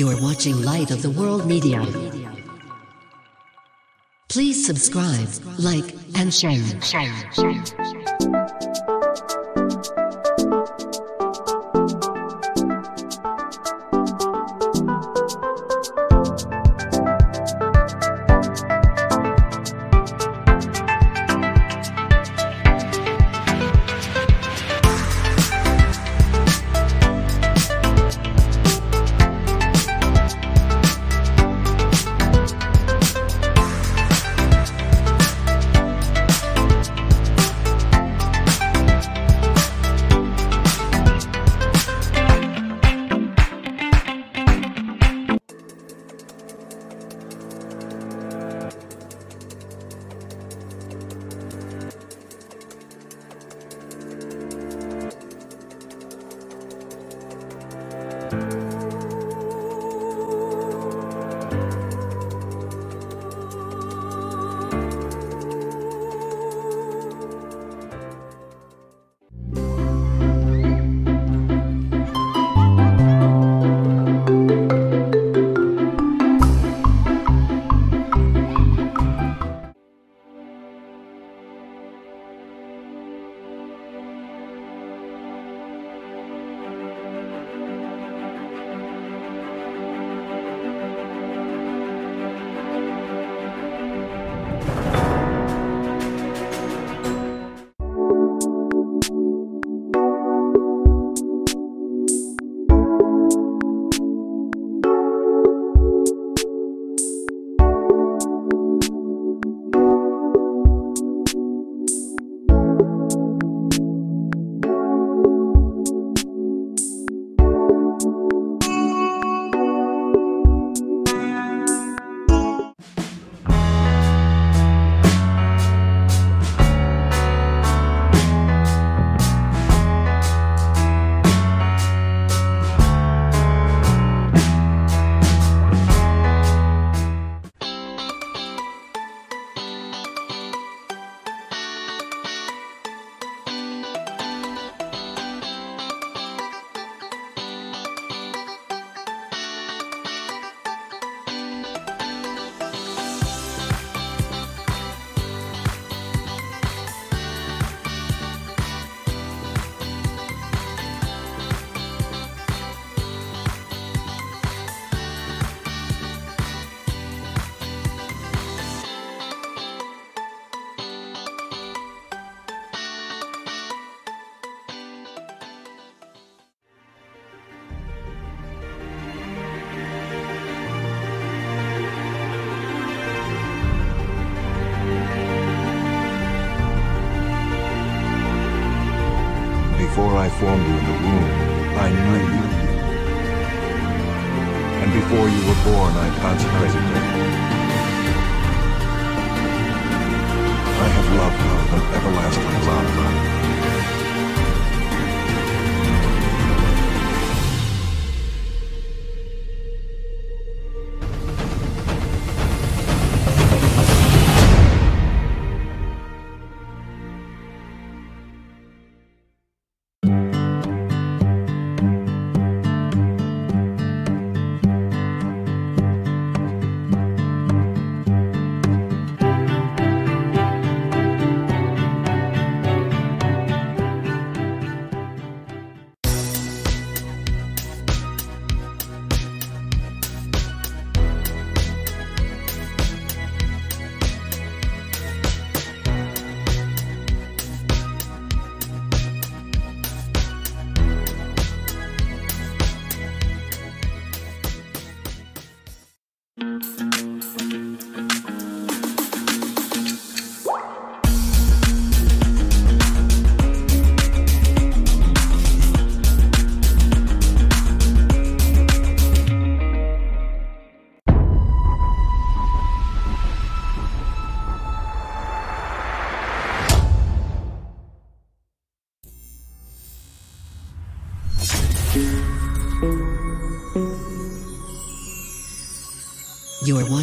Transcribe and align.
You're 0.00 0.18
watching 0.22 0.62
Light 0.62 0.90
of 0.92 1.02
the 1.02 1.10
World 1.10 1.44
Media. 1.44 1.84
Please 4.30 4.64
subscribe, 4.64 5.28
like, 5.58 5.94
and 6.14 6.32
share. 6.32 6.56
Before 7.36 8.59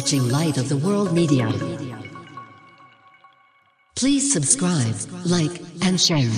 watching 0.08 0.30
Light 0.30 0.56
of 0.56 0.70
the 0.70 0.76
World 0.78 1.12
Media. 1.12 1.52
Please 3.94 4.32
subscribe, 4.32 4.94
like, 5.26 5.60
and 5.82 6.00
share. 6.00 6.30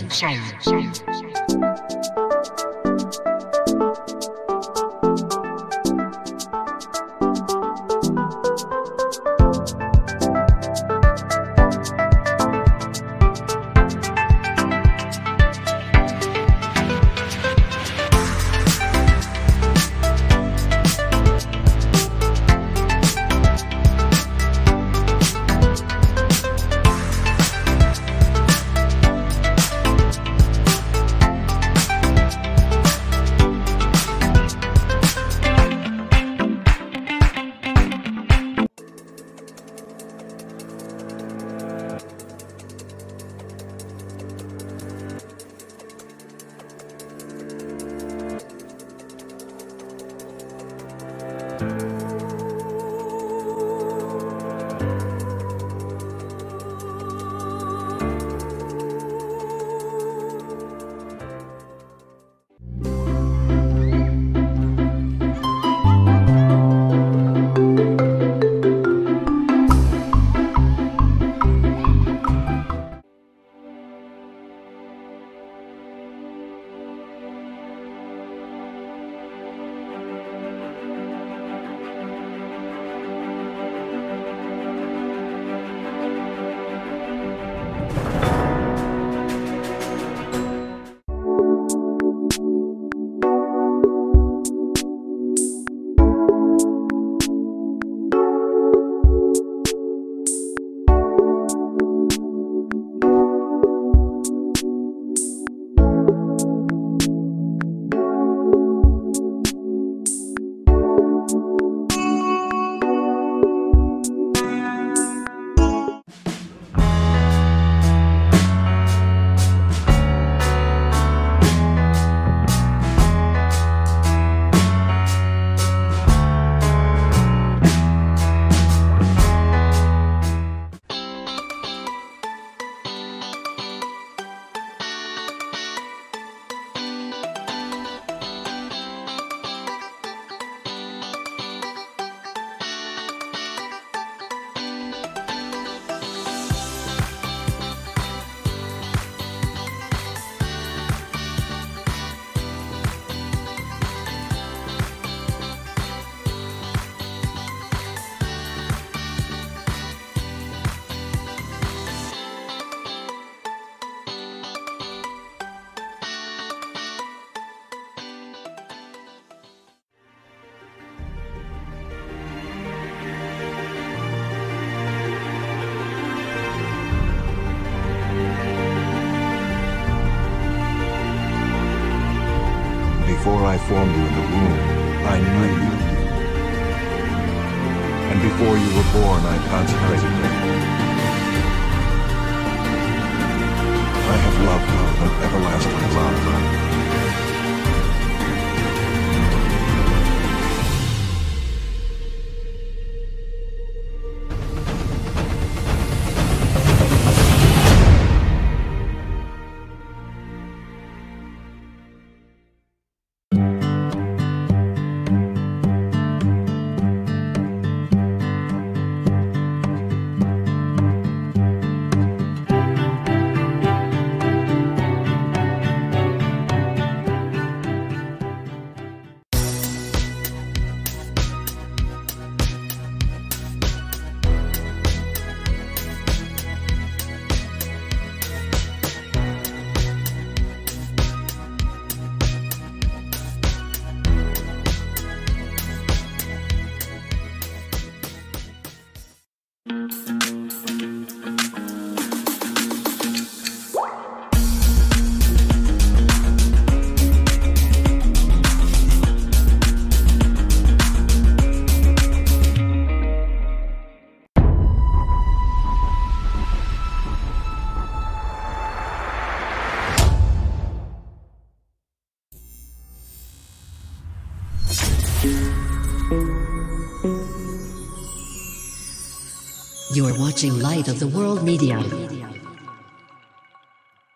You're 280.01 280.19
watching 280.19 280.59
Light 280.61 280.89
of 280.89 280.99
the 280.99 281.09
World 281.09 281.45
Media. 281.45 281.79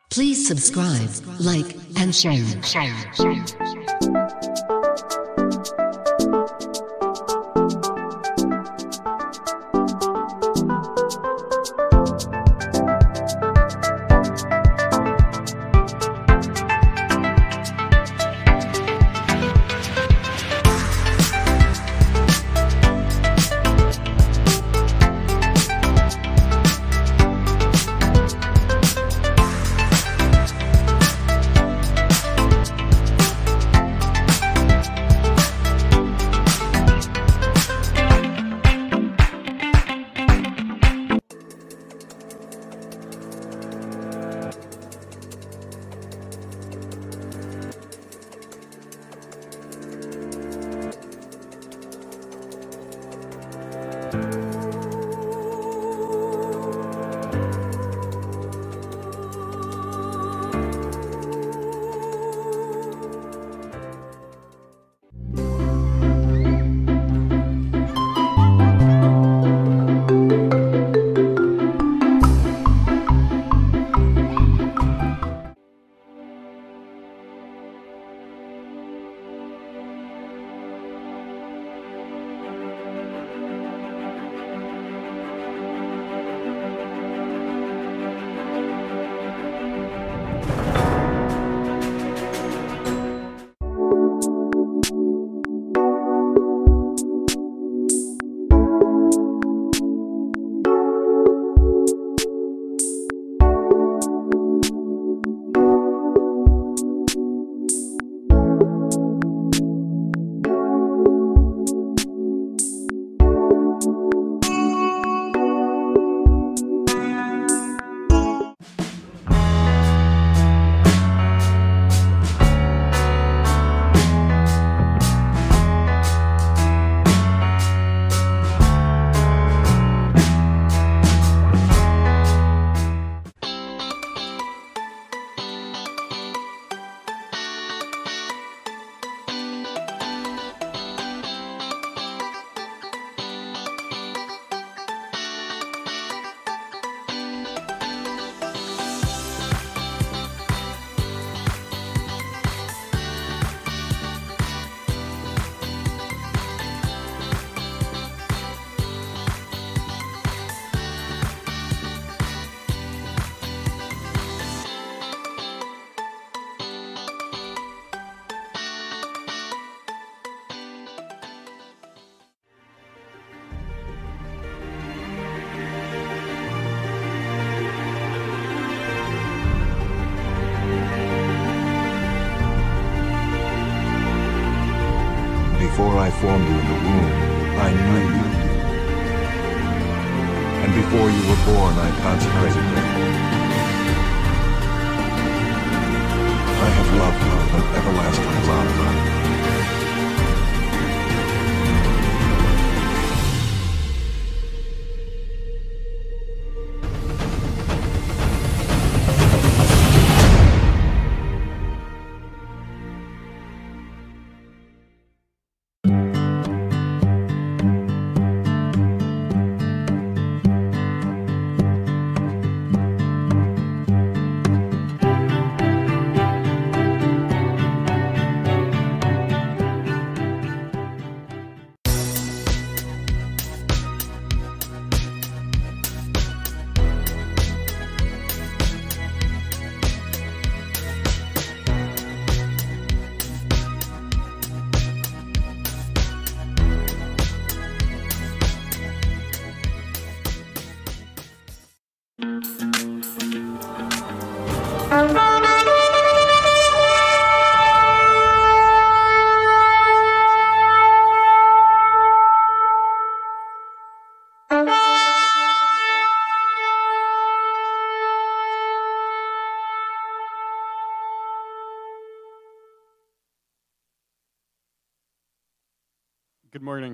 Please 0.08 0.48
subscribe, 0.48 1.10
like, 1.38 1.76
and 1.98 2.14
share. 2.14 3.74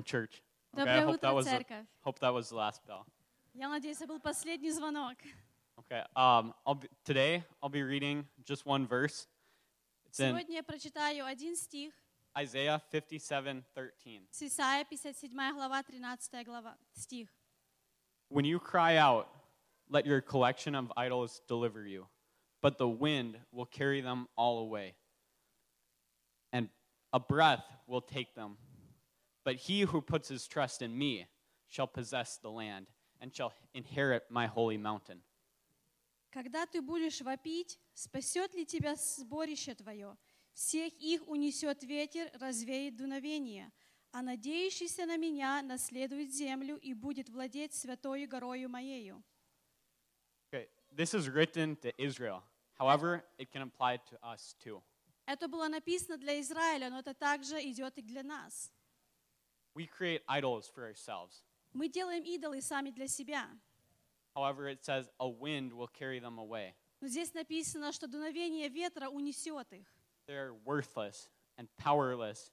morning, 0.00 0.04
church. 0.04 0.42
Okay, 0.72 0.90
I 0.90 0.94
Доброе 0.96 1.04
hope 1.04 1.20
that 1.20 1.28
утро, 1.28 1.34
was 1.34 1.44
the, 1.44 1.50
церковь. 1.50 1.86
hope 2.00 2.18
that 2.20 2.32
was 2.32 2.48
the 2.48 2.56
last 2.56 2.80
bell. 2.86 3.04
Я 3.52 3.68
надеюсь, 3.68 4.00
это 4.00 4.06
был 4.06 4.20
последний 4.20 4.70
звонок. 4.70 5.18
Okay. 5.80 6.02
Um, 6.16 6.54
I'll 6.64 6.76
be, 6.76 6.88
today 7.04 7.44
I'll 7.62 7.68
be 7.68 7.82
reading 7.82 8.24
just 8.42 8.64
one 8.64 8.86
verse. 8.86 9.26
It's 10.06 10.18
in 10.18 10.30
Сегодня 10.30 10.54
я 10.56 10.62
прочитаю 10.62 11.26
один 11.26 11.54
стих 11.56 11.92
Isaiah 12.38 12.80
57:13. 12.90 14.22
с 14.30 14.40
Исаия, 14.40 14.86
57 14.86 15.52
глава, 15.52 15.82
13 15.82 16.46
глава, 16.46 16.78
стих. 16.94 17.28
When 18.30 18.46
you 18.46 18.58
cry 18.58 18.96
out, 18.96 19.28
let 19.90 20.06
your 20.06 20.22
collection 20.22 20.74
of 20.74 20.90
idols 20.96 21.42
deliver 21.46 21.86
you, 21.86 22.06
but 22.62 22.78
the 22.78 22.88
wind 22.88 23.40
will 23.52 23.66
carry 23.66 24.00
them 24.00 24.26
all 24.38 24.60
away, 24.60 24.94
and 26.50 26.70
a 27.12 27.20
breath 27.20 27.66
will 27.86 28.00
take 28.00 28.34
them. 28.34 28.56
But 29.43 29.55
he 29.55 29.81
who 29.81 30.01
puts 30.01 30.29
his 30.29 30.47
trust 30.47 30.81
in 30.81 30.97
me 30.97 31.27
shall 31.67 31.87
possess 31.87 32.37
the 32.37 32.51
land 32.51 32.87
and 33.19 33.33
shall 33.33 33.53
inherit 33.73 34.23
my 34.29 34.47
holy 34.47 34.77
mountain. 34.77 35.21
Когда 36.31 36.65
ты 36.65 36.81
будешь 36.81 37.21
вопить, 37.21 37.77
спасет 37.93 38.53
ли 38.53 38.65
тебя 38.65 38.95
сборище 38.95 39.75
твое? 39.75 40.17
Всех 40.53 40.93
их 40.93 41.27
унесет 41.27 41.83
ветер, 41.83 42.29
развеет 42.39 42.95
дуновение. 42.95 43.71
А 44.13 44.21
надеющийся 44.21 45.05
на 45.05 45.17
меня 45.17 45.61
наследует 45.61 46.33
землю 46.33 46.77
и 46.77 46.93
будет 46.93 47.29
владеть 47.29 47.73
святою 47.73 48.27
горою 48.27 48.69
моею. 48.69 49.23
Okay, 50.51 50.67
this 50.91 51.13
is 51.13 51.29
written 51.29 51.77
to 51.77 51.93
Israel. 51.97 52.43
However, 52.77 53.23
it 53.37 53.51
can 53.51 53.61
apply 53.61 53.97
to 54.09 54.17
us 54.21 54.55
too. 54.59 54.81
Это 55.25 55.47
было 55.47 55.67
написано 55.69 56.17
для 56.17 56.41
Израиля, 56.41 56.89
но 56.89 56.99
это 56.99 57.13
также 57.13 57.61
идет 57.61 57.97
и 57.97 58.01
для 58.01 58.23
нас. 58.23 58.69
We 59.74 59.86
create 59.86 60.22
idols 60.28 60.68
for 60.68 60.84
ourselves. 60.84 61.42
Мы 61.72 61.88
делаем 61.88 62.22
идолы 62.24 62.60
сами 62.62 62.90
для 62.90 63.06
себя. 63.06 63.46
However, 64.34 64.68
it 64.68 64.84
says 64.84 65.08
a 65.20 65.28
wind 65.28 65.72
will 65.72 65.88
carry 65.88 66.18
them 66.18 66.38
away. 66.38 66.74
Но 67.00 67.08
здесь 67.08 67.32
написано, 67.34 67.92
что 67.92 68.06
дуновение 68.06 68.68
ветра 68.68 69.08
унесет 69.08 69.72
их. 69.72 69.86
They're 70.26 70.54
worthless 70.64 71.28
and 71.58 71.68
powerless, 71.78 72.50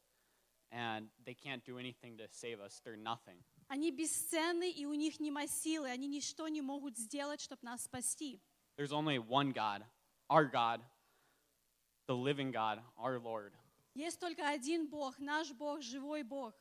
and 0.72 1.10
they 1.26 1.34
can't 1.34 1.64
do 1.64 1.78
anything 1.78 2.18
to 2.18 2.28
save 2.32 2.60
us. 2.60 2.82
They're 2.84 2.98
nothing. 2.98 3.42
Они 3.68 3.92
бесценны, 3.92 4.70
и 4.70 4.86
у 4.86 4.94
них 4.94 5.20
нема 5.20 5.48
силы, 5.48 5.90
они 5.90 6.08
ничто 6.08 6.48
не 6.48 6.62
могут 6.62 6.98
сделать, 6.98 7.42
чтобы 7.42 7.64
нас 7.64 7.84
спасти. 7.84 8.42
There's 8.78 8.92
only 8.92 9.18
one 9.18 9.52
God, 9.52 9.84
our 10.30 10.46
God, 10.46 10.82
the 12.08 12.16
living 12.16 12.52
God, 12.52 12.80
our 12.98 13.20
Lord. 13.20 13.54
Есть 13.96 14.20
только 14.20 14.48
один 14.48 14.88
Бог, 14.88 15.20
наш 15.20 15.52
Бог, 15.52 15.82
живой 15.82 16.24
Бог. 16.24 16.54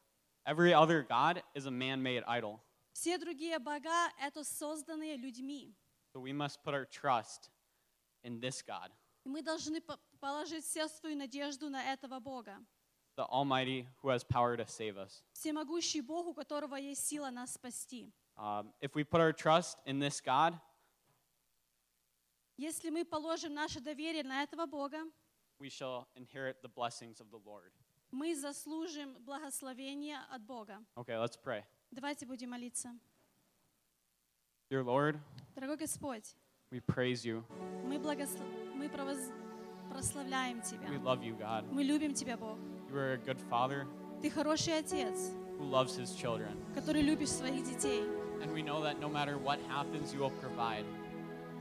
Every 0.48 0.74
other 0.74 1.04
God 1.04 1.44
is 1.54 1.66
a 1.66 1.72
man 1.72 2.01
made 2.01 2.24
idol. 2.25 2.62
Все 2.94 3.18
другие 3.20 3.60
бога— 3.60 4.10
это 4.22 4.44
созданные 4.44 5.18
людьми. 5.18 5.75
So 6.16 6.22
we 6.22 6.32
must 6.32 6.63
put 6.63 6.74
our 6.74 6.86
trust 6.86 7.50
in 8.24 8.39
this 8.39 8.62
God, 8.63 8.89
И 9.25 9.30
мы 9.30 9.42
должны 9.44 9.82
по- 9.82 10.00
положить 10.22 10.63
всю 10.63 10.88
свою 10.88 11.18
надежду 11.18 11.70
на 11.70 11.94
этого 11.94 12.20
Бога. 12.22 12.58
the 13.18 13.25
Almighty 13.30 13.86
who 14.01 14.10
has 14.10 14.24
power 14.24 14.56
to 14.56 14.66
save 14.66 14.96
us. 14.98 15.22
Всемогущий 15.34 16.01
Бог, 16.01 16.27
у 16.27 16.34
которого 16.34 16.75
есть 16.75 17.06
сила 17.06 17.30
нас 17.30 17.54
спасти. 17.54 18.12
Um, 18.38 18.72
if 18.82 18.96
we 18.96 19.04
put 19.04 19.20
our 19.20 19.34
trust 19.34 19.80
in 19.86 20.00
this 20.00 20.22
God, 20.22 20.58
Если 22.58 22.89
мы 22.89 23.06
положим 23.06 23.54
наше 23.54 23.80
доверие 23.82 24.24
на 24.24 24.44
этого 24.44 24.66
Бога, 24.66 25.04
we 25.60 25.70
shall 25.70 26.08
inherit 26.16 26.62
the 26.63 26.70
blessings 26.70 27.20
of 27.20 27.30
the 27.32 27.38
Lord. 27.46 27.72
Мы 28.12 28.36
заслужим 28.36 29.14
благословение 29.26 30.18
от 30.32 30.42
Бога. 30.42 30.80
Okay, 30.96 31.16
let's 31.22 31.38
pray. 31.42 31.64
Давайте 31.92 32.26
будем 32.26 32.50
молиться. 32.52 32.90
Dear 34.70 34.84
Lord, 34.84 35.18
Дорогой 35.56 35.78
Господь, 35.78 36.36
we 36.72 36.82
praise 36.82 37.24
you. 37.26 37.44
мы, 37.86 37.98
благослов... 38.00 38.46
мы 38.76 38.88
провоз- 38.88 39.32
прославляем 39.90 40.62
Тебя. 40.62 40.88
We 40.90 41.02
love 41.02 41.22
you, 41.24 41.38
God. 41.38 41.64
Мы 41.72 41.84
любим 41.84 42.14
Тебя, 42.14 42.36
Бог. 42.38 42.58
You 42.90 42.96
are 42.96 43.14
a 43.14 43.18
good 43.18 43.40
father 43.50 43.88
Ты 44.22 44.30
хороший 44.30 44.78
отец, 44.78 45.32
who 45.58 45.70
loves 45.70 45.96
his 45.98 46.14
children. 46.16 46.58
который 46.76 47.02
любишь 47.02 47.30
своих 47.30 47.64
детей. 47.64 48.04
And 48.42 48.52
we 48.54 48.62
know 48.62 48.82
that 48.84 49.00
no 49.00 49.10
matter 49.10 49.38
what 49.38 49.60
happens, 49.70 50.14
you 50.14 50.20
will 50.20 50.34
provide. 50.42 50.86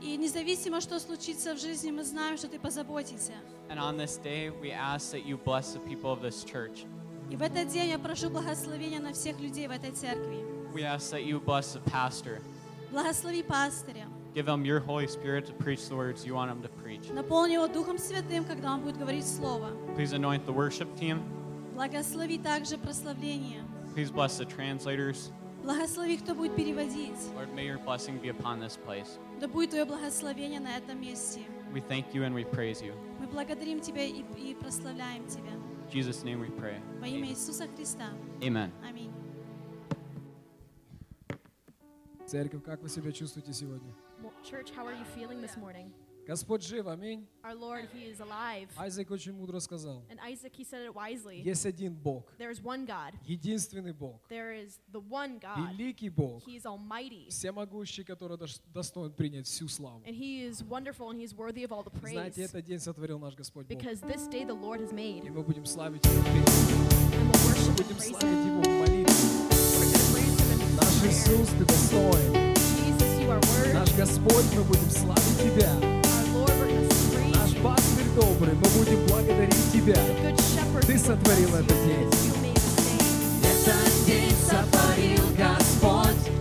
И 0.01 0.15
независимо, 0.15 0.79
что 0.79 0.99
случится 0.99 1.55
в 1.55 1.59
жизни, 1.59 1.91
мы 1.91 2.03
знаем, 2.03 2.37
что 2.37 2.47
Ты 2.47 2.59
позаботишься. 2.59 3.33
And 3.69 3.79
on 3.79 3.97
this 3.97 4.17
day, 4.17 4.49
we 4.61 4.71
ask 4.71 5.11
that 5.11 5.25
you 5.25 5.37
bless 5.37 5.73
the 5.73 5.79
people 5.79 6.11
of 6.11 6.21
this 6.21 6.43
church. 6.43 6.85
И 7.29 7.35
в 7.35 7.41
этот 7.41 7.67
день 7.67 7.89
я 7.89 7.99
прошу 7.99 8.29
благословения 8.29 8.99
на 8.99 9.13
всех 9.13 9.39
людей 9.39 9.67
в 9.67 9.71
этой 9.71 9.91
церкви. 9.91 10.45
We 10.73 10.83
ask 10.83 11.11
that 11.11 11.25
you 11.25 11.39
bless 11.43 11.73
the 11.73 11.81
pastor. 11.91 12.41
Благослови 12.91 13.43
пастыря. 13.43 14.07
Give 14.33 14.47
him 14.47 14.63
your 14.63 14.79
Holy 14.79 15.07
Spirit 15.07 15.47
to 15.47 15.53
preach 15.53 15.89
the 15.89 15.95
words 15.95 16.23
you 16.25 16.35
want 16.35 16.51
him 16.51 16.61
to 16.61 16.69
preach. 16.69 17.11
Наполни 17.11 17.53
его 17.53 17.67
Духом 17.67 17.97
Святым, 17.97 18.45
когда 18.45 18.73
он 18.73 18.81
будет 18.81 18.97
говорить 18.97 19.25
Слово. 19.27 19.71
Please 19.95 20.13
anoint 20.13 20.45
the 20.45 20.53
worship 20.53 20.87
team. 20.95 21.23
Благослови 21.73 22.37
также 22.37 22.77
прославление. 22.77 23.63
Please 23.95 24.11
bless 24.11 24.37
the 24.37 24.45
translators. 24.45 25.31
Благослови, 25.67 26.17
кто 26.17 26.33
будет 26.33 26.55
переводить. 26.55 27.17
Lord, 27.35 27.53
may 27.53 27.65
your 27.65 27.77
blessing 27.77 28.21
be 28.21 28.29
upon 28.29 28.61
this 28.61 28.77
place. 28.77 29.19
Да 29.41 29.49
будет 29.49 29.71
Твое 29.71 29.83
благословение 29.83 30.61
на 30.61 30.77
этом 30.77 31.01
месте. 31.01 31.41
We 31.73 31.81
thank 31.81 32.13
you 32.13 32.23
and 32.23 32.33
we 32.33 32.45
praise 32.45 32.81
you. 32.81 32.93
Мы 33.19 33.27
благодарим 33.27 33.81
Тебя 33.81 34.05
и, 34.05 34.23
и 34.37 34.55
прославляем 34.55 35.27
Тебя. 35.27 35.51
In 35.51 35.91
Jesus' 35.91 36.23
name 36.23 36.39
we 36.39 36.49
pray. 36.57 36.79
Во 37.01 37.07
имя 37.07 37.27
Иисуса 37.27 37.67
Христа. 37.67 38.13
Amen. 38.39 38.71
Аминь. 38.81 39.11
Церковь, 42.25 42.63
как 42.63 42.81
вы 42.81 42.87
себя 42.87 43.11
чувствуете 43.11 43.51
сегодня? 43.51 43.93
Church, 44.43 44.71
how 44.73 44.85
are 44.85 44.93
you 44.93 45.05
feeling 45.13 45.41
this 45.41 45.57
morning? 45.57 45.91
Господь 46.27 46.61
жив, 46.61 46.85
аминь. 46.87 47.25
Our 47.43 47.55
Lord, 47.55 47.87
He 47.93 48.11
is 48.11 48.19
alive. 48.19 48.67
Айзек 48.77 49.09
очень 49.11 49.31
мудро 49.33 49.59
сказал. 49.59 50.03
And 50.09 50.19
Isaac, 50.29 50.53
he 50.57 50.65
said 50.65 50.85
it 50.85 50.93
wisely. 50.93 51.41
Есть 51.41 51.65
один 51.65 51.93
Бог, 51.95 52.25
There 52.37 52.51
is 52.51 52.61
one 52.61 52.85
God. 52.85 53.13
единственный 53.25 53.93
Бог, 53.93 54.19
There 54.29 54.51
is 54.53 54.77
the 54.91 54.99
one 54.99 55.39
God. 55.39 55.71
великий 55.71 56.09
Бог, 56.09 56.43
He 56.45 56.57
is 56.57 56.65
almighty. 56.65 57.29
всемогущий, 57.29 58.03
который 58.03 58.35
дос- 58.37 58.61
достоин 58.73 59.11
принять 59.13 59.47
всю 59.47 59.69
славу. 59.69 60.01
And 60.05 60.13
He 60.15 60.45
is 60.45 60.61
wonderful 60.63 61.09
and 61.09 61.17
He 61.19 61.23
is 61.23 61.33
worthy 61.33 61.63
of 61.63 61.71
all 61.71 61.83
the 61.83 61.91
Знаете, 61.97 62.41
praise. 62.41 62.49
этот 62.49 62.65
день 62.65 62.79
сотворил 62.79 63.19
наш 63.19 63.33
Господь 63.35 63.65
Бог. 63.67 63.77
Because 63.77 64.01
this 64.01 64.27
day 64.27 64.43
the 64.43 64.53
Lord 64.53 64.81
has 64.81 64.91
И 64.91 64.95
made. 64.95 65.29
мы 65.31 65.41
будем 65.43 65.65
славить 65.65 66.03
Его 66.05 66.21
worship 66.21 67.77
будем 67.77 67.99
славить. 67.99 68.45
Его 68.45 68.61
в 68.61 68.67
молитве. 68.67 69.13
Наш. 70.75 71.03
Иисус, 71.05 71.47
Ты 71.57 71.65
достоин. 71.65 72.53
Наш 73.73 73.93
Господь, 73.95 74.45
мы 74.55 74.63
будем 74.63 74.89
славить 74.89 75.37
Тебя. 75.39 76.06
Пастырь 77.67 78.07
добрый, 78.15 78.53
мы 78.53 78.69
будем 78.79 79.05
благодарить 79.07 79.71
Тебя. 79.73 79.95
The 79.95 80.21
good 80.23 80.37
shepherd. 80.37 80.85
Ты 80.85 80.93
we 80.93 80.95
will 80.95 81.05
сотворил 81.05 81.55
этот 81.55 81.71
you 81.71 81.87
день. 81.87 82.55
Этот 83.43 84.05
день 84.05 84.35
сотворил 84.49 85.25
Господь, 85.37 86.31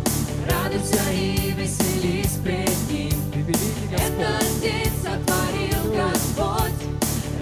радуйся 0.48 1.02
и 1.12 1.52
веселись 1.52 2.38
пред 2.44 2.90
Ним. 2.90 3.18
Ты 3.32 3.40
великий 3.40 3.88
Господь. 3.90 4.08
Этот 4.08 4.60
день 4.60 4.92
сотворил 5.02 5.82
Господь, 5.96 6.78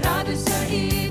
радуйся 0.02 0.64
и 0.70 1.03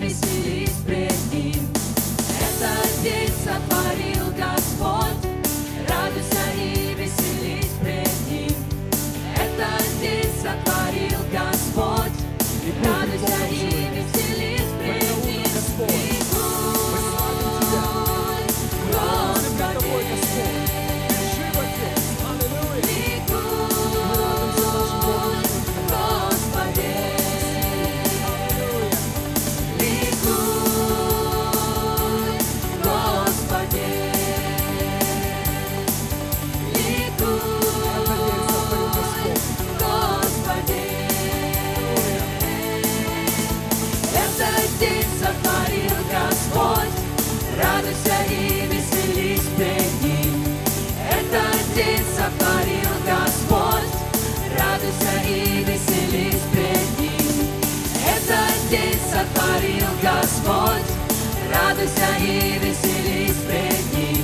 радуйся 61.84 62.16
и 62.20 62.60
веселись 62.60 63.42
пред 63.48 63.94
Ним. 63.94 64.24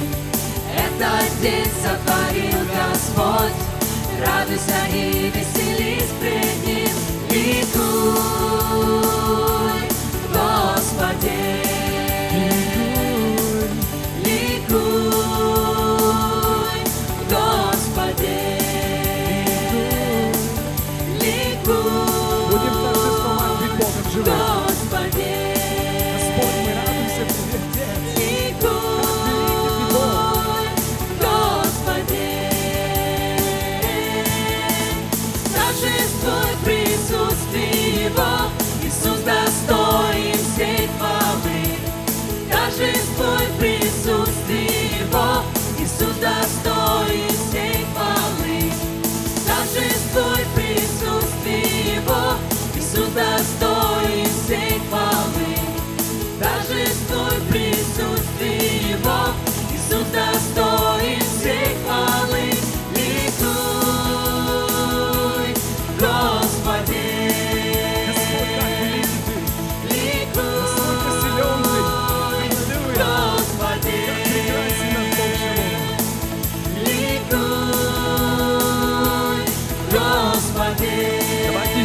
Этот 0.75 1.41
день 1.41 1.71
сотворил 1.83 2.59
Господь, 2.73 3.59
радуйся 4.25 4.87
и 4.93 5.29
веселись 5.29 6.11
пред 6.19 6.57
Ним. 6.65 6.95
Ликуй, 7.29 7.79
Господи, 10.31 11.68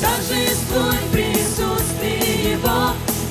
Торжествуй 0.00 0.96
в 0.96 1.12
присутствии 1.12 2.52
Его, 2.52 2.80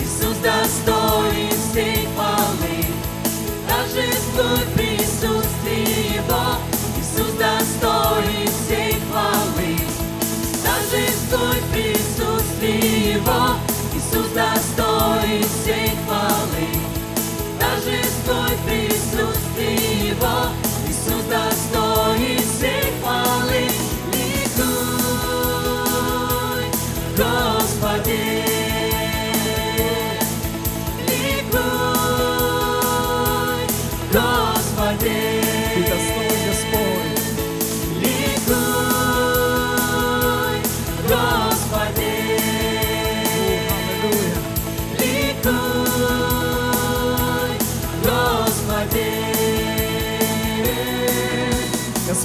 Иисус 0.02 0.38
достоин 0.44 1.56
всей 1.72 2.08
хвалы. 2.14 2.78
Торжествуй 3.68 4.60
в 4.60 4.74
присутствии 4.76 6.18
Его, 6.18 6.46
Иисус 7.00 7.32
достоин 7.40 8.50
всей 8.66 8.94
хвалы. 9.10 9.72
Торжествуй 10.64 11.58
в 11.58 11.68
присутствии 11.74 13.14
Его, 13.14 13.42
Иисус 13.96 14.28
достоин 14.36 15.51
присутствии 20.22 20.61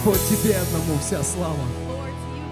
Господь, 0.07 0.39
Тебе 0.39 0.55
одному 0.57 1.01
вся 1.01 1.21
слава. 1.25 1.59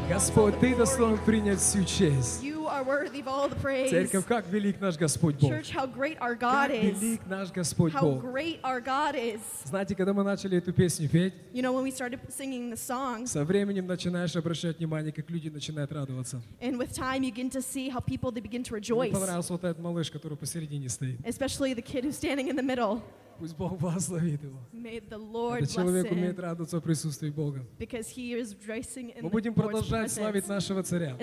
Господь, 0.09 0.59
Ты 0.59 0.75
достоин 0.75 1.17
принять 1.19 1.61
всю 1.61 1.85
честь. 1.85 2.43
You 2.85 2.91
are 2.91 2.97
worthy 3.01 3.21
of 3.21 3.29
all 3.29 3.49
the 3.49 3.57
praise. 3.57 3.91
Церковь, 3.91 4.27
как 4.27 4.47
велик 4.49 4.81
наш 4.81 4.97
Господь 4.97 5.37
Бог. 5.41 5.51
Church, 5.51 5.71
how 5.71 5.87
great 5.87 6.19
our 6.21 6.35
God 6.37 6.69
Как 6.69 6.71
is. 6.71 7.01
велик 7.01 7.21
наш 7.27 7.51
Господь 7.51 7.93
How 7.93 8.01
Бог. 8.03 8.23
great 8.23 8.61
our 8.63 8.81
God 8.81 9.15
is. 9.15 9.41
Знаете, 9.65 9.95
когда 9.95 10.13
мы 10.13 10.23
начали 10.23 10.59
эту 10.59 10.73
песню 10.73 11.09
петь, 11.09 11.33
You 11.53 11.63
know, 11.63 11.73
when 11.73 11.85
we 11.85 11.91
started 11.91 12.21
singing 12.29 12.71
the 12.71 12.77
song, 12.77 13.27
со 13.27 13.45
временем 13.45 13.87
начинаешь 13.87 14.37
обращать 14.37 14.79
внимание, 14.79 15.13
как 15.13 15.31
люди 15.31 15.49
начинают 15.49 15.93
радоваться. 15.93 16.43
and 16.61 16.77
with 16.79 16.93
time 16.93 17.23
you 17.23 17.33
begin 17.33 17.49
to 17.51 17.63
see 17.63 17.89
how 17.89 18.01
people 18.01 18.31
they 18.31 18.43
begin 18.43 18.63
to 18.63 18.73
Мне 18.75 18.81
rejoice, 18.81 19.13
понравился 19.13 19.53
вот 19.53 19.65
этот 19.65 19.79
малыш, 19.83 20.11
который 20.11 20.37
посередине 20.37 20.89
стоит. 20.89 21.21
especially 21.27 21.75
the 21.75 21.83
kid 21.83 22.05
who's 22.05 22.17
standing 22.17 22.49
in 22.49 22.57
the 22.57 22.63
middle. 22.63 23.01
Пусть 23.37 23.57
Бог 23.57 23.77
благословит 23.81 24.45
его. 24.45 24.61
May 24.73 25.01
the 25.01 25.19
Lord 25.19 25.59
Этот 25.63 25.71
bless 25.71 25.75
человек 25.75 26.13
умеет 26.13 26.39
him 26.39 26.41
радоваться 26.41 26.79
в 26.79 26.83
присутствии 26.85 27.31
Бога. 27.31 27.67
because 27.81 28.09
he 28.09 28.33
is 28.33 28.55
rejoicing 28.55 29.11
in 29.11 29.23
Мы 29.25 29.29
the 29.29 29.33
будем 29.33 29.53
Lord's 29.55 29.63
продолжать 29.73 30.13
славить 30.13 30.45
presence. 30.45 30.49
нашего 30.49 30.83
царя. 30.85 31.17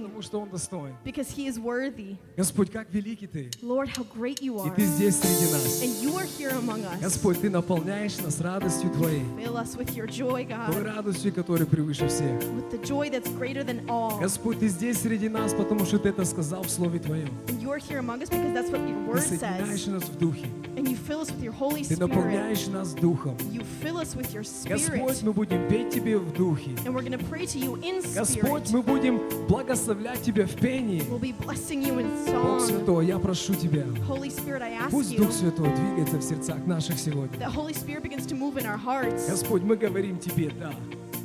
King 0.00 0.04
потому 0.06 0.22
что 0.22 0.40
Он 0.40 0.48
достоин. 0.50 0.94
because 1.04 1.30
He 1.36 1.46
is 1.46 1.58
worthy. 1.58 2.16
Господь, 2.36 2.70
как 2.70 2.88
великий 2.92 3.26
Ты, 3.26 3.50
Lord, 3.62 3.88
how 3.88 4.04
great 4.16 4.40
you 4.40 4.56
и 4.64 4.68
are. 4.68 4.74
Ты 4.74 4.84
здесь 4.84 5.16
среди 5.16 5.52
нас. 5.52 5.82
And 5.82 6.02
you 6.02 6.16
are 6.16 6.26
here 6.38 6.50
among 6.58 6.84
us. 6.84 7.00
Господь, 7.00 7.40
Ты 7.40 7.50
наполняешь 7.50 8.16
нас 8.18 8.40
радостью 8.40 8.90
Твоей, 8.90 9.22
Fill 9.36 9.56
us 9.56 9.76
with 9.76 9.94
your 9.96 10.06
joy, 10.06 10.46
той 10.46 10.46
God, 10.46 10.82
радостью, 10.84 11.32
которая 11.32 11.66
превыше 11.66 12.08
всех. 12.08 12.40
with 12.54 12.70
the 12.70 12.78
joy 12.84 13.10
that's 13.10 13.28
greater 13.38 13.62
than 13.64 13.88
all. 13.88 14.18
Господь, 14.20 14.58
Ты 14.60 14.68
здесь 14.68 14.98
среди 15.00 15.28
нас, 15.28 15.52
потому 15.54 15.84
что 15.84 15.98
Ты 15.98 16.08
это 16.10 16.24
сказал 16.24 16.62
в 16.62 16.70
Слове 16.70 16.98
Твоем. 16.98 17.28
And 17.48 17.60
you 17.60 17.70
are 17.70 17.78
here 17.78 17.98
among 17.98 18.22
us 18.22 18.28
because 18.30 18.52
that's 18.52 18.70
what 18.70 18.80
your 18.80 18.96
Ты 19.04 19.10
word 19.10 19.22
соединяешь 19.22 19.84
says. 19.84 19.92
нас 19.92 20.04
в 20.04 20.18
Духе. 20.18 20.46
And 20.76 20.88
you 20.88 20.96
fill 20.96 21.20
us 21.20 21.30
with 21.30 21.42
your 21.42 21.52
Holy 21.52 21.82
Ты 21.82 21.94
Spirit. 21.96 22.00
наполняешь 22.08 22.66
нас 22.68 22.94
Духом. 22.94 23.36
You 23.52 23.62
fill 23.82 23.98
us 23.98 24.14
with 24.14 24.32
your 24.32 24.42
Господь, 24.42 25.16
Spirit. 25.16 25.22
мы 25.24 25.32
будем 25.32 25.68
петь 25.68 25.90
Тебе 25.90 26.16
в 26.16 26.32
Духе. 26.32 26.70
And 26.86 26.94
we're 26.94 27.02
going 27.02 27.12
to 27.12 27.24
pray 27.28 27.44
to 27.46 27.58
you 27.58 27.76
in 27.82 28.00
Господь, 28.14 28.66
spirit. 28.68 28.72
мы 28.72 28.82
будем 28.82 29.20
благословлять 29.80 30.22
Тебя 30.22 30.46
в 30.46 30.54
пении. 30.56 31.02
We'll 31.10 31.18
be 31.20 31.32
blessing 31.32 31.82
you 31.82 31.98
in 31.98 32.32
Бог. 32.32 32.60
Святой, 32.60 33.06
я 33.06 33.18
прошу 33.18 33.54
Тебя, 33.54 33.84
Holy 34.08 34.30
Spirit, 34.30 34.62
I 34.62 34.72
ask 34.72 34.90
пусть 34.90 35.16
Дух 35.16 35.32
Святой 35.32 35.68
двигается 35.74 36.18
в 36.18 36.22
сердцах 36.22 36.66
наших 36.66 36.98
сегодня. 36.98 37.36
that 37.38 37.52
Holy 37.52 37.72
Spirit 37.74 38.02
begins 38.02 38.26
to 38.26 38.36
move 38.36 38.56
in 38.58 38.66
our 38.66 38.78
hearts. 38.78 39.28
Господь, 39.28 39.62
мы 39.62 39.76
говорим 39.76 40.18
Тебе 40.18 40.50
«да». 40.58 40.72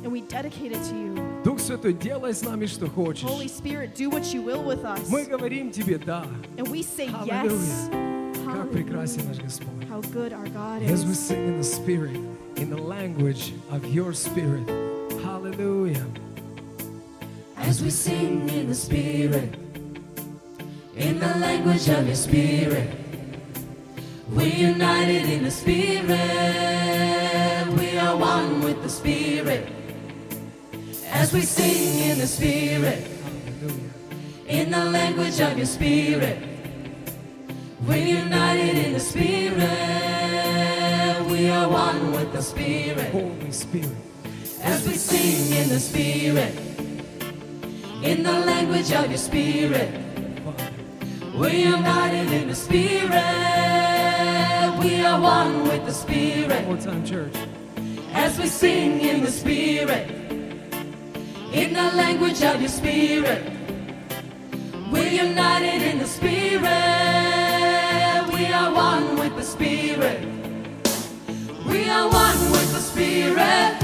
And 0.04 0.12
we 0.12 0.20
dedicate 0.22 0.72
it 0.72 0.82
to 0.90 0.94
you. 0.94 1.42
Дух 1.44 1.60
Святой, 1.60 1.92
делай 1.92 2.32
с 2.32 2.42
нами, 2.42 2.66
что 2.66 2.88
хочешь. 2.88 3.24
Holy 3.24 3.48
Spirit, 3.48 3.94
do 3.96 4.08
what 4.10 4.32
you 4.32 4.42
will 4.42 4.64
with 4.64 4.84
us. 4.84 5.00
Мы 5.08 5.24
говорим 5.24 5.70
Тебе 5.70 5.98
«да». 5.98 6.24
And 6.56 6.68
we 6.68 6.82
say 6.82 7.06
yes. 7.24 7.28
Hallelujah. 7.28 8.32
Как 8.44 8.54
Hallelujah. 8.54 8.72
прекрасен 8.72 9.26
наш 9.28 9.38
Господь. 9.38 9.84
How 9.90 10.00
good 10.12 10.32
our 10.32 10.48
God 10.48 10.82
As 10.82 11.04
we 11.04 11.12
is. 11.12 11.18
sing 11.18 11.48
in 11.48 11.58
the 11.58 11.64
Spirit, 11.64 12.16
in 12.56 12.70
the 12.70 12.76
language 12.80 13.52
of 13.70 13.84
Your 13.92 14.12
Spirit. 14.12 14.68
Hallelujah. 15.24 16.04
As 17.56 17.82
we 17.82 17.90
sing 17.90 18.48
in 18.48 18.68
the 18.68 18.74
Spirit, 18.74 19.54
in 20.96 21.18
the 21.18 21.34
language 21.38 21.88
of 21.88 22.06
your 22.06 22.14
Spirit, 22.14 22.90
we're 24.30 24.46
united 24.46 25.26
in 25.26 25.44
the 25.44 25.50
Spirit. 25.50 26.06
We 27.78 27.98
are 27.98 28.16
one 28.16 28.60
with 28.62 28.82
the 28.82 28.88
Spirit. 28.88 29.68
As 31.10 31.32
we 31.32 31.42
sing 31.42 32.10
in 32.10 32.18
the 32.18 32.26
Spirit, 32.26 33.06
in 34.46 34.70
the 34.70 34.84
language 34.84 35.40
of 35.40 35.56
your 35.56 35.66
Spirit, 35.66 36.38
we're 37.86 37.96
united 37.96 38.78
in 38.86 38.92
the 38.92 39.00
Spirit. 39.00 39.56
We 41.30 41.48
are 41.50 41.68
one 41.68 42.12
with 42.12 42.32
the 42.32 42.42
Spirit. 42.42 43.10
Holy 43.12 43.50
Spirit. 43.50 43.96
As 44.62 44.86
we 44.86 44.94
sing 44.94 45.56
in 45.56 45.68
the 45.68 45.80
Spirit, 45.80 46.65
in 48.06 48.22
the 48.22 48.32
language 48.32 48.92
of 48.92 49.08
your 49.08 49.18
Spirit, 49.18 49.90
we're 51.34 51.48
united 51.48 52.32
in 52.32 52.46
the 52.46 52.54
Spirit. 52.54 53.10
We 54.78 55.04
are 55.04 55.20
one 55.20 55.64
with 55.64 55.84
the 55.84 55.92
Spirit. 55.92 56.64
One 56.66 56.76
more 56.76 56.76
time, 56.76 57.04
church. 57.04 57.34
As 58.12 58.38
we 58.38 58.46
sing 58.46 59.00
in 59.00 59.24
the 59.24 59.30
Spirit, 59.30 60.08
in 61.52 61.72
the 61.72 61.90
language 62.02 62.42
of 62.44 62.60
your 62.60 62.70
Spirit, 62.70 63.42
we're 64.92 65.10
united 65.28 65.82
in 65.82 65.98
the 65.98 66.06
Spirit. 66.06 66.62
We 68.32 68.46
are 68.52 68.72
one 68.72 69.18
with 69.18 69.34
the 69.34 69.42
Spirit. 69.42 70.20
We 71.66 71.90
are 71.90 72.08
one 72.08 72.52
with 72.52 72.72
the 72.72 72.80
Spirit. 72.80 73.74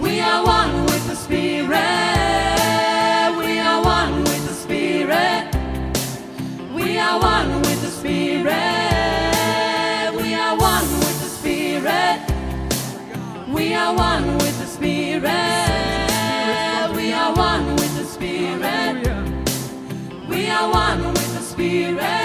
We 0.00 0.20
are 0.20 0.44
one 0.44 0.84
with 0.84 1.04
the 1.08 1.16
Spirit. 1.16 2.11
Are 7.12 7.20
one 7.20 7.60
with 7.62 7.80
the 7.82 7.90
Spirit. 7.90 8.46
We 10.16 10.34
are 10.34 10.56
one 10.56 10.88
with 11.00 11.20
the 11.20 11.28
Spirit. 11.28 12.20
We 13.52 13.74
are 13.74 13.94
one 13.94 14.38
with 14.38 14.58
the 14.58 14.66
Spirit. 14.66 15.26
We 16.96 17.12
are 17.12 17.34
one 17.34 17.76
with 17.76 17.94
the 17.98 18.04
Spirit. 18.04 19.06
We 20.26 20.48
are 20.48 20.70
one 20.70 21.04
with 21.12 21.34
the 21.34 21.42
Spirit. 21.42 22.21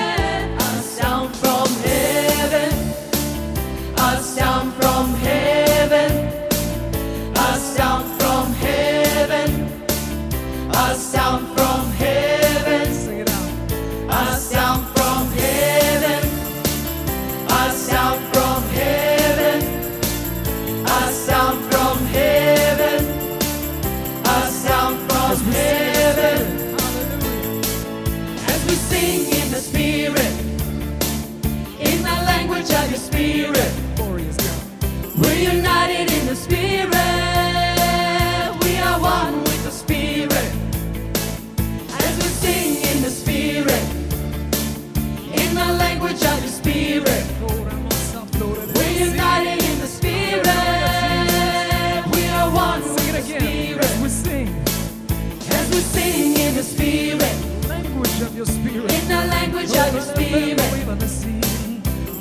Language 59.58 59.78
of 59.78 59.94
your 59.94 60.04
spirit. 60.04 60.60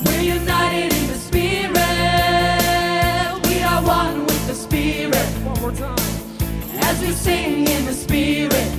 We're 0.05 0.21
united 0.23 0.93
in 0.97 1.07
the 1.09 1.19
spirit. 1.19 1.75
We 3.49 3.63
are 3.63 3.83
one 3.83 4.21
with 4.21 4.47
the 4.47 4.55
spirit. 4.55 5.27
One 5.45 5.61
more 5.61 5.73
time. 5.73 5.99
As 6.81 7.01
we 7.01 7.13
sing 7.13 7.69
in 7.69 7.85
the 7.85 7.93
spirit. 7.93 8.73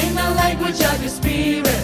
In 0.00 0.14
the 0.14 0.34
language 0.36 0.80
of 0.80 1.00
your 1.00 1.10
spirit. 1.10 1.81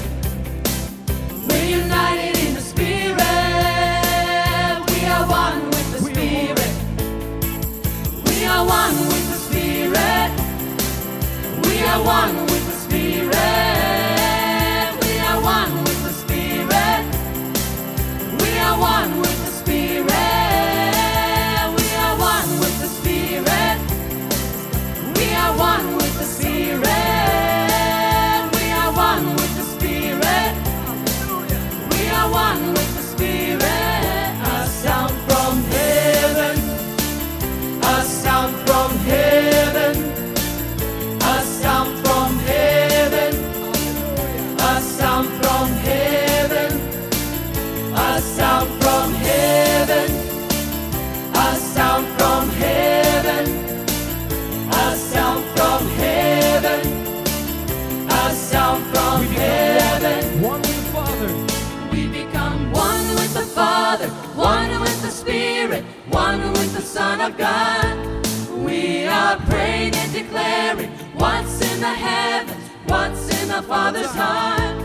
of 67.29 67.37
God. 67.37 68.27
We 68.65 69.07
are 69.07 69.37
praying 69.51 69.95
and 69.95 70.13
declaring 70.13 70.91
what's 71.15 71.61
in 71.61 71.81
the 71.81 71.95
heavens, 72.09 72.71
what's 72.87 73.29
in 73.43 73.49
the 73.49 73.63
Father's 73.63 74.15
heart. 74.15 74.77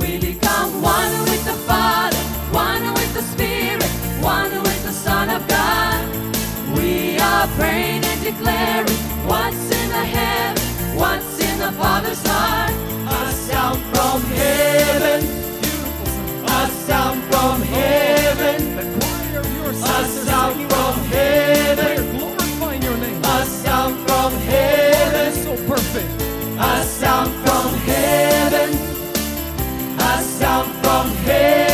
We 0.00 0.18
become 0.18 0.82
one 0.82 1.12
with 1.30 1.44
the 1.44 1.58
Father, 1.70 2.16
one 2.50 2.82
with 2.94 3.14
the 3.14 3.22
Spirit, 3.22 3.90
one 4.20 4.50
with 4.50 4.82
the 4.82 4.92
Son 4.92 5.30
of 5.30 5.46
God. 5.46 6.02
We 6.76 7.18
are 7.18 7.46
praying 7.58 8.04
and 8.04 8.20
declaring 8.22 8.98
what's 9.30 9.70
in 9.80 9.88
the 9.88 10.06
heavens, 10.18 10.98
what's 11.00 11.38
in 11.38 11.58
the 11.58 11.72
Father's 11.72 12.22
heart. 12.26 12.72
A 13.18 13.32
sound 13.32 13.80
from 13.92 14.20
heaven, 14.34 15.20
a 16.46 16.68
sound 16.86 17.22
from 17.30 17.62
heaven, 17.62 18.88
a 19.68 20.04
sound 20.26 20.70
from 20.70 20.94
heaven. 21.12 21.65
A 26.58 26.82
sound 26.82 27.32
from 27.44 27.74
heaven, 27.84 28.70
a 29.98 30.22
sound 30.22 30.72
from 30.82 31.10
heaven. 31.26 31.65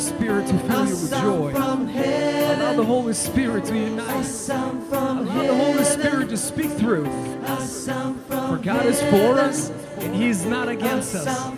Spirit 0.00 0.46
to 0.48 0.58
fill 0.58 0.86
you 0.86 0.96
with 0.96 1.10
joy. 1.12 1.52
Allow 1.52 2.74
the 2.74 2.84
Holy 2.84 3.14
Spirit 3.14 3.64
to 3.66 3.76
unite. 3.76 4.26
Allow 4.48 5.22
the 5.22 5.54
Holy 5.54 5.84
Spirit 5.84 6.28
to 6.30 6.36
speak 6.36 6.70
through. 6.72 7.04
For 7.04 8.58
God 8.62 8.86
is 8.86 9.00
for 9.02 9.38
us 9.38 9.70
and 9.98 10.14
He 10.14 10.28
is 10.28 10.44
not 10.44 10.68
against 10.68 11.14
us. 11.14 11.50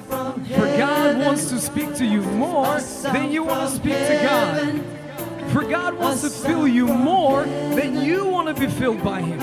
For 0.48 0.66
God 0.77 1.18
wants 1.18 1.48
to 1.51 1.59
speak 1.59 1.94
to 1.94 2.05
you 2.05 2.20
more 2.22 2.81
than 2.81 3.31
you 3.31 3.44
want 3.44 3.70
to 3.70 3.77
speak 3.77 3.94
to 3.94 4.20
God. 4.22 4.85
For 5.53 5.62
God 5.62 5.98
wants 5.98 6.22
to 6.22 6.31
fill 6.31 6.68
you 6.68 6.87
more 6.88 7.44
than 7.44 8.03
you 8.03 8.27
want 8.27 8.55
to 8.55 8.61
be 8.61 8.70
filled 8.70 9.03
by 9.03 9.22
Him. 9.22 9.40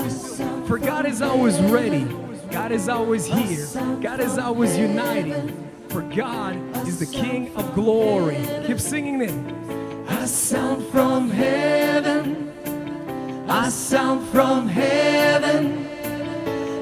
For 0.66 0.78
God 0.78 1.06
is 1.06 1.22
always 1.22 1.58
ready. 1.60 2.04
God 2.50 2.72
is 2.72 2.88
always 2.88 3.26
here. 3.26 3.66
God 4.00 4.20
is 4.20 4.38
always 4.38 4.76
uniting. 4.76 5.69
For 5.90 6.02
God 6.02 6.54
is 6.86 7.00
the 7.00 7.06
King 7.06 7.52
of 7.56 7.74
glory. 7.74 8.46
Keep 8.64 8.78
singing 8.78 9.20
it. 9.22 9.34
A 10.08 10.24
sound 10.24 10.86
from 10.86 11.28
heaven. 11.28 12.52
A 13.48 13.68
sound 13.68 14.28
from 14.28 14.68
heaven. 14.68 15.86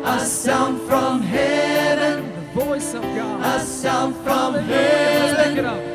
A 0.04 0.20
sound 0.20 0.82
from 0.82 1.22
heaven. 1.22 2.34
The 2.34 2.60
voice 2.60 2.92
of 2.92 3.00
God. 3.02 3.40
A 3.46 3.60
sound 3.60 4.14
from 4.16 4.54
heaven. 4.54 5.64
Let's 5.64 5.88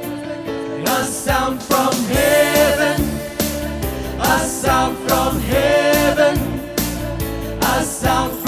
pick 0.74 0.82
it. 0.82 0.90
A 0.90 1.04
sound 1.04 1.62
from 1.62 1.94
heaven. 1.94 3.02
A 4.22 4.40
sound 4.40 4.98
from 5.08 5.40
heaven. 5.40 6.38
A 7.62 7.84
sound 7.84 8.43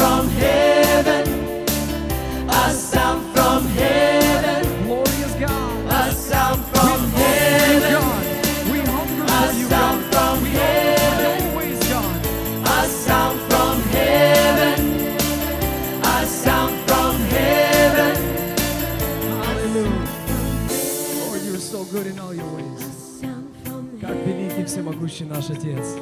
всемогущий 24.75 25.23
наш 25.23 25.49
Отец. 25.49 25.95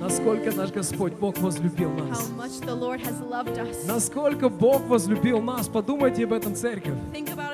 Насколько 0.00 0.50
наш 0.50 0.72
Господь 0.72 1.12
Бог 1.12 1.38
возлюбил 1.38 1.90
How 1.90 2.08
нас. 2.08 2.30
much 2.36 2.60
the 2.66 2.74
Lord 2.74 3.00
has 3.00 3.20
loved 3.20 3.56
us. 3.58 3.86
Насколько 3.86 4.48
Бог 4.48 4.82
возлюбил 4.88 5.40
нас. 5.40 5.68
Подумайте 5.68 6.24
об 6.24 6.32
этом, 6.32 6.56
церковь. 6.56 6.94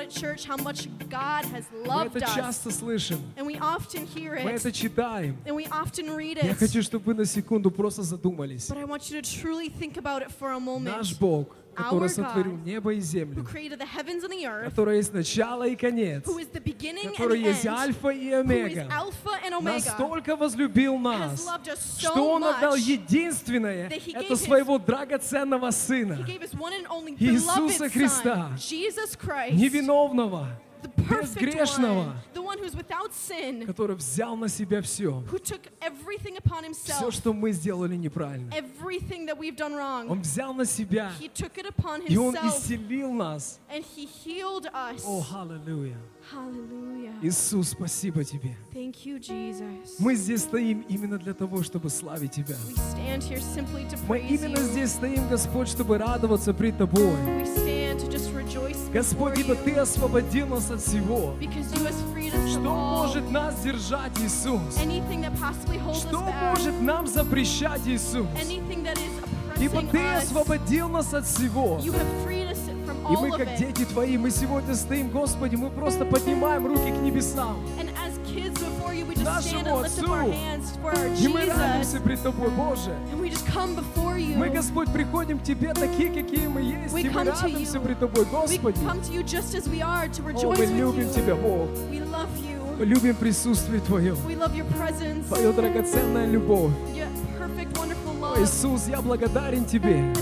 Church, 0.07 0.45
how 0.45 0.55
much 0.57 0.87
God 1.09 1.45
has 1.51 1.65
Мы 1.71 1.87
loved 1.87 2.15
это 2.15 2.25
us. 2.25 2.35
часто 2.35 2.71
слышим. 2.71 3.17
And 3.35 3.45
we 3.45 3.57
often 3.59 4.07
hear 4.07 4.33
Мы 4.43 4.51
it. 4.51 4.55
это 4.61 4.71
читаем. 4.71 5.35
And 5.45 5.55
we 5.55 5.67
often 5.69 6.15
read 6.15 6.37
Я 6.43 6.51
it. 6.51 6.57
хочу, 6.57 6.81
чтобы 6.81 7.05
вы 7.05 7.13
на 7.15 7.25
секунду 7.25 7.69
просто 7.69 8.01
задумались. 8.03 8.69
But 8.69 8.77
I 8.77 8.85
want 8.85 9.09
you 9.11 9.19
to 9.19 9.21
truly 9.21 9.69
think 9.69 9.97
about 9.97 10.21
it 10.23 10.31
for 10.31 10.51
a 10.51 10.59
moment. 10.59 10.95
Который 11.75 12.09
сотворил 12.09 12.57
небо 12.57 12.93
и 12.93 12.99
землю, 12.99 13.45
который 14.65 14.97
есть 14.97 15.13
начало 15.13 15.67
и 15.67 15.75
конец, 15.75 16.23
который 17.17 17.39
есть 17.41 17.65
Альфа 17.65 18.09
и 18.09 18.31
Омега, 18.31 18.87
настолько 19.61 20.35
возлюбил 20.35 20.97
нас, 20.97 21.45
что 21.99 22.29
Он 22.31 22.43
отдал 22.45 22.75
единственное, 22.75 23.89
это 23.89 24.35
своего 24.35 24.77
драгоценного 24.79 25.71
Сына, 25.71 26.25
Иисуса 27.19 27.89
Христа, 27.89 28.51
невиновного, 29.51 30.47
безгрешного, 31.09 32.03
one, 32.05 33.65
который 33.65 33.95
взял 33.95 34.35
на 34.35 34.47
себя 34.49 34.81
все, 34.81 35.23
все, 36.99 37.11
что 37.11 37.33
мы 37.33 37.51
сделали 37.51 37.95
неправильно. 37.95 38.51
wrong. 39.73 40.07
Он 40.09 40.21
взял 40.21 40.53
на 40.53 40.65
себя, 40.65 41.11
и 41.19 42.17
Он 42.17 42.35
исцелил 42.47 43.11
нас. 43.11 43.59
О, 45.05 45.25
аллилуйя! 45.33 45.97
Иисус, 47.21 47.69
спасибо 47.69 48.23
Тебе. 48.23 48.55
Thank 48.73 49.05
you, 49.05 49.19
Jesus. 49.19 49.95
Мы 49.99 50.15
здесь 50.15 50.41
стоим 50.41 50.85
именно 50.89 51.17
для 51.17 51.33
того, 51.33 51.63
чтобы 51.63 51.89
славить 51.89 52.31
Тебя. 52.33 52.55
We 52.67 52.75
stand 52.75 53.23
here 53.23 53.39
simply 53.39 53.89
to 53.89 53.97
Мы 54.07 54.19
именно 54.19 54.61
здесь 54.61 54.91
стоим, 54.91 55.27
Господь, 55.29 55.69
чтобы 55.69 55.97
радоваться 55.97 56.53
пред 56.53 56.77
Тобой. 56.77 57.15
We 57.39 57.45
stand 57.45 57.99
to 58.01 58.09
just 58.09 58.33
rejoice 58.33 58.91
Господь, 58.91 59.37
ибо 59.39 59.55
Ты 59.55 59.75
освободил 59.75 60.47
нас 60.47 60.69
от 60.69 60.81
всего. 60.81 61.35
Что 62.49 62.75
может 62.75 63.31
нас 63.31 63.61
держать, 63.63 64.11
Иисус? 64.19 64.75
Что 65.97 66.21
может 66.21 66.81
нам 66.81 67.07
запрещать, 67.07 67.81
Иисус? 67.87 68.27
Ибо 69.57 69.81
Ты 69.83 69.99
освободил 70.15 70.89
нас 70.89 71.13
от 71.13 71.25
всего. 71.25 71.79
И 73.09 73.15
мы, 73.17 73.29
как 73.31 73.55
дети 73.55 73.85
Твои, 73.85 74.17
мы 74.17 74.31
сегодня 74.31 74.73
стоим, 74.75 75.09
Господи, 75.09 75.55
мы 75.55 75.69
просто 75.69 76.05
поднимаем 76.05 76.65
руки 76.65 76.91
к 76.91 76.97
небесам. 77.01 77.57
Нашему 79.23 79.79
Отцу. 79.79 80.01
И 81.19 81.27
мы 81.27 81.45
радуемся 81.45 81.99
пред 82.01 82.21
Тобой, 82.23 82.49
Боже. 82.49 82.95
Мы, 84.35 84.49
Господь, 84.49 84.91
приходим 84.91 85.39
к 85.39 85.43
Тебе 85.43 85.73
такие, 85.73 86.09
какие 86.09 86.47
мы 86.47 86.61
есть, 86.61 86.93
и 87.05 87.09
мы 87.09 87.23
радуемся 87.23 87.79
пред 87.79 87.99
Тобой, 87.99 88.25
Господи. 88.25 88.79
О, 90.35 90.49
мы 90.57 90.65
любим. 90.65 91.09
Тебя, 91.11 91.35
Бог. 91.35 91.69
Мы 92.77 92.85
любим 92.85 93.15
присутствие 93.15 93.79
Твое. 93.81 94.15
Твою 95.27 95.53
драгоценная 95.53 96.25
любовь. 96.27 96.71
О. 98.35 98.41
Иисус, 98.41 98.87
я 98.87 99.01
благодарен 99.01 99.65
Тебе, 99.65 100.13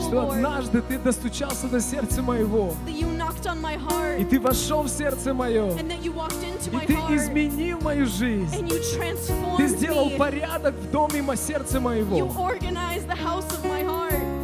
что 0.00 0.30
однажды 0.30 0.82
Ты 0.82 0.98
достучался 0.98 1.68
до 1.68 1.80
сердца 1.80 2.22
моего, 2.22 2.74
и 4.18 4.24
Ты 4.24 4.40
вошел 4.40 4.82
в 4.82 4.88
сердце 4.88 5.32
мое, 5.34 5.70
и 5.70 6.86
Ты 6.86 6.94
изменил 7.16 7.80
мою 7.80 8.06
жизнь. 8.06 8.68
Ты 9.56 9.68
сделал 9.68 10.10
порядок 10.18 10.74
в 10.74 10.90
доме 10.90 11.22
сердца 11.36 11.78
моего. 11.80 12.16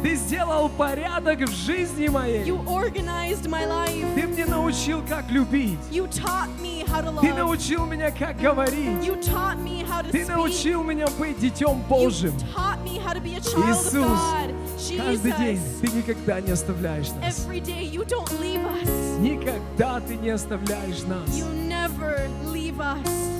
Ты 0.03 0.15
сделал 0.15 0.69
порядок 0.69 1.39
в 1.41 1.51
жизни 1.51 2.07
моей. 2.07 2.43
You 2.45 2.63
organized 2.65 3.47
my 3.47 3.65
life. 3.67 4.05
Ты 4.15 4.27
мне 4.27 4.45
научил, 4.45 5.01
как 5.07 5.29
любить. 5.31 5.79
You 5.91 6.07
taught 6.07 6.49
me 6.61 6.85
how 6.87 7.01
to 7.01 7.19
Ты 7.21 7.27
love. 7.29 7.37
научил 7.37 7.85
меня, 7.85 8.11
как 8.11 8.37
говорить. 8.39 9.03
You 9.05 9.19
taught 9.21 9.57
me 9.57 9.83
how 9.87 10.03
to 10.03 10.11
Ты 10.11 10.23
speak. 10.23 10.27
научил 10.35 10.83
меня 10.83 11.07
быть 11.19 11.39
детем 11.39 11.67
You 11.69 11.87
Божьим. 11.89 12.33
taught 12.55 12.83
me 12.83 12.99
how 13.03 13.13
to 13.13 13.19
be 13.21 13.35
a 13.35 13.39
child 13.41 13.63
of 13.63 13.69
Иисус, 13.69 13.93
God. 13.93 14.53
Каждый 14.97 15.31
день 15.33 15.59
Ты 15.81 15.87
никогда 15.91 16.39
не 16.41 16.51
оставляешь 16.51 17.09
нас. 17.11 17.45
every 17.47 17.59
day 17.59 17.83
you 17.83 18.03
don't 18.05 18.29
leave 18.39 18.63
us. 18.65 19.06
Никогда 19.19 19.99
Ты 19.99 20.15
не 20.15 20.29
оставляешь 20.29 21.03
нас. 21.03 21.43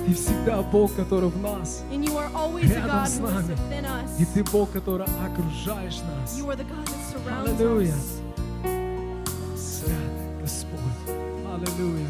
Ты 0.05 0.13
всегда 0.13 0.61
Бог, 0.61 0.95
который 0.95 1.29
в 1.29 1.41
нас. 1.41 1.83
Рядом 1.91 3.05
с 3.05 3.19
нами. 3.19 3.55
И 4.19 4.25
Ты 4.25 4.43
Бог, 4.43 4.71
который 4.71 5.05
окружаешь 5.25 5.99
нас. 6.01 6.39
Us. 7.91 8.21
Свят 9.55 10.41
Господь. 10.41 10.79
Аллилуйя. 11.53 12.07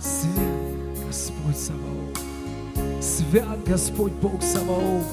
Свят 0.00 1.06
Господь 1.06 1.56
Саваоф. 1.56 3.02
Свят 3.02 3.64
Господь 3.66 4.12
Бог 4.12 4.42
Саваоф. 4.42 5.04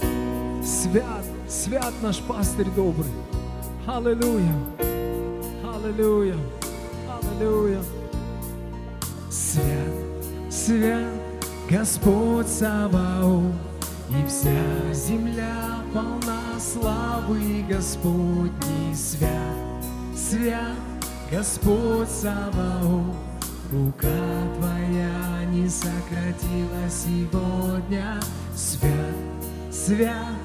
Свят, 0.63 1.25
свят 1.47 1.93
наш 2.01 2.19
пастырь 2.21 2.69
добрый. 2.75 3.11
Аллилуйя. 3.85 4.55
Аллилуйя. 5.83 6.37
Аллилуйя. 7.37 7.81
Свят, 9.29 9.63
свят 10.49 11.11
Господь 11.69 12.47
Саваоф. 12.47 13.43
И 14.09 14.25
вся 14.25 14.93
земля 14.93 15.81
полна 15.93 16.57
славы 16.57 17.65
Господней 17.67 18.95
свят, 18.95 19.29
свят 20.15 20.77
Господь 21.29 22.09
Саваоф. 22.09 23.15
Рука 23.69 24.07
Твоя 24.57 25.43
не 25.51 25.67
сократилась 25.67 27.05
сегодня, 27.05 28.21
свят, 28.55 29.15
свят 29.69 30.37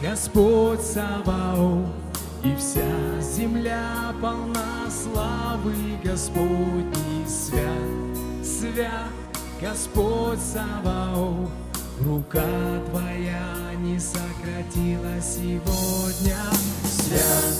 Господь 0.00 0.80
Саваоф. 0.80 2.05
И 2.46 2.54
вся 2.54 3.20
земля 3.20 4.14
полна 4.22 4.88
славы 4.88 5.98
Господней 6.04 7.26
свят, 7.26 8.44
свят 8.44 9.10
Господь 9.60 10.38
Саваоф. 10.38 11.50
Рука 12.04 12.46
Твоя 12.88 13.74
не 13.80 13.98
сократилась 13.98 15.38
сегодня. 15.38 16.36
Свят, 16.84 17.54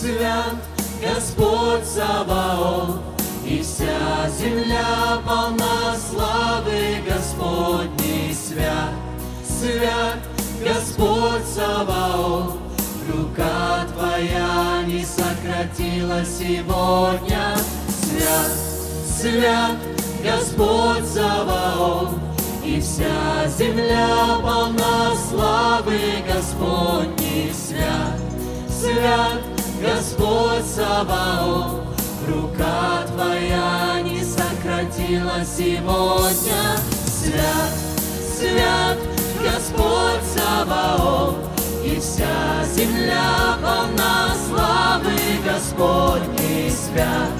свят 0.00 0.54
Господь 1.02 1.84
Саваоф, 1.84 3.00
и 3.44 3.60
вся 3.62 4.28
земля 4.38 5.20
полна 5.26 5.96
славы 6.08 7.02
Господней. 7.04 8.32
Свят, 8.32 8.94
свят, 9.44 10.18
Господь 10.62 11.46
Саваоф, 11.52 12.59
рука 13.10 13.86
Твоя 13.92 14.82
не 14.86 15.04
сократила 15.04 16.24
сегодня. 16.24 17.56
Свят, 17.88 18.50
свят, 19.06 19.76
Господь 20.22 21.06
Саваоф, 21.06 22.10
и 22.64 22.80
вся 22.80 23.48
земля 23.58 24.38
полна 24.42 25.12
славы 25.28 25.98
Господней. 26.26 27.52
Свят, 27.52 28.18
свят, 28.68 29.40
Господь 29.80 30.66
Саваоф, 30.66 31.80
рука 32.28 33.06
Твоя 33.14 34.00
не 34.02 34.22
сократила 34.22 35.44
сегодня. 35.44 36.76
Свят, 37.06 37.70
свят, 38.38 38.98
Господь 39.42 40.22
Саваоф, 40.34 41.34
и 41.90 41.98
вся 41.98 42.64
земля 42.74 43.58
полна 43.62 44.34
славы 44.48 45.16
Господней. 45.44 46.70
Свят, 46.70 47.30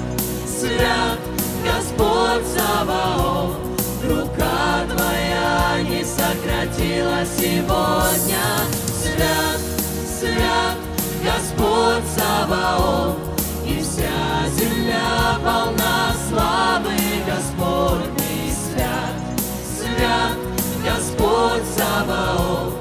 свят, 0.45 1.19
Господь 1.63 2.45
Саваоф, 2.47 3.55
рука 4.03 4.85
Твоя 4.89 5.81
не 5.83 6.03
сократила 6.03 7.23
сегодня. 7.25 8.43
Свят, 9.01 9.59
свят, 10.19 10.75
Господь 11.23 12.03
Саваоф, 12.17 13.15
и 13.65 13.79
вся 13.79 14.49
земля 14.57 15.39
полна 15.43 16.13
славы 16.29 16.97
Господней. 17.25 18.51
Свят, 18.51 19.15
свят, 19.77 20.37
Господь 20.83 21.63
Саваоф, 21.77 22.80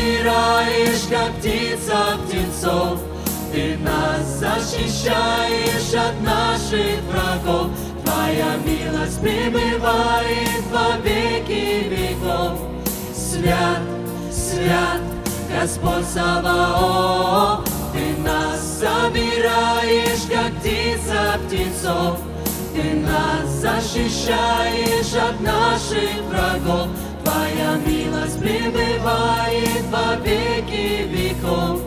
собираешь, 0.00 1.02
как 1.10 1.32
птица 1.36 2.16
птенцов, 2.26 3.00
Ты 3.52 3.76
нас 3.78 4.38
защищаешь 4.38 5.94
от 5.94 6.20
наших 6.22 7.00
врагов. 7.10 7.70
Твоя 8.04 8.56
милость 8.64 9.20
пребывает 9.20 10.62
во 10.72 10.96
веки 10.98 11.88
веков. 11.88 12.58
Свят, 13.14 13.80
свят, 14.30 15.00
Господь 15.52 16.06
Саваоф, 16.06 17.64
Ты 17.92 18.22
нас 18.22 18.80
собираешь, 18.80 20.22
как 20.28 20.52
птица 20.60 21.38
птенцов, 21.46 22.18
Ты 22.74 22.94
нас 22.94 23.48
защищаешь 23.48 25.14
от 25.14 25.40
наших 25.40 26.10
врагов. 26.28 26.88
Твоя 27.50 27.76
милость 27.84 28.38
пребывает 28.38 29.82
во 29.90 30.14
веки 30.16 31.02
веков. 31.08 31.80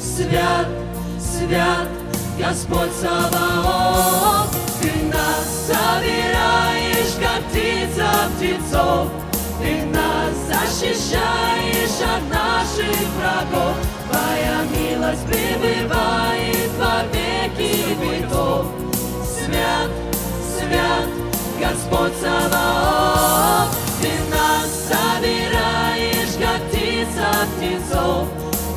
Свят, 0.00 0.68
свят, 1.18 1.88
Господь 2.38 2.92
Саваоф, 3.00 4.54
Ты 4.80 4.92
нас 5.06 5.66
собираешь, 5.66 7.14
как 7.20 7.42
птица 7.48 8.08
птенцов, 8.36 9.08
Ты 9.60 9.86
нас 9.86 10.34
защищаешь 10.46 12.00
от 12.00 12.22
наших 12.32 12.96
врагов. 13.18 13.74
Твоя 14.08 14.62
милость 14.70 15.26
пребывает 15.26 16.70
во 16.78 17.02
веки 17.12 17.96
веков. 18.00 18.66
Свят, 19.24 19.90
свят, 20.58 21.08
Господь 21.58 22.12
Саваоф, 22.20 23.87
собираешь, 24.88 26.34
как 26.40 26.60
птица 26.68 27.28
птенцов, 27.56 28.28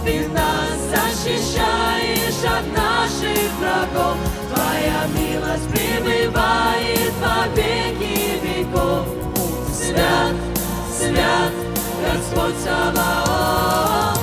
Ты 0.03 0.27
нас 0.29 0.77
защищаешь 0.91 2.43
от 2.43 2.65
наших 2.75 3.49
врагов. 3.59 4.17
Твоя 4.53 5.07
милость 5.15 5.69
пребывает 5.69 7.13
во 7.21 7.47
веки 7.55 8.39
веков. 8.43 9.05
Свят, 9.71 10.35
свят, 10.97 11.53
Господь 12.03 12.55
Саваоф, 12.63 14.19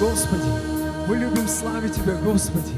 Господи. 0.00 0.42
Мы 1.06 1.16
любим 1.16 1.48
славить 1.48 1.94
Тебя, 1.94 2.14
Господи. 2.16 2.72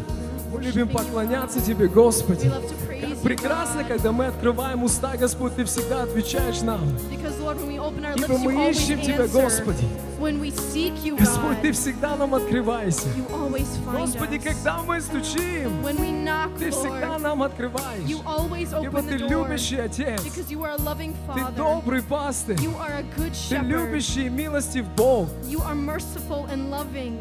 Мы 0.52 0.62
любим 0.62 0.88
поклоняться 0.88 1.60
Тебе, 1.60 1.86
Господи. 1.88 2.46
You, 2.46 3.22
Прекрасно, 3.22 3.84
когда 3.84 4.12
мы 4.12 4.26
открываем 4.26 4.82
уста, 4.84 5.16
Господь, 5.16 5.54
Ты 5.56 5.64
всегда 5.64 6.02
отвечаешь 6.02 6.60
нам. 6.62 6.80
Ибо 8.16 8.38
мы 8.38 8.70
ищем 8.70 9.00
Тебя. 9.00 9.26
Господи. 9.26 9.84
You, 10.18 11.18
Господь, 11.18 11.60
Ты 11.60 11.72
всегда 11.72 12.16
нам 12.16 12.34
открывайся. 12.34 13.08
Господи, 13.92 14.38
когда 14.38 14.82
мы 14.82 15.00
стучим, 15.00 15.84
knock, 15.84 16.58
Ты 16.58 16.70
всегда 16.70 17.18
нам 17.18 17.42
открываешь. 17.42 18.08
Ибо 18.08 19.02
Ты 19.02 19.16
любящий 19.18 19.76
Отец. 19.76 20.22
Ты 20.22 21.44
добрый 21.56 22.02
пастырь. 22.02 22.58
Ты 23.48 23.56
любящий 23.56 24.26
и 24.26 24.30
милостив 24.30 24.88
Бог. 24.96 25.28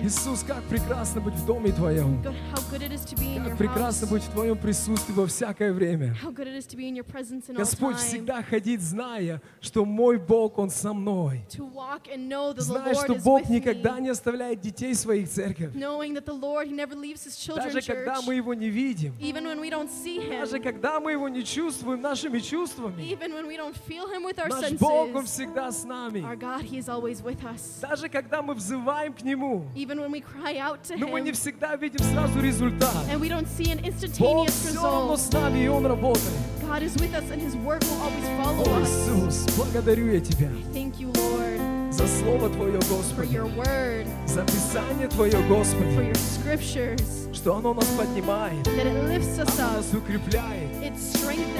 Иисус, 0.01 0.43
как 0.43 0.63
прекрасно 0.63 1.21
быть 1.21 1.35
в 1.35 1.45
доме 1.45 1.71
Твоем. 1.71 2.23
Как 2.23 3.57
прекрасно 3.57 4.07
быть 4.07 4.23
в 4.23 4.29
Твоем 4.29 4.57
присутствии 4.57 5.13
во 5.13 5.27
всякое 5.27 5.73
время. 5.73 6.15
Господь, 7.57 7.97
всегда 7.97 8.41
ходить, 8.41 8.81
зная, 8.81 9.41
что 9.59 9.83
мой 9.85 10.17
Бог, 10.17 10.57
Он 10.57 10.69
со 10.69 10.93
мной. 10.93 11.45
To 11.49 11.65
Зная, 12.85 12.93
Lord 12.93 13.03
что 13.03 13.15
Бог 13.15 13.49
никогда 13.49 13.99
не 13.99 14.09
оставляет 14.09 14.61
детей 14.61 14.93
своих 14.95 15.29
церковь. 15.29 15.71
Даже 15.73 17.81
когда 17.81 18.21
мы 18.21 18.35
Его 18.35 18.53
не 18.53 18.69
видим. 18.69 19.13
Даже 20.39 20.59
когда 20.59 20.99
мы 20.99 21.11
Его 21.13 21.27
не 21.29 21.43
чувствуем 21.43 22.01
нашими 22.01 22.39
чувствами. 22.39 23.17
Наш. 24.47 24.71
Бог, 24.73 25.15
Он 25.15 25.25
всегда 25.25 25.71
с 25.71 25.83
нами. 25.83 26.23
Даже 27.81 28.09
когда 28.09 28.41
мы 28.41 28.53
взываем 28.53 29.13
к 29.13 29.21
Нему, 29.23 29.65
но 29.75 30.09
мы 31.07 31.21
не 31.21 31.31
всегда 31.31 31.75
видим 31.75 31.99
сразу 31.99 32.39
результат. 32.41 32.93
Бог 34.19 34.49
все 34.49 34.73
равно 34.75 35.17
с 35.17 35.31
нами, 35.31 35.59
и 35.63 35.67
Он 35.67 35.85
работает. 35.85 36.33
God 36.67 36.81
is 36.81 36.95
with 36.97 37.13
us 37.13 37.29
and 37.31 37.39
His 37.41 37.55
work 37.57 37.81
will 37.83 38.01
always 38.01 38.25
О, 38.25 38.43
follow 38.43 38.65
us. 38.81 38.89
Иисус, 38.89 39.45
благодарю 39.55 40.07
я 40.11 40.19
Тебя 40.19 40.49
Thank 40.73 40.99
you, 40.99 41.11
Lord, 41.13 41.34
за 41.95 42.07
Слово 42.07 42.49
Твое, 42.49 42.79
for 42.79 42.97
Господи, 42.97 43.33
your 43.33 43.47
word, 43.55 44.05
за 44.27 44.43
Писание 44.43 45.07
Твое, 45.07 45.31
for 45.31 45.47
Господи, 45.47 45.95
your 45.95 46.15
scriptures, 46.15 47.29
что 47.33 47.55
оно 47.55 47.73
нас 47.73 47.87
поднимает, 47.97 48.65
that 48.65 48.85
it 48.85 49.07
lifts 49.07 49.39
us 49.39 49.57
оно 49.57 49.69
up, 49.69 49.77
нас 49.77 49.93
укрепляет, 49.93 50.93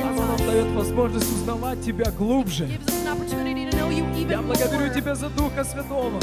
оно 0.03 0.25
нам 0.25 0.37
дает 0.45 0.67
возможность 0.75 1.31
узнавать 1.31 1.81
Тебя 1.81 2.11
глубже. 2.11 2.67
Я 4.29 4.41
благодарю 4.41 4.91
Тебя 4.93 5.13
за 5.13 5.29
Духа 5.29 5.63
Святого, 5.63 6.19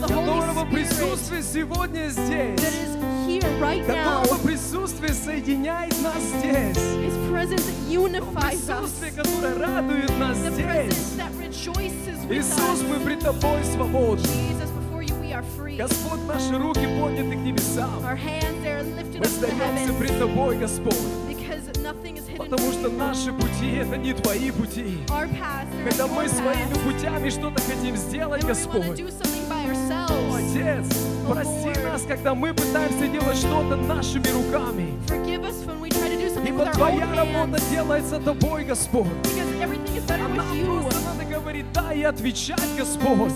которого 0.00 0.64
присутствие 0.64 1.42
сегодня 1.42 2.08
здесь, 2.08 2.60
которого 3.86 4.38
присутствие 4.42 5.12
соединяет 5.12 5.94
нас 6.02 6.22
здесь, 6.38 6.78
присутствие, 8.34 9.12
которое 9.12 9.54
радует 9.58 10.18
нас 10.18 10.38
здесь. 10.38 11.16
Иисус, 12.30 12.82
мы 12.88 13.00
пред 13.04 13.20
Тобой 13.20 13.62
свободны. 13.64 14.28
Господь, 15.76 16.20
наши 16.26 16.58
руки 16.58 16.86
подняты 17.00 17.36
к 17.36 17.38
небесам. 17.38 18.02
Мы 18.02 19.24
сдаемся 19.26 19.92
пред 19.98 20.18
Тобой, 20.18 20.56
Господь, 20.56 20.96
потому 22.36 22.72
что 22.72 22.88
наши 22.88 23.32
пути— 23.32 23.76
это 23.80 23.96
не 23.96 24.12
Твои 24.12 24.50
пути. 24.50 24.98
Когда 25.84 26.06
мы 26.06 26.28
своими 26.28 26.74
путями 26.84 27.30
что-то 27.30 27.62
хотим 27.62 27.96
сделать, 27.96 28.44
Господь, 28.44 29.00
О, 29.00 30.36
Отец, 30.36 30.86
прости 31.28 31.68
Lord. 31.68 31.84
нас, 31.84 32.02
когда 32.02 32.34
мы 32.34 32.54
пытаемся 32.54 33.08
делать 33.08 33.36
что-то 33.36 33.76
нашими 33.76 34.28
руками. 34.28 34.94
Ибо 36.46 36.66
Твоя 36.66 37.14
работа 37.14 37.60
делается 37.70 38.18
Тобой, 38.20 38.64
Господь. 38.64 39.06
А 40.10 40.28
нам 40.28 40.64
просто 40.64 41.00
надо 41.00 41.24
говорить 41.24 41.66
«да» 41.72 41.92
и 41.92 42.02
отвечать, 42.02 42.68
Господь. 42.76 43.32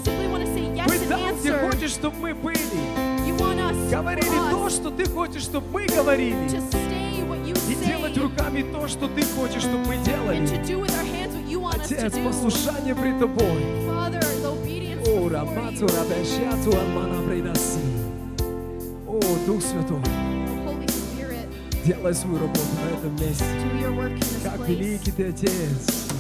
and 0.93 1.09
там, 1.09 1.39
где 1.39 1.53
хочешь, 1.53 1.91
чтобы 1.91 2.17
мы 2.19 2.35
были. 2.35 3.02
Говорили 3.93 4.51
то, 4.51 4.71
что 4.71 4.91
Ты 4.91 5.05
хочешь, 5.05 5.43
чтобы 5.43 5.67
мы 5.69 5.87
говорили. 5.87 6.35
И 7.69 7.75
делать 7.85 8.17
руками 8.17 8.65
то, 8.73 8.89
что 8.89 9.07
Ты 9.07 9.23
хочешь, 9.23 9.61
чтобы 9.61 9.87
мы 9.87 9.99
делали. 9.99 10.49
Отец, 11.75 12.15
послушание 12.25 12.95
пред 12.95 13.19
Тобой. 13.19 13.63
О, 15.05 15.29
you. 15.29 15.87
рабешату, 15.89 16.75
алмана, 16.75 17.23
предаси. 17.29 17.81
О, 19.07 19.21
Дух 19.47 19.61
Святой, 19.61 20.01
делай 21.85 22.15
свою 22.15 22.39
работу 22.39 22.61
на 22.81 22.99
этом 22.99 23.15
месте. 23.21 23.45
Как 24.43 24.67
великий 24.67 25.11
Ты, 25.11 25.29
Отец. 25.29 26.12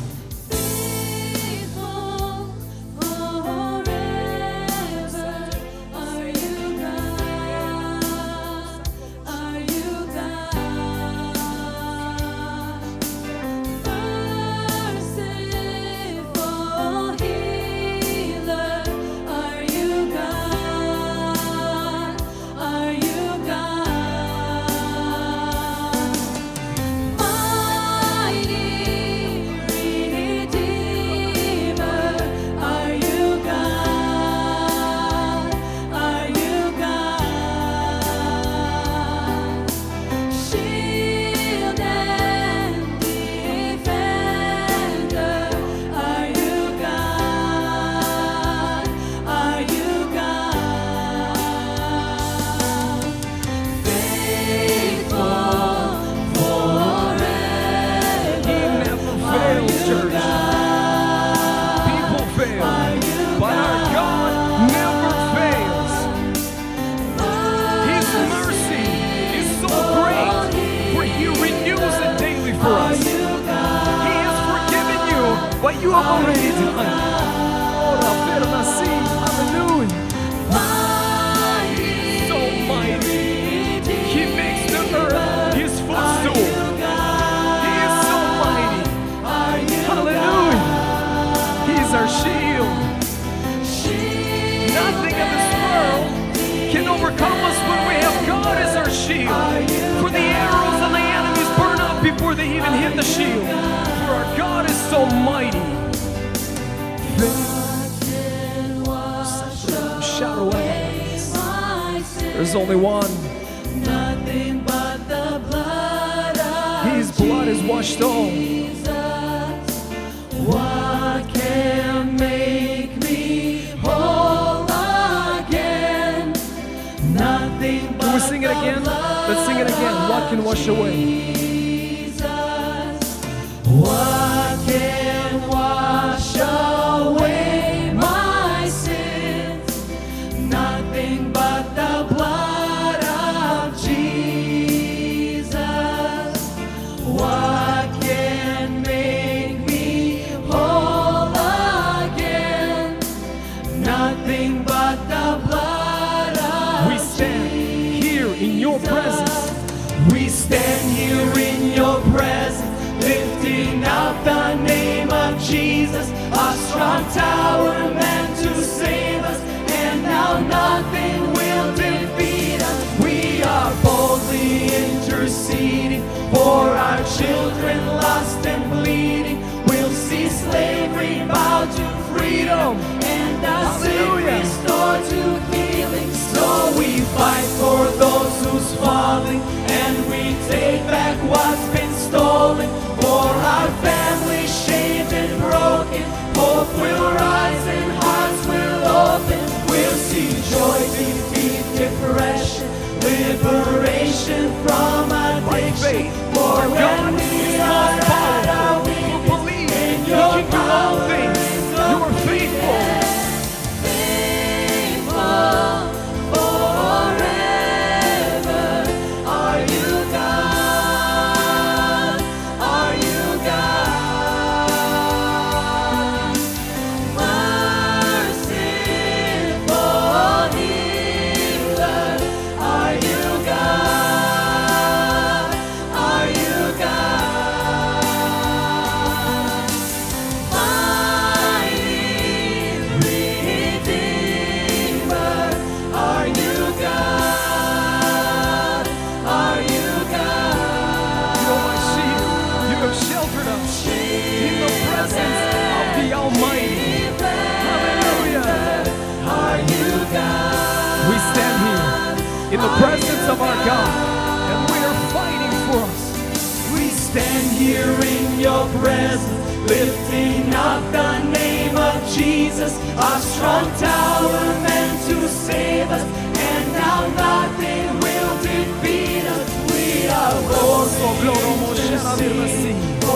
presence, 268.81 269.69
lifting 269.69 270.55
up 270.55 270.83
the 270.93 271.19
name 271.31 271.77
of 271.77 271.97
Jesus, 272.15 272.79
our 272.97 273.21
strong 273.21 273.67
tower 273.79 274.45
meant 274.67 274.99
to 275.09 275.29
save 275.29 275.91
us, 275.91 276.05
and 276.49 276.73
now 276.73 277.01
nothing 277.27 277.87
will 278.01 278.35
defeat 278.43 279.25
us. 279.25 279.49
We 279.73 280.09
are 280.09 280.35
rosy 280.51 280.93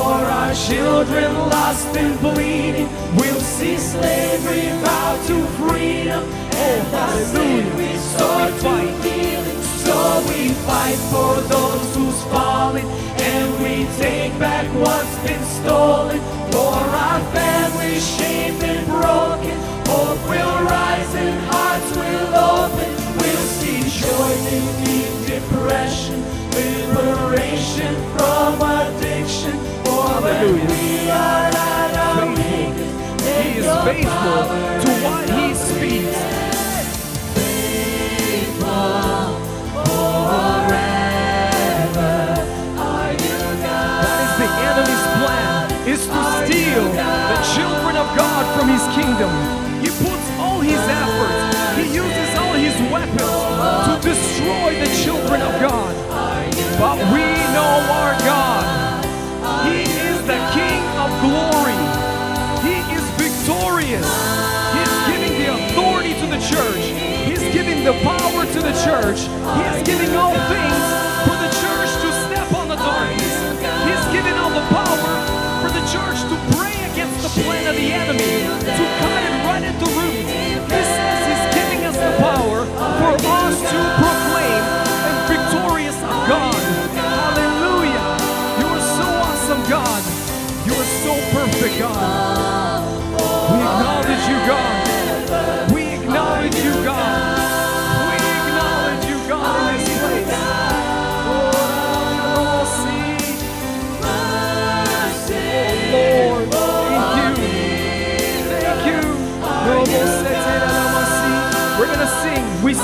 for 0.06 0.14
our 0.38 0.54
children 0.54 1.32
lost 1.50 1.96
and 1.96 2.18
bleeding. 2.20 2.88
We'll 3.16 3.40
see 3.40 3.76
slavery 3.76 4.68
bow 4.82 5.16
to 5.26 5.36
freedom, 5.58 6.22
and 6.68 6.94
our 6.94 7.18
sin 7.32 7.64
restored 7.76 8.54
to 8.60 8.74
healing. 9.02 9.62
So 9.84 9.96
we 10.28 10.48
fight 10.66 11.00
for 11.12 11.34
those 11.52 11.94
who's 11.94 12.22
fallen, 12.32 12.84
and 12.84 13.46
we 13.62 13.86
take 13.96 14.38
back 14.38 14.66
what's 14.74 15.16
been 15.24 15.35
stolen. 15.60 16.20
For 16.52 16.76
our 17.04 17.20
family, 17.32 17.98
shamed 17.98 18.62
and 18.62 18.86
broken. 18.86 19.56
Hope 19.90 20.20
will 20.30 20.56
rise 20.64 21.14
and 21.14 21.36
hearts 21.50 21.90
will 22.00 22.28
open. 22.52 22.90
We'll 23.20 23.48
see 23.58 23.80
joy 24.02 24.32
in 24.54 24.64
deep 24.84 25.12
depression, 25.32 26.18
liberation 26.56 27.94
from 28.14 28.60
addiction. 28.62 29.56
For 29.84 30.08
when 30.24 30.66
we 30.70 31.10
are 31.10 31.50
at 31.52 31.92
our 32.06 32.26
weakest, 32.36 32.94
He 33.26 33.58
is 33.60 33.66
faithful 33.86 34.42
to 34.82 34.90
what 35.04 35.24
He 35.30 35.54
speaks. 35.54 36.55
from 48.66 48.74
his 48.74 48.86
kingdom. 48.94 49.30
He 49.80 49.88
puts 50.02 50.26
all 50.42 50.60
his 50.60 50.78
efforts, 50.78 51.78
he 51.78 51.94
uses 51.94 52.30
all 52.34 52.54
his 52.54 52.74
weapons 52.90 53.20
to 53.86 53.94
destroy 54.02 54.74
the 54.82 54.90
children 55.04 55.40
of 55.42 55.52
God. 55.60 55.94
But 56.78 56.98
we 57.14 57.24
know 57.54 57.74
our 57.94 58.14
God. 58.26 58.64
He 59.66 59.82
is 59.82 60.18
the 60.26 60.40
King 60.50 60.82
of 60.98 61.10
glory. 61.22 61.78
He 62.66 62.76
is 62.96 63.06
victorious. 63.22 64.08
He's 64.74 64.96
giving 65.10 65.34
the 65.38 65.48
authority 65.54 66.14
to 66.20 66.26
the 66.26 66.40
church. 66.42 66.84
He's 67.28 67.44
giving 67.54 67.84
the 67.84 67.94
power 68.02 68.44
to 68.44 68.60
the 68.60 68.74
church. 68.82 69.20
He's 69.58 69.82
giving 69.86 70.16
all 70.16 70.34
things 70.50 71.06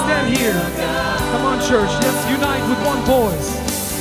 stand 0.05 0.37
here. 0.37 0.61
Come 1.33 1.45
on, 1.47 1.59
church. 1.61 1.91
Let's 2.03 2.25
unite 2.31 2.65
with 2.69 2.81
one 2.87 3.03
voice. 3.05 3.51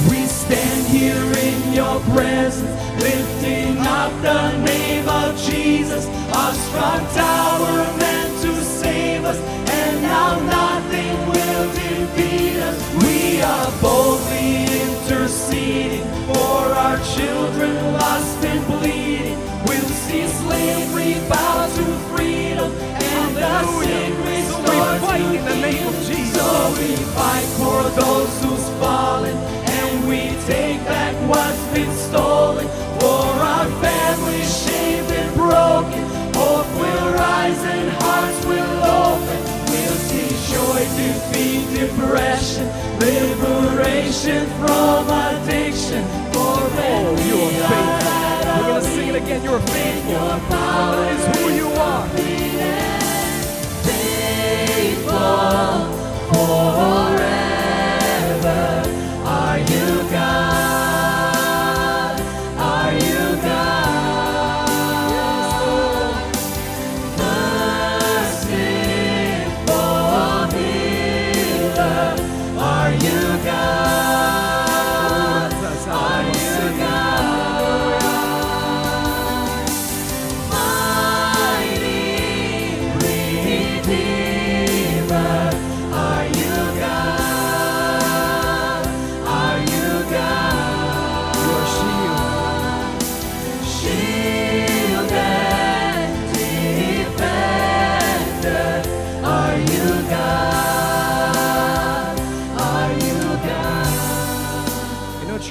We 0.10 0.26
stand 0.26 0.88
here 0.88 1.26
in 1.48 1.74
your 1.74 2.00
presence, 2.14 2.70
lifting 3.04 3.78
up 3.78 4.12
the 4.22 4.58
name 4.66 5.08
of 5.08 5.38
Jesus, 5.40 6.08
our 6.34 6.54
strong 6.54 7.02
tower 7.14 7.76
meant 8.02 8.42
to 8.42 8.54
save 8.64 9.26
us, 9.26 9.38
and 9.70 10.02
now 10.02 10.40
nothing 10.40 11.16
will 11.30 11.68
defeat 11.74 12.58
us. 12.58 12.80
We 13.04 13.42
are 13.44 13.72
boldly 13.80 14.66
interceding 14.86 16.06
for 16.26 16.58
our 16.84 16.98
children 17.16 17.94
lost 17.94 18.44
and 18.44 18.66
bleeding. 18.66 19.38
We'll 19.68 19.94
see 20.06 20.26
slavery 20.28 21.14
bow 21.30 21.70
to 21.78 21.86
freedom, 22.10 22.72
and 22.72 23.38
the 23.38 23.54
sick 23.84 24.31
So 24.82 24.94
we 24.94 25.00
fight 25.00 25.20
to 25.20 25.38
in 25.38 25.46
the 25.46 25.56
name 25.58 25.78
heal. 25.78 25.90
of 25.90 26.08
Jesus. 26.08 26.36
So 26.42 26.74
we 26.80 26.96
fight 27.14 27.48
for 27.62 27.84
those 28.02 28.34
who's 28.42 28.68
fallen, 28.82 29.38
and 29.38 30.08
we 30.08 30.22
take 30.48 30.84
back 30.86 31.14
what's 31.30 31.64
been 31.74 31.94
stolen. 31.94 32.68
For 33.00 33.26
our 33.54 33.70
families 33.86 34.50
shamed 34.66 35.12
and 35.12 35.36
broken, 35.36 36.02
hope 36.34 36.66
will 36.82 37.14
rise 37.14 37.62
and 37.76 37.90
hearts 38.02 38.46
will 38.46 38.78
open. 39.06 39.40
We'll 39.70 40.00
see 40.10 40.30
joy 40.50 40.82
defeat 40.98 41.66
depression, 41.78 42.66
liberation 42.98 44.48
from 44.62 45.06
addiction. 45.10 46.04
For 46.34 46.58
Oh, 46.84 47.18
you 47.28 47.38
are 47.46 47.70
faithful. 47.70 48.66
We're 48.66 48.80
to 48.80 48.86
sing 48.86 49.08
it 49.10 49.16
again. 49.16 49.44
You're 49.44 49.60
faithful. 49.60 50.14
That 50.50 51.12
is 51.14 51.38
who 51.38 51.50
you 51.54 51.68
are 51.70 52.81
forever. 56.34 57.41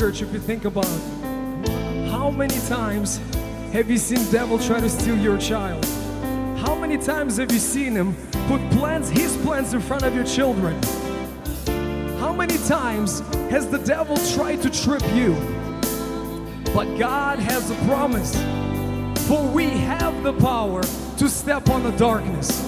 Church, 0.00 0.22
if 0.22 0.32
you 0.32 0.40
think 0.40 0.64
about 0.64 0.86
it, 0.86 2.08
how 2.10 2.30
many 2.30 2.58
times 2.60 3.20
have 3.70 3.90
you 3.90 3.98
seen 3.98 4.18
devil 4.32 4.58
try 4.58 4.80
to 4.80 4.88
steal 4.88 5.18
your 5.18 5.36
child? 5.36 5.84
How 6.56 6.74
many 6.74 6.96
times 6.96 7.36
have 7.36 7.52
you 7.52 7.58
seen 7.58 7.92
him 7.92 8.16
put 8.48 8.62
plans, 8.70 9.10
his 9.10 9.36
plans 9.36 9.74
in 9.74 9.80
front 9.82 10.04
of 10.04 10.14
your 10.14 10.24
children? 10.24 10.82
How 12.18 12.32
many 12.32 12.56
times 12.66 13.20
has 13.50 13.68
the 13.68 13.76
devil 13.76 14.16
tried 14.34 14.62
to 14.62 14.70
trip 14.70 15.02
you? 15.12 15.34
But 16.72 16.96
God 16.96 17.38
has 17.38 17.70
a 17.70 17.74
promise. 17.84 18.34
For 19.28 19.46
we 19.48 19.64
have 19.64 20.22
the 20.22 20.32
power 20.32 20.80
to 20.82 21.28
step 21.28 21.68
on 21.68 21.82
the 21.82 21.92
darkness. 21.98 22.66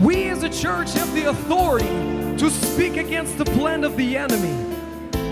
We 0.00 0.30
as 0.30 0.44
a 0.44 0.48
church 0.48 0.94
have 0.94 1.12
the 1.12 1.28
authority 1.28 2.38
to 2.38 2.48
speak 2.48 2.96
against 2.96 3.36
the 3.36 3.44
plan 3.44 3.84
of 3.84 3.98
the 3.98 4.16
enemy. 4.16 4.69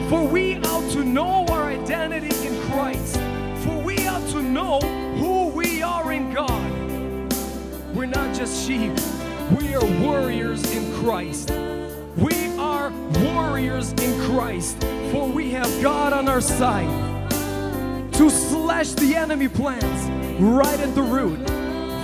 For 0.08 0.24
we 0.24 0.56
ought 0.56 0.90
to 0.92 1.04
know 1.04 1.44
our 1.50 1.64
identity 1.64 2.34
in 2.46 2.58
Christ. 2.70 3.16
For 3.62 3.78
we 3.82 4.06
ought 4.06 4.26
to 4.30 4.42
know 4.42 4.80
who 5.18 5.48
we 5.48 5.82
are 5.82 6.12
in 6.12 6.32
God. 6.32 6.72
We're 7.94 8.06
not 8.06 8.34
just 8.34 8.66
sheep, 8.66 8.92
we 9.58 9.74
are 9.74 9.84
warriors 10.00 10.64
in 10.74 10.90
Christ. 11.02 11.50
We 12.16 12.56
are 12.56 12.90
warriors 13.22 13.92
in 13.92 14.18
Christ, 14.30 14.80
for 15.12 15.28
we 15.28 15.50
have 15.50 15.70
God 15.82 16.14
on 16.14 16.26
our 16.26 16.40
side 16.40 17.30
to 18.14 18.30
slash 18.30 18.92
the 18.92 19.14
enemy 19.14 19.48
plans 19.48 20.40
right 20.40 20.80
at 20.80 20.94
the 20.94 21.02
root. 21.02 21.46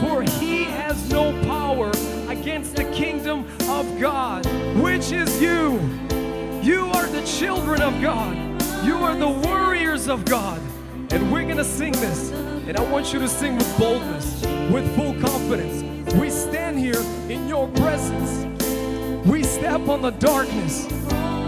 For 0.00 0.22
he 0.38 0.64
has 0.64 1.08
no 1.08 1.32
power 1.44 1.90
against 2.28 2.76
the 2.76 2.84
kingdom 2.92 3.46
of 3.70 3.98
God, 3.98 4.44
which 4.76 5.10
is 5.10 5.40
you. 5.40 5.80
You 6.64 6.86
are 6.86 7.06
the 7.06 7.22
children 7.26 7.82
of 7.82 8.00
God. 8.00 8.34
You 8.86 8.96
are 8.96 9.14
the 9.14 9.28
warriors 9.28 10.08
of 10.08 10.24
God. 10.24 10.58
And 11.10 11.30
we're 11.30 11.44
going 11.44 11.58
to 11.58 11.64
sing 11.64 11.92
this. 11.92 12.30
And 12.30 12.78
I 12.78 12.90
want 12.90 13.12
you 13.12 13.18
to 13.18 13.28
sing 13.28 13.56
with 13.58 13.78
boldness, 13.78 14.40
with 14.72 14.96
full 14.96 15.12
confidence. 15.20 15.82
We 16.14 16.30
stand 16.30 16.78
here 16.78 17.02
in 17.28 17.48
your 17.48 17.68
presence. 17.68 18.46
We 19.26 19.42
step 19.42 19.88
on 19.90 20.00
the 20.00 20.12
darkness. 20.12 20.86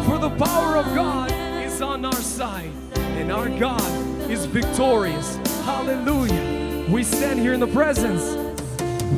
For 0.06 0.18
the 0.18 0.36
power 0.36 0.76
of 0.76 0.84
God 0.94 1.32
is 1.64 1.80
on 1.80 2.04
our 2.04 2.12
side. 2.12 2.70
And 2.96 3.32
our 3.32 3.48
God 3.48 4.30
is 4.30 4.44
victorious. 4.44 5.36
Hallelujah. 5.64 6.90
We 6.90 7.02
stand 7.02 7.40
here 7.40 7.54
in 7.54 7.60
the 7.60 7.68
presence. 7.68 8.36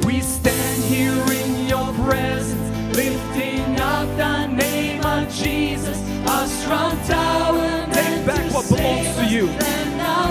We 0.06 0.20
stand 0.20 0.84
here 0.84 1.12
in 1.12 1.66
your 1.66 1.92
presence, 2.06 2.77
lifting 2.92 3.80
up 3.80 4.08
the 4.16 4.46
name 4.46 5.04
of 5.04 5.32
Jesus, 5.32 5.98
our 6.28 6.46
strong 6.46 6.96
tower. 7.06 7.86
Take 7.92 8.26
back 8.26 8.52
what 8.52 8.68
belongs 8.68 9.16
to 9.16 9.26
you. 9.26 9.48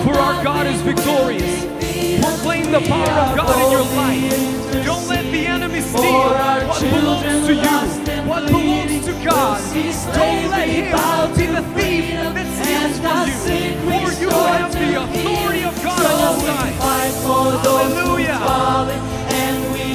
For 0.04 0.14
our 0.18 0.42
God 0.44 0.66
is 0.66 0.80
victorious. 0.82 1.64
Proclaim 2.22 2.72
the 2.72 2.80
power 2.80 3.10
of 3.10 3.36
God 3.36 3.56
in 3.64 3.70
your 3.72 3.86
life. 3.96 4.84
Don't 4.84 5.08
let 5.08 5.24
the 5.32 5.46
enemy 5.46 5.80
steal 5.80 6.02
what 6.02 6.80
belongs 6.80 7.46
to 7.46 7.54
you, 7.54 8.28
what 8.28 8.46
belongs 8.46 9.04
to 9.06 9.12
God. 9.24 9.60
Don't 10.14 10.50
let 10.50 10.68
him 10.68 11.34
be 11.36 11.46
the 11.46 11.62
thief 11.74 12.10
that 12.34 12.46
steals 12.58 12.98
from 13.00 13.28
you. 13.28 13.68
For 13.88 14.22
you 14.22 14.30
have 14.30 14.72
the 14.72 15.02
authority 15.02 15.64
of 15.64 15.82
God 15.82 16.04
on 16.06 16.40
your 16.40 16.54
side. 16.54 16.74
Fight 16.74 17.12
for 17.22 17.52
those 17.64 17.92
who 17.98 18.08
Hallelujah. 18.18 19.17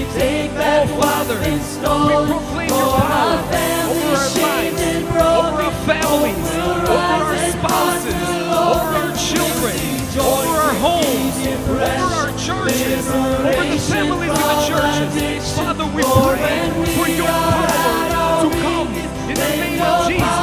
Oh, 0.05 0.09
fallen, 0.09 0.17
and 0.17 0.17
we 0.17 0.19
take 0.19 0.51
back 0.55 0.89
Oh, 0.89 1.01
Father, 1.01 1.39
been 1.39 1.59
we 2.07 2.27
proclaim 2.27 2.69
For 2.69 2.75
your 2.75 2.83
our 2.83 2.99
power 2.99 3.43
families 3.51 4.03
over 4.03 4.15
our 4.15 4.29
lives, 4.41 4.81
and 4.81 5.03
over 5.07 5.61
our 5.63 5.71
families, 5.85 6.49
over 6.55 6.91
our 6.91 7.35
spouses, 7.51 8.29
over 8.51 8.91
our 8.99 9.15
children, 9.15 9.75
over 10.19 10.55
our 10.59 10.75
homes, 10.83 11.47
over 11.47 11.79
our 11.81 12.27
churches, 12.37 13.07
over 13.09 13.63
the 13.65 13.79
families 13.79 14.31
of 14.31 14.37
the 14.37 14.59
churches. 14.67 15.55
Father, 15.55 15.85
we 15.85 16.03
pray 16.03 16.71
for 16.95 17.07
your 17.07 17.27
power 17.27 18.43
to 18.43 18.49
come 18.61 18.87
in 18.93 19.09
the 19.27 19.33
name 19.35 19.81
of 19.81 20.07
Jesus. 20.07 20.42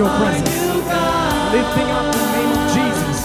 your 0.00 0.08
presence. 0.16 0.48
Lifting 1.52 1.90
up 1.92 2.06
the 2.14 2.24
name 2.32 2.52
of 2.56 2.64
Jesus. 2.76 3.20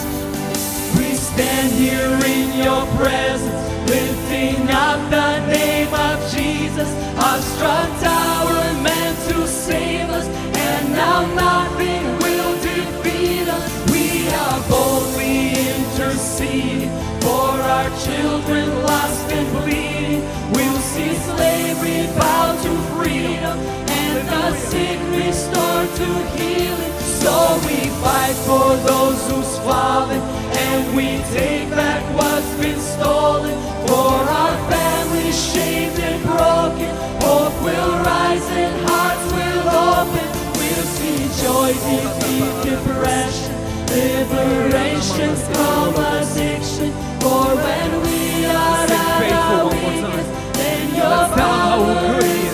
We 0.98 1.16
stand 1.16 1.72
here 1.72 2.20
in 2.36 2.48
your 2.66 2.84
presence, 3.00 3.90
lifting 3.90 4.70
up 4.70 5.00
the 5.10 5.48
name 5.48 5.94
of 5.94 6.16
Jesus. 6.36 6.90
Our 7.16 7.40
strong 7.40 7.88
tower 8.04 8.60
meant 8.84 9.18
to 9.30 9.48
save 9.48 10.10
us, 10.10 10.28
and 10.28 10.92
now 10.92 11.20
nothing 11.34 12.04
will 12.20 12.54
defeat 12.60 13.48
us. 13.48 13.64
We 13.94 14.28
are 14.44 14.60
boldly 14.68 15.56
interceding 15.76 16.92
for 17.22 17.52
our 17.76 17.90
children 18.04 18.68
lost 18.84 19.32
and 19.32 19.48
bleeding. 19.64 20.24
We'll 20.52 20.82
see 20.92 21.14
slavery 21.32 22.08
bound 22.20 22.60
to 22.64 22.74
freedom 22.92 23.85
and 24.18 24.28
the 24.30 24.56
sick 24.70 25.00
restored 25.12 25.90
to 26.00 26.10
healing. 26.38 26.94
So 27.24 27.36
we 27.68 27.80
fight 28.02 28.38
for 28.48 28.76
those 28.90 29.20
who's 29.30 29.58
fallen, 29.60 30.22
and 30.66 30.96
we 30.96 31.08
take 31.34 31.70
back 31.72 32.02
what's 32.16 32.52
been 32.62 32.80
stolen. 32.80 33.56
For 33.88 34.14
our 34.40 34.56
families 34.72 35.38
shamed 35.52 36.00
and 36.00 36.24
broken, 36.24 36.92
hope 37.26 37.56
will 37.64 37.94
rise 38.04 38.48
and 38.64 38.76
hearts 38.90 39.26
will 39.36 39.68
open. 39.92 40.28
We'll 40.60 40.88
see 40.98 41.22
joy 41.44 41.72
defeat 41.74 42.54
depression, 42.70 43.54
liberation 43.92 45.32
from 45.50 45.96
addiction. 46.14 46.92
For 47.22 47.48
when 47.66 47.90
we 48.06 48.46
are 48.46 48.86
at 48.86 49.32
our 49.32 49.66
one 49.66 49.82
more 49.82 49.92
time. 50.02 50.18
weakest, 50.18 50.58
then 50.60 50.84
your 50.96 51.10
Let's 51.10 51.36
tell 51.36 51.82
'em 51.84 51.98
power 52.06 52.20
is 52.24 52.45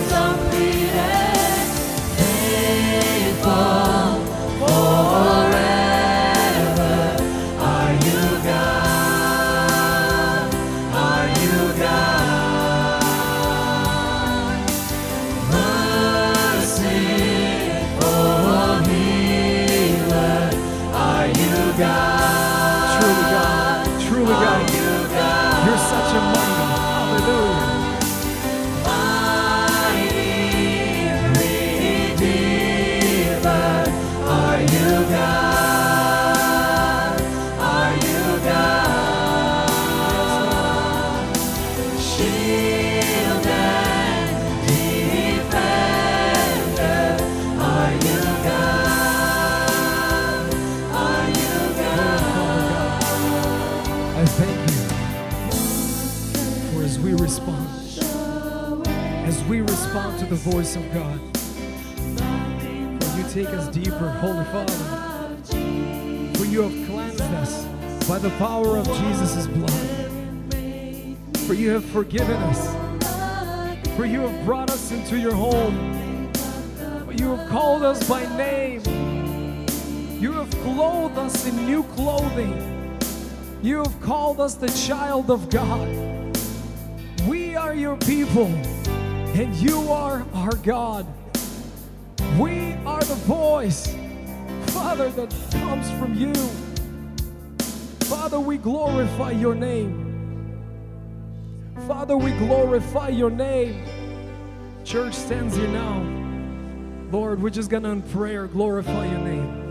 voice 60.42 60.74
of 60.74 60.82
God. 60.92 61.20
For 63.00 63.18
you 63.18 63.24
take 63.30 63.54
us 63.54 63.68
deeper, 63.68 64.10
Holy 64.10 64.44
Father. 64.46 64.72
For 66.36 66.44
you 66.44 66.62
have 66.62 66.88
cleansed 66.88 67.20
us 67.20 67.64
by 68.08 68.18
the 68.18 68.30
power 68.38 68.76
of 68.76 68.86
Jesus' 68.86 69.46
blood. 69.46 69.88
For 71.46 71.54
you 71.54 71.70
have 71.70 71.84
forgiven 71.84 72.36
us. 72.42 72.74
For 73.96 74.04
you 74.04 74.20
have 74.22 74.44
brought 74.44 74.70
us 74.70 74.90
into 74.90 75.16
your 75.16 75.34
home. 75.34 76.32
For 77.04 77.12
you 77.12 77.36
have 77.36 77.48
called 77.48 77.84
us 77.84 78.02
by 78.08 78.24
name. 78.36 78.82
You 80.20 80.32
have 80.32 80.50
clothed 80.62 81.18
us 81.18 81.46
in 81.46 81.54
new 81.66 81.84
clothing. 81.94 82.98
You 83.62 83.76
have 83.84 84.00
called 84.00 84.40
us 84.40 84.54
the 84.54 84.70
child 84.70 85.30
of 85.30 85.50
God. 85.50 85.88
We 87.28 87.54
are 87.54 87.76
your 87.76 87.96
people, 87.96 88.50
and 89.39 89.55
you 89.55 89.91
are 89.91 90.25
our 90.33 90.55
God. 90.57 91.05
We 92.39 92.73
are 92.85 93.01
the 93.01 93.15
voice, 93.25 93.95
Father, 94.67 95.09
that 95.11 95.33
comes 95.51 95.89
from 95.99 96.15
you. 96.15 96.33
Father, 98.05 98.39
we 98.39 98.57
glorify 98.57 99.31
your 99.31 99.55
name. 99.55 100.05
Father, 101.87 102.17
we 102.17 102.31
glorify 102.31 103.09
your 103.09 103.29
name. 103.29 103.83
Church 104.83 105.13
stands 105.13 105.55
here 105.55 105.67
now. 105.67 106.01
Lord, 107.11 107.41
we're 107.41 107.49
just 107.49 107.69
gonna 107.69 107.91
in 107.91 108.01
prayer 108.01 108.47
glorify 108.47 109.05
your 109.05 109.19
name. 109.19 109.67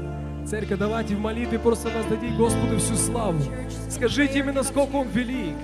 Церковь, 0.46 0.78
давайте 0.78 1.16
в 1.16 1.20
молитве 1.20 1.58
просто 1.58 1.88
воздадите 1.90 2.34
Господу 2.36 2.78
всю 2.78 2.94
славу. 2.94 3.38
Скажите 3.90 4.38
ему, 4.38 4.52
насколько 4.52 4.94
Он 4.94 5.08
велик. 5.08 5.56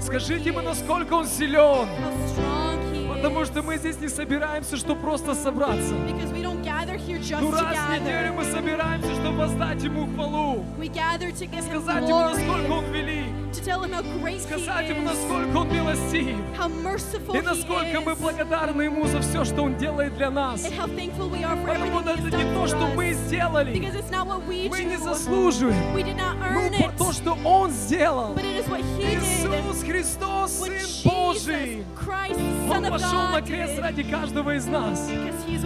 Скажите 0.00 0.48
ему, 0.48 0.62
насколько 0.62 1.12
Он 1.12 1.26
силен. 1.26 1.86
Потому 3.23 3.45
что 3.45 3.63
мы 3.63 3.77
здесь 3.77 4.01
не 4.01 4.09
собираемся, 4.09 4.75
чтобы 4.75 4.99
просто 4.99 5.33
собраться. 5.33 5.93
Ну 7.39 7.51
раз 7.51 7.77
в 7.77 8.01
неделю 8.01 8.33
мы 8.33 8.43
собираемся, 8.43 9.13
чтобы 9.15 9.37
воздать 9.37 9.81
Ему 9.81 10.07
хвалу. 10.13 10.65
Сказать 11.69 12.03
Ему, 12.09 12.19
насколько 12.19 12.71
Он 12.71 12.85
велик. 12.91 13.42
Сказать 13.53 14.89
Ему, 14.89 15.01
насколько 15.03 15.57
Он 15.57 15.69
милостив. 15.71 16.37
И 17.33 17.41
насколько 17.41 18.01
мы 18.01 18.15
благодарны 18.15 18.81
Ему 18.83 19.07
за 19.07 19.21
все, 19.21 19.45
что 19.45 19.63
Он 19.63 19.77
делает 19.77 20.15
для 20.17 20.31
нас. 20.31 20.63
Потому 20.63 22.01
что 22.01 22.11
это 22.11 22.37
не 22.37 22.53
то, 22.53 22.67
что 22.67 22.87
мы 22.95 23.13
сделали. 23.13 23.79
Мы 24.69 24.83
не 24.83 24.97
заслуживаем. 24.97 25.75
Ну, 25.93 26.69
it, 26.69 26.97
то, 26.97 27.11
что 27.13 27.37
Он 27.43 27.69
сделал. 27.71 28.35
Иисус 28.37 29.83
Христос, 29.83 30.51
Сын 30.51 31.11
Божий. 31.11 31.85
Он 32.69 32.85
пошел 32.85 33.27
на 33.31 33.41
крест 33.41 33.79
ради 33.79 34.03
каждого 34.03 34.55
из 34.55 34.65
нас. 34.65 35.07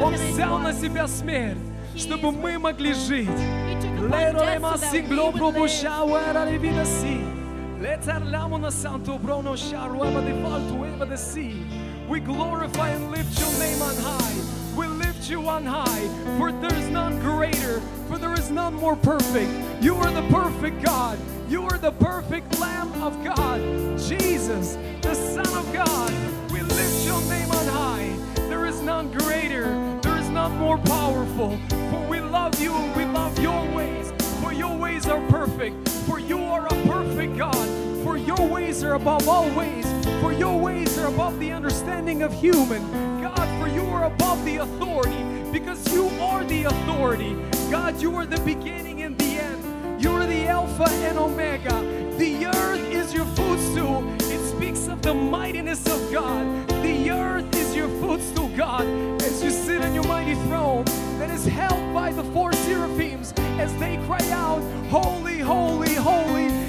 Он 0.01 0.13
взял 0.13 0.59
на 0.59 0.73
себя 0.73 1.07
смерть, 1.07 1.57
чтобы 1.95 2.31
мы 2.31 2.59
могли 2.59 2.93
жить. 2.93 3.29
He 3.29 3.75
took 3.81 3.97
upon 3.97 4.09
Lero 4.11 4.39
death 4.39 4.61
lema 4.61 4.73
so 4.73 4.77
that 4.77 4.93
we 4.93 4.99
singlo 4.99 5.25
would 5.25 5.35
probo 5.35 5.61
live. 5.61 5.71
shawara 5.71 6.45
le. 6.45 7.36
Letar 7.79 8.25
lamo 8.31 8.57
na 8.57 8.69
santo 8.69 9.19
brono 9.19 9.55
sharu 9.55 9.99
eba 9.99 10.25
de 10.25 10.33
falto 10.41 10.83
eba 10.83 11.07
de 11.07 11.17
si. 11.17 11.63
We 12.09 12.19
glorify 12.19 12.89
and 12.89 13.11
lift 13.11 13.39
your 13.39 13.51
name 13.59 13.81
on 13.81 13.95
high. 13.97 14.75
We 14.75 14.87
lift 14.87 15.29
you 15.29 15.47
on 15.47 15.65
high, 15.65 16.07
for 16.37 16.51
there 16.51 16.73
is 16.73 16.89
none 16.89 17.19
greater, 17.19 17.79
for 18.07 18.17
there 18.17 18.33
is 18.33 18.49
none 18.49 18.73
more 18.73 18.95
perfect. 18.95 19.51
You 19.83 19.95
are 19.95 20.11
the 20.11 20.27
perfect 20.29 20.83
God. 20.83 21.19
You 21.49 21.63
are 21.63 21.77
the 21.77 21.91
perfect 21.91 22.59
Lamb 22.59 22.91
of 23.03 23.23
God, 23.23 23.61
Jesus, 23.99 24.75
the 25.01 25.13
Son 25.13 25.47
of 25.55 25.71
God. 25.71 26.11
We 26.51 26.61
lift 26.61 27.05
your 27.05 27.21
name 27.29 27.51
on 27.51 27.67
high. 27.67 28.17
There 28.49 28.65
is 28.65 28.81
none 28.81 29.11
greater, 29.11 29.99
there 30.01 30.17
is 30.17 30.29
none 30.29 30.57
more 30.57 30.79
powerful. 30.79 31.57
For 31.91 32.07
we 32.09 32.21
love 32.21 32.59
you 32.59 32.73
we 32.97 33.05
love 33.05 33.37
your 33.39 33.63
ways. 33.75 34.11
For 34.41 34.51
your 34.51 34.75
ways 34.75 35.07
are 35.07 35.21
perfect. 35.29 35.87
For 36.07 36.19
you 36.19 36.39
are 36.39 36.65
a 36.65 36.86
perfect 37.27 37.37
God. 37.37 38.03
For 38.03 38.17
your 38.17 38.47
ways 38.47 38.83
are 38.83 38.93
above 38.93 39.27
all 39.27 39.49
ways. 39.55 39.85
For 40.21 40.31
your 40.31 40.59
ways 40.59 40.97
are 40.97 41.07
above 41.07 41.39
the 41.39 41.51
understanding 41.51 42.23
of 42.23 42.33
human. 42.33 42.81
God, 43.21 43.47
for 43.59 43.67
you 43.67 43.85
are 43.87 44.05
above 44.05 44.43
the 44.45 44.57
authority. 44.57 45.23
Because 45.51 45.91
you 45.93 46.07
are 46.21 46.43
the 46.45 46.65
authority. 46.65 47.35
God, 47.69 48.01
you 48.01 48.15
are 48.15 48.25
the 48.25 48.39
beginning 48.41 49.01
and 49.01 49.17
the 49.17 49.39
end. 49.39 50.01
You 50.01 50.11
are 50.11 50.25
the 50.25 50.47
Alpha 50.47 50.89
and 50.89 51.17
Omega. 51.17 51.81
The 52.17 52.45
earth 52.45 52.91
is 52.91 53.13
your 53.13 53.25
footstool. 53.25 54.03
It 54.31 54.55
speaks 54.55 54.87
of 54.87 55.01
the 55.01 55.13
mightiness 55.13 55.85
of 55.87 56.11
God. 56.11 56.67
The 56.83 57.11
earth 57.11 57.55
is 57.55 57.75
your 57.75 57.89
footstool, 57.99 58.49
God, 58.55 58.85
as 59.21 59.43
you 59.43 59.49
sit 59.49 59.81
on 59.81 59.93
your 59.93 60.05
mighty 60.05 60.35
throne 60.45 60.85
that 61.19 61.29
is 61.29 61.45
held 61.45 61.93
by 61.93 62.11
the 62.11 62.23
four 62.25 62.53
seraphims 62.53 63.33
as 63.59 63.75
they 63.77 63.97
cry 64.05 64.25
out, 64.31 64.61
Holy, 64.89 65.39
holy, 65.39 65.93
holy 65.95 66.66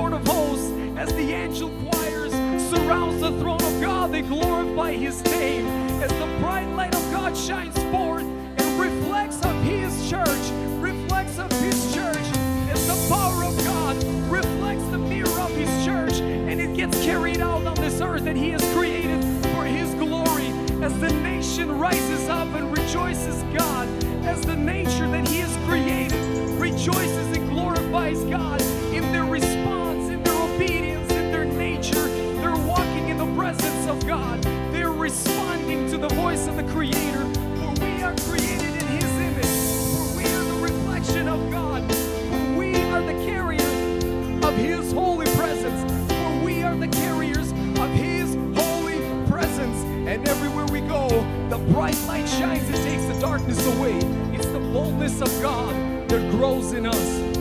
Lord 0.00 0.14
of 0.14 0.26
hosts. 0.26 0.70
As 0.96 1.12
the 1.12 1.30
angel 1.34 1.68
choirs 1.82 2.32
surrounds 2.70 3.20
the 3.20 3.32
throne 3.32 3.62
of 3.62 3.80
God, 3.82 4.10
they 4.10 4.22
glorify 4.22 4.92
his 4.92 5.22
name. 5.24 5.66
As 6.00 6.08
the 6.12 6.24
bright 6.40 6.64
light 6.74 6.94
of 6.94 7.02
God 7.12 7.36
shines 7.36 7.76
forth 7.92 8.22
and 8.22 8.80
reflects 8.80 9.44
of 9.44 9.54
his 9.62 10.08
church, 10.08 10.50
reflects 10.80 11.38
of 11.38 11.52
his 11.60 11.94
church, 11.94 12.16
as 12.72 12.86
the 12.86 13.14
power 13.14 13.44
of 13.44 13.54
God 13.62 14.02
reflects 14.32 14.84
the 14.86 14.96
mirror 14.96 15.38
of 15.38 15.54
his 15.54 15.68
church, 15.84 16.22
and 16.22 16.58
it 16.58 16.74
gets 16.74 16.98
carried 17.04 17.42
out 17.42 17.66
on 17.66 17.74
this 17.74 18.00
earth 18.00 18.24
that 18.24 18.36
he 18.36 18.48
has 18.52 18.64
created 18.72 19.22
for 19.52 19.64
his 19.64 19.92
glory. 19.96 20.48
As 20.82 20.98
the 20.98 21.12
nation 21.12 21.78
rises 21.78 22.26
up 22.30 22.48
and 22.54 22.74
rejoices 22.74 23.42
God, 23.54 23.86
as 24.24 24.40
the 24.46 24.56
nature 24.56 25.06
that 25.10 25.28
he 25.28 25.40
has 25.40 25.54
created 25.68 26.24
rejoices 26.58 27.36
and 27.36 27.50
glorifies 27.50 28.24
God 28.24 28.79
their 33.98 34.16
nature, 34.16 34.72
they're 34.72 34.90
responding 34.90 35.88
to 35.90 35.98
the 35.98 36.08
voice 36.08 36.46
of 36.46 36.56
God. 36.56 36.60
The 36.60 36.72
creator, 36.72 37.24
for 37.56 37.72
we 37.82 38.02
are 38.02 38.14
created 38.28 38.82
in 38.82 38.86
his 38.88 39.10
image, 39.18 39.46
for 39.94 40.16
we 40.16 40.24
are 40.24 40.44
the 40.44 40.58
reflection 40.62 41.26
of 41.26 41.50
God, 41.50 41.82
for 41.94 42.58
we 42.58 42.76
are 42.76 43.00
the 43.00 43.14
carriers 43.24 44.44
of 44.44 44.54
his 44.56 44.92
holy 44.92 45.26
presence, 45.36 45.90
for 46.12 46.44
we 46.44 46.62
are 46.62 46.76
the 46.76 46.88
carriers 46.88 47.52
of 47.52 47.88
his 47.90 48.34
holy 48.54 48.98
presence. 49.26 49.84
And 50.06 50.28
everywhere 50.28 50.66
we 50.66 50.80
go, 50.80 51.08
the 51.48 51.58
bright 51.72 51.98
light 52.06 52.28
shines 52.28 52.68
and 52.68 52.76
takes 52.76 53.04
the 53.06 53.18
darkness 53.20 53.64
away. 53.78 53.96
It's 54.34 54.46
the 54.46 54.60
boldness 54.60 55.22
of 55.22 55.30
God 55.40 55.74
that 56.10 56.30
grows 56.32 56.72
in 56.72 56.86
us. 56.86 57.39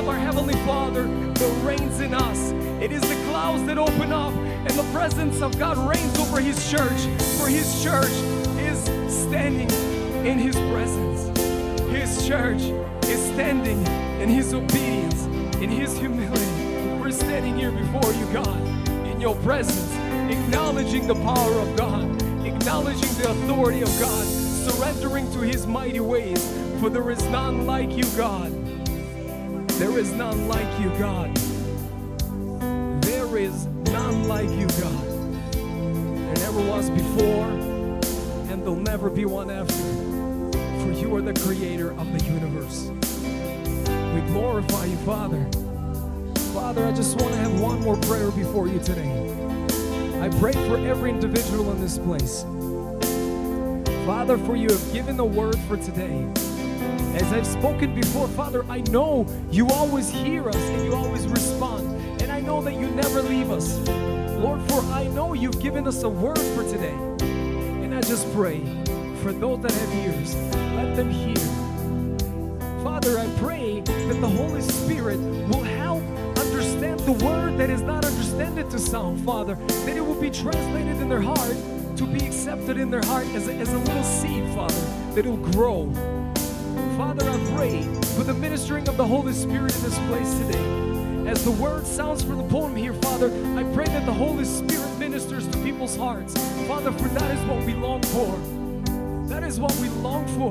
Of 0.00 0.08
our 0.08 0.16
Heavenly 0.16 0.54
Father 0.64 1.02
that 1.04 1.62
reigns 1.62 2.00
in 2.00 2.14
us. 2.14 2.52
It 2.82 2.90
is 2.90 3.02
the 3.02 3.22
clouds 3.28 3.66
that 3.66 3.76
open 3.76 4.14
up 4.14 4.32
and 4.32 4.70
the 4.70 4.90
presence 4.94 5.42
of 5.42 5.58
God 5.58 5.76
reigns 5.76 6.18
over 6.18 6.40
His 6.40 6.70
church. 6.70 7.00
For 7.36 7.48
His 7.48 7.82
church 7.84 8.10
is 8.56 8.78
standing 9.12 9.70
in 10.26 10.38
His 10.38 10.56
presence. 10.72 11.38
His 11.90 12.26
church 12.26 12.62
is 13.10 13.22
standing 13.34 13.86
in 14.22 14.30
His 14.30 14.54
obedience, 14.54 15.24
in 15.56 15.68
His 15.68 15.98
humility. 15.98 16.98
We're 16.98 17.10
standing 17.10 17.58
here 17.58 17.70
before 17.70 18.10
you, 18.14 18.24
God, 18.32 18.58
in 19.06 19.20
your 19.20 19.36
presence, 19.36 19.92
acknowledging 20.32 21.08
the 21.08 21.16
power 21.16 21.58
of 21.58 21.76
God, 21.76 22.04
acknowledging 22.46 23.12
the 23.18 23.32
authority 23.32 23.82
of 23.82 24.00
God, 24.00 24.24
surrendering 24.24 25.30
to 25.32 25.40
His 25.40 25.66
mighty 25.66 26.00
ways. 26.00 26.42
For 26.80 26.88
there 26.88 27.10
is 27.10 27.22
none 27.24 27.66
like 27.66 27.90
you, 27.90 28.04
God. 28.16 28.59
There 29.80 29.98
is 29.98 30.12
none 30.12 30.46
like 30.46 30.78
you, 30.78 30.90
God. 30.98 31.34
There 33.02 33.38
is 33.38 33.64
none 33.64 34.28
like 34.28 34.50
you, 34.50 34.66
God. 34.78 35.52
There 35.54 36.34
never 36.34 36.60
was 36.68 36.90
before, 36.90 37.48
and 38.50 38.60
there'll 38.60 38.76
never 38.76 39.08
be 39.08 39.24
one 39.24 39.50
after. 39.50 39.72
For 39.72 40.92
you 40.92 41.16
are 41.16 41.22
the 41.22 41.32
creator 41.32 41.92
of 41.92 42.12
the 42.12 42.22
universe. 42.26 42.90
We 44.14 44.20
glorify 44.30 44.84
you, 44.84 44.98
Father. 44.98 45.48
Father, 46.52 46.86
I 46.86 46.92
just 46.92 47.18
want 47.18 47.32
to 47.32 47.38
have 47.38 47.58
one 47.58 47.80
more 47.80 47.96
prayer 48.02 48.30
before 48.32 48.68
you 48.68 48.80
today. 48.80 49.32
I 50.20 50.28
pray 50.40 50.52
for 50.52 50.76
every 50.76 51.08
individual 51.08 51.72
in 51.72 51.80
this 51.80 51.96
place. 51.96 52.42
Father, 54.04 54.36
for 54.36 54.56
you 54.56 54.68
have 54.68 54.92
given 54.92 55.16
the 55.16 55.24
word 55.24 55.58
for 55.60 55.78
today. 55.78 56.30
As 57.14 57.32
I've 57.32 57.46
spoken 57.46 57.94
before, 57.94 58.28
Father, 58.28 58.64
I 58.68 58.80
know 58.90 59.26
you 59.50 59.68
always 59.68 60.10
hear 60.10 60.48
us 60.48 60.56
and 60.56 60.84
you 60.84 60.94
always 60.94 61.26
respond. 61.26 62.20
And 62.22 62.30
I 62.30 62.40
know 62.40 62.62
that 62.62 62.74
you 62.74 62.88
never 62.88 63.22
leave 63.22 63.50
us. 63.50 63.78
Lord, 64.38 64.60
for 64.70 64.80
I 64.92 65.08
know 65.08 65.34
you've 65.34 65.60
given 65.60 65.86
us 65.86 66.02
a 66.02 66.08
word 66.08 66.38
for 66.54 66.62
today. 66.64 66.96
And 67.22 67.94
I 67.94 68.00
just 68.00 68.32
pray 68.32 68.60
for 69.22 69.32
those 69.32 69.60
that 69.62 69.72
have 69.72 69.94
ears, 70.06 70.34
let 70.74 70.96
them 70.96 71.10
hear. 71.10 71.36
Father, 72.82 73.18
I 73.18 73.28
pray 73.38 73.80
that 73.80 74.20
the 74.20 74.28
Holy 74.28 74.62
Spirit 74.62 75.18
will 75.48 75.62
help 75.62 76.02
understand 76.38 77.00
the 77.00 77.12
word 77.24 77.58
that 77.58 77.70
is 77.70 77.82
not 77.82 78.04
understood 78.04 78.20
to 78.70 78.78
some, 78.78 79.18
Father, 79.24 79.56
that 79.56 79.96
it 79.96 80.00
will 80.00 80.20
be 80.20 80.30
translated 80.30 81.00
in 81.00 81.08
their 81.08 81.20
heart 81.20 81.56
to 81.96 82.06
be 82.06 82.24
accepted 82.24 82.78
in 82.78 82.90
their 82.90 83.04
heart 83.04 83.26
as 83.34 83.48
a, 83.48 83.54
as 83.54 83.72
a 83.72 83.78
little 83.78 84.04
seed, 84.04 84.54
Father, 84.54 84.80
that 85.14 85.26
it 85.26 85.28
will 85.28 85.50
grow. 85.52 86.29
Father, 87.00 87.30
I 87.30 87.38
pray 87.56 87.82
for 88.14 88.24
the 88.24 88.34
ministering 88.34 88.86
of 88.86 88.98
the 88.98 89.06
Holy 89.06 89.32
Spirit 89.32 89.74
in 89.74 89.82
this 89.84 89.98
place 90.00 90.34
today. 90.34 91.30
As 91.30 91.42
the 91.42 91.50
word 91.50 91.86
sounds 91.86 92.22
from 92.22 92.36
the 92.36 92.48
poem 92.48 92.76
here, 92.76 92.92
Father, 92.92 93.28
I 93.56 93.62
pray 93.72 93.86
that 93.86 94.04
the 94.04 94.12
Holy 94.12 94.44
Spirit 94.44 94.98
ministers 94.98 95.48
to 95.48 95.56
people's 95.62 95.96
hearts. 95.96 96.34
Father, 96.66 96.92
for 96.92 97.08
that 97.08 97.30
is 97.30 97.42
what 97.46 97.64
we 97.64 97.72
long 97.72 98.02
for. 98.02 98.36
That 99.28 99.44
is 99.44 99.58
what 99.58 99.74
we 99.76 99.88
long 99.88 100.26
for. 100.26 100.50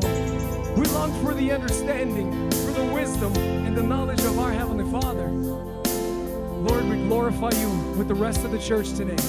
We 0.75 0.87
long 0.87 1.13
for 1.23 1.35
the 1.35 1.51
understanding, 1.51 2.49
for 2.49 2.71
the 2.71 2.85
wisdom, 2.95 3.31
and 3.37 3.77
the 3.77 3.83
knowledge 3.83 4.21
of 4.21 4.39
our 4.39 4.51
Heavenly 4.51 4.89
Father. 4.91 5.27
Lord, 5.27 6.83
we 6.89 6.95
glorify 7.03 7.51
you 7.59 7.69
with 7.95 8.07
the 8.07 8.15
rest 8.15 8.43
of 8.43 8.49
the 8.49 8.59
church 8.59 8.91
today, 8.93 9.23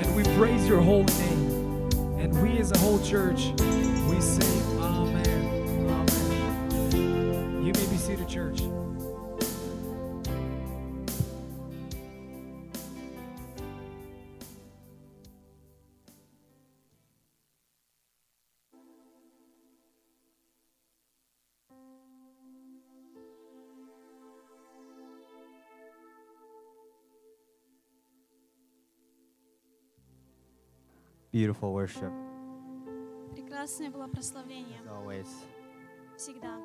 and 0.00 0.16
we 0.16 0.22
praise 0.38 0.66
your 0.66 0.80
holy 0.80 1.04
name. 1.04 1.90
And 2.18 2.42
we 2.42 2.56
as 2.60 2.72
a 2.72 2.78
whole 2.78 2.98
church, 3.02 3.52
we 4.08 4.18
say, 4.22 4.51
seated, 8.11 8.27
church. 8.27 8.61
Beautiful 31.31 31.73
worship, 31.73 32.11
Прекрасное 33.33 33.89
было 33.91 34.07
прославление. 34.07 34.79
as 34.81 34.87
always. 34.87 35.27
Всегда. 36.17 36.57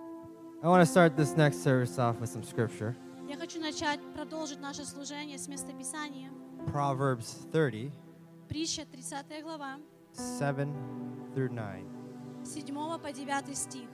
I 0.63 0.69
want 0.69 0.81
to 0.81 0.87
start 0.87 1.17
this 1.17 1.37
next 1.37 1.63
service 1.63 1.99
off 1.99 2.21
with 2.21 2.31
some 2.31 2.43
scripture. 2.43 2.95
Я 3.29 3.37
хочу 3.37 3.61
начать, 3.61 4.01
продолжить 4.15 4.61
наше 4.61 4.85
служение 4.85 5.39
с 5.39 5.49
местописания. 5.49 6.31
Proverbs 6.67 7.49
30, 7.51 7.91
Притча, 8.49 8.85
30 8.85 9.43
глава, 9.43 9.79
7 10.13 10.73
through 11.35 11.49
9. 11.49 11.87
7 12.45 12.99
по 12.99 13.13
9 13.13 13.57
стих. 13.57 13.89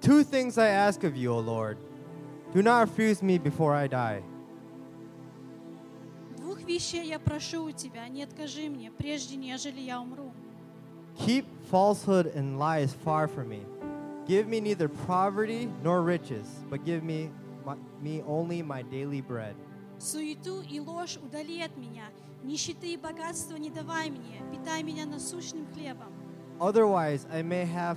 Two 0.00 0.22
things 0.22 0.58
I 0.58 0.68
ask 0.68 1.02
of 1.02 1.16
you, 1.16 1.32
O 1.32 1.38
Lord. 1.38 1.78
Do 2.52 2.62
not 2.62 2.88
refuse 2.88 3.22
me 3.22 3.38
before 3.38 3.74
I 3.74 3.88
die. 3.88 4.22
Двух 6.36 6.62
вещей 6.62 7.08
я 7.08 7.18
прошу 7.18 7.64
у 7.64 7.72
Тебя, 7.72 8.08
не 8.08 8.22
откажи 8.22 8.68
мне, 8.68 8.90
прежде 8.90 9.36
нежели 9.36 9.80
я 9.80 10.00
умру. 10.00 10.32
Keep 11.16 11.46
falsehood 11.70 12.32
and 12.36 12.58
lies 12.58 12.94
far 13.04 13.26
from 13.26 13.48
me. 13.48 13.64
Give 14.26 14.46
me 14.46 14.60
neither 14.60 14.88
poverty 14.88 15.70
nor 15.82 16.02
riches, 16.02 16.46
but 16.68 16.84
give 16.84 17.02
me, 17.02 17.30
my, 17.64 17.76
me 18.02 18.22
only 18.26 18.62
my 18.62 18.82
daily 18.82 19.20
bread. 19.22 19.54
Суету 19.98 20.60
и 20.62 20.78
ложь 20.80 21.16
удали 21.16 21.60
от 21.62 21.76
меня, 21.76 22.04
нищеты 22.44 22.92
и 22.92 22.96
богатства 22.96 23.56
не 23.56 23.70
давай 23.70 24.10
мне, 24.10 24.42
питай 24.52 24.82
меня 24.82 25.06
насущным 25.06 25.66
хлебом. 25.72 26.12
Otherwise, 26.60 27.26
I 27.32 27.42
may 27.42 27.64
have 27.64 27.96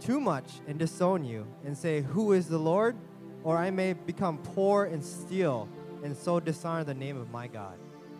too 0.00 0.20
much 0.20 0.60
and 0.68 0.78
disown 0.78 1.24
you 1.24 1.46
and 1.64 1.76
say, 1.76 2.02
Who 2.02 2.32
is 2.32 2.46
the 2.46 2.58
Lord? 2.58 2.96
Or 3.42 3.56
I 3.56 3.70
may 3.70 3.94
become 3.94 4.38
poor 4.54 4.84
and 4.84 5.02
steal 5.02 5.66
and 6.04 6.14
so 6.16 6.38
dishonor 6.40 6.84
the 6.84 6.94
name 6.94 7.16
of 7.16 7.30
my 7.30 7.46
God. 7.48 7.78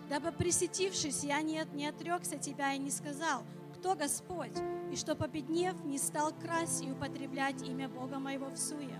Дабы 0.09 0.33
присетившись, 0.33 1.23
я 1.23 1.41
не, 1.43 1.59
от- 1.61 1.73
не 1.75 1.87
отрекся 1.87 2.37
тебя 2.37 2.73
и 2.73 2.79
не 2.79 2.91
сказал, 2.91 3.43
кто 3.75 3.95
Господь, 3.95 4.57
и 4.92 4.96
что 4.96 5.16
победнев, 5.16 5.84
не 5.84 5.98
стал 5.98 6.32
красть 6.34 6.84
и 6.84 6.92
употреблять 6.92 7.62
имя 7.64 7.90
Бога 7.90 8.20
моего 8.20 8.50
в 8.50 8.58
суе. 8.58 9.00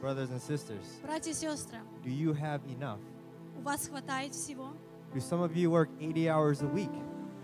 Brothers 0.00 0.30
and 0.30 0.40
sisters, 0.42 0.84
Братья 1.02 1.30
и 1.30 1.34
сестры, 1.34 1.78
do 2.04 2.10
you 2.10 2.32
have 2.38 2.60
enough? 2.66 2.98
у 3.58 3.62
вас 3.62 3.88
хватает 3.88 4.34
всего? 4.34 4.72
Do 5.14 5.20
some 5.20 5.42
of 5.42 5.54
you 5.54 5.70
work 5.70 5.88
80 6.00 6.26
hours 6.28 6.62
a 6.62 6.66
week 6.66 6.90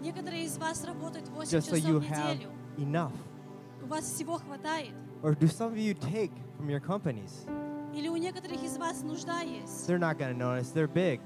Некоторые 0.01 0.45
из 0.45 0.57
вас 0.59 0.85
работают 0.85 1.29
8 1.29 1.51
just 1.59 1.71
so 1.71 1.77
часов 1.77 1.91
you 1.91 1.99
в 2.01 2.05
have 2.11 2.35
неделю. 2.35 2.51
enough? 2.79 3.13
У 3.83 3.87
вас 3.87 4.05
всего 4.05 4.39
хватает? 4.39 4.95
Or 5.23 5.35
do 5.35 5.47
some 5.47 5.73
of 5.73 5.79
you 5.79 5.95
take 5.95 6.33
from 6.59 6.69
your 6.69 6.81
companies? 6.81 7.47
Или 7.95 8.09
у 8.09 8.17
некоторых 8.17 8.63
из 8.63 8.77
вас 8.79 9.03
нужда 9.03 9.41
есть? 9.41 9.89
They're 9.89 9.99
not 9.99 10.19
going 10.19 10.33
to 10.33 10.39
notice. 10.39 10.71
They're 10.73 10.87
big. 10.89 11.21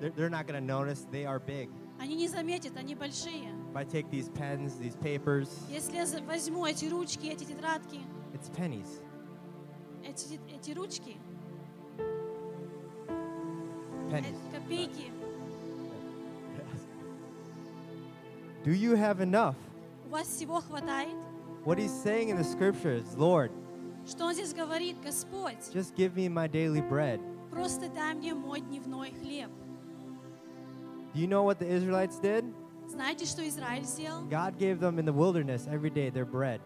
They're, 0.00 0.10
they're 0.10 0.30
not 0.30 0.46
going 0.46 0.60
to 0.60 0.64
notice. 0.64 1.06
They 1.10 1.24
are 1.24 1.38
big. 1.40 1.70
Они 2.00 2.16
не 2.16 2.28
заметят, 2.28 2.76
они 2.76 2.94
большие. 2.94 3.53
If 3.73 3.75
I 3.75 3.83
take 3.83 4.09
these 4.09 4.29
pens, 4.29 4.77
these 4.79 4.95
papers, 4.95 5.49
Если 5.69 5.95
я 5.95 6.05
за- 6.05 6.21
возьму 6.21 6.65
эти 6.65 6.85
ручки, 6.85 7.27
эти 7.27 7.43
тетрадки, 7.45 7.99
it's 8.33 8.49
pennies. 8.55 9.01
эти, 10.03 10.39
эти 10.53 10.71
ручки, 10.71 11.17
Pennies. 14.09 14.35
э, 14.51 14.55
копейки, 14.59 15.11
Do 18.65 18.71
you 18.73 18.95
have 18.95 19.21
enough? 19.21 19.55
у 20.05 20.09
вас 20.09 20.27
всего 20.27 20.59
хватает? 20.59 21.15
What 21.65 21.77
he's 21.77 21.91
saying 21.91 22.29
in 22.29 22.37
the 22.37 22.43
scriptures, 22.43 23.15
Lord, 23.17 23.51
Что 24.07 24.25
он 24.25 24.33
здесь 24.33 24.53
говорит? 24.53 24.97
Господь, 25.03 25.57
just 25.73 25.95
give 25.95 26.15
me 26.15 26.27
my 26.27 26.47
daily 26.47 26.81
bread. 26.81 27.19
просто 27.51 27.89
дай 27.89 28.13
мне 28.15 28.33
мой 28.33 28.59
дневной 28.61 29.11
хлеб. 29.11 29.49
Do 31.13 31.19
you 31.19 31.27
know 31.27 31.43
what 31.43 31.59
the 31.59 31.67
Israelites 31.67 32.19
did? 32.19 32.45
Знаете, 32.94 33.26
что 33.26 33.46
Израиль 33.48 33.84
сделал? 33.84 34.22
God 34.28 34.56
gave 34.56 34.78
them 34.78 34.98
in 35.00 35.04
the 35.04 35.12
wilderness 35.12 35.66
every 35.66 35.90
day 35.90 36.10
their 36.10 36.24
bread. 36.24 36.60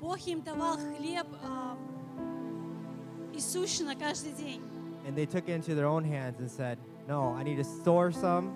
Бог 0.00 0.18
им 0.26 0.42
давал 0.42 0.76
хлеб 0.76 1.26
а, 1.44 1.76
Иисущно 3.32 3.94
каждый 3.94 4.32
день. 4.32 4.62
And 5.06 5.14
they 5.16 5.26
took 5.26 5.48
it 5.48 5.54
into 5.54 5.74
their 5.74 5.86
own 5.86 6.04
hands 6.04 6.40
and 6.40 6.50
said, 6.50 6.78
No, 7.08 7.32
I 7.34 7.42
need 7.44 7.56
to 7.56 7.64
store 7.64 8.10
some 8.12 8.52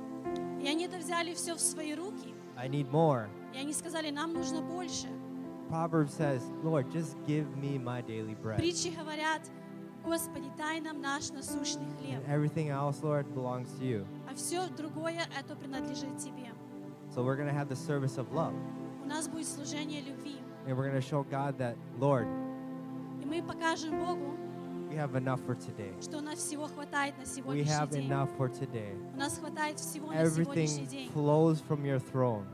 И 0.63 0.67
они 0.69 0.87
это 0.87 0.99
взяли 0.99 1.35
все 1.35 1.55
в 1.55 1.61
свои 1.61 1.95
руки, 1.95 2.35
I 2.57 2.69
need 2.69 2.91
more. 2.91 3.29
и 3.55 3.59
они 3.59 3.73
сказали, 3.73 4.11
нам 4.11 4.33
нужно 4.33 4.61
больше. 4.63 5.07
Proverbs 5.71 6.13
says, 6.13 6.43
Lord, 6.63 6.91
just 6.93 7.17
give 7.27 7.47
me 7.57 7.79
my 7.79 8.03
daily 8.03 8.35
bread. 8.35 8.59
Притчи 8.59 8.91
говорят, 8.91 9.43
Господи, 10.05 10.51
дай 10.59 10.81
нам 10.81 11.01
наш 11.01 11.31
насущный 11.31 11.87
хлеб, 11.99 12.23
And 12.23 12.29
everything 12.29 12.69
else, 12.71 13.03
Lord, 13.03 13.27
belongs 13.35 13.69
to 13.79 13.85
you. 13.85 14.07
а 14.29 14.35
все 14.35 14.67
другое 14.77 15.23
это 15.39 15.55
принадлежит 15.55 16.17
Тебе. 16.19 16.51
So 17.14 17.24
we're 17.24 17.36
going 17.36 17.48
to 17.48 17.54
have 17.54 17.68
the 17.70 17.76
service 17.76 18.18
of 18.18 18.32
love. 18.34 18.54
У 19.04 19.08
нас 19.08 19.28
будет 19.28 19.48
служение 19.48 20.02
любви, 20.02 20.36
And 20.68 20.78
we're 20.78 20.88
going 20.90 21.02
to 21.02 21.02
show 21.02 21.24
God 21.24 21.58
that, 21.58 21.76
Lord, 22.00 22.28
и 23.22 23.26
мы 23.26 23.42
покажем 23.42 24.00
Богу, 24.00 24.36
we 24.90 24.96
have 24.96 25.16
enough 25.16 25.40
for 25.46 25.56
today. 25.56 25.94
что 26.02 26.18
у 26.18 26.22
нас 26.22 26.40
всего 26.40 26.68
хватает 26.68 27.18
на 27.18 27.24
We 27.24 27.26
сегодняшний 27.26 27.72
have 27.72 27.90
день. 27.90 28.08
enough 28.10 28.30
for 28.38 28.50
today. 28.50 28.96
У 29.16 29.18
нас 29.18 29.38
хватает 29.38 29.80
всего 29.80 30.12
на 30.12 30.26
сегодняшний 30.30 30.84
Everything 30.86 30.88
день. 30.90 31.12
flows 31.14 31.62
from 31.68 31.84
your 31.84 32.00
throne. 32.00 32.46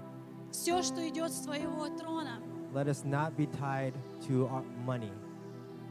Все, 0.52 0.82
что 0.84 1.06
идет 1.08 1.32
с 1.32 1.42
Твоего 1.42 1.88
трона, 1.98 2.40
Let 2.74 2.88
us 2.88 3.04
not 3.06 3.36
be 3.38 3.48
tied 3.48 3.94
to 4.28 4.48
our 4.50 4.64
money. 4.86 5.12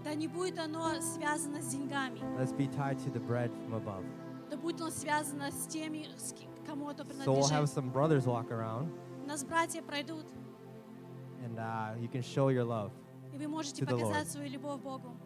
да 0.05 0.15
не 0.15 0.29
будет 0.29 0.59
оно 0.59 1.01
связано 1.01 1.61
с 1.63 1.67
деньгами, 1.69 2.21
Let's 2.39 2.53
be 2.53 2.67
tied 2.69 2.99
to 3.05 3.11
the 3.11 3.21
bread 3.21 3.51
from 3.67 3.75
above. 3.75 4.05
да 4.51 4.57
будет 4.57 4.81
оно 4.81 4.91
связано 4.91 5.51
с 5.51 5.67
теми, 5.67 6.07
с 6.59 6.59
ки- 6.59 6.59
кому 6.67 6.91
это 6.91 7.03
So 7.03 7.33
we'll 7.33 7.49
have 7.49 7.65
принадлежит. 7.67 7.75
some 7.75 7.93
brothers 7.93 8.27
walk 8.27 8.51
around, 8.51 8.89
У 9.25 9.27
нас 9.27 9.45
братья 9.45 9.83
пройдут, 9.83 10.27
and 11.45 11.59
uh, 11.59 11.95
you 12.01 12.09
can 12.09 12.23
show 12.23 12.49
your 12.51 12.65
love. 12.65 12.91
и 13.33 13.39
вы 13.39 13.49
можете 13.49 13.85
To 13.85 13.87
the 13.89 13.97
показать 13.99 14.27
Lord. 14.27 14.31
свою 14.33 14.51
любовь 14.51 14.81
Богу. 14.81 15.17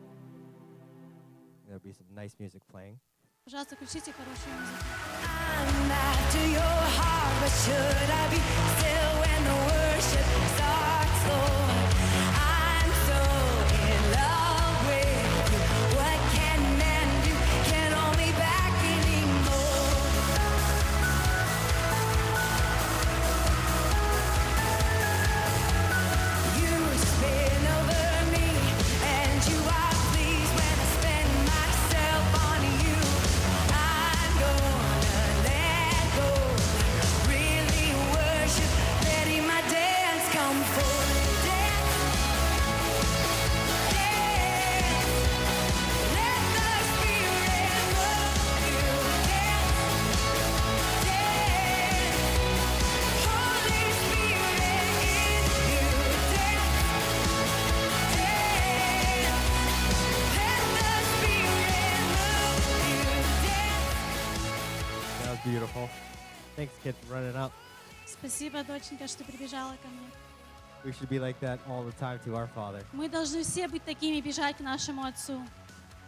There'll 1.66 1.80
be 1.80 1.92
some 1.92 2.06
nice 2.14 2.34
music 2.38 2.62
playing. 2.72 2.98
Пожалуйста, 3.44 3.76
включите 3.76 4.12
хорошую 4.12 4.54
музыку. 4.60 4.84
I'm 5.24 5.90
after 5.90 6.44
your 6.46 6.78
heart, 6.96 7.34
but 7.40 7.52
should 7.64 8.10
I 8.10 8.28
be 8.30 8.40
still 8.76 9.12
when 9.22 9.40
the 9.48 9.56
worship 9.68 10.28
starts, 10.56 11.20
Lord? 11.28 11.71
Kids, 66.83 66.95
running 67.09 67.35
up. 67.35 67.51
Спасибо, 68.05 68.63
доченька, 68.63 69.07
что 69.07 69.23
прибежала 69.23 69.71
ко 69.81 69.87
мне. 69.87 70.07
We 70.83 70.91
should 70.91 71.07
be 71.09 71.19
like 71.19 71.39
that 71.39 71.59
all 71.67 71.83
the 71.83 71.93
time 71.99 72.19
to 72.25 72.35
our 72.35 72.49
Father. 72.53 72.83
Мы 72.91 73.07
должны 73.09 73.43
все 73.43 73.67
быть 73.67 73.83
такими, 73.85 74.19
бежать 74.19 74.57
к 74.57 74.59
нашему 74.59 75.03
Отцу. 75.05 75.41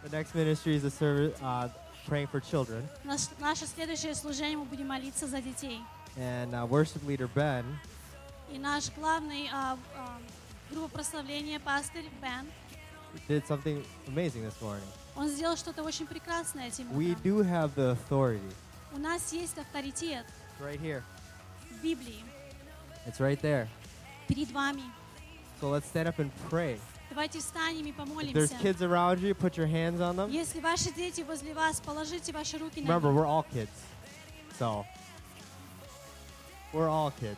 The 0.04 0.10
next 0.10 0.34
ministry 0.34 0.76
is 0.76 0.84
a 0.84 0.90
service 0.90 1.34
uh, 1.40 1.70
praying 2.06 2.28
for 2.28 2.40
children, 2.40 2.86
Наш- 3.04 3.30
наше 3.40 3.66
следующее 3.66 4.14
служение 4.14 4.56
мы 4.58 4.64
будем 4.66 4.86
молиться 4.88 5.26
за 5.26 5.40
детей. 5.40 5.80
and 6.18 6.52
uh, 6.54 6.66
worship 6.66 7.02
leader 7.06 7.28
Ben 7.34 7.64
И 8.52 8.58
наш 8.58 8.90
главный 8.96 9.48
а, 9.52 9.76
а, 9.96 10.18
группа 10.70 10.88
прославления, 10.88 11.58
пастырь 11.58 12.04
Бен, 12.22 12.46
did 13.28 13.44
something 13.48 13.84
amazing 14.08 14.44
this 14.46 14.54
morning. 14.60 14.86
он 15.16 15.28
сделал 15.28 15.56
что-то 15.56 15.82
очень 15.82 16.06
прекрасное 16.06 16.68
этим 16.68 16.86
We 16.96 17.12
утром. 17.12 17.22
do 17.24 17.42
have 17.42 17.74
the 17.74 17.96
authority. 17.96 18.52
У 18.92 18.98
нас 18.98 19.32
есть 19.32 19.58
авторитет 19.58 20.24
It's 20.57 20.61
right 20.65 20.79
here. 20.79 21.03
в 21.69 21.81
Библии 21.83 22.23
It's 23.07 23.19
right 23.19 23.39
there. 23.41 23.67
перед 24.27 24.51
вами. 24.51 24.83
So 25.59 25.69
let's 25.69 25.85
stand 25.87 26.07
up 26.07 26.19
and 26.19 26.31
pray. 26.49 26.79
Давайте 27.09 27.39
встанем 27.39 27.85
и 27.85 27.91
If 27.91 27.95
there's 28.33 28.51
помолимся. 28.51 28.57
kids 28.61 28.81
around 28.81 29.19
you, 29.21 29.33
put 29.35 29.57
your 29.57 29.67
hands 29.67 29.99
on 29.99 30.15
them. 30.15 30.29
Если 30.31 30.59
ваши 30.61 30.91
дети 30.93 31.21
возле 31.21 31.53
вас, 31.53 31.81
положите 31.81 32.31
ваши 32.31 32.57
руки 32.57 32.81
на 32.81 32.87
Remember, 32.87 33.11
них. 33.11 33.15
we're 33.21 33.25
all 33.27 33.43
kids. 33.53 33.69
So, 34.57 34.85
we're 36.73 36.87
all 36.89 37.11
kids. 37.19 37.37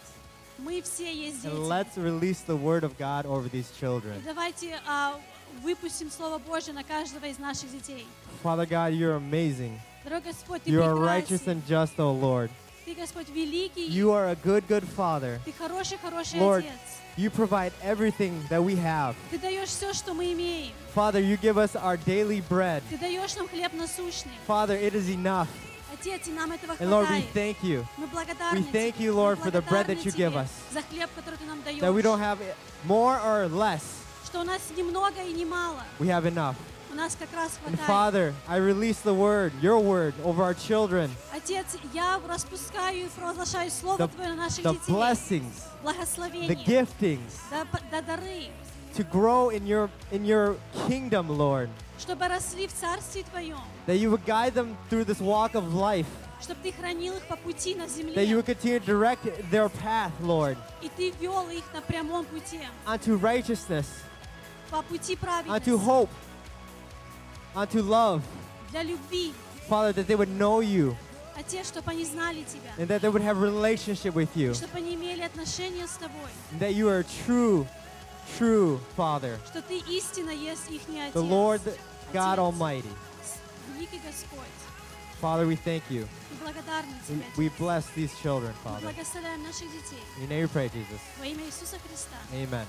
Мы 0.60 0.82
все 0.84 1.12
есть 1.14 1.44
And 1.46 1.54
дети. 1.56 1.68
let's 1.68 1.98
release 1.98 2.42
the 2.42 2.56
word 2.56 2.84
of 2.84 2.98
God 2.98 3.26
over 3.26 3.50
these 3.50 3.70
И 3.72 3.80
children. 3.80 4.22
давайте 4.24 4.80
а, 4.88 5.20
выпустим 5.64 6.12
Слово 6.12 6.38
Божье 6.38 6.74
на 6.74 6.84
каждого 6.84 7.26
из 7.26 7.40
наших 7.40 7.72
детей. 7.72 8.06
Father 8.44 8.66
God, 8.68 8.94
you're 8.94 9.18
amazing. 9.18 9.80
Дорогой 10.04 10.32
Господь, 10.32 10.62
Ты 10.64 10.70
You 10.72 10.84
are 10.84 10.96
righteous 10.96 11.42
прекрасен. 11.42 11.64
and 11.64 11.66
just, 11.68 12.00
O 12.00 12.12
Lord. 12.12 12.52
Ты, 12.89 12.95
Господь, 12.95 13.29
великий. 13.29 13.87
You 13.91 14.13
are 14.13 14.31
a 14.31 14.35
good, 14.37 14.67
good 14.67 14.83
Father. 14.97 15.39
Ты 15.45 15.53
хороший-хороший 15.53 16.41
Lord, 16.41 16.61
Отец. 16.65 16.73
you 17.19 17.29
provide 17.29 17.71
everything 17.85 18.43
that 18.49 18.65
we 18.65 18.77
have. 18.77 19.15
Ты 19.31 19.39
даешь 19.39 19.69
все, 19.69 19.93
что 19.93 20.15
мы 20.15 20.33
имеем. 20.33 20.73
Father, 20.95 21.21
you 21.21 21.37
give 21.37 21.59
us 21.59 21.77
our 21.77 21.99
daily 21.99 22.41
bread. 22.49 22.83
Ты 22.89 22.97
даешь 22.97 23.37
нам 23.37 23.47
хлеб 23.47 23.75
насущный. 23.75 24.33
Father, 24.47 24.75
it 24.75 24.95
is 24.95 25.11
enough. 25.11 25.49
Отец, 25.93 26.29
и 26.29 26.31
нам 26.31 26.51
этого 26.51 26.77
And 26.81 26.89
Lord, 26.89 27.11
we 27.11 27.21
хватает. 27.21 27.35
thank 27.35 27.57
you 27.63 27.87
Мы 27.99 28.07
благодарны 28.07 28.61
we 28.61 28.73
thank 28.73 28.95
Тебе. 28.97 29.05
you, 29.09 29.13
Мы 29.13 29.21
Lord, 29.21 29.39
for 29.39 29.51
the 29.51 29.61
bread 29.61 29.87
that 29.87 29.99
благодарны 29.99 30.05
you 30.07 30.13
give 30.13 30.33
Тебе 30.33 30.41
us. 30.41 30.49
За 30.73 30.81
хлеб, 30.81 31.11
который 31.15 31.37
Ты 31.37 31.45
нам 31.45 31.61
даешь. 31.63 31.83
that 31.83 31.93
we 31.93 32.01
don't 32.01 32.21
have 32.21 32.39
more 32.87 33.21
or 33.21 33.49
less. 33.49 33.83
Что 34.25 34.41
у 34.41 34.45
нас 34.45 34.63
немного 34.75 35.23
и 35.23 35.35
немало. 35.35 35.83
We 36.01 36.07
have 36.07 36.25
enough. 36.25 36.55
У 36.98 36.98
нас 36.98 37.16
как 37.20 37.34
раз 37.34 37.52
And 37.66 37.76
хватает. 37.76 37.88
Father, 37.90 38.34
I 38.48 38.60
release 38.60 39.00
the 39.04 39.14
word, 39.16 39.52
your 39.62 39.80
word, 39.80 40.14
over 40.24 40.44
our 40.44 40.54
children. 40.54 41.10
Отец, 41.36 41.66
я 41.94 42.20
распускаю 42.28 43.06
и 43.06 43.10
провозглашаю 43.10 43.72
Слово 43.72 43.98
The, 44.04 44.08
Твое 44.10 44.30
на 44.30 44.36
наших 44.36 44.64
the 44.64 44.74
детей. 44.74 44.94
blessings, 44.94 45.54
the 45.54 45.82
Благословение. 45.84 46.66
giftings 46.66 47.34
Да, 47.50 47.66
п- 47.66 47.80
да 47.90 48.02
дары. 48.02 48.50
to 48.96 49.04
grow 49.12 49.50
in 49.50 49.66
your 49.66 49.90
in 50.12 50.24
your 50.24 50.56
kingdom, 50.88 51.30
Lord. 51.30 51.70
Чтобы 52.00 52.28
росли 52.28 52.68
в 52.68 52.74
Царстве 52.74 53.24
Твоем. 53.24 53.58
That 53.88 53.98
you 53.98 54.12
would 54.12 54.24
guide 54.26 54.54
them 54.54 54.76
through 54.90 55.06
this 55.06 55.20
walk 55.20 55.54
of 55.56 55.74
life. 55.74 56.06
Чтобы 56.42 56.60
Ты 56.62 56.74
хранил 56.74 57.16
их 57.16 57.26
по 57.28 57.38
пути 57.38 57.74
на 57.74 57.84
That 57.86 57.98
you 57.98 58.14
земле. 58.14 58.36
would 58.36 58.46
continue 58.46 58.80
to 58.80 58.86
direct 58.86 59.24
their 59.50 59.70
path, 59.70 60.12
Lord, 60.22 60.58
И 60.82 60.90
Ты 60.96 61.12
вел 61.20 61.50
их 61.50 61.64
на 61.74 61.82
прямом 61.82 62.26
пути. 62.26 62.60
onto 62.86 63.18
righteousness, 63.18 63.86
По 64.70 64.82
пути 64.84 65.14
onto 65.16 65.20
праведности. 65.20 65.70
hope, 65.72 66.10
onto 67.58 67.82
love. 67.82 68.22
Для 68.72 68.84
любви. 68.84 69.34
Father, 69.70 69.94
that 69.94 70.08
they 70.08 70.16
would 70.16 70.30
know 70.38 70.60
you 70.62 70.96
Отец, 71.36 71.68
чтобы 71.70 71.92
они 71.92 72.06
знали 72.06 72.44
Тебя. 72.44 72.72
and 72.78 72.88
that 72.88 73.02
they 73.02 73.10
would 73.10 73.22
have 73.24 73.40
relationship 73.42 74.14
with 74.14 74.36
you. 74.36 74.54
Чтобы 74.54 74.78
они 74.78 74.96
имели 74.96 75.22
отношения 75.22 75.88
с 75.88 75.98
Тобой. 75.98 76.30
And 76.52 76.60
that 76.60 76.74
you 76.76 76.88
are 76.90 77.00
a 77.00 77.04
true, 77.26 77.66
true 78.38 78.80
Father, 78.98 79.40
Что 79.48 79.62
Ты 79.62 79.80
истинно 79.80 80.32
есть 80.32 80.70
их 80.70 80.82
Отец. 80.90 81.14
the 81.14 81.22
Lord 81.24 81.62
God 82.14 82.34
Отец. 82.34 82.40
Almighty. 82.40 82.90
Великий 83.76 84.00
Господь. 84.06 84.40
Father, 85.22 85.48
we 85.48 85.56
thank 85.56 85.84
you. 85.90 86.06
Мы 86.42 86.52
благодарны 86.52 86.92
We, 87.10 87.16
Тебе. 87.16 87.24
we 87.38 87.46
Отец. 87.48 87.58
bless 87.58 87.86
these 87.96 88.12
children, 88.22 88.54
Мы 88.64 88.70
Father. 88.72 88.82
благословляем 88.94 89.42
наших 89.44 89.72
детей. 89.72 90.04
In 90.18 90.24
your 90.24 90.30
name 90.30 90.42
we 90.44 90.48
pray, 90.50 90.70
Jesus. 90.70 91.00
Во 91.20 91.26
имя 91.26 91.46
Иисуса 91.46 91.78
Христа. 91.88 92.18
Amen. 92.34 92.66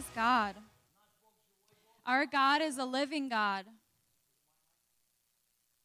Praise 0.00 0.04
God. 0.14 0.56
Our 2.06 2.24
God 2.24 2.62
is 2.62 2.78
a 2.78 2.86
living 2.86 3.28
God. 3.28 3.66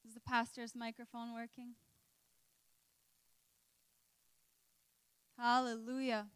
Is 0.08 0.14
the 0.14 0.22
pastor's 0.22 0.74
microphone 0.74 1.34
working? 1.34 1.76
Hallelujah. 5.38 6.28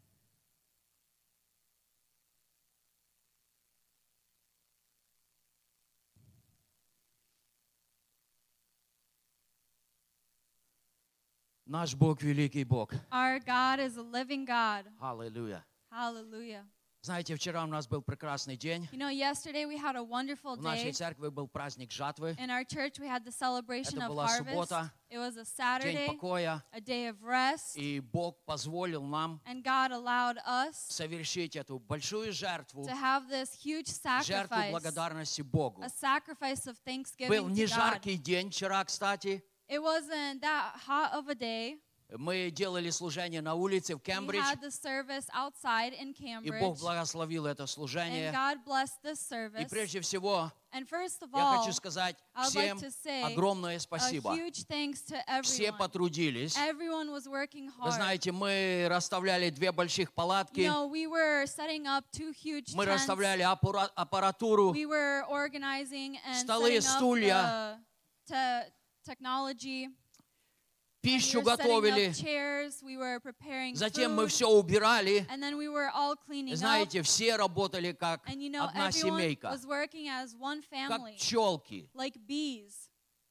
Наш 11.66 11.94
Бог 11.94 12.20
великий 12.22 12.64
Бог. 12.64 12.92
Our 13.10 13.40
God 13.40 13.80
is 13.80 13.96
a 13.96 14.02
living 14.02 14.44
God. 14.44 14.84
Аллилуйя. 15.00 15.64
Hallelujah. 15.90 16.66
Знаете, 17.02 17.36
вчера 17.36 17.62
у 17.62 17.68
нас 17.68 17.86
был 17.86 18.02
прекрасный 18.02 18.56
день. 18.56 18.88
You 18.90 18.98
know, 18.98 19.08
yesterday 19.08 19.64
we 19.64 19.76
had 19.78 19.94
a 19.94 20.02
wonderful 20.02 20.56
В 20.56 20.60
нашей 20.62 20.86
day. 20.90 20.92
церкви 20.92 21.28
был 21.28 21.46
праздник 21.46 21.92
жатвы, 21.92 22.34
In 22.36 22.50
our 22.50 22.64
church, 22.64 22.98
we 22.98 23.06
had 23.06 23.24
the 23.24 23.30
celebration 23.30 23.98
Это 23.98 24.06
of 24.06 24.08
была 24.08 24.26
harvest. 24.26 24.48
суббота, 24.50 24.92
It 25.08 25.18
was 25.18 25.36
a 25.36 25.44
день 25.44 25.46
Saturday, 25.46 26.06
покоя. 26.08 26.64
a 26.72 26.80
day 26.80 27.08
of 27.08 27.22
rest, 27.22 27.76
И 27.76 28.00
Бог 28.00 28.44
позволил 28.44 29.04
нам 29.04 29.40
and 29.46 29.62
God 29.62 29.92
allowed 29.92 30.38
us 30.48 30.72
совершить 30.88 31.54
эту 31.54 31.78
большую 31.78 32.32
жертву, 32.32 32.82
to 32.84 32.92
have 33.00 33.28
this 33.28 33.54
huge 33.54 33.86
жертву 34.24 34.56
sacrifice, 34.56 34.70
благодарности 34.72 35.42
Богу. 35.42 35.82
a 35.84 35.88
sacrifice 35.88 36.66
of 36.66 36.74
Был 36.84 36.92
thanksgiving 36.92 37.50
не 37.52 37.66
to 37.66 37.68
God. 37.68 37.76
жаркий 37.76 38.16
день 38.16 38.50
вчера, 38.50 38.84
кстати. 38.84 39.44
It 39.68 39.78
wasn't 39.80 40.40
that 40.40 40.72
hot 40.88 41.12
of 41.12 41.28
a 41.28 41.36
day. 41.36 41.78
Мы 42.17 42.51
делали 42.51 42.89
служение 42.89 43.41
на 43.41 43.55
улице 43.55 43.95
в 43.95 43.99
Кембридж, 43.99 44.43
и 46.43 46.59
Бог 46.59 46.77
благословил 46.79 47.45
это 47.45 47.65
служение. 47.67 48.31
И 49.59 49.65
прежде 49.69 50.01
всего, 50.01 50.51
я 50.73 51.57
хочу 51.57 51.73
сказать 51.73 52.17
всем 52.49 52.77
like 52.77 53.23
огромное 53.31 53.79
спасибо. 53.79 54.35
Все 55.43 55.71
потрудились. 55.71 56.57
Вы 56.57 57.91
знаете, 57.91 58.31
мы 58.31 58.87
расставляли 58.89 59.49
две 59.49 59.71
больших 59.71 60.13
палатки, 60.13 60.61
You 60.61 60.67
know, 60.67 60.89
we 60.89 61.07
мы 62.75 62.85
расставляли 62.85 63.43
аппара- 63.43 63.91
аппаратуру, 63.95 64.73
We 64.73 64.85
Столы, 66.35 66.81
стулья. 66.81 67.35
up 67.35 67.79
the 68.27 68.65
te- 68.65 68.71
technology. 69.03 69.87
Пищу 71.01 71.41
готовили. 71.41 72.13
Затем 73.75 74.13
мы 74.15 74.27
все 74.27 74.47
убирали. 74.49 75.25
Знаете, 76.55 77.01
все 77.01 77.35
работали 77.35 77.91
как 77.93 78.25
одна 78.27 78.91
семейка, 78.91 79.49
как 80.87 81.01
пчелки. 81.17 81.89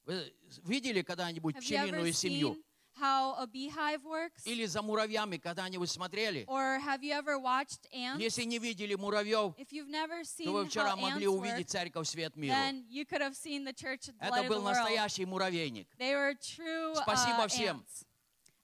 Вы 0.05 0.33
видели 0.63 1.01
когда-нибудь 1.01 1.55
пчелиную 1.57 2.13
семью? 2.13 2.57
How 3.01 3.33
a 3.39 3.47
beehive 3.47 4.03
works? 4.03 4.45
Или 4.45 4.65
за 4.65 4.81
муравьями 4.83 5.37
когда-нибудь 5.37 5.89
смотрели? 5.89 6.45
Or 6.47 6.79
have 6.79 7.01
you 7.03 7.11
ever 7.13 7.39
watched 7.39 7.87
ants? 7.91 8.21
Если 8.21 8.43
не 8.43 8.59
видели 8.59 8.93
муравьев, 8.95 9.55
If 9.57 9.71
you've 9.71 9.89
never 9.89 10.23
seen 10.23 10.45
то 10.45 10.51
вы 10.53 10.65
вчера 10.67 10.91
how 10.91 10.99
могли 11.01 11.25
ants 11.25 11.35
увидеть 11.37 11.69
церковь 11.69 12.07
Свет 12.07 12.35
Миру. 12.35 12.53
then 12.53 12.85
you 12.89 13.05
could 13.05 13.21
have 13.21 13.35
seen 13.35 13.63
the 13.65 13.73
church 13.73 14.07
at 14.09 14.17
the 14.19 14.25
Это 14.27 14.31
light 14.35 14.45
of 14.45 14.49
был 14.49 14.59
the 14.59 14.63
world. 14.63 14.77
настоящий 14.77 15.25
муравейник. 15.25 15.87
They 15.97 16.13
were 16.13 16.35
true 16.35 16.93
Спасибо 16.95 17.45
uh, 17.45 17.47
всем. 17.47 17.77
ants. 17.77 18.05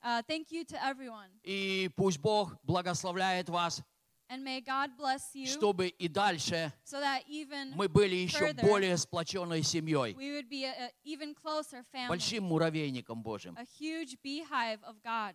Uh, 0.04 0.22
thank 0.28 0.52
you 0.52 0.64
to 0.64 0.78
everyone. 0.86 1.30
И 1.44 1.90
пусть 1.96 2.20
Бог 2.20 2.56
благословляет 2.64 3.50
вас, 3.50 3.82
And 4.29 4.43
may 4.45 4.63
God 4.63 4.97
bless 4.97 5.35
you 5.35 5.47
чтобы 5.47 5.89
и 5.89 6.09
дальше 6.09 6.73
so 6.85 6.99
that 7.01 7.23
even 7.29 7.75
мы 7.77 7.89
были 7.89 8.15
еще 8.17 8.39
further, 8.53 8.63
более 8.63 8.97
сплоченной 8.97 9.63
семьей, 9.63 10.15
we 10.15 10.33
would 10.33 10.49
be 10.49 10.65
a, 10.65 10.71
a 10.87 10.91
even 11.05 11.35
closer 11.35 11.85
family. 11.93 12.09
большим 12.09 12.45
муравейником 12.45 13.23
Божьим. 13.23 13.55
A 13.59 13.65
huge 13.79 14.17
beehive 14.25 14.83
of 14.85 15.03
God. 15.03 15.35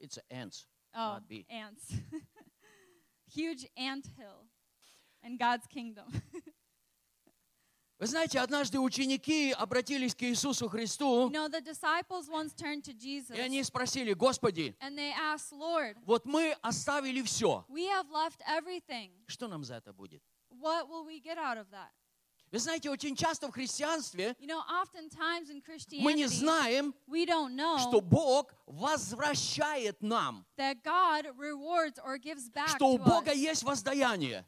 It's 0.00 0.18
ants, 0.30 0.66
Oh, 0.92 1.14
not 1.20 1.28
bee. 1.28 1.46
ants. 1.48 1.92
huge 3.32 3.64
ant 3.76 4.06
hill 4.16 4.46
in 5.22 5.36
God's 5.36 5.66
kingdom. 5.68 6.06
Вы 7.97 8.07
знаете, 8.07 8.39
однажды 8.41 8.77
ученики 8.77 9.53
обратились 9.53 10.13
к 10.13 10.21
Иисусу 10.23 10.67
Христу, 10.67 11.29
you 11.29 11.31
know, 11.31 11.49
и 13.35 13.39
они 13.39 13.63
спросили, 13.63 14.11
Господи, 14.13 14.75
asked, 14.81 15.53
Lord, 15.53 15.95
вот 16.05 16.25
мы 16.25 16.57
оставили 16.61 17.21
все. 17.21 17.65
Что 19.27 19.47
нам 19.47 19.63
за 19.63 19.75
это 19.75 19.93
будет? 19.93 20.21
Вы 22.55 22.59
знаете, 22.59 22.89
очень 22.89 23.17
часто 23.17 23.49
в 23.49 23.51
христианстве 23.51 24.33
You 24.39 24.47
know, 24.47 24.61
мы 25.99 26.13
не 26.13 26.25
знаем, 26.27 26.95
know 27.05 27.79
что 27.79 27.99
Бог 27.99 28.53
возвращает 28.65 30.01
нам, 30.01 30.45
что 32.77 32.87
у 32.87 32.97
Бога 32.97 33.33
us. 33.33 33.35
есть 33.35 33.63
воздаяние. 33.63 34.45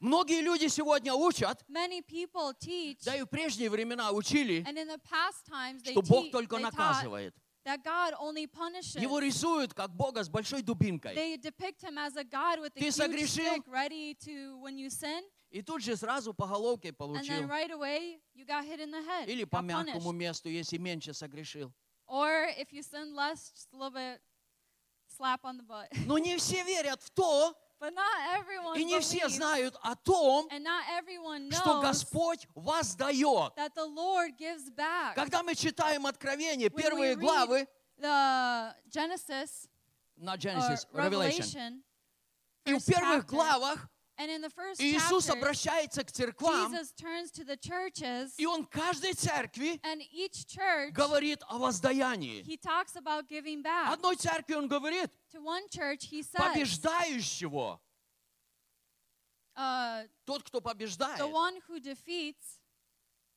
Многие 0.00 0.40
люди 0.40 0.66
сегодня 0.66 1.14
учат, 1.14 1.64
teach, 1.68 3.04
да 3.04 3.14
и 3.14 3.22
в 3.22 3.26
прежние 3.26 3.70
времена 3.70 4.10
учили, 4.10 4.64
and 4.66 4.76
in 4.76 4.88
the 4.88 4.98
past 4.98 5.46
times 5.48 5.84
they, 5.84 5.92
что 5.92 6.02
Бог 6.02 6.32
только 6.32 6.58
наказывает. 6.58 7.36
that 7.64 7.84
God 7.84 8.14
only 8.18 8.48
punishes. 8.48 9.00
Его 9.00 9.20
рисуют 9.20 9.74
как 9.74 9.94
Бога 9.94 10.24
с 10.24 10.28
большой 10.28 10.62
дубинкой. 10.62 11.14
They 11.14 11.36
depict 11.36 11.82
him 11.84 11.98
as 11.98 12.16
a 12.16 12.24
God 12.24 12.58
with 12.58 12.72
a 12.74 12.80
Ты 12.80 12.88
huge 12.88 12.94
согрешил? 12.94 13.54
stick 13.54 13.68
ready 13.68 14.16
to, 14.24 14.58
when 14.60 14.76
you 14.76 14.90
sin, 14.90 15.22
И 15.52 15.60
тут 15.60 15.82
же 15.82 15.96
сразу 15.96 16.32
по 16.32 16.46
головке 16.46 16.88
and 16.88 16.96
получил. 16.96 17.34
then 17.42 17.48
right 17.48 17.70
away 17.70 18.18
you 18.34 18.44
got 18.46 18.64
hit 18.64 18.80
in 18.80 18.90
the 18.90 19.02
head. 19.04 19.28
Или 19.28 19.44
по 19.44 19.58
got 19.58 19.68
punished. 19.68 19.86
мягкому 19.86 20.12
месту, 20.12 20.48
если 20.48 20.78
меньше 20.78 21.12
согрешил. 21.12 21.70
Or 22.08 22.48
if 22.58 22.72
you 22.72 22.82
sin 22.82 23.14
less, 23.14 23.52
just 23.54 23.68
a 23.72 23.76
little 23.76 23.90
bit 23.90 24.20
slap 25.06 25.44
on 25.44 25.58
the 25.58 25.62
butt. 25.62 25.88
Но 26.06 26.16
не 26.18 26.36
все 26.38 26.64
верят 26.64 27.02
в 27.02 27.10
то, 27.10 27.54
But 27.78 27.94
not 27.94 28.38
everyone 28.38 28.78
и 28.78 28.84
не 28.84 29.00
все 29.00 29.26
believes, 29.26 29.28
знают 29.36 29.76
о 29.82 29.94
том, 29.96 30.46
and 30.50 30.62
not 30.62 30.84
everyone 30.88 31.50
что 31.52 31.80
knows 31.80 31.82
Господь 31.82 32.46
воздает. 32.54 33.54
that 33.56 33.74
the 33.74 33.84
Lord 33.84 34.36
gives 34.38 34.70
back. 34.70 35.14
Когда 35.16 35.42
мы 35.42 35.54
читаем 35.54 36.06
Откровение, 36.06 36.68
When 36.68 36.74
we 36.76 36.82
первые 36.82 37.14
read 37.14 37.20
главы, 37.20 37.66
the 37.98 38.74
Genesis 38.88 39.68
на 40.16 40.34
or 40.34 40.38
Genesis, 40.38 40.86
Revelation, 40.92 41.02
Revelation, 41.42 41.82
и 42.64 42.72
в 42.74 42.76
first 42.76 42.86
первых 42.88 43.24
chapter, 43.24 43.30
главах 43.30 43.88
and 44.18 44.30
in 44.30 44.40
the 44.42 44.50
first 44.50 44.80
Иисус 44.80 45.28
обращается 45.28 46.04
к 46.04 46.12
церквам, 46.12 46.70
Jesus 46.72 46.92
turns 46.92 47.30
to 47.32 47.44
the 47.44 47.56
churches, 47.56 48.34
и 48.36 48.46
Он 48.46 48.64
каждой 48.66 49.14
церкви 49.14 49.80
and 49.82 50.02
each 50.12 50.46
church, 50.46 50.92
говорит 50.92 51.42
о 51.48 51.58
воздаянии. 51.58 52.42
he 52.42 52.56
talks 52.56 52.96
about 52.96 53.28
giving 53.28 53.62
back. 53.62 53.92
Одной 53.92 54.16
церкви 54.16 54.54
Он 54.54 54.68
говорит, 54.68 55.10
To 55.32 55.40
one 55.40 55.68
church, 55.70 56.06
he 56.10 56.22
says, 56.22 56.40
побеждающего, 56.40 57.80
uh, 59.56 60.04
тот, 60.24 60.42
кто 60.44 60.60
побеждает, 60.60 61.18
the 61.18 61.28
one 61.28 61.56
who 61.68 61.80
defeats, 61.80 62.58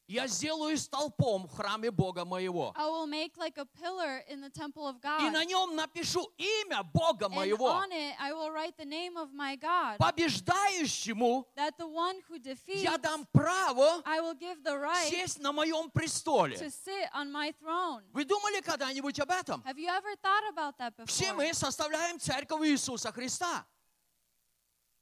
я 0.07 0.27
сделаю 0.27 0.77
столпом 0.77 1.47
в 1.47 1.55
храме 1.55 1.89
Бога 1.89 2.25
моего. 2.25 2.73
I 2.75 2.85
will 2.87 3.07
make 3.07 3.37
like 3.37 3.57
a 3.57 3.65
pillar 3.65 4.21
in 4.29 4.39
the 4.39 4.49
temple 4.51 4.85
of 4.87 4.97
И 4.97 5.01
God. 5.01 5.31
на 5.31 5.43
нем 5.43 5.75
напишу 5.75 6.31
имя 6.37 6.83
Бога 6.83 7.25
And 7.25 7.33
моего. 7.35 7.67
on 7.69 7.91
it, 7.91 8.13
I 8.19 8.31
will 8.31 8.51
write 8.51 8.77
the 8.77 8.85
name 8.85 9.17
of 9.17 9.33
my 9.33 9.55
God. 9.55 9.97
Побеждающему 9.97 11.45
That 11.55 11.77
the 11.79 11.87
one 11.87 12.17
who 12.29 12.37
defeats, 12.39 12.83
я 12.83 12.97
дам 12.97 13.25
право 13.33 14.01
I 14.05 14.19
will 14.21 14.35
give 14.35 14.63
the 14.63 14.77
right 14.77 15.09
сесть 15.09 15.39
на 15.39 15.51
моем 15.51 15.89
престоле. 15.89 16.55
to 16.57 16.69
sit 16.69 17.09
on 17.13 17.31
my 17.31 17.51
throne. 17.59 18.03
Вы 18.13 18.25
думали 18.25 18.61
когда-нибудь 18.61 19.19
об 19.19 19.31
этом? 19.31 19.61
Have 19.65 19.77
you 19.79 19.87
ever 19.89 20.15
thought 20.21 20.47
about 20.53 20.77
that 20.77 20.93
Все 21.07 21.31
before? 21.31 21.35
мы 21.37 21.53
составляем 21.53 22.19
церковь 22.19 22.61
Иисуса 22.67 23.11
Христа. 23.11 23.65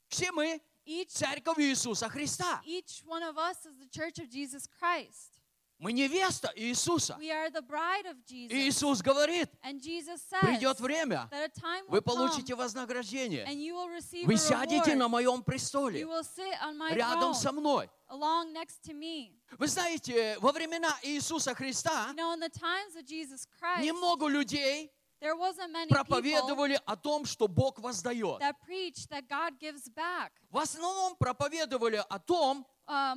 Все 0.08 0.32
мы 0.32 0.62
Each, 0.86 1.10
церковь 1.10 1.58
Иисуса 1.60 2.10
Христа. 2.10 2.62
each 2.66 3.04
one 3.06 3.24
of 3.24 3.38
us 3.38 3.66
is 3.66 3.78
the 3.78 3.88
church 3.92 4.20
of 4.20 4.30
Jesus 4.30 4.68
Christ. 4.80 5.32
Мы 5.80 5.92
невеста 5.92 6.50
Иисуса. 6.56 7.18
We 7.20 7.30
are 7.30 7.50
the 7.50 7.62
bride 7.62 8.06
of 8.06 8.16
И 8.30 8.48
Jesus. 8.48 8.54
Иисус 8.54 9.02
говорит, 9.02 9.50
And 9.64 9.82
Jesus 9.82 10.22
says 10.22 10.40
придет 10.42 10.80
время, 10.80 11.28
that 11.30 11.44
a 11.44 11.50
time 11.50 11.84
вы 11.90 11.98
will 11.98 12.02
come 12.02 12.16
получите 12.16 12.56
вознаграждение. 12.56 13.44
and 13.46 13.56
you 13.62 13.74
will 13.76 13.90
receive 13.90 14.26
Вы 14.26 14.38
сядете 14.38 14.96
на 14.96 15.10
моем 15.10 15.44
престоле, 15.44 16.00
You 16.00 16.08
will 16.08 16.24
sit 16.24 16.54
on 16.62 16.78
my 16.78 16.94
рядом 16.94 17.34
со 17.34 17.50
throne 17.50 17.60
мной. 17.60 17.90
along 18.10 18.54
next 18.54 18.82
to 18.86 18.94
me. 18.94 19.34
Вы 19.58 19.68
знаете, 19.68 20.38
во 20.40 20.52
времена 20.54 20.96
Иисуса 21.04 21.54
Христа 21.54 22.08
You 22.12 22.16
know, 22.16 22.32
in 22.34 22.40
the 22.40 22.50
times 22.50 22.96
of 22.96 23.06
Jesus 23.06 23.46
Christ, 23.60 23.82
немного 23.84 24.28
людей 24.28 24.90
проповедовали 25.90 26.80
о 26.86 26.96
том, 26.96 27.26
что 27.26 27.48
Бог 27.48 27.80
воздает. 27.80 28.40
that 28.42 28.56
preached 28.68 29.10
that 29.10 29.28
God 29.28 29.60
gives 29.60 29.90
back. 29.90 30.32
В 30.50 30.58
основном 30.58 31.16
проповедовали 31.16 32.04
о 32.10 32.20
том, 32.20 32.66
Uh, 32.86 33.16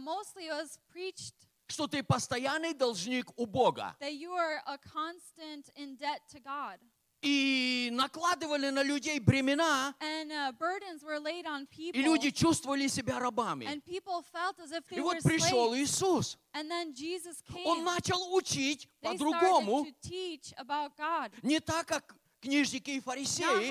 что 1.68 1.88
ты 1.88 2.02
постоянный 2.04 2.72
должник 2.72 3.26
у 3.36 3.46
Бога. 3.46 3.96
И 7.26 7.90
накладывали 7.92 8.70
на 8.70 8.82
людей 8.82 9.18
бремена, 9.18 9.94
And 10.00 10.30
uh, 10.30 10.52
burdens 10.52 11.02
were 11.02 11.18
laid 11.18 11.44
on 11.46 11.66
people. 11.66 11.98
и 11.98 12.02
люди 12.02 12.30
чувствовали 12.30 12.86
себя 12.86 13.18
рабами. 13.18 13.66
And 13.66 13.84
people 13.84 14.22
felt 14.22 14.60
as 14.60 14.70
if 14.70 14.86
they 14.88 14.98
И 14.98 15.00
вот 15.00 15.22
пришел 15.22 15.70
slaves. 15.70 15.82
Иисус. 15.82 16.38
And 16.54 16.70
then 16.70 16.94
Jesus 16.94 17.42
came. 17.42 17.66
Он 17.66 17.84
начал 17.84 18.34
учить 18.34 18.88
по-другому, 19.00 19.86
не 21.42 21.60
так, 21.60 21.86
как 21.86 22.14
книжники 22.40 22.90
и 22.90 23.00
фарисеи, 23.00 23.70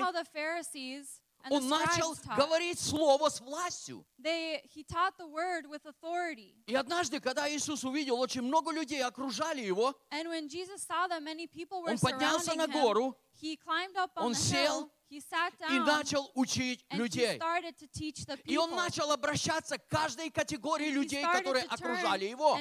он 1.48 1.68
начал 1.68 2.14
говорить 2.36 2.78
слово 2.80 3.28
с 3.28 3.40
властью. 3.40 4.04
They, 4.18 4.60
he 4.74 4.82
taught 4.82 5.16
the 5.16 5.26
word 5.26 5.66
with 5.68 5.86
authority. 5.86 6.54
И 6.66 6.74
однажды, 6.74 7.20
когда 7.20 7.48
Иисус 7.48 7.84
увидел, 7.84 8.18
очень 8.18 8.42
много 8.42 8.72
людей 8.72 9.02
окружали 9.02 9.60
его, 9.60 9.94
And 10.10 10.28
when 10.28 10.48
Jesus 10.48 10.82
saw 10.82 11.06
that 11.08 11.22
many 11.22 11.46
people 11.46 11.82
were 11.82 11.92
он 11.92 11.98
поднялся 11.98 12.54
на 12.54 12.66
гору 12.66 13.16
he 13.40 13.56
climbed 13.56 13.96
up 13.96 14.10
on 14.16 14.26
он 14.26 14.32
the 14.32 14.36
сел 14.38 14.82
hill, 14.82 14.90
he 15.08 15.20
sat 15.20 15.52
и 15.70 15.78
начал 15.78 16.30
учить 16.34 16.84
людей. 16.90 17.36
started 17.38 17.76
to 17.78 17.86
teach 17.88 18.24
the 18.26 18.36
И 18.44 18.54
people. 18.54 18.64
он 18.64 18.70
начал 18.76 19.10
обращаться 19.12 19.78
к 19.78 19.86
каждой 19.88 20.30
категории 20.30 20.90
людей, 20.90 21.22
которые 21.22 21.64
окружали 21.64 22.24
его. 22.24 22.58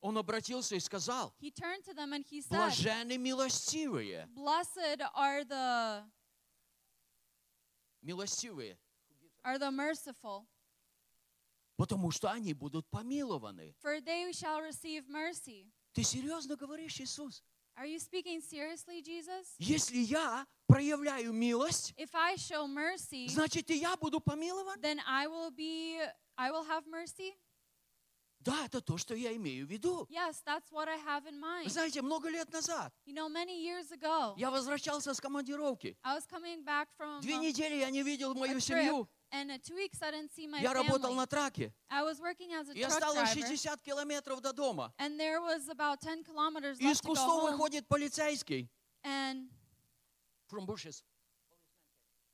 Он 0.00 0.18
обратился 0.18 0.76
и 0.76 0.80
сказал, 0.80 1.34
блаженны 2.48 3.18
милостивые. 3.18 4.28
Милостивые, 8.02 8.78
are 9.44 9.58
the 9.58 9.70
merciful, 9.70 10.46
потому 11.76 12.10
что 12.10 12.30
они 12.30 12.52
будут 12.52 12.88
помилованы. 12.90 13.74
for 13.80 14.00
they 14.00 14.30
shall 14.32 14.60
receive 14.60 15.08
mercy. 15.08 15.70
Ты 15.92 16.02
серьезно 16.02 16.56
говоришь, 16.56 16.98
Иисус? 17.00 17.42
Are 17.76 17.86
you 17.86 17.98
speaking 17.98 18.40
seriously, 18.40 19.00
Jesus? 19.02 19.54
Если 19.58 19.98
я 19.98 20.46
проявляю 20.66 21.32
милость, 21.32 21.94
If 21.96 22.10
I 22.14 22.36
show 22.36 22.66
mercy, 22.66 23.28
значит 23.28 23.70
и 23.70 23.76
я 23.76 23.96
буду 23.96 24.20
помилован? 24.20 24.78
then 24.80 25.00
I 25.06 25.26
will 25.26 25.50
be 25.50 25.98
I 26.36 26.50
will 26.50 26.66
have 26.66 26.86
mercy? 26.86 27.34
Да, 28.40 28.64
это 28.66 28.80
то, 28.80 28.98
что 28.98 29.14
я 29.14 29.34
имею 29.36 29.66
в 29.66 29.70
виду. 29.70 30.06
Yes, 30.10 30.42
that's 30.44 30.70
what 30.72 30.88
I 30.88 30.96
have 30.98 31.26
in 31.26 31.38
Вы 31.40 31.64
mind. 31.64 31.68
знаете, 31.68 32.02
много 32.02 32.28
лет 32.28 32.52
назад 32.52 32.92
You 33.06 33.14
know, 33.14 33.28
many 33.28 33.62
years 33.62 33.90
ago, 33.92 34.34
я 34.36 34.50
возвращался 34.50 35.14
с 35.14 35.20
командировки. 35.20 35.96
I 36.02 36.16
was 36.16 36.26
coming 36.26 36.64
back 36.64 36.88
from 36.98 37.20
Две 37.20 37.36
uh, 37.36 37.40
недели 37.40 37.76
я 37.76 37.90
не 37.90 38.02
видел 38.02 38.32
a 38.32 38.34
мою 38.34 38.58
trip, 38.58 38.60
семью. 38.60 39.08
and 39.31 39.51
uh, 39.51 39.57
two 39.61 39.75
weeks 39.75 40.01
I 40.01 40.11
didn't 40.11 40.31
see 40.31 40.47
my 40.47 40.59
Я 40.61 40.73
работал 40.73 41.11
family. 41.11 41.15
на 41.17 41.27
траке. 41.27 41.73
I 41.89 42.03
was 42.03 42.19
working 42.19 42.53
as 42.53 42.69
a 42.69 42.73
И 42.73 42.81
truck 42.83 42.87
осталось 42.93 43.33
driver, 43.33 43.47
60 43.47 43.81
километров 43.81 44.41
до 44.41 44.53
дома. 44.53 44.93
and 44.99 45.19
there 45.19 45.41
was 45.41 45.67
about 45.69 45.99
10 46.01 46.23
kilometers 46.23 46.79
И 46.79 46.85
из 46.85 46.97
left 46.99 47.03
to 47.03 47.07
go 47.07 47.13
кустов 47.13 47.43
home, 47.43 47.51
выходит 47.51 47.87
полицейский. 47.87 48.69
and 49.03 49.49
From 50.49 50.65
bushes. 50.65 51.03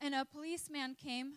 and 0.02 0.14
a 0.14 0.26
policeman 0.26 0.96
came, 0.96 1.34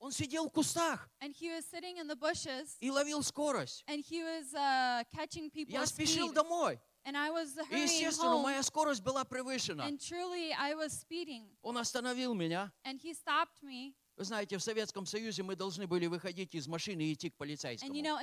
Он 0.00 0.10
сидел 0.10 0.48
в 0.48 0.50
кустах 0.52 1.08
and 1.20 1.32
he 1.32 1.48
was 1.48 1.64
sitting 1.64 1.96
in 1.98 2.08
the 2.08 2.16
bushes, 2.16 2.76
и 2.80 2.90
ловил 2.90 3.22
скорость. 3.22 3.84
and 3.86 4.00
he 4.04 4.22
was 4.22 4.52
uh, 4.54 5.04
catching 5.14 5.48
people's 5.50 5.72
Я 5.72 5.86
спешил 5.86 6.28
speed, 6.30 6.34
домой. 6.34 6.80
and 7.04 7.16
I 7.16 7.30
was 7.30 7.56
И, 7.56 7.60
hurrying 7.70 7.82
естественно, 8.00 8.34
home, 8.36 8.42
моя 8.42 8.62
скорость 8.64 9.00
была 9.02 9.24
превышена. 9.24 9.82
and 9.86 9.98
truly 10.00 10.52
I 10.52 10.74
was 10.74 10.92
speeding, 10.92 11.48
Он 11.62 11.78
остановил 11.78 12.34
меня. 12.34 12.72
and 12.84 12.98
he 13.00 13.14
stopped 13.14 13.62
me. 13.62 13.94
Вы 14.17 14.25
знаете, 14.25 14.57
в 14.57 14.63
Советском 14.63 15.05
Союзе 15.05 15.43
мы 15.43 15.55
должны 15.55 15.85
были 15.85 16.07
выходить 16.07 16.55
из 16.55 16.67
машины 16.67 17.01
и 17.01 17.13
идти 17.13 17.29
к 17.29 17.35
полицейскому. 17.35 17.93
you 17.93 18.01
know, 18.01 18.17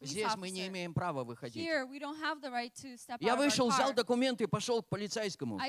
Здесь 0.00 0.34
мы 0.36 0.48
не 0.48 0.68
имеем 0.68 0.94
права 0.94 1.22
выходить. 1.22 1.62
Here, 1.62 1.86
right 2.50 2.72
Я 3.20 3.36
вышел, 3.36 3.68
взял 3.68 3.92
документы 3.92 4.44
и 4.44 4.46
пошел 4.46 4.82
к 4.82 4.88
полицейскому. 4.88 5.60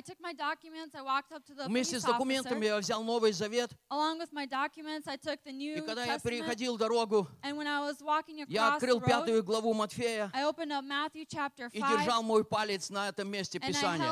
Вместе 1.67 1.99
с 1.99 2.03
документами 2.03 2.65
я 2.67 2.77
взял 2.77 3.03
Новый 3.03 3.33
Завет. 3.33 3.71
И 3.91 5.81
когда 5.81 6.05
я 6.05 6.19
переходил 6.19 6.77
дорогу, 6.77 7.27
я 8.47 8.73
открыл 8.75 9.01
пятую 9.01 9.43
главу 9.43 9.73
Матфея 9.73 10.31
и 10.33 11.79
5, 11.79 11.97
держал 11.97 12.23
мой 12.23 12.45
палец 12.45 12.89
на 12.89 13.09
этом 13.09 13.27
месте 13.29 13.59
Писания. 13.59 14.09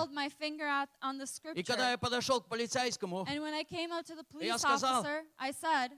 И 1.56 1.64
когда 1.64 1.92
я 1.92 1.98
подошел 1.98 2.42
к 2.42 2.50
полицейскому, 2.50 2.81
And 3.29 3.43
when 3.43 3.55
I 3.55 3.65
came 3.65 3.93
up 3.93 4.05
to 4.07 4.15
the 4.15 4.25
Я 4.41 4.55
police 4.55 4.59
сказал, 4.59 5.01
officer, 5.03 5.23
I 5.39 5.53
said, 5.53 5.93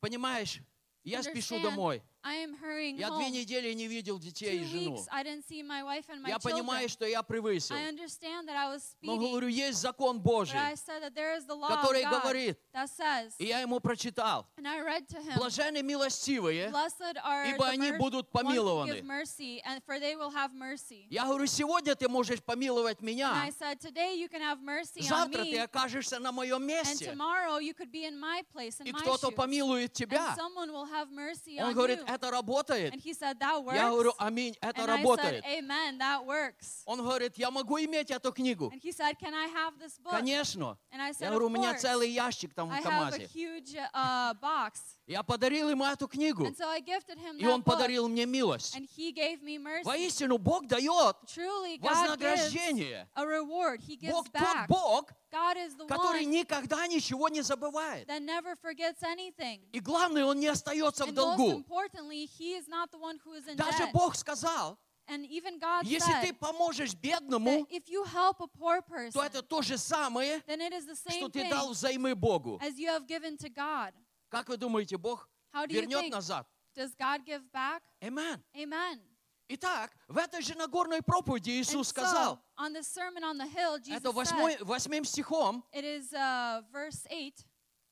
понимаешь, 0.00 0.60
я 1.04 1.22
спешу 1.22 1.56
Understand, 1.56 1.62
домой. 1.62 2.02
I 2.27 2.37
am 2.43 2.55
hurrying 2.59 2.97
Я 2.97 3.11
две 3.11 3.27
home. 3.27 3.31
недели 3.31 3.71
не 3.73 3.85
видел 3.87 4.17
детей 4.17 4.61
и 4.61 4.65
жену. 4.65 4.95
weeks, 4.95 5.07
I 5.11 5.21
didn't 5.23 5.45
see 5.47 5.61
my 5.61 5.83
wife 5.83 6.05
and 6.09 6.23
my 6.23 6.29
Я 6.29 6.37
children. 6.39 6.53
понимаю, 6.53 6.89
что 6.89 7.05
я 7.05 7.21
превысил. 7.21 7.75
I 7.75 7.87
understand 7.87 8.47
that 8.47 8.55
I 8.55 8.73
was 8.73 8.95
Но 9.03 9.13
speeding, 9.15 9.19
говорю, 9.29 9.47
есть 9.47 9.77
закон 9.79 10.17
but 10.17 10.23
Божий. 10.23 10.57
I 10.59 10.73
said 10.73 11.03
that 11.03 11.13
there 11.13 11.37
is 11.37 11.45
the 11.45 11.53
law 11.53 11.69
который 11.69 12.01
God 12.01 12.23
говорит, 12.23 12.57
that 12.73 12.89
says, 12.89 13.35
И 13.37 13.45
я 13.45 13.59
ему 13.59 13.79
прочитал. 13.79 14.47
and 14.57 14.67
I 14.67 14.79
read 14.81 15.07
to 15.09 15.21
him, 15.21 15.37
Блаженны 15.37 15.83
милостивые, 15.83 16.71
Blessed 16.71 17.15
are 17.23 17.45
ибо 17.45 17.65
the 17.65 17.69
они 17.69 17.91
mer- 17.91 17.99
будут 17.99 18.25
ones 18.33 18.41
who 18.41 18.49
помилованы. 18.49 18.87
give 18.95 19.03
mercy, 19.05 19.61
and 19.63 19.83
for 19.85 19.99
they 19.99 20.15
will 20.15 20.31
have 20.31 20.51
mercy. 20.55 21.05
Я 21.11 21.25
говорю, 21.25 21.45
сегодня 21.45 21.93
ты 21.93 22.07
можешь 22.09 22.41
помиловать 22.41 23.01
And 23.01 23.05
меня. 23.05 23.33
I 23.35 23.51
said, 23.51 23.79
today 23.79 24.15
you 24.17 24.29
can 24.29 24.41
have 24.41 24.59
mercy 24.63 25.01
on 25.01 25.07
Завтра 25.09 25.43
me, 25.43 25.51
ты 25.51 25.59
окажешься 25.59 26.17
на 26.17 26.31
моем 26.31 26.63
and 26.63 26.65
месте. 26.65 27.05
tomorrow 27.05 27.59
you 27.59 27.75
could 27.75 27.91
be 27.91 28.03
in 28.05 28.17
my 28.19 28.41
place, 28.51 28.79
in 28.79 28.87
И 28.87 28.91
my 28.91 28.99
кто-то 28.99 29.27
shoes. 29.27 29.35
помилует 29.35 29.91
And 29.91 29.93
тебя. 29.93 30.35
someone 30.35 30.71
will 30.71 30.85
have 30.87 31.11
mercy 31.11 31.59
Он 31.59 31.69
on 31.69 31.73
говорит, 31.75 31.99
you. 31.99 32.14
Это 32.15 32.31
работает. 32.31 32.93
And 32.93 33.01
he 33.01 33.13
said, 33.13 33.37
that 33.39 33.63
works. 33.63 33.75
Я 33.75 33.89
говорю, 33.89 34.13
аминь, 34.17 34.55
это 34.61 34.81
and 34.81 34.89
I 34.91 34.97
said, 34.97 35.03
работает. 35.03 35.43
amen, 35.45 35.97
that 35.99 36.25
works. 36.25 36.81
Он 36.85 36.99
говорит, 36.99 37.37
я 37.37 37.51
могу 37.51 37.77
иметь 37.79 38.09
эту 38.11 38.31
книгу. 38.31 38.71
And 38.73 38.81
he 38.81 38.91
said, 38.91 39.17
can 39.19 39.33
I 39.33 39.47
have 39.47 39.77
this 39.79 39.97
book? 39.99 40.11
Конечно. 40.11 40.77
And 40.91 41.01
I 41.01 41.07
Я 41.07 41.13
said, 41.13 41.29
говорю, 41.29 41.47
у 41.47 41.49
меня 41.49 41.73
целый 41.75 42.09
ящик 42.09 42.53
там 42.53 42.69
I 42.71 42.81
в 42.81 42.85
have 42.85 42.87
a 42.87 42.89
КамАЗе. 42.89 43.27
huge 43.33 43.75
uh, 43.93 44.33
box. 44.41 44.79
Я 45.07 45.21
подарил 45.21 45.69
ему 45.69 45.85
эту 45.85 46.07
книгу. 46.07 46.45
And 46.45 46.57
so 46.57 46.67
I 46.67 46.81
gifted 46.81 47.19
him 47.19 47.37
И 47.37 47.45
он 47.45 47.61
подарил 47.61 48.07
мне 48.07 48.25
милость. 48.25 48.75
and 48.75 48.87
he 48.97 49.11
gave 49.11 49.43
me 49.43 49.59
mercy. 49.59 49.83
Воистину, 49.85 50.39
Бог 50.39 50.65
дает 50.67 51.15
Truly, 51.27 51.77
God 51.77 51.81
gives 51.81 51.95
вознаграждение. 52.01 53.07
a 53.15 53.23
reward. 53.25 53.81
He 53.81 53.97
gives 53.97 54.11
Бог 54.11 54.25
тот 54.31 54.41
back. 54.41 54.67
Бог, 54.67 55.11
God 55.31 55.57
is 55.57 55.75
the 55.77 55.85
который 55.85 56.23
one 56.25 56.31
никогда 56.31 56.87
ничего 56.87 57.29
не 57.29 57.41
забывает. 57.41 58.07
that 58.07 58.21
never 58.23 58.55
forgets 58.55 59.03
anything. 59.03 59.61
И 59.73 59.79
главное, 59.79 60.25
он 60.25 60.39
не 60.39 60.47
остается 60.47 61.05
в 61.05 61.09
And 61.09 61.15
most 61.15 61.37
долгу. 61.37 61.51
importantly, 61.51 62.25
He 62.25 62.55
is 62.57 62.67
not 62.67 62.89
the 62.91 62.97
one 62.97 63.19
who 63.23 63.33
is 63.33 63.47
in 63.47 63.55
Даже 63.57 63.83
debt. 63.83 63.91
Бог 63.93 64.15
сказал, 64.15 64.79
And 65.07 65.23
even 65.29 65.59
God 65.59 65.85
если 65.85 66.11
said 66.11 66.21
ты 66.23 66.33
поможешь 66.33 66.95
бедному, 66.95 67.67
if 67.69 67.87
you 67.87 68.03
help 68.05 68.37
a 68.41 68.47
poor 68.47 68.81
person, 68.81 69.11
то 69.11 69.21
это 69.23 69.43
то 69.43 69.61
же 69.61 69.77
самое, 69.77 70.41
then 70.47 70.61
it 70.61 70.73
is 70.73 70.87
the 70.87 70.95
что 70.95 71.29
ты 71.29 71.47
дал 71.47 71.69
взаймы 71.69 72.15
Богу. 72.15 72.59
as 72.63 72.79
you 72.79 72.87
have 72.89 73.05
given 73.05 73.37
to 73.37 73.49
God. 73.49 73.93
Как 74.35 74.49
вы 74.49 74.57
думаете, 74.57 74.97
Бог 74.97 75.29
вернет 75.69 76.11
назад? 76.11 76.45
Does 76.75 76.93
God 76.99 77.23
give 77.25 77.49
back? 77.53 77.81
Amen. 78.01 78.43
Amen. 78.53 78.99
Итак, 79.47 79.95
в 80.09 80.17
этой 80.17 80.41
же 80.41 80.55
Нагорной 80.55 81.01
проповеди 81.01 81.51
Иисус 81.51 81.87
so, 81.87 81.91
сказал, 81.91 82.41
on 82.57 82.73
the 82.73 82.83
Sermon 82.83 83.23
on 83.23 83.37
the 83.37 83.47
Hill, 83.47 83.79
Jesus 83.79 83.95
это 83.95 84.11
восьмой, 84.11 84.57
восьмым 84.59 85.05
стихом, 85.05 85.63
it 85.71 85.85
is 85.85 86.11
uh, 86.11 86.63
verse 86.69 87.07
8, 87.09 87.33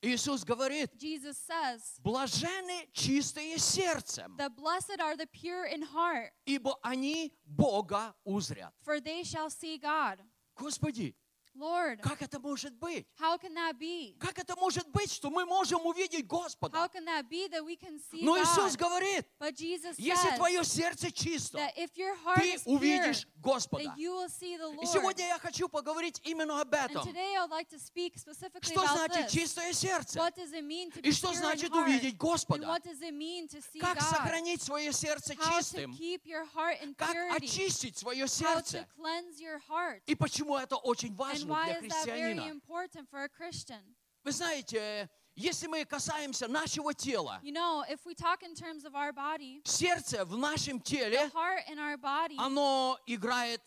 Иисус 0.01 0.43
говорит, 0.43 0.91
Jesus 0.97 1.37
says, 1.37 1.97
блажены 1.99 2.89
чистые 2.91 3.57
сердцем, 3.57 4.35
The 4.35 4.49
blessed 4.49 4.99
are 4.99 5.15
the 5.15 5.27
pure 5.27 5.65
in 5.65 5.81
heart, 5.81 6.33
ибо 6.45 6.77
они 6.81 7.31
Бога 7.45 8.13
узрят. 8.25 8.73
for 8.83 8.99
they 8.99 9.23
shall 9.23 9.49
see 9.49 9.77
God. 9.77 10.19
Господи, 10.57 11.15
Lord, 11.55 12.01
как 12.01 12.21
это 12.21 12.39
может 12.39 12.73
быть? 12.80 13.05
how 13.19 13.38
can 13.38 13.53
that 13.53 13.77
be? 13.77 14.15
Как 14.19 14.39
это 14.39 14.55
может 14.55 14.88
быть, 14.89 15.11
что 15.11 15.30
мы 15.30 15.45
можем 15.45 15.85
увидеть 15.85 16.25
How 16.25 16.43
Господа? 16.43 16.89
can 16.91 17.05
that 17.05 17.30
be 17.30 17.47
that 17.47 17.63
we 17.63 17.75
can 17.75 17.99
see 18.11 18.23
Но 18.23 18.38
Иисус 18.38 18.75
God? 18.75 18.80
говорит, 18.80 19.25
But 19.39 19.55
Jesus 19.55 19.95
если 19.99 20.30
says 20.30 20.38
твое 20.38 20.63
сердце 20.63 21.11
чисто, 21.11 21.59
that 21.59 21.73
if 21.77 21.95
your 21.95 22.15
heart 22.23 22.39
ты 22.41 22.55
is 22.55 22.63
pure, 22.63 22.75
увидишь 22.77 23.27
Господа. 23.39 23.84
that 23.84 23.97
you 23.97 24.11
will 24.15 24.30
see 24.30 24.57
the 24.57 24.67
И 24.71 24.75
Lord. 24.77 24.88
сегодня 24.88 25.27
я 25.27 25.38
хочу 25.38 25.69
поговорить 25.69 26.19
именно 26.23 26.59
об 26.59 26.73
And 26.73 26.89
этом. 26.91 27.05
today 27.05 27.35
I 27.38 27.41
would 27.45 27.51
like 27.51 27.69
to 27.69 27.77
speak 27.80 28.17
specifically 28.17 28.71
Что 28.71 28.81
about 28.81 28.97
значит 29.11 29.27
this. 29.27 29.31
чистое 29.34 29.73
сердце? 29.73 30.17
What 30.19 30.35
does 30.35 30.53
it 30.53 30.63
mean 30.63 30.89
to 30.91 30.99
И 31.01 31.03
be 31.03 31.11
что 31.11 31.30
pure 31.30 31.34
in 31.34 31.39
значит 31.39 31.71
heart? 31.71 31.85
увидеть 31.88 32.13
And 32.13 32.17
Господа? 32.17 32.67
what 32.67 32.84
does 32.84 33.01
it 33.01 33.13
mean 33.13 33.47
to 33.49 33.61
see 33.61 33.80
Как 33.80 33.99
God? 33.99 34.09
сохранить 34.09 34.61
свое 34.63 34.91
сердце 34.91 35.35
How 35.35 35.59
to 35.59 35.59
чистым? 35.59 35.93
keep 35.95 36.25
your 36.25 36.45
heart 36.55 36.81
in 36.81 36.95
Как 36.95 37.15
очистить 37.35 37.95
свое 37.97 38.23
How 38.23 38.25
to 38.25 38.27
сердце? 38.27 38.88
cleanse 38.97 39.39
your 39.39 39.59
heart? 39.69 40.01
И 40.07 40.15
почему 40.15 40.57
это 40.57 40.77
очень 40.77 41.09
And 41.09 41.17
важно 41.47 41.79
для 41.81 41.87
is 41.87 41.91
that 41.91 42.05
very 42.05 42.33
христианина? 42.35 42.51
important 42.51 43.09
for 43.09 43.23
a 43.23 43.29
Christian? 43.29 43.81
Вы 44.23 44.31
знаете, 44.31 45.09
если 45.35 45.67
мы 45.67 45.83
касаемся 45.85 46.47
нашего 46.47 46.93
тела, 46.93 47.39
You 47.43 47.51
know, 47.51 47.83
if 47.89 48.05
we 48.05 48.13
talk 48.15 48.43
in 48.43 48.53
terms 48.55 48.85
of 48.85 48.95
our 48.95 49.11
body, 49.11 49.61
сердце 49.65 50.23
в 50.25 50.37
нашем 50.37 50.77
the 50.79 50.83
теле, 50.83 51.29
heart 51.33 51.63
in 51.69 51.77
our 51.79 51.97
body, 51.97 52.35
оно 52.37 52.97
играет, 53.07 53.61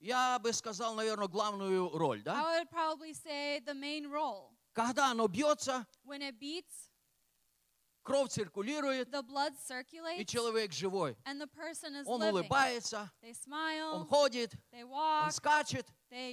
я 0.00 0.38
бы 0.38 0.52
сказал, 0.52 0.94
наверное, 0.94 1.28
главную 1.28 1.90
роль, 1.90 2.22
да? 2.22 2.34
I 2.40 2.60
would 2.60 2.70
probably 2.70 3.12
say 3.12 3.60
the 3.60 3.74
main 3.74 4.08
role. 4.10 4.50
Когда 4.72 5.10
оно 5.10 5.26
бьется, 5.26 5.86
When 6.04 6.22
it 6.22 6.38
beats, 6.38 6.87
кровь 8.08 8.30
циркулирует, 8.30 9.08
the 9.08 9.22
blood 9.22 9.54
и 10.18 10.24
человек 10.24 10.72
живой. 10.72 11.16
Он 12.06 12.22
улыбается, 12.22 13.10
They 13.22 13.34
он 13.48 14.02
smile, 14.02 14.06
ходит, 14.08 14.54
they 14.72 14.82
он 14.84 14.90
walk, 14.90 15.32
скачет. 15.32 15.86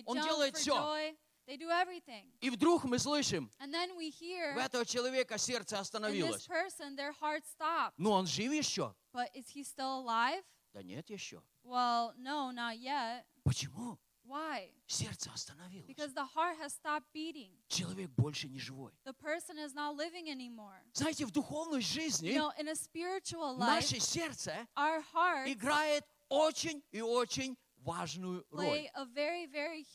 он 0.06 0.22
делает 0.22 0.56
всё. 0.56 0.74
joy, 0.76 1.18
they 1.46 1.58
do 1.58 1.70
everything. 1.70 2.32
И 2.40 2.50
вдруг 2.50 2.86
мы 2.86 2.98
слышим, 2.98 3.52
And 3.60 3.74
then 3.74 3.96
we 3.98 4.10
hear 4.10 4.56
у 4.56 4.60
этого 4.60 4.86
человека 4.86 5.38
сердце 5.38 5.78
остановилось. 5.80 6.48
person, 6.48 6.96
their 6.96 7.14
heart 7.20 7.44
stopped. 7.46 7.94
Но 7.98 8.14
он 8.14 8.26
жив 8.26 8.52
еще. 8.54 8.96
But 9.14 9.30
is 9.36 9.50
he 9.54 9.64
still 9.64 10.02
alive? 10.04 10.44
Да 10.74 10.82
нет 10.82 11.10
еще. 11.10 11.42
Well, 11.64 12.14
no, 12.18 12.52
not 12.52 12.78
yet. 12.78 13.26
Почему? 13.44 13.98
Why? 14.28 14.72
Сердце 14.88 15.32
остановилось. 15.32 15.88
Because 15.88 16.14
the 16.14 16.26
heart 16.26 16.58
has 16.60 16.74
stopped 16.74 17.12
beating. 17.14 17.52
Человек 17.68 18.10
больше 18.18 18.48
не 18.48 18.60
живой. 18.60 18.92
The 19.06 19.14
person 19.14 19.58
is 19.58 19.74
not 19.74 19.96
living 19.96 20.30
anymore. 20.30 20.82
Знаете, 20.94 21.26
в 21.26 21.32
духовной 21.32 21.80
You 21.80 21.82
жизни 21.82 22.32
know, 22.34 22.52
in 22.58 22.68
a 22.68 22.76
spiritual 22.76 23.58
life, 23.58 23.82
наше 23.82 24.00
сердце 24.00 24.68
our 24.76 25.02
heart 25.14 25.48
играет 25.52 26.04
очень 26.30 26.84
и 26.92 27.02
очень 27.02 27.56
важную 27.86 28.46
роль. 28.52 28.90
very, 29.14 29.46
very. 29.46 29.86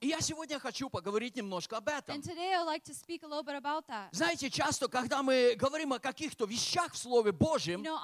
И 0.00 0.08
я 0.08 0.20
сегодня 0.20 0.58
хочу 0.58 0.88
поговорить 0.88 1.36
немножко 1.36 1.76
об 1.76 1.88
этом. 1.88 2.16
And 2.16 2.22
today 2.22 2.52
I'd 2.54 2.66
like 2.66 2.82
to 2.84 2.94
speak 2.94 3.22
a 3.22 3.26
little 3.26 3.44
bit 3.44 3.54
about 3.54 3.86
that. 3.86 4.08
Знаете, 4.12 4.50
часто, 4.50 4.88
когда 4.88 5.22
мы 5.22 5.54
говорим 5.56 5.92
о 5.92 5.98
каких-то 5.98 6.46
вещах 6.46 6.94
в 6.94 6.98
Слове 6.98 7.30
You 7.30 7.38
Божьем 7.38 7.82
know, 7.82 7.98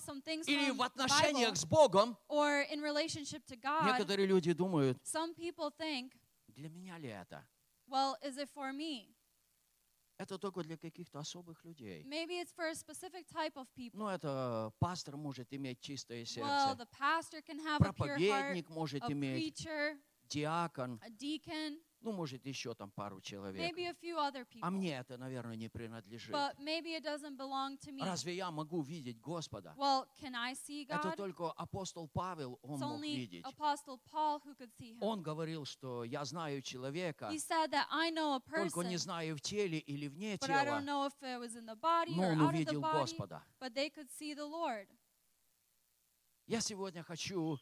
some 0.00 0.22
things 0.22 0.44
или 0.46 0.70
в 0.70 0.82
отношениях 0.82 1.52
Bible 1.52 1.56
с 1.56 1.64
Богом, 1.64 2.16
or 2.28 2.64
in 2.70 2.80
relationship 2.82 3.44
to 3.46 3.56
God, 3.56 3.86
некоторые 3.86 4.26
люди 4.26 4.52
думают, 4.52 4.98
think, 5.78 6.12
для 6.48 6.68
меня 6.68 6.98
ли 6.98 7.08
это? 7.08 7.46
well, 7.88 8.16
is 8.22 8.38
it 8.38 8.48
for 8.54 8.72
me? 8.72 9.14
Это 10.18 10.36
только 10.36 10.62
для 10.64 10.76
каких-то 10.76 11.20
особых 11.20 11.64
людей. 11.64 12.04
Maybe 12.04 12.40
it's 12.40 12.52
for 12.52 12.68
a 12.68 12.74
specific 12.74 13.26
type 13.28 13.54
of 13.54 13.66
people. 13.76 13.98
Ну, 13.98 14.08
это 14.08 14.72
пастор 14.80 15.16
может 15.16 15.52
иметь 15.54 15.80
чистое 15.80 16.24
Well, 16.24 16.26
сердце, 16.26 16.76
the 16.76 16.88
pastor 16.90 17.40
can 17.40 17.58
have 17.60 17.80
a 17.80 17.92
pure 17.92 18.16
heart, 18.16 18.18
проповедник 18.18 18.68
может 18.68 19.02
a 19.04 19.12
иметь, 19.12 19.64
preacher, 19.64 19.96
диакон, 20.28 21.00
a 21.04 21.10
deacon, 21.10 21.78
ну, 22.00 22.12
может, 22.12 22.46
еще 22.46 22.74
там 22.74 22.90
пару 22.90 23.20
человек. 23.20 23.60
maybe 23.60 23.86
a 23.86 23.94
few 23.94 24.16
other 24.16 24.44
people. 24.44 24.60
А 24.62 24.70
мне 24.70 24.98
это, 24.98 25.16
наверное, 25.18 25.56
не 25.56 25.68
принадлежит. 25.68 26.30
But 26.30 26.58
maybe 26.58 26.94
it 26.94 27.02
doesn't 27.02 27.36
belong 27.36 27.76
to 27.78 27.92
me. 27.92 28.04
Разве 28.04 28.36
я 28.36 28.50
могу 28.50 28.82
видеть 28.82 29.20
Господа? 29.20 29.74
Well, 29.76 30.06
can 30.20 30.34
I 30.34 30.54
see 30.54 30.86
Это 30.88 31.12
только 31.16 31.50
апостол 31.52 32.08
Павел, 32.08 32.58
он 32.62 32.80
It's 32.80 32.86
мог 32.86 33.02
видеть. 33.02 33.44
Он 35.00 35.22
говорил, 35.22 35.64
что 35.64 36.04
я 36.04 36.24
знаю 36.24 36.62
человека, 36.62 37.28
He 37.32 37.38
said 37.38 37.70
that 37.70 37.86
I 37.90 38.10
know 38.10 38.34
a 38.34 38.40
только 38.40 38.82
не 38.82 38.96
знаю 38.96 39.36
в 39.36 39.40
теле 39.40 39.78
или 39.78 40.08
вне 40.08 40.38
тела, 40.38 40.80
но 40.80 41.00
он 41.00 42.40
увидел 42.40 42.80
body, 42.80 43.00
Господа. 43.00 43.42
but 43.60 43.74
they 43.74 43.90
could 43.90 44.10
see 44.10 44.34
the 44.34 44.46
Lord. 44.46 44.88
Я 46.46 46.60
сегодня 46.60 47.02
хочу 47.02 47.58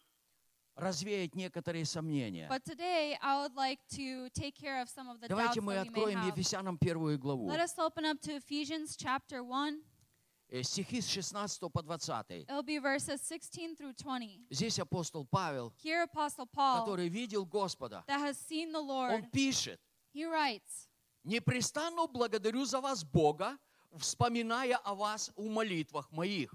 развеять 0.77 1.35
некоторые 1.35 1.85
сомнения. 1.85 2.48
But 2.48 2.65
today 2.65 3.16
I 3.23 3.43
would 3.43 3.55
like 3.55 3.81
to 3.97 4.28
take 4.31 4.55
care 4.55 4.82
of 4.82 4.89
some 4.89 5.09
of 5.09 5.20
the 5.20 5.28
doubts 5.28 5.28
Давайте 5.28 5.61
мы 5.61 5.78
откроем. 5.78 6.27
Ефесянам 6.27 6.78
первую 6.78 7.19
главу. 7.19 7.48
Let 7.48 7.61
us 7.61 7.78
open 7.78 8.05
up 8.05 8.20
to 8.20 8.36
Ephesians 8.36 8.97
chapter 8.97 9.43
1. 9.43 9.82
Э, 10.48 10.62
Стихи 10.62 11.01
с 11.01 11.09
16 11.09 11.73
по 11.73 11.82
20. 11.82 12.47
It'll 12.47 12.62
be 12.62 12.78
verses 12.78 13.20
16 13.27 13.74
through 13.77 13.94
20. 13.94 14.47
Здесь 14.51 14.78
апостол 14.78 15.27
Павел, 15.27 15.73
Here 15.82 16.07
Apostle 16.07 16.47
Paul, 16.55 16.85
который 16.85 17.09
видел 17.09 17.44
Господа, 17.44 18.05
that 18.07 18.20
has 18.20 18.39
seen 18.39 18.70
the 18.73 18.81
Lord, 18.81 19.12
он 19.12 19.31
пишет, 19.31 19.81
he 20.15 20.24
writes, 20.24 20.89
«Непрестанно 21.24 22.07
благодарю 22.07 22.65
за 22.65 22.81
вас 22.81 23.03
Бога, 23.03 23.59
вспоминая 23.98 24.77
о 24.77 24.94
вас 24.94 25.32
в 25.35 25.47
молитвах 25.47 26.12
моих». 26.12 26.53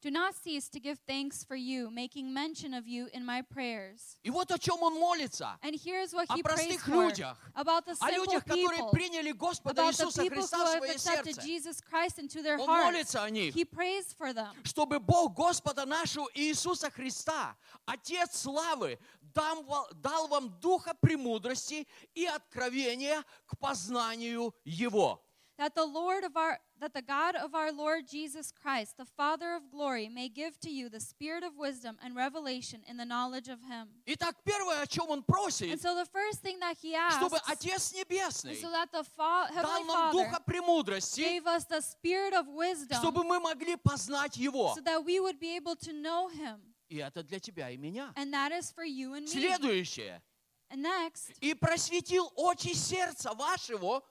Do 0.00 0.10
not 0.12 0.34
cease 0.36 0.68
to 0.70 0.78
give 0.78 0.98
thanks 1.08 1.42
for 1.42 1.56
you, 1.56 1.90
making 1.90 2.32
mention 2.32 2.72
of 2.72 2.86
you 2.86 3.08
in 3.12 3.24
my 3.26 3.42
prayers. 3.42 4.16
И 4.22 4.30
вот 4.30 4.50
о 4.52 4.58
чем 4.58 4.80
он 4.82 4.94
молится. 4.98 5.58
And 5.62 5.74
here's 5.74 6.12
what 6.14 6.26
О 6.30 6.36
he 6.36 6.42
prays 6.42 6.76
простых 6.76 6.80
for 6.84 7.08
людях. 7.08 7.36
about 7.56 7.84
the 7.84 7.92
О 7.92 8.06
simple 8.06 8.24
людях, 8.26 8.44
которые 8.44 8.78
people, 8.78 8.90
приняли 8.92 9.32
Господа 9.32 9.82
about 9.82 9.94
the 9.94 10.04
Иисуса 10.04 10.22
people 10.22 10.36
who 10.36 10.42
Христа 10.42 10.56
в 10.56 10.66
have 10.66 10.78
свое 10.78 10.92
accepted 10.92 11.34
сердце. 11.34 11.42
Jesus 11.46 11.80
Christ 11.80 12.18
into 12.20 12.42
their 12.42 12.58
Он 12.60 12.68
hearts. 12.68 12.84
молится 12.92 13.24
о 13.24 13.30
них. 13.30 13.54
He 13.54 13.64
prays 13.64 14.14
for 14.16 14.32
them. 14.32 14.54
чтобы 14.64 15.00
Бог 15.00 15.34
Господа 15.34 15.84
нашего 15.84 16.28
Иисуса 16.34 16.90
Христа, 16.90 17.56
Отец 17.84 18.36
славы, 18.40 18.98
дам 19.34 19.64
ва- 19.64 19.88
дал 19.94 20.28
вам 20.28 20.50
духа 20.60 20.94
премудрости 21.00 21.88
и 22.14 22.24
откровения 22.26 23.24
к 23.46 23.58
познанию 23.58 24.54
Его. 24.64 25.20
That 25.58 25.74
the 25.74 25.84
Lord 25.84 26.22
of 26.22 26.36
our 26.36 26.60
that 26.79 26.93
the 26.93 27.01
God 27.01 27.35
of 27.35 27.55
our 27.55 27.71
Lord 27.71 28.07
Jesus 28.09 28.51
Christ, 28.51 28.97
the 28.97 29.05
Father 29.05 29.53
of 29.53 29.71
glory, 29.71 30.09
may 30.09 30.27
give 30.27 30.59
to 30.61 30.69
you 30.69 30.89
the 30.89 30.99
spirit 30.99 31.43
of 31.43 31.57
wisdom 31.57 31.97
and 32.03 32.15
revelation 32.15 32.81
in 32.89 32.97
the 32.97 33.05
knowledge 33.05 33.47
of 33.47 33.61
him. 33.63 33.87
Итак, 34.05 34.35
первое, 34.43 34.81
о 34.81 34.87
чем 34.87 35.09
Он 35.09 35.19
And 35.19 35.25
просит, 35.25 35.81
so 35.81 35.95
the 35.95 36.05
first 36.05 36.41
thing 36.41 36.59
that 36.59 36.75
he 36.81 36.95
asks 36.95 37.17
чтобы 37.17 37.39
Отец 37.47 37.91
is 37.91 37.93
Небесный 37.93 38.59
so 38.59 38.69
that 38.71 38.91
the 38.91 39.03
fa- 39.03 39.47
дал 39.49 39.63
Heavenly 39.63 39.87
нам 39.87 40.11
Father 40.11 40.25
духа 40.25 40.41
премудрости, 40.45 41.21
gave 41.21 41.47
us 41.47 41.65
the 41.65 41.81
spirit 41.81 42.33
of 42.33 42.47
wisdom 42.47 42.97
чтобы 42.99 43.23
мы 43.23 43.39
могли 43.39 43.75
познать 43.77 44.35
Его. 44.37 44.73
so 44.75 44.81
that 44.81 45.03
we 45.05 45.19
would 45.19 45.39
be 45.39 45.55
able 45.55 45.75
to 45.75 45.93
know 45.93 46.27
him. 46.29 46.59
И 46.89 46.97
это 46.97 47.23
для 47.23 47.39
тебя 47.39 47.69
и 47.69 47.77
меня. 47.77 48.11
And 48.15 48.33
that 48.33 48.51
is 48.51 48.71
for 48.71 48.83
you 48.83 49.13
and 49.13 49.23
me. 49.23 49.31
Следующее. 49.31 50.21
And 50.69 50.81
next, 50.81 51.31
и 51.39 51.53
просветил 51.53 52.31
очи 52.35 52.73
сердца 52.73 53.33
вашего, 53.33 54.03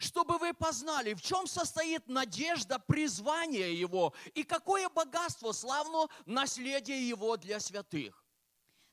чтобы 0.00 0.38
вы 0.38 0.52
познали, 0.54 1.14
в 1.14 1.22
чем 1.22 1.46
состоит 1.46 2.08
надежда 2.08 2.78
призвания 2.78 3.68
Его 3.68 4.14
и 4.34 4.42
какое 4.42 4.88
богатство 4.88 5.52
славно 5.52 6.08
наследие 6.26 7.08
Его 7.08 7.36
для 7.36 7.60
святых. 7.60 8.24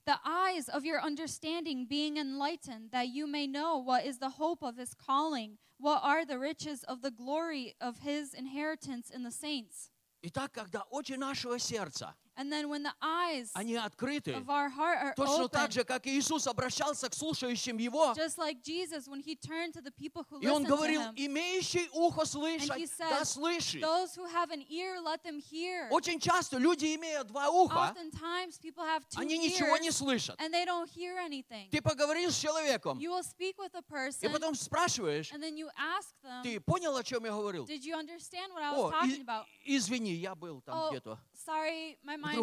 the 0.08 0.18
eyes 0.24 0.70
of 0.70 0.86
your 0.86 1.02
understanding 1.02 1.86
being 1.86 2.16
enlightened, 2.16 2.92
that 2.92 3.10
you 3.10 3.28
may 3.28 3.46
know 3.46 3.78
what 3.78 4.06
is 4.06 4.20
the 4.20 4.30
hope 4.30 4.64
of 4.64 4.78
his 4.78 4.94
calling, 4.94 5.58
what 5.80 6.00
are 6.02 6.24
the 6.24 6.40
riches 6.40 6.84
of 6.84 7.02
the 7.02 7.12
glory 7.12 7.76
of 7.82 8.00
his 8.00 8.34
inheritance 8.34 9.10
in 9.10 9.24
the 9.24 9.32
saints. 9.32 9.92
Итак, 10.24 10.54
когда 10.54 10.84
очи 10.92 11.14
нашего 11.18 11.60
сердца, 11.60 12.16
And 12.40 12.52
then 12.52 12.70
when 12.70 12.84
the 12.84 12.94
eyes 13.02 13.50
они 13.56 13.76
открыты, 13.76 14.36
of 14.36 14.48
our 14.48 14.70
heart 14.70 14.98
are 15.02 15.14
точно 15.16 15.46
open, 15.46 15.50
так 15.50 15.72
же, 15.72 15.84
как 15.84 16.06
и 16.06 16.12
Иисус 16.20 16.46
обращался 16.46 17.10
к 17.10 17.16
слушающим 17.16 17.78
Его, 17.78 18.14
just 18.16 18.38
like 18.38 18.62
Jesus 18.62 19.08
when 19.08 19.20
he 19.22 19.36
turned 19.36 19.74
to 19.74 19.82
the 19.82 19.90
people 19.92 20.24
who 20.30 20.40
и 20.40 20.48
Он 20.48 20.64
to 20.64 20.70
говорил, 20.70 21.02
him, 21.02 21.14
имеющий 21.16 21.90
ухо 21.94 22.26
слышать, 22.26 22.70
да 23.00 23.22
said, 23.22 23.26
слышит. 23.26 23.82
those 23.82 24.16
who 24.16 24.26
have 24.28 24.52
an 24.52 24.64
ear, 24.70 25.00
let 25.02 25.24
them 25.24 25.40
hear. 25.40 25.90
Очень 25.90 26.20
часто 26.20 26.58
люди, 26.60 26.94
имея 26.96 27.24
два 27.24 27.50
уха, 27.50 27.92
Oftentimes 27.96 28.60
people 28.60 28.84
have 28.86 29.02
two 29.10 29.20
они 29.20 29.40
ничего 29.40 29.76
не 29.80 29.88
ears 29.88 29.96
слышат. 29.98 30.36
and 30.40 30.54
they 30.54 30.64
don't 30.64 30.88
hear 30.90 31.18
anything. 31.18 31.70
Ты 31.72 31.82
поговорил 31.82 32.30
с 32.32 32.38
человеком, 32.38 33.00
You 33.00 33.10
will 33.10 33.24
speak 33.24 33.56
with 33.58 33.74
a 33.74 33.80
и 33.80 33.82
person 33.92 34.32
потом 34.32 34.54
спрашиваешь, 34.54 35.32
and 35.34 35.42
then 35.42 35.58
you 35.58 35.70
ask 35.76 36.14
them, 36.24 36.44
ты 36.44 36.60
понял, 36.60 36.96
о 36.96 37.04
чем 37.04 37.26
я 37.26 37.32
говорил? 37.32 37.66
did 37.66 37.84
you 37.84 37.96
understand 37.96 38.54
what 38.54 38.62
I 38.62 38.76
О, 38.76 38.84
was 38.84 38.92
talking 38.94 39.22
и- 39.22 39.24
about? 39.24 39.46
извини, 39.66 40.14
я 40.14 40.36
был 40.36 40.62
там 40.62 40.76
Oh, 40.78 40.90
где-то 40.92 41.18
sorry, 41.48 41.98
my 42.06 42.18
mind 42.18 42.36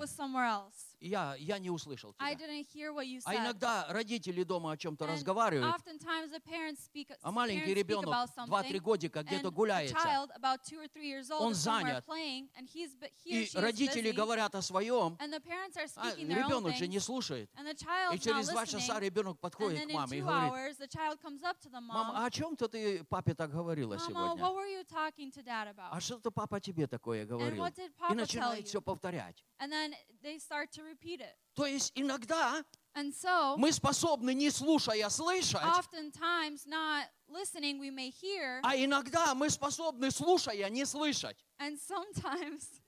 was 0.00 0.10
somewhere 0.10 0.44
else. 0.44 0.85
Я, 1.00 1.34
я 1.38 1.58
не 1.58 1.68
услышал 1.70 2.14
I 2.18 2.34
тебя. 2.34 2.46
didn't 2.46 2.66
hear 2.74 2.90
what 2.92 3.04
you 3.06 3.20
А 3.24 3.34
said. 3.34 3.40
иногда 3.44 3.86
родители 3.90 4.42
дома 4.44 4.72
о 4.72 4.76
чем-то 4.78 5.06
разговаривают, 5.06 5.74
oftentimes 5.76 6.30
the 6.32 6.40
parents 6.42 6.80
speak, 6.90 7.14
а 7.22 7.30
маленький 7.30 7.66
parents 7.72 7.74
ребенок 7.74 8.06
about 8.08 8.28
2-3 8.34 8.48
something, 8.48 8.80
годика 8.80 9.22
где-то 9.22 9.50
гуляется. 9.50 9.94
child 9.94 10.30
about 10.34 10.60
two 10.64 10.78
or 10.80 10.88
three 10.88 11.06
years 11.10 11.30
old 11.30 11.42
Он 11.42 11.54
занят. 11.54 12.04
playing, 12.06 12.48
and 12.56 12.66
he's 12.66 12.94
bu- 12.94 13.08
he 13.24 13.42
or 13.54 13.58
И 13.58 13.60
родители 13.60 14.10
busy, 14.10 14.14
говорят 14.14 14.54
о 14.54 14.62
своем, 14.62 15.16
and 15.20 15.30
the 15.32 15.40
parents 15.40 15.76
are 15.76 15.86
а 15.96 16.10
speaking 16.12 16.28
their 16.28 16.38
own 16.44 16.46
ребенок 16.48 16.76
же 16.76 16.88
не 16.88 16.98
слушает. 16.98 17.50
and 17.56 17.66
the 17.66 18.14
И 18.14 18.18
через 18.18 18.48
два 18.48 18.64
часа 18.64 18.98
ребенок 18.98 19.36
And 19.36 19.40
подходит 19.40 19.80
then 19.80 19.90
к 19.90 19.92
маме 19.94 20.18
и 20.18 20.22
говорит, 20.22 20.52
hours, 20.52 20.76
the 20.78 20.88
child 20.88 21.20
comes 21.20 21.42
up 21.42 21.58
to 21.60 21.68
the 21.70 21.80
мама, 21.80 22.14
а 22.16 22.26
о 22.26 22.30
чем 22.30 22.56
то 22.56 22.68
ты 22.68 23.04
папе 23.04 23.34
так 23.34 23.50
говорила 23.50 23.96
Mama, 23.96 24.06
сегодня? 24.08 24.42
what 24.42 24.54
were 24.54 24.66
you 24.66 24.82
talking 24.84 25.30
to 25.30 25.42
dad 25.44 25.74
А 25.90 26.00
что-то 26.00 26.30
папа 26.30 26.58
тебе 26.58 26.86
такое 26.86 27.24
And 27.24 27.28
говорил? 27.28 27.62
what 27.62 27.74
did 27.74 27.90
И 27.90 28.00
Papa 28.00 28.14
начинает 28.14 28.66
все 28.66 28.80
повторять. 28.80 29.44
And 29.59 29.71
then 29.71 29.93
they 30.21 30.37
start 30.39 30.71
to 30.73 30.83
repeat 30.83 31.21
it. 31.21 31.35
То 31.55 31.65
есть 31.65 31.91
иногда 31.95 32.63
And 32.93 33.13
so, 33.13 33.55
мы 33.57 33.71
способны, 33.71 34.33
не 34.33 34.49
слушая, 34.49 35.07
слышать, 35.09 35.61
oftentimes 35.63 36.65
not 36.65 37.05
listening, 37.29 37.79
we 37.79 37.89
may 37.89 38.09
hear, 38.09 38.59
а 38.63 38.75
иногда 38.75 39.33
мы 39.33 39.49
способны, 39.49 40.11
слушая, 40.11 40.69
не 40.69 40.85
слышать. 40.85 41.37
and 41.59 41.77
sometimes 41.79 42.81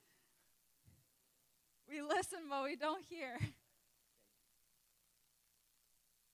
we 1.88 2.02
listen 2.02 2.48
but 2.50 2.64
we 2.64 2.76
don't 2.76 3.02
hear. 3.04 3.38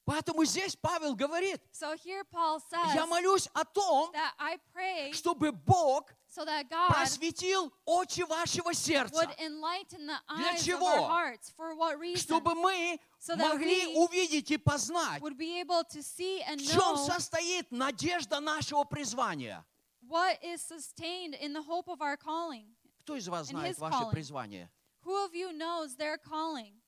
Поэтому 0.04 0.44
здесь 0.44 0.74
Павел 0.74 1.14
говорит, 1.14 1.60
So 1.70 1.94
here 1.94 2.24
Paul 2.24 2.58
says 2.58 2.94
я 2.94 3.06
молюсь 3.06 3.48
о 3.54 3.64
том, 3.64 4.10
that 4.12 4.32
I 4.38 4.58
pray 4.74 5.12
чтобы 5.12 5.52
Бог 5.52 6.10
so 6.35 6.43
that 6.45 6.69
God 6.69 6.89
просветил 6.89 7.71
очи 7.85 8.23
вашего 8.23 8.73
сердца, 8.73 9.15
would 9.15 9.33
enlighten 9.39 10.05
the 10.07 10.19
Для 10.35 10.51
eyes 10.51 10.59
of 10.59 10.65
чего? 10.65 10.87
our 10.87 11.07
hearts. 11.07 11.51
For 11.55 11.75
what 11.75 11.97
reason? 11.99 12.17
чтобы 12.21 12.55
мы 12.55 12.99
So 13.19 13.35
that 13.35 13.53
могли 13.53 13.87
we 13.87 13.95
увидеть 13.95 14.51
и 14.51 14.57
познать, 14.57 15.21
Would 15.21 15.37
be 15.37 15.59
able 15.61 15.83
to 15.85 16.01
see 16.03 16.41
and 16.41 16.59
в 16.59 16.67
чем 16.69 16.79
know 16.79 16.95
состоит 17.07 17.71
надежда 17.71 18.39
нашего 18.39 18.83
призвания. 18.83 19.63
what 20.07 20.37
is 20.43 20.61
sustained 20.61 21.35
in 21.35 21.53
the 21.53 21.61
hope 21.61 21.87
of 21.87 22.01
our 22.01 22.17
calling. 22.17 22.75
Кто 23.03 23.15
из 23.15 23.27
вас 23.27 23.47
знает 23.47 23.77
ваше 23.77 23.97
calling. 24.03 24.11
призвание? 24.11 24.69
Who 25.03 25.25
of 25.25 25.33
you 25.33 25.51
knows 25.53 25.95
their 25.95 26.17
calling? 26.17 26.81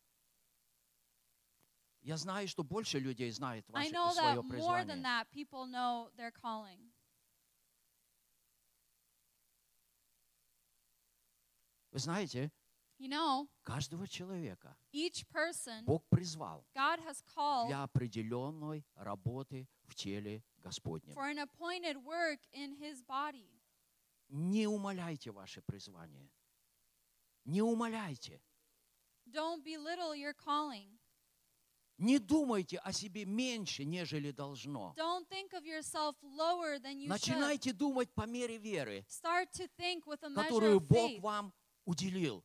Я 2.01 2.15
знаю, 2.17 2.47
что 2.47 2.63
больше 2.63 2.99
людей 2.99 3.29
знает 3.31 3.65
I 3.73 3.89
ваше, 3.89 3.91
know 3.93 4.11
свое 4.13 4.35
that 4.35 4.43
more 4.43 4.83
than 4.85 5.01
призвание. 5.01 5.03
that, 5.03 5.25
people 5.33 5.65
know 5.65 6.09
their 6.17 6.31
calling. 6.31 6.86
Вы 11.97 12.01
знаете, 12.01 12.51
You 12.99 13.09
know, 13.09 13.47
каждого 13.63 14.07
человека 14.07 14.77
each 14.93 15.25
person 15.33 15.83
Бог 15.83 16.03
призвал 16.09 16.63
God 16.75 16.99
has 16.99 17.23
called 17.35 17.69
для 17.69 17.81
определенной 17.81 18.85
работы 18.93 19.67
в 19.87 19.95
теле 19.95 20.43
Господнем. 20.59 21.15
for 21.15 21.27
an 21.27 21.39
appointed 21.39 21.97
work 22.03 22.39
in 22.53 22.75
his 22.75 23.01
body. 23.01 23.49
Не 24.29 24.67
умаляйте 24.67 25.31
ваше 25.31 25.63
призвание. 25.63 26.29
Не 27.45 27.63
умаляйте. 27.63 28.41
Don't 29.25 29.63
belittle 29.63 30.13
your 30.13 30.35
calling. 30.35 30.99
Не 31.97 32.19
думайте 32.19 32.77
о 32.77 32.93
себе 32.93 33.25
меньше, 33.25 33.83
нежели 33.83 34.29
должно. 34.29 34.93
Don't 34.95 35.27
think 35.27 35.53
of 35.53 35.65
yourself 35.65 36.15
lower 36.21 36.77
than 36.77 36.99
you 36.99 37.07
should. 37.07 37.09
Начинайте 37.09 37.73
думать 37.73 38.11
по 38.13 38.27
мере 38.27 38.59
веры, 38.59 39.03
которую 40.35 40.79
Бог 40.79 41.19
вам 41.21 41.53
уделил. 41.87 42.43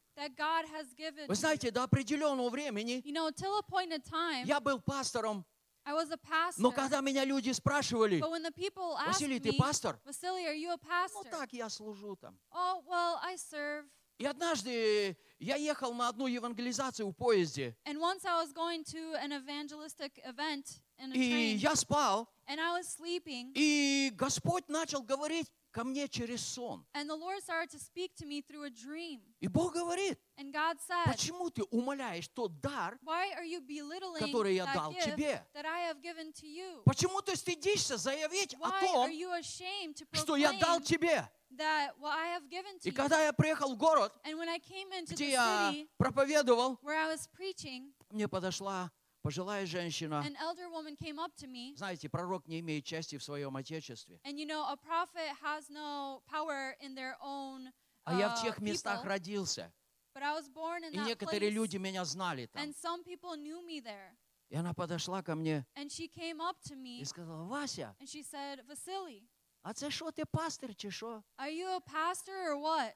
Вы 1.29 1.35
знаете, 1.35 1.71
до 1.71 1.83
определенного 1.83 2.49
времени 2.49 3.03
You 3.05 3.13
know, 3.13 3.31
time, 3.33 4.47
я 4.47 4.61
был 4.61 4.81
пастором, 4.81 5.45
I 5.85 5.93
was 5.95 6.13
a 6.13 6.17
pastor. 6.17 6.63
но 6.63 6.71
когда 6.71 7.01
меня 7.01 7.25
люди 7.25 7.51
спрашивали, 7.51 8.21
Василий, 8.21 9.41
ты 9.41 9.53
пастор? 9.53 10.01
Ну 10.05 11.25
так, 11.31 11.53
я 11.53 11.69
служу 11.69 12.17
там. 12.17 12.39
Oh, 12.53 12.85
well, 12.87 13.19
I 13.23 13.35
serve. 13.37 13.85
И 14.19 14.25
однажды 14.25 15.17
я 15.41 15.57
ехал 15.57 15.93
на 15.95 16.09
одну 16.09 16.29
евангелизацию 16.29 17.09
в 17.09 17.13
поезде, 17.13 17.77
And 17.85 17.99
once 17.99 18.25
I 18.25 18.41
was 18.41 18.53
going 18.53 18.85
to 18.85 19.15
an 19.15 19.33
evangelistic 19.33 20.21
event 20.25 20.81
in 20.99 21.11
a 21.11 21.15
и 21.17 21.33
train, 21.33 21.57
я 21.57 21.75
спал, 21.75 22.29
and 22.47 22.61
I 22.61 22.79
was 22.79 22.87
sleeping, 22.87 23.51
и 23.57 24.13
Господь 24.15 24.69
начал 24.69 25.03
говорить 25.03 25.51
ко 25.73 25.85
мне 25.85 26.07
через 26.09 26.45
сон. 26.45 26.85
and 26.95 27.09
the 27.09 27.15
Lord 27.17 27.43
started 27.43 27.71
to 27.71 27.79
speak 27.79 28.15
to 28.17 28.27
me 28.27 28.43
through 28.43 28.65
a 28.65 28.71
dream. 28.71 29.21
И 29.41 29.49
Бог 29.49 29.73
говорит, 29.75 30.19
And 30.37 30.53
God 30.53 30.79
said, 30.81 31.07
почему 31.07 31.51
ты 31.51 31.63
умоляешь 31.71 32.29
тот 32.29 32.61
дар, 32.61 32.99
Why 33.03 33.33
are 33.37 33.45
you 33.45 33.61
belittling 33.61 34.21
который 34.21 34.55
я 34.55 34.67
дал 34.73 34.93
gift 34.93 35.05
тебе? 35.05 35.45
that 35.55 35.65
I 35.65 35.81
have 35.91 36.01
given 36.03 36.33
to 36.35 36.47
you? 36.47 36.83
почему 36.85 37.21
ты 37.23 37.35
стыдишься 37.37 37.97
заявить 37.97 38.55
о 38.61 38.69
Why 38.69 38.71
are 38.71 38.81
том, 38.81 39.11
you 39.11 39.31
ashamed 39.33 39.97
to 39.97 40.07
что 40.13 40.37
я 40.37 40.53
дал 40.53 40.81
тебе? 40.81 41.29
that 41.57 41.93
what 41.99 42.13
I 42.17 42.29
have 42.29 42.49
given 42.49 42.79
to 42.81 42.89
И 42.89 42.91
когда 42.93 43.23
я 43.25 43.33
приехал 43.33 43.75
в 43.75 43.77
город, 43.79 44.13
And 44.25 44.39
when 44.39 44.49
I 44.49 44.59
came 44.59 44.91
into 44.93 45.15
где 45.15 45.27
the 45.27 45.31
я 45.33 45.87
проповедовал, 45.99 46.79
where 46.83 46.97
I 46.97 47.09
was 47.15 47.27
preaching, 47.29 47.93
мне 48.11 48.29
подошла 48.29 48.91
пожилая 49.23 49.67
женщина. 49.67 50.23
an 50.25 50.37
elder 50.37 50.69
woman 50.71 50.97
came 50.97 51.19
up 51.19 51.35
to 51.37 51.47
me. 51.47 51.75
Знаете, 51.77 52.09
пророк 52.09 52.47
не 52.49 52.61
имеет 52.61 52.85
части 52.85 53.17
в 53.17 53.23
своем 53.23 53.57
отечестве. 53.57 54.21
And 54.25 54.39
you 54.39 54.47
know, 54.47 54.65
a 54.69 54.77
prophet 54.77 55.29
has 55.43 55.71
no 55.71 56.23
power 56.27 56.75
in 56.81 56.95
their 56.95 57.17
own 57.23 57.73
А 58.05 58.15
я 58.19 58.29
в 58.31 58.39
uh, 58.39 58.43
тех 58.43 58.61
местах 58.61 59.03
people, 59.03 59.09
родился. 59.09 59.73
but 60.15 60.23
I 60.23 60.33
was 60.35 60.49
born 60.49 60.83
in 60.85 60.93
И 60.93 60.97
that 60.99 61.07
некоторые 61.07 61.51
place, 61.51 61.55
люди 61.55 61.77
меня 61.79 62.05
знали 62.05 62.47
там. 62.47 62.63
and 62.63 62.75
some 62.75 63.03
people 63.05 63.37
knew 63.37 63.63
me 63.65 63.81
there. 63.81 64.17
И 64.51 64.55
она 64.57 64.75
подошла 64.75 65.23
ко 65.23 65.35
мне 65.35 65.65
And 65.77 65.91
she 65.91 66.09
came 66.09 66.41
up 66.41 66.57
to 66.69 66.75
me 66.77 67.01
і 67.01 67.05
сказала, 67.05 67.45
Вася, 67.45 67.95
and 68.01 68.09
she 68.09 68.23
said, 68.23 68.61
Vasily, 68.67 69.23
а 69.63 69.73
це 69.73 69.91
що 69.91 70.11
ти 70.11 70.25
пастир 70.25 70.75
чи 70.75 70.91
що? 70.91 71.23
are 71.39 71.51
you 71.51 71.69
a 71.69 71.81
pastor 71.81 72.51
or 72.51 72.57
what? 72.61 72.93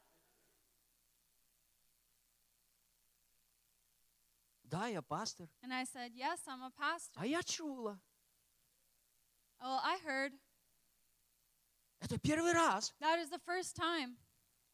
Да, 4.68 4.88
я 4.88 5.00
пастир. 5.02 5.48
And 5.62 5.72
I 5.72 5.84
said, 5.84 6.12
Yes, 6.14 6.40
I'm 6.46 6.62
a 6.62 6.70
pastor. 6.70 7.20
А 7.20 7.26
я 7.26 7.42
чула. 7.42 8.00
Well, 9.60 9.80
I 9.82 9.98
heard 10.04 10.32
Это 12.00 12.18
первый 12.18 12.52
раз, 12.52 12.94
that 13.00 13.18
is 13.18 13.30
the 13.30 13.40
first 13.46 13.74
time 13.76 14.16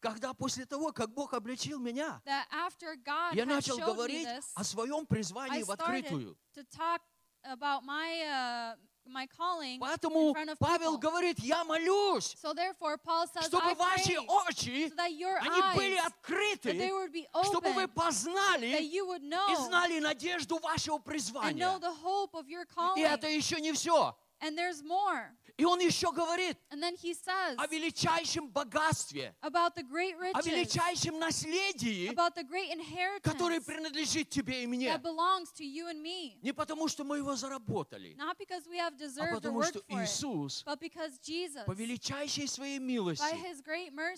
когда 0.00 0.34
после 0.34 0.66
того, 0.66 0.92
как 0.92 1.14
Бог 1.14 1.32
обличил 1.32 1.78
меня, 1.78 2.20
that 2.24 2.46
after 2.50 2.96
God 2.96 3.34
я 3.34 3.46
начал 3.46 3.78
говорить 3.78 4.26
this, 4.26 4.44
о 4.54 4.64
своем 4.64 5.06
призвании 5.06 5.60
I 5.60 5.62
в 5.62 5.70
открытую. 5.70 6.36
to 6.54 6.64
talk 6.64 7.00
about 7.44 7.84
my 7.84 8.22
uh, 8.26 8.76
my 9.06 9.26
calling 9.26 9.74
in 9.74 9.80
Поэтому 9.80 10.32
front 10.32 10.50
of 10.50 10.58
Павел 10.58 10.96
people. 10.98 11.10
говорит, 11.10 11.38
я 11.40 11.64
молюсь, 11.64 12.34
So 12.40 12.52
therefore, 12.54 12.96
Paul 12.98 13.26
says, 13.26 13.46
чтобы 13.48 13.70
I 13.70 13.74
ваши 13.74 14.14
pray 14.14 14.26
очи, 14.26 14.88
so 14.88 14.94
that 14.96 15.12
your 15.12 15.38
они 15.40 15.60
были 15.76 15.96
eyes, 15.96 16.02
that 16.02 16.76
they 16.76 16.88
открыты, 16.88 16.92
would 16.92 17.12
be 17.12 17.26
чтобы 17.44 17.72
вы 17.72 17.82
open, 17.84 17.88
that 17.88 17.94
познали 17.94 18.82
you 18.82 19.06
would 19.06 19.22
и 19.22 19.28
know 19.28 19.66
знали 19.68 19.98
надежду 20.00 20.58
вашего 20.58 20.96
and 20.96 21.04
know 21.04 21.10
призвания. 21.10 21.78
the 21.80 21.92
hope 22.02 22.34
of 22.34 22.48
your 22.48 22.62
И 22.62 22.66
calling. 22.74 23.04
это 23.04 23.28
еще 23.28 23.60
не 23.60 23.72
все. 23.72 24.14
And 24.40 24.56
there's 24.58 24.82
more. 24.82 25.30
И 25.56 25.64
он 25.64 25.80
еще 25.80 26.12
говорит 26.12 26.58
о 26.70 27.66
величайшем 27.66 28.48
богатстве, 28.48 29.34
about 29.42 29.74
the 29.76 29.82
great 29.82 30.14
о 30.34 30.42
величайшем 30.42 31.18
наследии, 31.18 32.08
about 32.10 32.34
the 32.34 32.44
great 32.44 32.70
inheritance 32.72 33.22
которое 33.22 33.60
принадлежит 33.60 34.30
тебе 34.30 34.64
и 34.64 34.66
мне. 34.66 34.88
that 34.88 35.02
belongs 35.02 35.52
to 35.52 35.64
you 35.64 35.88
and 35.88 36.02
me. 36.02 36.38
Не 36.42 36.52
потому, 36.52 36.88
что 36.88 37.04
мы 37.04 37.18
его 37.18 37.36
заработали, 37.36 38.14
Not 38.16 38.38
because 38.38 38.66
we 38.66 38.78
have 38.78 38.92
а 39.18 39.34
потому, 39.34 39.62
что 39.62 39.82
Иисус 39.88 40.64
but 40.64 40.80
because 40.80 41.18
Jesus, 41.20 41.64
по 41.64 41.72
величайшей 41.72 42.48
своей 42.48 42.78
милости 42.78 43.24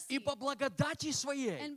и 0.08 0.18
по 0.18 0.36
благодати 0.36 1.10
своей 1.12 1.74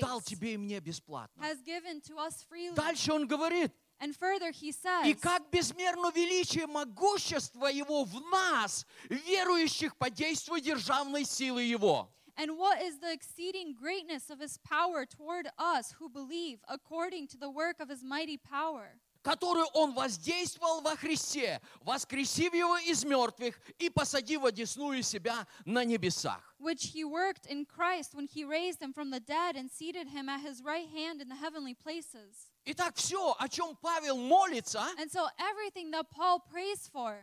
дал 0.00 0.20
тебе 0.22 0.54
и 0.54 0.56
мне 0.56 0.80
бесплатно. 0.80 1.42
has 1.42 1.62
given 1.62 2.00
to 2.00 2.16
us 2.16 2.44
freely. 2.48 2.74
Дальше 2.74 3.12
он 3.12 3.26
говорит, 3.26 3.72
And 3.99 4.15
further, 4.15 4.51
he 4.51 4.69
и 4.69 4.73
says, 4.73 5.19
как 5.21 5.49
безмерно 5.49 6.11
величие 6.11 6.67
могущества 6.67 7.67
Его 7.67 8.03
в 8.03 8.19
нас, 8.29 8.85
верующих 9.09 9.95
по 9.95 10.09
действию 10.09 10.59
державной 10.59 11.23
силы 11.23 11.63
Его. 11.63 12.09
And 12.37 12.57
what 12.57 12.81
is 12.81 12.99
the 12.99 13.13
exceeding 13.13 13.73
greatness 13.73 14.29
of 14.29 14.39
his 14.39 14.57
power 14.57 15.05
toward 15.05 15.47
us 15.57 15.93
who 15.93 16.09
believe 16.09 16.59
according 16.67 17.27
to 17.29 17.37
the 17.37 17.49
work 17.49 17.79
of 17.79 17.87
his 17.87 18.03
mighty 18.03 18.37
power? 18.37 18.99
которую 19.25 19.65
Он 19.73 19.93
воздействовал 19.93 20.81
во 20.81 20.95
Христе, 20.95 21.59
воскресив 21.81 22.53
Его 22.53 22.77
из 22.77 23.03
мертвых 23.03 23.59
и 23.79 23.89
посадив 23.89 24.45
одесную 24.45 25.01
себя 25.01 25.47
на 25.65 25.83
небесах. 25.83 26.55
Which 26.59 26.93
he 26.93 27.03
worked 27.03 27.47
in 27.47 27.65
Christ 27.65 28.13
when 28.13 28.27
he 28.27 28.45
raised 28.45 28.81
him 28.81 28.93
from 28.93 29.09
the 29.09 29.19
dead 29.19 29.55
and 29.55 29.71
seated 29.71 30.09
him 30.09 30.29
at 30.29 30.41
his 30.41 30.61
right 30.61 30.87
hand 30.87 31.21
in 31.21 31.27
the 31.27 31.35
heavenly 31.35 31.73
places. 31.73 32.48
Итак, 32.66 32.94
все, 32.96 33.34
о 33.38 33.48
чем 33.48 33.74
Павел 33.76 34.16
молится, 34.18 34.82
And 34.98 35.10
so 35.10 35.26
everything 35.38 35.90
that 35.92 36.10
Paul 36.10 36.40
prays 36.52 36.88
for, 36.92 37.16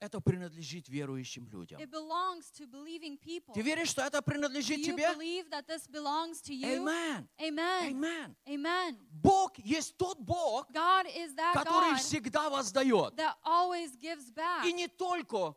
это 0.00 0.20
принадлежит 0.20 0.88
верующим 0.88 1.46
людям. 1.48 1.78
it 1.80 1.90
belongs 1.90 2.50
to 2.50 2.66
believing 2.66 3.16
people. 3.18 3.54
Ты 3.54 3.60
веришь, 3.62 3.90
что 3.90 4.02
это 4.02 4.18
Do 4.18 4.22
принадлежит 4.22 4.78
you 4.78 4.86
тебе? 4.96 5.06
believe 5.14 5.48
that 5.50 5.66
this 5.66 5.86
belongs 5.86 6.40
to 6.42 6.52
you? 6.54 6.80
Amen. 6.82 7.28
Amen. 7.38 7.92
Amen. 7.94 8.36
Amen. 8.48 8.96
Бог 9.12 9.56
есть 9.58 9.96
тот 9.96 10.18
Бог, 10.18 10.66
God 10.72 11.06
is 11.14 11.34
that 11.36 11.54
который 11.54 11.92
God 11.92 11.98
всегда 12.00 12.50
воздает. 12.50 13.14
that 13.16 13.36
always 13.44 13.94
gives 13.96 14.30
back. 14.32 14.64
И 14.64 14.72
не 14.72 14.88
только 14.88 15.54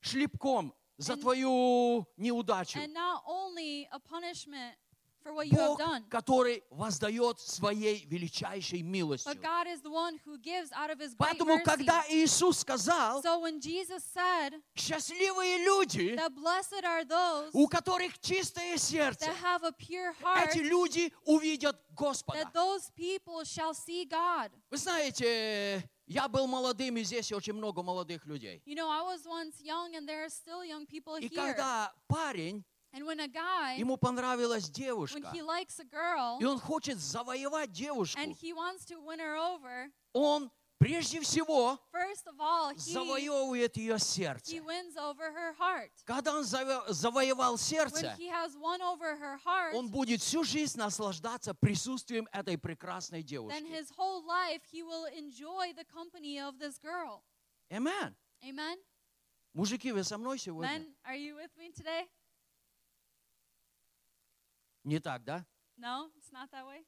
шлепком 0.00 0.72
за 0.96 1.14
And- 1.14 1.20
твою 1.22 2.06
неудачу. 2.16 2.78
And 2.78 2.92
not 2.92 3.22
only 3.26 3.88
a 3.90 3.98
punishment 3.98 4.76
for 5.22 5.32
what 5.34 5.46
you 5.46 5.58
have 5.58 5.76
Бог, 5.76 5.78
done, 5.78 6.04
который 6.08 6.62
воздает 6.70 7.38
своей 7.40 8.06
величайшей 8.06 8.82
милостью. 8.82 9.30
but 9.32 9.40
God 9.42 9.66
is 9.66 9.80
the 9.82 9.90
one 9.90 10.18
who 10.24 10.38
gives 10.38 10.70
out 10.72 10.90
of 10.90 10.98
his 10.98 11.14
great 11.14 11.18
Поэтому, 11.38 11.56
mercy. 11.56 11.64
когда 11.64 12.04
Иисус 12.08 12.58
сказал, 12.60 13.22
So 13.22 13.40
when 13.40 13.60
Jesus 13.60 14.02
said 14.04 14.54
счастливые 14.76 15.64
люди, 15.64 16.14
that 16.16 16.34
blessed 16.34 16.84
are 16.84 17.04
those 17.04 17.50
у 17.52 17.66
которых 17.68 18.18
чистое 18.20 18.76
сердце, 18.78 19.26
that 19.26 19.36
have 19.42 19.64
a 19.64 19.72
pure 19.72 20.12
heart, 20.22 20.50
эти 20.50 20.58
люди 20.58 21.12
увидят 21.26 21.76
Господа. 21.94 22.38
that 22.38 22.52
those 22.54 22.90
people 22.96 23.44
shall 23.44 23.74
see 23.74 24.04
God. 24.04 24.50
Вы 24.70 24.76
знаете, 24.78 25.88
я 26.06 26.28
был 26.28 26.46
молодым, 26.46 26.96
и 26.96 27.02
здесь 27.04 27.30
очень 27.32 27.52
много 27.52 27.82
молодых 27.82 28.24
людей. 28.26 28.62
You 28.64 28.74
know, 28.76 28.88
I 28.88 29.02
was 29.02 29.26
once 29.26 29.60
young 29.60 29.94
and 29.94 30.08
there 30.08 30.24
are 30.24 30.30
still 30.30 30.64
young 30.64 30.86
people 30.86 31.16
И 31.18 31.28
here. 31.28 31.34
когда 31.54 31.92
парень, 32.08 32.64
guy, 33.28 33.78
ему 33.78 33.96
понравилась 33.96 34.64
when 34.64 34.72
девушка, 34.72 35.20
girl 35.84 36.38
и 36.40 36.44
он 36.44 36.58
хочет 36.58 36.98
завоевать 36.98 37.72
девушку, 37.72 38.18
and 38.18 38.32
he 38.32 38.52
wants 38.52 38.84
to 38.86 38.98
win 39.00 39.18
her 39.18 39.36
over, 39.36 39.90
он 40.12 40.50
прежде 40.78 41.20
всего 41.20 41.78
all, 42.40 42.72
he, 42.74 42.92
завоевывает 42.92 43.76
ее 43.76 43.98
сердце. 43.98 44.54
wins 44.60 44.96
over 44.96 45.32
her 45.32 45.52
heart. 45.58 45.90
Когда 46.04 46.34
он 46.34 46.44
заво- 46.44 46.84
завоевал 46.88 47.58
сердце, 47.58 48.14
he 48.18 48.28
has 48.28 48.56
won 48.56 48.80
over 48.80 49.16
her 49.16 49.38
heart, 49.44 49.74
он 49.74 49.90
будет 49.90 50.20
всю 50.20 50.44
жизнь 50.44 50.78
наслаждаться 50.78 51.54
присутствием 51.54 52.28
этой 52.32 52.56
прекрасной 52.56 53.22
девушки. 53.22 53.56
his 53.66 53.90
whole 53.96 54.24
life 54.24 54.62
he 54.72 54.82
will 54.82 55.06
enjoy 55.06 55.72
the 55.74 55.84
company 55.84 56.38
of 56.38 56.58
this 56.58 56.78
girl. 56.78 57.22
Amen. 57.70 58.14
Amen? 58.42 58.78
Мужики, 59.54 59.90
вы 59.90 60.04
со 60.04 60.16
мной 60.16 60.38
сегодня? 60.38 60.70
Men, 60.70 60.94
are 61.04 61.16
you 61.16 61.34
with 61.34 61.50
me 61.56 61.72
today? 61.72 62.08
Не 64.88 65.00
так, 65.00 65.22
да? 65.22 65.44
No, 65.76 66.08
it's 66.16 66.32
not 66.32 66.50
that 66.50 66.64
way. 66.66 66.82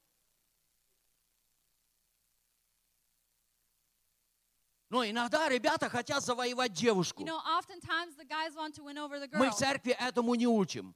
Но 4.89 5.05
иногда 5.05 5.47
ребята 5.47 5.87
хотят 5.87 6.23
завоевать 6.23 6.73
девушку. 6.73 7.21
You 7.23 7.27
know, 7.27 7.39
oftentimes 7.59 8.15
the 8.17 8.25
guys 8.25 8.55
want 8.55 8.73
to 8.75 8.83
win 8.83 8.97
over 8.97 9.19
the 9.19 9.27
Мы 9.37 9.45
girl. 9.45 9.51
в 9.51 9.55
церкви 9.55 9.91
этому 9.99 10.33
не 10.33 10.47
учим. 10.47 10.95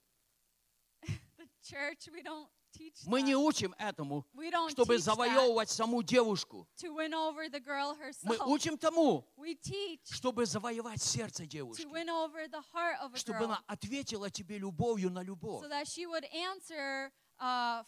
The 1.38 1.48
church, 1.62 2.10
we 2.12 2.24
don't 2.24 2.50
Мы 3.06 3.22
не 3.22 3.36
учим 3.36 3.74
этому, 3.78 4.26
чтобы 4.70 4.98
завоевывать 5.00 5.70
саму 5.70 6.04
девушку. 6.04 6.68
Мы 8.24 8.38
учим 8.46 8.78
тому, 8.78 9.26
чтобы 10.10 10.46
завоевать 10.46 11.02
сердце 11.02 11.46
девушки. 11.46 11.84
Чтобы 13.16 13.46
она 13.46 13.64
ответила 13.68 14.30
тебе 14.30 14.58
любовью 14.58 15.12
на 15.12 15.22
любовь. 15.24 15.66
uh, 17.38 17.84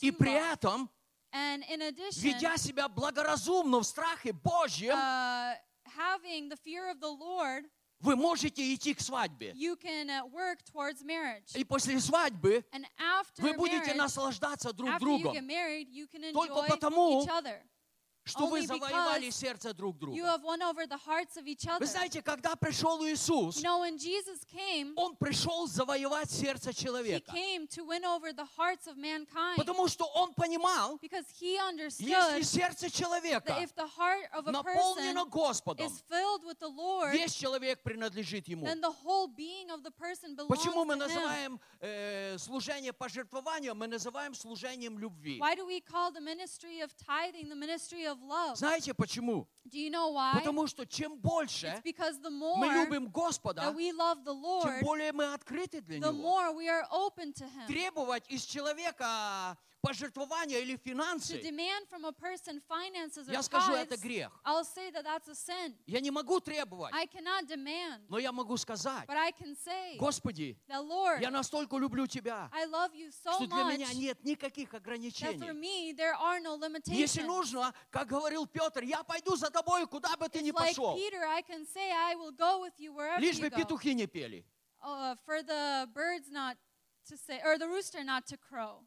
И 0.00 0.10
при 0.10 0.32
этом, 0.32 0.90
ведя 1.32 2.56
себя 2.56 2.88
благоразумно 2.88 3.80
в 3.80 3.84
страхе 3.84 4.32
Божьем, 4.32 4.94
uh, 4.94 5.54
having 5.96 6.48
the 6.48 6.56
fear 6.56 6.88
of 6.88 7.00
the 7.00 7.08
Lord, 7.08 7.64
вы 8.00 8.16
можете 8.16 8.74
идти 8.74 8.94
к 8.94 9.00
свадьбе. 9.00 9.52
you 9.54 9.76
can 9.76 10.08
uh, 10.08 10.24
work 10.26 10.58
towards 10.72 11.02
marriage. 11.04 11.54
И 11.54 11.64
после 11.64 11.98
свадьбы 12.00 12.64
And 12.72 12.84
after 12.98 13.42
вы 13.42 13.54
будете 13.54 13.92
marriage, 13.92 13.96
наслаждаться 13.96 14.72
друг 14.72 14.90
after 14.90 15.00
you 15.06 15.20
другом, 15.22 15.34
get 15.34 15.44
married, 15.46 15.88
you 15.90 16.06
can 16.06 16.32
Только 16.32 16.54
enjoy 16.54 16.68
потому, 16.68 17.22
each 17.22 17.28
other. 17.28 17.60
Что 18.28 18.46
вы 18.46 18.66
завоевали 18.66 19.30
сердце 19.30 19.74
друг 19.74 19.98
друга. 19.98 20.40
Вы 21.78 21.86
знаете, 21.86 22.22
когда 22.22 22.56
пришел 22.56 23.04
Иисус, 23.04 23.56
You 23.58 23.62
know, 23.62 23.80
when 23.80 23.98
Jesus 23.98 24.44
came, 24.44 24.92
Он 24.96 25.16
пришел 25.16 25.66
завоевать 25.66 26.30
сердце 26.30 26.72
человека. 26.72 27.32
Потому 29.56 29.88
что 29.88 30.04
Он 30.14 30.34
понимал, 30.34 30.98
если 31.02 32.42
сердце 32.42 32.90
человека 32.90 33.68
наполнено 34.46 35.24
Господом, 35.24 35.90
Lord, 36.08 37.12
весь 37.12 37.32
человек 37.34 37.82
принадлежит 37.82 38.48
Ему. 38.48 38.66
Почему 40.48 40.84
мы 40.84 40.96
называем 40.96 41.60
э, 41.80 42.36
служение 42.38 42.92
пожертвования, 42.92 43.74
мы 43.74 43.86
называем 43.86 44.34
служением 44.34 44.98
любви? 44.98 45.38
Why 45.38 45.54
do 45.54 45.66
we 45.66 45.80
call 45.80 46.10
the 46.12 46.20
ministry 46.20 46.80
of 46.80 46.90
tithing 46.96 47.48
the 47.48 47.56
ministry 47.56 48.04
of 48.04 48.17
love? 48.22 48.56
Знаете 48.56 48.94
почему? 48.94 49.46
Do 49.64 49.78
you 49.78 49.90
know 49.90 50.12
why? 50.12 50.34
Потому 50.34 50.66
что 50.66 50.86
чем 50.86 51.18
больше 51.18 51.82
мы 51.84 52.68
любим 52.68 53.08
Господа, 53.08 53.62
the 53.62 53.74
тем 53.74 53.98
Lord, 54.00 54.80
более 54.82 55.12
мы 55.12 55.32
открыты 55.34 55.80
для 55.80 55.98
Него. 55.98 56.52
Требовать 57.66 58.24
из 58.28 58.44
человека 58.44 59.56
пожертвования 59.80 60.58
или 60.58 60.76
финансы, 60.76 61.40
я 63.28 63.42
скажу, 63.42 63.72
это 63.72 63.96
грех. 63.96 64.32
Я 65.86 66.00
не 66.00 66.10
могу 66.10 66.40
требовать, 66.40 66.92
но 68.08 68.18
я 68.18 68.32
могу 68.32 68.56
сказать, 68.56 69.08
Господи, 69.98 70.58
я 70.68 71.30
настолько 71.30 71.76
люблю 71.76 72.06
Тебя, 72.06 72.50
что 72.50 73.46
для 73.46 73.64
меня 73.64 73.92
нет 73.94 74.24
никаких 74.24 74.74
ограничений. 74.74 75.38
Если 76.86 77.22
нужно, 77.22 77.74
как 77.90 78.08
говорил 78.08 78.46
Петр, 78.46 78.82
я 78.82 79.02
пойду 79.04 79.36
за 79.36 79.50
тобой, 79.50 79.86
куда 79.86 80.16
бы 80.16 80.28
ты 80.28 80.42
ни 80.42 80.50
пошел, 80.50 80.96
лишь 83.18 83.38
бы 83.38 83.50
петухи 83.50 83.94
не 83.94 84.06
пели. 84.06 84.44
Uh, 84.80 85.16
for 85.26 85.42
the 85.42 85.88
birds 85.92 86.30
not 86.30 86.56
to 87.04 87.16
say, 87.16 87.40
or 87.44 87.58
the 87.58 87.66
rooster 87.66 88.04
not 88.04 88.24
to 88.28 88.36
crow. 88.36 88.84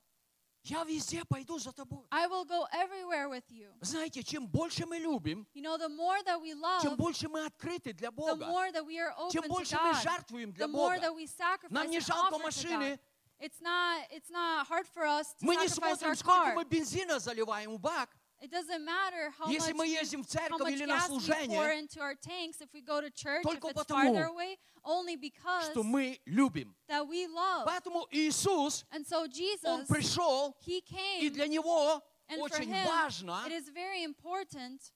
Я 0.64 0.84
везде 0.84 1.26
пойду 1.26 1.58
за 1.58 1.72
тобой. 1.72 2.06
I 2.12 2.28
will 2.28 2.46
go 2.46 2.66
everywhere 2.72 3.28
with 3.30 3.44
you. 3.50 3.72
Знаете, 3.82 4.22
чем 4.24 4.48
больше 4.48 4.86
мы 4.86 4.98
любим, 5.00 5.48
You 5.56 5.64
know, 5.64 5.78
the 5.78 5.90
more 5.90 6.22
that 6.24 6.40
we 6.40 6.54
love, 6.54 6.96
больше 6.98 7.28
мы 7.28 7.46
открыты 7.46 7.94
для 7.94 8.10
the 8.10 8.16
Бога. 8.16 8.46
more 8.46 8.72
that 8.72 8.86
we 8.86 9.00
are 9.00 9.12
open 9.18 9.32
Чем 9.32 9.44
to 9.46 9.48
больше 9.50 9.76
мы 9.78 9.92
God, 9.94 10.04
жертвуем 10.04 10.52
для 10.54 10.66
the 10.68 10.70
more 10.72 10.96
Бога. 10.96 11.00
that 11.08 11.16
we 11.16 11.26
sacrifice 11.26 11.72
Нам 11.72 11.90
не 11.90 12.00
жалко 12.00 12.36
to 12.36 12.44
машины. 12.44 12.92
God. 12.92 13.00
It's 13.40 13.60
not, 13.60 14.06
it's 14.12 14.30
not 14.30 14.68
hard 14.68 14.86
for 14.86 15.04
us 15.04 15.34
to 15.40 15.46
Мы 15.46 15.56
не 15.56 15.66
sacrifice 15.68 16.04
our 16.04 16.14
смотрим, 16.14 16.16
сколько 16.16 16.54
мы 16.54 16.64
бензина 16.64 17.18
заливаем 17.20 17.72
в 17.76 17.80
бак. 17.80 18.16
It 18.41 18.51
doesn't 18.51 18.85
matter 18.85 19.31
how 19.31 19.49
Если 19.49 19.73
much, 19.73 19.79
мы 19.79 19.85
we- 19.87 19.95
ездим 19.99 20.23
в 20.23 20.27
how 20.27 20.39
церковь 20.39 20.61
much 20.61 20.73
или 20.73 20.85
на 20.85 20.97
gas 20.99 21.05
we 21.05 21.09
pour 21.09 21.21
служение, 21.21 21.79
into 21.81 22.01
our 22.01 22.15
tanks 22.15 22.61
if 22.61 22.69
we 22.75 22.83
go 22.83 23.01
to 23.01 23.11
church, 23.11 23.41
if 23.45 23.51
Только 23.51 23.69
it's 23.69 23.73
потому, 23.83 24.15
farther 24.15 24.25
away, 24.27 24.59
only 24.85 25.17
because 25.17 25.71
что 25.71 25.83
мы 25.83 26.21
любим. 26.27 26.75
that 26.89 27.07
we 27.09 27.27
love. 27.27 27.67
Поэтому 27.67 28.07
Иисус, 28.11 28.85
And 28.93 29.07
so 29.07 29.23
Он 29.23 29.31
Jesus, 29.31 29.87
пришел, 29.89 30.55
He 30.67 30.79
и 30.79 30.83
came, 30.83 31.31
для 31.33 31.47
Него 31.47 32.03
and 32.29 32.39
for 32.39 32.51
очень 32.51 32.69
Him, 32.69 32.85
важно 32.87 33.43
it 33.47 33.53
is 33.53 33.71
very 33.71 34.05
important 34.05 34.93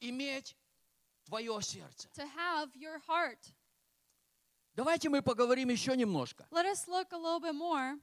иметь 0.00 0.54
твое 1.26 1.60
сердце. 1.62 2.08
to 2.14 2.24
have 2.26 2.70
your 2.76 3.00
heart. 3.00 3.52
Давайте 4.76 5.08
мы 5.08 5.20
поговорим 5.22 5.68
еще 5.68 5.96
немножко. 5.96 6.46
Let 6.50 6.66
us 6.66 6.86
look 6.88 7.12
a 7.12 7.16
little 7.18 7.40
bit 7.40 7.54
more. 7.54 7.98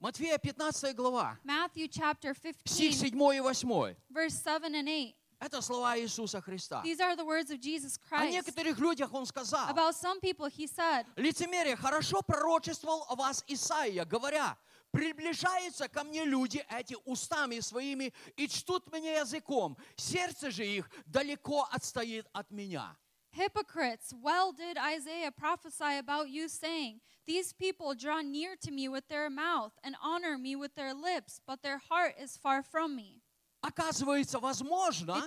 Матфея 0.00 0.38
15 0.38 0.96
глава, 0.96 1.38
Matthew 1.44 1.86
chapter 1.88 2.34
стих 2.34 2.56
15, 2.64 2.94
7 2.94 3.36
и 3.36 3.40
8. 3.40 3.96
verse 4.08 4.34
7 4.42 4.74
and 4.74 4.88
8. 4.88 5.14
Это 5.40 5.60
слова 5.62 5.98
Иисуса 5.98 6.40
Христа. 6.40 6.82
These 6.82 7.00
are 7.00 7.14
the 7.16 7.24
words 7.24 7.50
of 7.50 7.60
Jesus 7.60 7.98
О 8.10 8.16
Christ. 8.18 8.32
некоторых 8.32 8.78
людях 8.78 9.12
Он 9.12 9.26
сказал, 9.26 9.68
About 9.68 9.94
some 9.94 10.18
people, 10.20 10.48
He 10.48 10.66
said, 10.66 11.04
лицемерие 11.16 11.76
хорошо 11.76 12.22
пророчествовал 12.22 13.04
о 13.10 13.14
вас 13.14 13.44
Исаия, 13.46 14.06
говоря, 14.06 14.56
приближаются 14.90 15.86
ко 15.88 16.02
мне 16.02 16.24
люди 16.24 16.64
эти 16.70 16.96
устами 17.04 17.60
своими 17.60 18.14
и 18.36 18.48
чтут 18.48 18.90
меня 18.90 19.20
языком, 19.20 19.76
сердце 19.96 20.50
же 20.50 20.66
их 20.66 20.90
далеко 21.04 21.68
отстоит 21.70 22.26
от 22.32 22.50
меня. 22.50 22.96
Hypocrites, 23.32 24.14
well 24.22 24.50
did 24.52 24.78
Isaiah 24.78 25.30
prophesy 25.30 25.98
about 25.98 26.30
you, 26.30 26.48
saying, 26.48 27.00
These 27.26 27.52
people 27.52 27.94
draw 27.94 28.20
near 28.20 28.56
to 28.56 28.70
me 28.70 28.88
with 28.88 29.08
their 29.08 29.30
mouth 29.30 29.72
and 29.84 29.94
honor 30.02 30.36
me 30.38 30.56
with 30.56 30.74
their 30.74 30.94
lips, 30.94 31.40
but 31.46 31.62
their 31.62 31.78
heart 31.78 32.14
is 32.20 32.36
far 32.36 32.62
from 32.62 32.96
me. 32.96 33.19
Оказывается, 33.62 34.38
возможно 34.38 35.22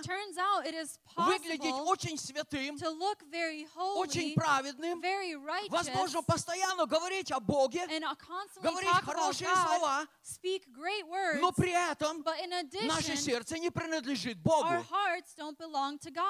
выглядеть 1.16 1.74
очень 1.74 2.18
святым, 2.18 2.76
very 3.30 3.66
очень 3.76 4.32
holy, 4.32 4.34
праведным, 4.34 5.00
righteous, 5.00 5.70
возможно, 5.70 6.22
постоянно 6.22 6.86
говорить 6.86 7.30
о 7.30 7.38
Боге, 7.38 7.86
uh, 7.86 8.60
говорить 8.60 8.90
хорошие 9.04 9.48
God, 9.48 9.66
слова, 9.66 10.06
words, 11.04 11.40
но 11.40 11.52
при 11.52 11.70
этом 11.70 12.24
in 12.24 12.86
наше 12.86 13.12
addition, 13.12 13.16
сердце 13.16 13.58
не 13.58 13.70
принадлежит 13.70 14.36
Богу. 14.42 14.68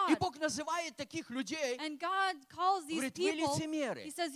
И. 0.08 0.14
Бог 0.16 0.38
называет 0.38 0.96
таких 0.96 1.30
людей, 1.30 1.78
говорит, 1.78 3.16
вы 3.18 3.30
лицемеры. 3.30 4.04
Says. 4.14 4.34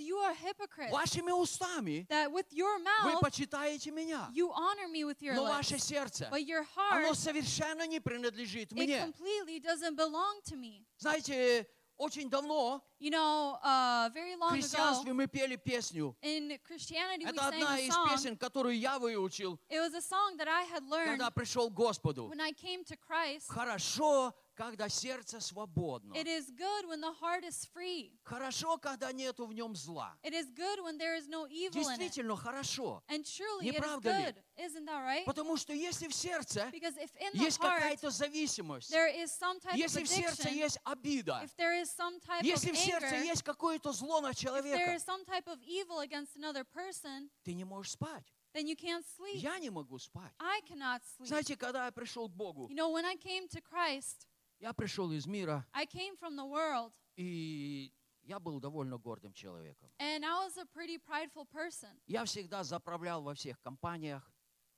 Вашими 0.90 1.32
устами 1.32 2.07
your 2.53 2.78
вы 3.05 3.12
mouth, 3.12 3.20
почитаете 3.20 3.90
меня, 3.90 4.31
но 4.32 5.45
lips, 5.45 5.49
ваше 5.49 5.78
сердце, 5.78 6.28
оно 6.31 6.39
heart, 6.74 7.57
совершенно 7.59 7.86
не 7.86 8.01
принадлежит 8.01 8.72
it 8.72 8.76
мне. 8.76 8.98
completely 9.01 9.60
doesn't 9.60 9.97
belong 9.97 10.40
to 10.44 10.56
me. 10.56 10.85
Знаете, 10.98 11.66
очень 11.97 12.30
давно 12.30 12.82
You 13.01 13.10
know, 13.10 13.59
uh, 13.62 14.10
very 14.14 14.35
в 14.36 14.40
long 14.40 14.51
христианстве 14.52 15.10
ago, 15.12 15.14
мы 15.14 15.26
пели 15.26 15.56
песню. 15.56 16.16
in 16.22 16.59
Christianity, 16.64 17.24
we 17.24 17.30
Это 17.30 17.43
sang 17.43 17.55
одна 17.55 17.74
a 17.74 17.80
из 17.80 17.93
song. 17.94 18.09
песен, 18.09 18.36
которую 18.36 18.78
я 18.78 18.98
выучил, 18.98 19.59
It 19.68 19.80
was 19.80 19.94
a 19.94 20.01
song 20.02 20.36
that 20.36 20.48
I 20.48 20.64
had 20.64 20.85
learned 20.89 21.06
когда 21.18 21.30
пришел 21.30 21.70
к 21.70 21.74
Господу. 21.74 22.28
when 22.28 22.40
I 22.40 22.52
came 22.52 22.85
to 22.85 22.97
Christ. 22.97 23.48
Хорошо, 23.48 24.32
когда 24.59 24.89
сердце 24.89 25.39
свободно. 25.40 26.12
It 26.14 26.26
is 26.26 26.51
good 26.51 26.89
when 26.89 27.01
the 27.01 27.12
heart 27.12 27.44
is 27.44 27.64
free. 27.72 28.18
Хорошо, 28.24 28.76
когда 28.76 29.12
нету 29.12 29.47
в 29.47 29.55
нем 29.55 29.76
зла. 29.76 30.18
It 30.24 30.35
is 30.35 30.51
good 30.51 30.82
when 30.82 30.98
there 30.98 31.14
is 31.16 31.28
no 31.28 31.47
evil 31.48 31.80
in 31.80 31.94
it. 31.94 31.98
Действительно 31.98 32.35
хорошо. 32.36 33.01
And 33.09 33.24
truly, 33.24 33.66
Не 33.66 33.70
it 33.70 33.74
is 33.76 33.78
правда 33.78 34.10
ли? 34.10 34.24
good. 34.24 34.35
Isn't 34.56 34.85
that 34.86 35.05
right? 35.05 35.24
Потому 35.24 35.56
что 35.56 35.72
если 35.72 36.09
в 36.09 36.14
сердце 36.14 36.68
Because 36.72 36.97
if 36.97 37.10
in 37.20 37.32
the 37.35 37.44
есть 37.44 37.59
какая-то 37.59 38.10
зависимость, 38.10 38.90
there 38.90 39.06
is 39.06 39.30
some 39.30 39.60
type 39.60 39.74
of 39.74 39.78
если 39.78 40.02
в 40.02 40.09
сердце 40.09 40.48
есть 40.48 40.78
обида, 40.82 41.40
if 41.44 41.55
there 41.56 41.80
is 41.80 41.89
some 41.89 42.18
type 42.18 42.40
of 42.40 42.44
если 42.44 42.72
в 42.72 42.76
сердце 42.76 43.14
anger, 43.14 43.24
есть 43.26 43.43
какое-то 43.44 43.93
зло 43.93 44.20
на 44.20 44.30
if 44.30 44.32
there 44.32 44.35
человека, 44.35 44.94
is 44.97 45.05
some 45.05 45.24
type 45.24 45.47
of 45.47 45.62
evil 45.62 46.01
against 46.01 46.35
another 46.36 46.64
person, 46.64 47.30
ты 47.44 47.55
не 47.55 47.64
можешь 47.64 47.93
спать. 47.93 48.26
then 48.55 48.66
you 48.66 48.74
can't 48.74 49.05
sleep. 49.06 49.36
Я 49.36 49.60
не 49.60 49.70
могу 49.70 50.01
спать. 50.01 50.32
I 50.40 50.60
cannot 50.68 51.01
sleep. 51.05 51.28
Знаете, 51.28 51.56
когда 51.56 51.85
я 51.86 51.93
пришел 51.93 52.28
к 52.28 52.32
Богу, 52.32 52.66
You 52.68 52.74
know, 52.74 52.90
when 52.90 53.05
I 53.05 53.14
came 53.14 53.47
to 53.48 53.60
Christ, 53.60 54.26
я 54.60 54.72
пришел 54.72 55.10
из 55.12 55.26
мира, 55.26 55.66
I 55.72 55.86
came 55.86 56.16
from 56.18 56.35
the 56.36 56.44
world, 56.47 56.93
и 57.16 57.93
я 58.22 58.39
был 58.39 58.60
довольно 58.60 58.98
гордым 58.98 59.32
человеком. 59.32 59.90
and 59.98 60.24
I 60.24 60.47
was 60.47 60.56
a 60.59 60.66
pretty 60.66 60.98
prideful 60.98 61.47
person. 61.47 61.90
Я 62.06 62.24
всегда 62.24 62.62
заправлял 62.64 63.22
во 63.22 63.35
всех 63.35 63.60
компаниях, 63.60 64.30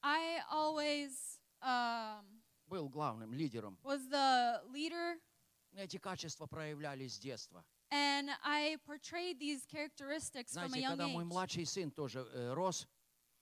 I 0.02 0.40
always 0.52 1.38
um, 1.62 2.24
был 2.66 2.88
главным 2.88 3.32
лидером. 3.32 3.78
was 3.82 4.08
the 4.08 4.62
leader, 4.70 5.18
Эти 5.74 5.98
качества 5.98 6.46
проявлялись 6.46 7.14
с 7.14 7.18
детства. 7.18 7.64
and 7.92 8.30
I 8.44 8.76
portrayed 8.86 9.38
these 9.40 9.64
characteristics 9.66 10.52
from 10.54 10.64
a 10.64 10.68
Знаете, 10.68 10.80
young 10.80 10.90
когда 10.90 11.08
мой 11.08 11.24
младший 11.24 11.66
сын 11.66 11.90
тоже 11.90 12.20
э, 12.32 12.52
рос, 12.52 12.86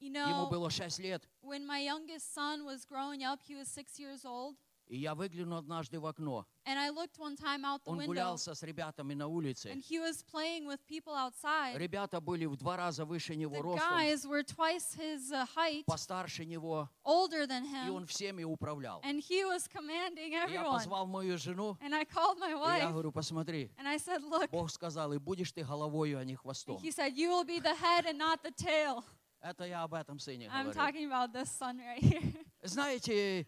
You 0.00 0.12
ему 0.12 0.46
know, 0.46 0.50
было 0.50 0.70
6 0.70 1.00
лет, 1.00 1.28
when 1.42 1.66
my 1.66 1.80
youngest 1.80 2.32
son 2.32 2.64
was 2.64 2.84
growing 2.86 3.24
up, 3.24 3.40
he 3.42 3.56
was 3.56 3.66
six 3.68 3.98
years 3.98 4.24
old. 4.24 4.56
И 4.88 4.96
я 4.96 5.14
выглянул 5.14 5.58
однажды 5.58 6.00
в 6.00 6.06
окно. 6.06 6.46
And 6.66 6.78
I 6.78 6.88
looked 6.90 7.18
one 7.18 7.36
time 7.36 7.62
out 7.64 7.82
the 7.84 7.90
Он 7.90 8.04
гулялся 8.06 8.54
с 8.54 8.62
ребятами 8.62 9.12
на 9.14 9.26
улице. 9.26 9.70
and 9.70 9.82
he 9.82 9.98
was 10.00 10.22
playing 10.22 10.66
with 10.66 10.78
people 10.86 11.12
outside. 11.14 11.76
Ребята 11.76 12.20
были 12.22 12.46
в 12.46 12.56
два 12.56 12.76
раза 12.78 13.04
выше 13.04 13.36
него 13.36 13.56
The 13.56 13.62
ростом, 13.62 13.90
guys 13.90 14.26
were 14.26 14.42
twice 14.42 14.94
his 14.94 15.30
uh, 15.30 15.44
height, 15.54 15.84
постарше 15.86 16.46
него, 16.46 16.88
older 17.04 17.46
than 17.46 17.64
и 17.86 17.90
он 17.90 18.04
him, 18.04 18.06
всеми 18.06 18.44
управлял. 18.44 19.00
and 19.04 19.20
he 19.20 19.44
was 19.44 19.68
commanding 19.68 20.32
Я 20.32 20.44
everyone. 20.46 20.78
позвал 20.78 21.06
мою 21.06 21.36
жену, 21.36 21.76
And 21.82 21.94
I 21.94 22.04
called 22.06 22.38
my 22.38 22.48
и 22.48 22.52
я 22.52 22.86
wife, 22.86 22.92
говорю, 22.92 23.12
посмотри, 23.12 23.70
and 23.78 23.86
I 23.86 23.98
said, 23.98 24.22
Look, 24.22 24.50
Бог 24.50 24.70
сказал, 24.70 25.12
и 25.12 25.18
будешь 25.18 25.52
ты 25.52 25.64
головою, 25.64 26.18
а 26.18 26.24
не 26.24 26.32
and 26.34 26.38
хвостом. 26.38 26.78
he 26.82 26.90
said, 26.90 27.14
You 27.14 27.28
will 27.28 27.44
be 27.44 27.60
the 27.60 27.74
head 27.74 28.06
and 28.06 28.16
not 28.16 28.42
the 28.42 28.52
tail. 28.52 29.04
Это 29.40 29.64
я 29.64 29.84
об 29.84 29.92
этом 29.94 30.18
сыне 30.18 30.48
I'm 30.48 30.70
говорю. 30.72 30.80
talking 30.80 31.06
about 31.06 31.32
this 31.32 31.50
son 31.50 31.78
right 31.78 32.02
here. 32.02 32.34
Знаете, 32.62 33.46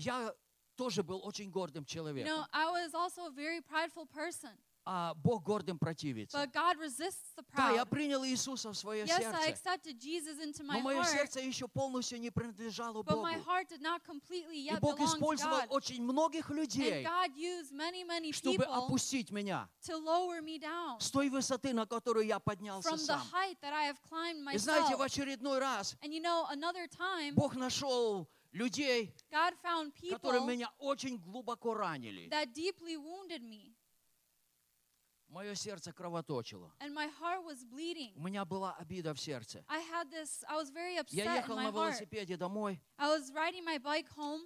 я 0.00 0.34
тоже 0.76 1.02
был 1.02 1.20
очень 1.24 1.50
гордым 1.50 1.84
человеком, 1.84 2.32
know, 2.32 2.46
I 2.52 2.66
was 2.66 2.94
also 2.94 3.26
a 3.26 3.30
very 3.30 3.60
prideful 3.60 4.06
person, 4.06 4.50
а 4.86 5.12
Бог 5.14 5.42
гордым 5.44 5.78
противится. 5.78 6.38
but 6.38 6.50
God 6.54 6.78
resists 6.78 7.34
the 7.36 7.44
Да, 7.54 7.70
я 7.70 7.82
proud. 7.84 7.90
принял 7.90 8.24
Иисуса 8.24 8.72
в 8.72 8.74
свое 8.78 9.04
Yes, 9.04 9.10
I 9.18 9.20
сердце, 9.20 9.50
accepted 9.50 9.98
Jesus 10.00 10.40
into 10.40 10.64
my 10.64 10.76
но 10.78 10.80
мое 10.80 11.02
heart, 11.02 11.10
сердце 11.12 11.40
еще 11.40 11.68
полностью 11.68 12.18
не 12.18 12.30
принадлежало 12.30 13.02
but 13.02 13.12
Богу. 13.14 13.22
my 13.22 13.36
heart 13.44 13.68
did 13.68 13.82
not 13.82 14.02
completely 14.04 14.56
И 14.56 14.64
yet 14.70 14.80
Бог 14.80 14.96
belong 14.98 15.06
to 15.06 15.16
использовал 15.18 15.58
God. 15.58 15.68
очень 15.70 16.02
многих 16.02 16.48
And 16.48 16.56
людей, 16.56 17.04
God 17.04 17.36
used 17.36 17.72
many, 17.72 18.02
many 18.04 18.32
чтобы 18.32 18.56
people 18.64 18.72
опустить 18.86 19.30
меня 19.30 19.68
to 19.86 19.98
lower 19.98 20.40
me 20.40 20.58
down 20.58 20.98
с 20.98 21.10
той 21.10 21.28
высоты, 21.28 21.74
на 21.74 21.84
которую 21.84 22.24
я 22.26 22.38
поднялся 22.40 22.88
from 22.88 22.94
the 22.96 23.04
сам. 23.04 23.20
height 23.30 23.58
that 23.60 23.74
I 23.74 23.84
have 23.92 23.98
climbed 24.10 24.54
И 24.54 24.56
знаете, 24.56 24.96
в 24.96 25.00
myself. 25.00 25.04
очередной 25.04 25.58
раз 25.58 25.94
And 26.00 26.14
you 26.14 26.22
know, 26.22 26.46
another 26.50 26.86
time, 26.88 27.34
Бог 27.34 27.54
нашел 27.54 28.26
людей, 28.52 29.14
God 29.30 29.54
found 29.62 29.92
которые 30.10 30.40
people 30.40 30.46
меня 30.46 30.70
очень 30.78 31.18
глубоко 31.18 31.74
ранили. 31.74 32.28
that 32.30 32.52
deeply 32.52 32.96
wounded 32.96 33.42
me, 33.42 33.74
Мое 35.28 35.54
сердце 35.54 35.92
кровоточило. 35.92 36.72
and 36.80 36.92
my 36.92 37.06
heart 37.20 37.44
was 37.44 37.64
bleeding. 37.64 38.12
У 38.16 38.20
меня 38.22 38.44
была 38.44 38.74
обида 38.76 39.14
в 39.14 39.20
сердце. 39.20 39.64
I 39.68 39.78
had 39.80 40.10
this, 40.10 40.42
I 40.48 40.56
was 40.56 40.70
very 40.70 40.96
upset 40.98 41.12
Я 41.14 41.26
in 41.26 41.36
ехал 41.36 41.56
my 41.56 41.62
на 41.64 41.70
heart. 41.70 41.74
велосипеде 42.00 42.36
домой, 42.36 42.80
I 42.98 43.06
was 43.16 43.30
riding 43.32 43.64
my 43.64 43.78
bike 43.78 44.08
home, 44.16 44.42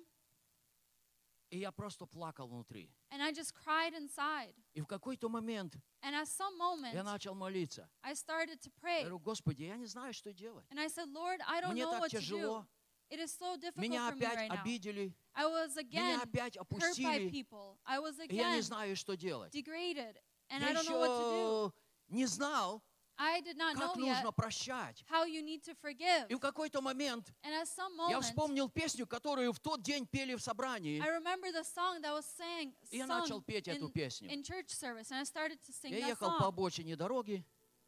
и 1.51 1.59
я 1.59 1.72
просто 1.72 2.05
плакал 2.05 2.48
внутри. 2.48 2.90
and 3.10 3.22
I 3.22 3.32
just 3.32 3.55
cried 3.55 3.94
inside. 3.94 4.55
И 4.74 4.82
в 4.82 4.86
какой-то 4.86 5.31
момент 5.31 5.76
And 6.02 6.14
at 6.14 6.26
some 6.28 6.59
moment, 6.59 6.93
я 6.93 7.02
начал 7.02 7.35
молиться. 7.35 7.89
I 8.02 8.12
started 8.12 8.60
to 8.60 8.70
Я 8.70 8.81
pray. 8.82 9.01
говорю, 9.05 9.20
Господи, 9.20 9.62
я 9.62 9.76
не 9.76 9.86
знаю, 9.86 10.12
что 10.12 10.35
делать. 10.35 10.66
And 10.70 10.78
I 10.78 10.89
said, 10.89 11.09
Lord, 11.10 11.40
I 11.48 11.62
don't 11.62 11.72
Мне 11.72 11.85
know 11.85 11.93
так 11.93 12.02
what 12.02 12.10
to 12.10 12.20
do. 12.20 12.66
It 13.15 13.20
is 13.20 13.32
so 13.39 13.57
difficult 13.57 13.77
Меня 13.82 14.11
for 14.11 14.16
me 14.16 14.24
опять 14.24 14.36
right 14.36 14.49
now. 14.51 14.62
обидели, 14.62 15.12
I 15.36 15.45
was 15.47 15.77
again 15.77 16.16
меня 16.16 16.23
опять 16.23 16.57
hurt 16.57 16.69
by 16.69 16.77
опустили, 16.78 17.31
people. 17.31 17.78
I 17.86 17.99
was 18.01 18.19
и 18.19 18.35
я 18.35 18.51
не 18.51 18.59
again 18.59 18.62
знаю, 18.62 18.97
что 18.97 19.15
делать. 19.16 19.53
degraded. 19.53 20.16
And 20.51 20.61
Я 20.62 20.69
I 20.70 20.73
don't 20.74 20.85
know 20.89 20.99
what 20.99 21.09
to 21.09 21.23
do. 21.31 21.66
еще 21.66 21.73
не 22.16 22.27
знал, 22.27 22.82
I 23.16 23.41
did 23.41 23.57
not 23.57 23.77
know 23.77 23.86
как 23.93 23.97
yet 23.99 24.01
нужно 24.15 24.32
прощать. 24.32 25.05
how 25.09 25.24
you 25.24 25.41
need 25.43 25.62
to 25.62 25.74
forgive. 25.81 26.27
И 26.28 26.35
в 26.35 26.41
какой-то 26.41 26.81
момент 26.81 27.32
And 27.45 27.53
at 27.55 27.69
some 27.69 27.93
я 28.11 28.16
moment, 28.19 28.23
вспомнил 28.23 28.69
песню, 28.69 29.07
которую 29.07 29.53
в 29.53 29.61
тот 29.61 29.81
день 29.82 30.07
пели 30.09 30.35
в 30.35 30.43
собрании. 30.43 31.01
I 31.01 31.11
remember 31.16 31.53
the 31.53 31.62
song 31.62 32.01
that 32.03 32.12
was 32.12 32.27
sang, 32.27 32.74
И 32.91 32.97
я 32.97 33.07
начал 33.07 33.41
петь 33.41 33.69
эту 33.69 33.86
in, 33.86 33.93
песню. 33.93 34.28
in 34.28 34.43
church 34.43 34.70
service. 34.70 35.12
And 35.12 35.20
I 35.20 35.24
started 35.24 35.61
to 35.62 35.73
sing 35.73 35.93
Я 35.93 36.01
that 36.01 36.09
ехал 36.09 36.31
по 36.32 36.45
song. 36.47 36.49
обочине 36.49 36.97
дороги, 36.97 37.45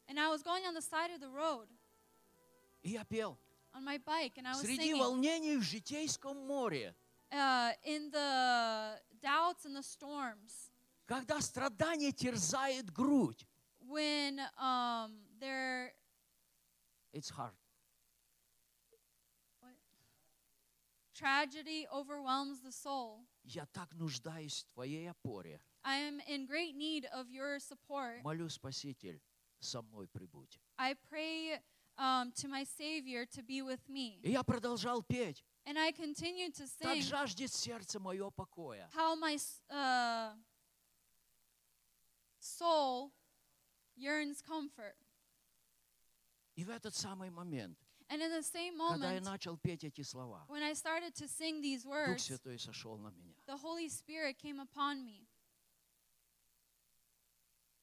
And 0.08 0.20
I 0.20 0.28
was 0.28 0.44
going 0.44 0.64
on 0.64 0.72
the 0.74 0.80
side 0.82 1.10
of 1.10 1.20
the 1.20 1.28
road 1.30 1.66
и 2.82 2.90
я 2.90 3.04
пел. 3.04 3.36
on 3.75 3.83
my 3.83 3.97
bike, 3.99 4.37
and 4.37 4.47
I 4.47 4.51
was 4.51 4.61
Среди 4.61 4.93
singing 4.93 4.99
волнений 4.99 5.57
в 5.57 5.63
житейском 5.63 6.37
море, 6.47 6.95
uh, 7.31 7.71
in 7.83 8.09
the 8.11 8.99
doubts 9.21 9.65
and 9.65 9.75
the 9.75 9.83
storms. 9.83 10.71
когда 11.05 11.41
страдание 11.41 12.11
терзает 12.11 12.91
грудь. 12.91 13.47
When 13.81 14.39
um, 14.57 15.19
there 15.39 15.93
It's 17.13 17.29
hard. 17.29 17.53
tragedy 21.21 21.87
overwhelms 21.93 22.61
the 22.61 22.71
soul. 22.71 23.25
Я 23.43 23.65
так 23.67 23.93
нуждаюсь 23.95 24.63
в 24.63 24.73
Твоей 24.73 25.09
опоре. 25.09 25.61
I 25.83 25.97
am 25.97 26.19
in 26.27 26.45
great 26.45 26.75
need 26.75 27.05
of 27.13 27.29
your 27.29 27.59
support. 27.59 28.23
Молю, 28.23 28.49
Спаситель, 28.49 29.21
со 29.59 29.81
мной 29.81 30.07
прибудь. 30.07 30.59
I 30.77 30.95
pray 31.09 31.59
um, 31.97 32.31
to 32.33 32.47
my 32.47 32.63
Savior 32.63 33.25
to 33.25 33.43
be 33.43 33.61
with 33.61 33.87
me. 33.89 34.19
И 34.23 34.31
я 34.31 34.43
продолжал 34.43 35.03
петь. 35.03 35.43
And 35.65 35.77
I 35.77 35.91
continue 35.91 36.49
to 36.51 36.65
Так 36.79 36.97
sing 36.97 37.01
жаждет 37.03 37.51
сердце 37.53 37.99
мое 37.99 38.29
покоя. 38.31 38.89
how 38.95 39.15
my 39.15 39.35
s- 39.35 39.61
uh, 39.69 40.33
soul 42.39 43.11
yearns 43.95 44.41
comfort. 44.41 44.95
И 46.55 46.63
в 46.65 46.69
этот 46.69 46.95
самый 46.95 47.29
момент, 47.29 47.77
And 48.09 48.21
in 48.21 48.29
the 48.29 48.41
same 48.43 48.77
когда 48.77 49.13
я 49.13 49.19
moment, 49.19 49.23
начал 49.23 49.57
петь 49.57 49.83
эти 49.83 50.01
слова, 50.01 50.45
when 50.49 50.63
I 50.63 50.73
started 50.73 51.13
to 51.15 51.27
sing 51.27 51.61
these 51.61 51.83
Дух 51.83 51.93
words, 51.93 52.23
Святой 52.25 52.59
сошел 52.59 52.97
на 52.97 53.09
меня. 53.09 53.35
the 53.47 53.57
Holy 53.57 53.87
Spirit 53.87 54.37
came 54.37 54.59
upon 54.59 55.05
me. 55.05 55.27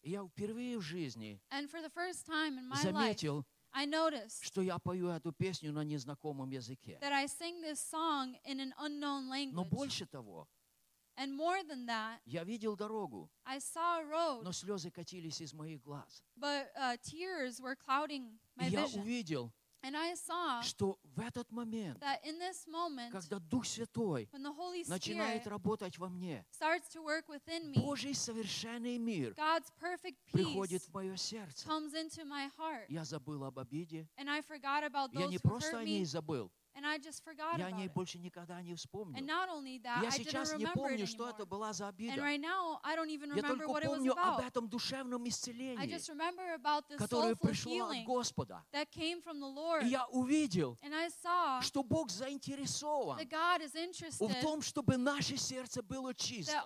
И 0.03 0.11
я 0.11 0.25
впервые 0.27 0.79
в 0.79 0.83
жизни 0.83 1.41
And 1.51 1.69
for 1.71 1.81
the 1.81 1.91
first 1.91 2.27
time 2.27 2.59
in 2.59 2.67
my 2.69 2.77
life, 2.77 2.83
заметил, 2.83 3.45
I 3.73 3.87
noticed 3.87 4.43
что 4.43 4.61
я 4.63 4.79
пою 4.79 5.09
эту 5.09 5.33
песню 5.33 5.73
на 5.73 5.85
незнакомом 5.85 6.51
языке. 6.51 6.99
that 7.01 7.13
I 7.13 7.27
sing 7.27 7.61
this 7.63 7.79
song 7.81 8.37
in 8.45 8.61
an 8.61 8.73
unknown 8.79 9.27
Но 9.53 9.63
language. 9.65 9.71
больше 9.71 10.07
того, 10.07 10.49
And 11.17 11.35
more 11.35 11.63
than 11.65 11.85
that, 11.87 12.21
я 12.27 12.45
видел 12.45 12.77
дорогу, 12.77 13.29
I 13.45 13.59
saw 13.59 14.01
a 14.01 14.05
road, 14.05 14.43
но 14.45 14.53
слезы 14.53 14.91
катились 14.91 15.41
из 15.41 15.53
моих 15.53 15.83
глаз. 15.83 16.23
but 16.37 16.71
uh, 16.77 16.97
tears 17.03 17.61
were 17.61 17.75
clouding 17.77 18.39
my 18.57 18.69
И 18.69 18.71
я 18.71 18.85
vision. 18.85 19.03
увидел, 19.03 19.45
And 19.45 19.51
I 19.51 19.62
Saw 20.16 20.62
что 20.64 20.98
в 21.04 21.20
этот 21.20 21.52
момент, 21.52 22.00
that 22.00 22.24
in 22.24 22.40
this 22.40 22.66
moment, 22.68 23.12
когда 23.12 23.40
Дух 23.40 23.66
Святой 23.66 24.30
начинает 24.88 25.46
работать 25.48 25.98
во 25.98 26.10
мне, 26.10 26.46
me, 27.64 27.82
Божий 27.82 28.14
совершенный 28.14 28.98
мир 28.98 29.36
приходит 30.32 30.84
в 30.84 30.94
мое 30.94 31.16
сердце. 31.18 31.68
Я 32.90 33.04
забыл 33.04 33.44
об 33.44 33.60
обиде. 33.60 34.08
Я 34.18 35.28
не 35.28 35.40
просто 35.40 35.78
о 35.78 35.84
ней 35.84 36.06
забыл, 36.06 36.52
and 36.76 36.86
I 36.86 36.98
just 36.98 37.24
forgot 37.24 37.58
я 37.58 37.68
о 37.68 37.72
ней 37.72 37.88
больше 37.88 38.18
никогда 38.20 38.62
не 38.62 38.76
вспомнил. 38.76 39.24
not 39.24 39.50
only 39.50 39.80
that, 39.82 40.04
Я 40.04 40.12
сейчас 40.12 40.56
не 40.58 40.66
помню, 40.68 41.06
что 41.08 41.30
это 41.30 41.46
была 41.46 41.74
за 41.74 41.88
обида. 41.88 42.22
right 42.22 42.40
now, 42.40 42.80
I 42.84 42.96
don't 42.96 43.10
even 43.10 43.36
Я 43.36 43.44
только 43.44 43.66
what 43.66 43.84
it 43.84 43.90
was 43.90 43.96
помню 43.98 44.14
об 44.18 44.40
этом 44.40 44.68
душевном 44.68 45.24
I 45.24 45.30
исцелении, 45.30 45.88
just 45.88 46.10
remember 46.10 46.54
about 46.56 46.88
this 46.90 46.98
которое 46.98 47.36
пришло 47.36 47.90
от 47.90 48.06
Господа. 48.06 48.64
that 48.72 48.90
came 48.92 49.22
from 49.22 49.40
the 49.40 49.48
Lord. 49.54 49.84
И 49.84 49.90
я 49.90 50.06
увидел, 50.08 50.78
And 50.82 50.94
I 50.94 51.10
saw 51.10 51.62
что 51.62 51.84
Бог 51.84 52.10
заинтересован 52.10 53.20
that 53.20 53.30
God 53.30 53.62
is 53.62 53.74
в 54.20 54.42
том, 54.42 54.62
чтобы 54.62 54.98
наше 54.98 55.38
сердце 55.38 55.82
было 55.82 56.14
чисто. 56.14 56.64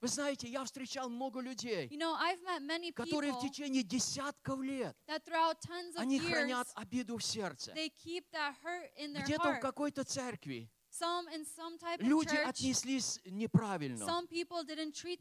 Вы 0.00 0.08
знаете, 0.08 0.48
я 0.48 0.64
встречал 0.64 1.08
много 1.08 1.40
людей, 1.40 1.88
You 1.88 1.98
know, 1.98 2.14
I've 2.14 2.42
met 2.42 2.62
many 2.62 2.92
которые 2.92 3.32
в 3.32 3.36
people 3.36 3.48
течение 3.48 3.82
десятков 3.82 4.60
лет, 4.60 4.96
that 5.06 5.24
throughout 5.24 5.56
tons 5.60 5.94
of 5.96 6.00
они 6.00 6.18
years, 6.18 6.30
хранят 6.30 6.68
обиду 6.74 7.18
в 7.18 7.24
сердце. 7.24 7.72
Где-то 8.96 9.54
в 9.54 9.60
какой-то 9.60 10.04
церкви 10.04 10.70
Some 10.98 11.28
in 11.28 11.44
some 11.44 11.78
type 11.78 12.00
of 12.00 12.06
люди 12.06 12.34
church, 12.34 12.48
отнеслись 12.48 13.20
неправильно. 13.26 14.04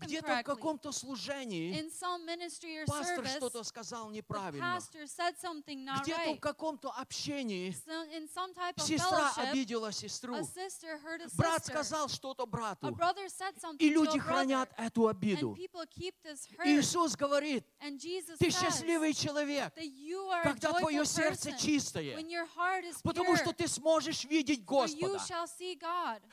Где-то 0.02 0.38
в 0.40 0.44
каком-то 0.44 0.91
служении 0.91 1.74
In 1.78 1.91
some 1.91 2.26
ministry 2.26 2.78
or 2.78 2.86
пастор 2.86 3.26
service, 3.26 3.38
что-то 3.38 3.64
сказал 3.64 4.10
неправильно. 4.10 4.80
Где-то 4.80 6.18
в 6.18 6.34
right. 6.34 6.40
каком-то 6.40 6.90
общении 6.90 7.76
So 7.86 8.06
in 8.12 8.28
some 8.28 8.54
type 8.54 8.76
of 8.78 8.86
сестра 8.86 9.32
обидела 9.38 9.91
сестру. 9.91 10.36
a 10.36 10.44
sister 10.44 10.98
hurt 11.04 11.22
a 11.22 11.28
Брат 11.36 11.66
сказал 11.66 12.10
что-то 12.10 12.44
A 12.44 12.45
брату. 12.45 12.91
brother 12.95 13.28
said 13.30 13.54
И 13.80 13.90
to 13.90 13.94
люди 13.94 14.18
a 14.18 14.20
brother. 14.20 14.20
хранят 14.20 14.70
эту 14.78 15.08
обиду. 15.08 15.52
And 15.52 15.56
people 15.56 15.86
keep 15.90 16.16
this 16.24 16.48
hurt. 16.58 16.68
Иисус 16.68 17.16
говорит, 17.16 17.64
And 17.82 17.99
Jesus 17.99 18.38
ты 18.40 18.49
счастливый 18.49 19.14
человек, 19.14 19.74
that 19.76 19.86
you 19.86 20.28
are 20.30 20.41
a 20.41 20.54
когда 20.54 20.74
твое 20.74 21.06
сердце 21.06 21.52
чистое, 21.58 22.16
when 22.16 22.30
your 22.30 22.48
heart 22.56 22.84
is 22.86 22.95
потому 23.04 23.36
что 23.36 23.54
ты 23.54 23.68
сможешь 23.68 24.24
видеть 24.26 24.62
For 24.66 24.88
you 24.88 25.08
Господа. 25.10 25.20
shall 25.28 25.48
see 25.48 25.66
God. 25.66 25.66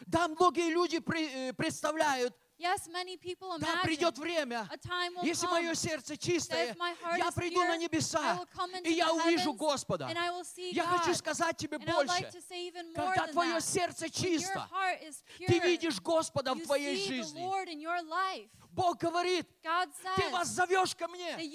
Да, 0.06 0.28
многие 0.28 0.70
люди 0.70 0.96
э, 0.96 1.52
представляют 1.52 2.34
Yes, 2.56 2.86
many 2.88 3.16
people 3.16 3.58
Да, 3.58 3.66
imagine 3.66 3.82
придет 3.82 4.16
время, 4.18 4.68
a 4.70 4.76
time 4.76 5.16
will 5.16 5.24
если 5.24 5.48
come 5.48 5.50
мое 5.50 5.74
сердце 5.74 6.16
чистое, 6.16 6.76
я 7.16 7.32
приду 7.32 7.60
на 7.60 7.70
pure, 7.70 7.74
I 7.74 7.78
небеса, 7.78 8.46
и 8.84 8.92
я 8.92 9.12
увижу 9.12 9.52
Господа. 9.54 10.08
Я 10.56 10.84
хочу 10.84 11.14
сказать 11.14 11.56
тебе 11.56 11.78
больше. 11.78 12.30
Когда 12.94 13.26
твое 13.26 13.60
сердце 13.60 14.08
чисто, 14.08 14.68
ты 15.38 15.58
видишь 15.58 16.00
Господа 16.00 16.54
в 16.54 16.60
твоей 16.60 16.96
жизни. 16.96 17.42
Бог 18.74 18.98
говорит, 18.98 19.46
God 19.62 19.88
ты 20.16 20.22
says 20.22 20.30
воззовешь 20.32 20.94
ко 20.96 21.06
мне, 21.08 21.36
и 21.44 21.48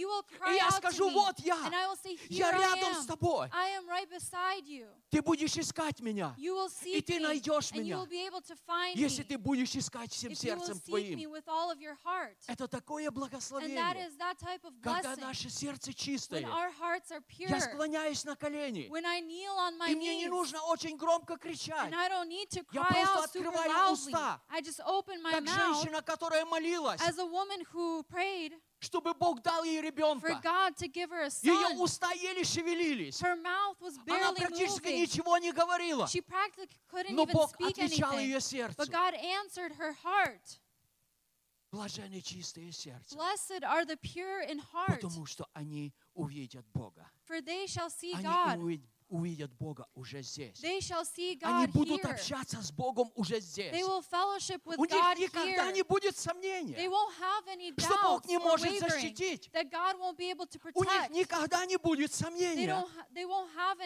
я 0.55 0.71
скажу, 0.71 1.09
вот 1.09 1.37
я, 1.39 1.55
say, 2.01 2.17
я 2.29 2.51
рядом 2.51 2.93
с 2.95 3.05
тобой. 3.05 3.49
Right. 3.49 4.87
Ты 5.09 5.21
будешь 5.21 5.57
искать 5.57 5.99
меня, 5.99 6.33
и 6.37 7.01
ты 7.01 7.19
найдешь 7.19 7.71
меня, 7.71 8.05
если 8.95 9.23
ты 9.23 9.37
будешь 9.37 9.75
искать 9.75 10.13
всем 10.13 10.33
сердцем 10.33 10.79
твоим. 10.79 11.19
Это 12.47 12.67
такое 12.67 13.11
благословение, 13.11 14.09
когда 14.81 15.15
наше 15.17 15.49
сердце 15.49 15.93
чистое. 15.93 16.47
Я 17.37 17.59
склоняюсь 17.59 18.23
на 18.23 18.35
колени, 18.35 18.85
и 18.85 19.95
мне 19.95 20.15
не 20.17 20.27
нужно 20.27 20.61
очень 20.63 20.95
громко 20.97 21.37
кричать, 21.37 21.91
Я 21.91 22.83
просто 22.83 23.23
открываю 23.23 23.91
уста, 23.91 24.41
как 25.31 25.47
женщина, 25.47 26.01
которая 26.01 26.45
молилась, 26.45 27.01
as 27.09 27.17
a 27.17 27.25
woman 27.25 27.61
who 27.73 28.03
prayed 28.03 28.53
чтобы 28.81 29.13
Бог 29.13 29.41
дал 29.41 29.63
ей 29.65 29.81
for 29.81 29.85
ребенка. 29.87 30.39
God 30.41 30.75
to 30.77 30.87
give 30.87 31.09
her 31.09 31.23
a 31.23 31.29
Ее 31.43 31.77
уста 31.81 32.11
еле 32.13 32.43
шевелились. 32.43 33.19
Her 33.21 33.35
mouth 33.35 33.75
was 33.81 33.97
Она 34.07 34.33
практически 34.33 34.87
moving. 34.87 35.01
ничего 35.01 35.37
не 35.37 35.51
говорила. 35.51 36.05
She 36.07 36.21
practically 36.21 36.69
couldn't 36.87 37.13
Но 37.15 37.25
Бог 37.25 37.51
speak 37.59 37.71
отвечал 37.77 38.13
anything. 38.13 38.21
ее 38.27 38.39
сердцу. 38.39 38.75
But 38.77 38.89
God 38.89 39.13
answered 39.15 39.73
her 39.77 39.93
heart. 40.03 40.59
Блаженны 41.71 42.21
чистые 42.21 42.71
сердце, 42.71 43.15
Blessed 43.15 43.63
are 43.63 43.85
the 43.85 43.97
pure 43.97 44.41
in 44.41 44.59
heart, 44.73 45.01
потому 45.01 45.25
что 45.27 45.45
они 45.53 45.93
увидят 46.15 46.65
Бога. 46.73 47.07
for 47.27 47.41
they 47.41 47.67
shall 47.67 47.89
see 47.91 48.13
Они 48.13 48.23
God. 48.23 48.59
Увид- 49.09 49.29
увидят 49.29 49.51
Бога 49.53 49.87
уже 49.95 50.21
здесь. 50.21 50.59
They 50.63 50.79
shall 50.79 51.03
see 51.05 51.37
Они 51.41 51.67
будут 51.67 52.01
here. 52.03 52.11
общаться 52.11 52.61
с 52.61 52.71
Богом 52.71 53.11
уже 53.15 53.39
здесь. 53.39 53.73
They 53.73 53.81
will 53.83 54.01
fellowship 54.01 54.61
with 54.65 54.77
У 54.77 54.85
них 54.85 54.93
God 54.93 55.17
никогда 55.19 55.69
here. 55.69 55.73
не 55.73 55.83
будет 55.83 56.13
They 56.15 56.19
сомнения. 56.21 56.87
won't 56.89 57.13
have 57.19 57.47
any 57.47 57.71
Что 57.77 57.95
Бог 58.03 58.25
не 58.25 58.37
может 58.37 58.79
защитить. 58.79 59.49
that 59.53 59.69
God 59.71 59.97
won't 59.99 60.17
be 60.17 60.29
able 60.31 60.45
to 60.47 60.59
У 60.75 60.83
них 60.83 61.09
никогда 61.11 61.65
не 61.65 61.77
будет 61.77 62.11
They, 62.11 62.15
сомнения, 62.15 62.85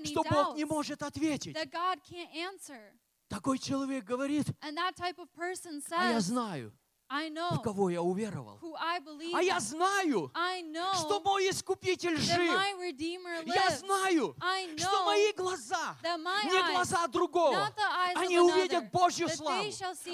что 0.05 0.23
Бог 0.23 0.55
не 0.55 0.65
может 0.65 1.01
ответить. 1.01 1.55
that 1.55 1.71
God 1.71 1.99
can't 2.03 2.31
answer. 2.35 2.93
Такой 3.29 3.57
человек 3.57 4.03
говорит, 4.03 4.47
And 4.61 4.77
that 4.77 4.95
type 4.95 5.17
of 5.17 5.27
person 5.33 5.81
а 5.91 6.11
я 6.11 6.19
знаю, 6.19 6.71
в 7.51 7.61
кого 7.61 7.89
я 7.89 8.01
уверовал. 8.01 8.59
А 9.33 9.41
я 9.41 9.59
знаю, 9.59 10.31
что 10.95 11.19
мой 11.21 11.49
Искупитель 11.49 12.17
жив. 12.17 12.51
Я 13.45 13.69
знаю, 13.77 14.35
что 14.77 15.03
мои 15.05 15.31
глаза, 15.33 15.95
не 16.43 16.73
глаза 16.73 17.07
другого, 17.07 17.69
они 18.15 18.39
увидят 18.39 18.91
Божью 18.91 19.29
славу, 19.29 19.63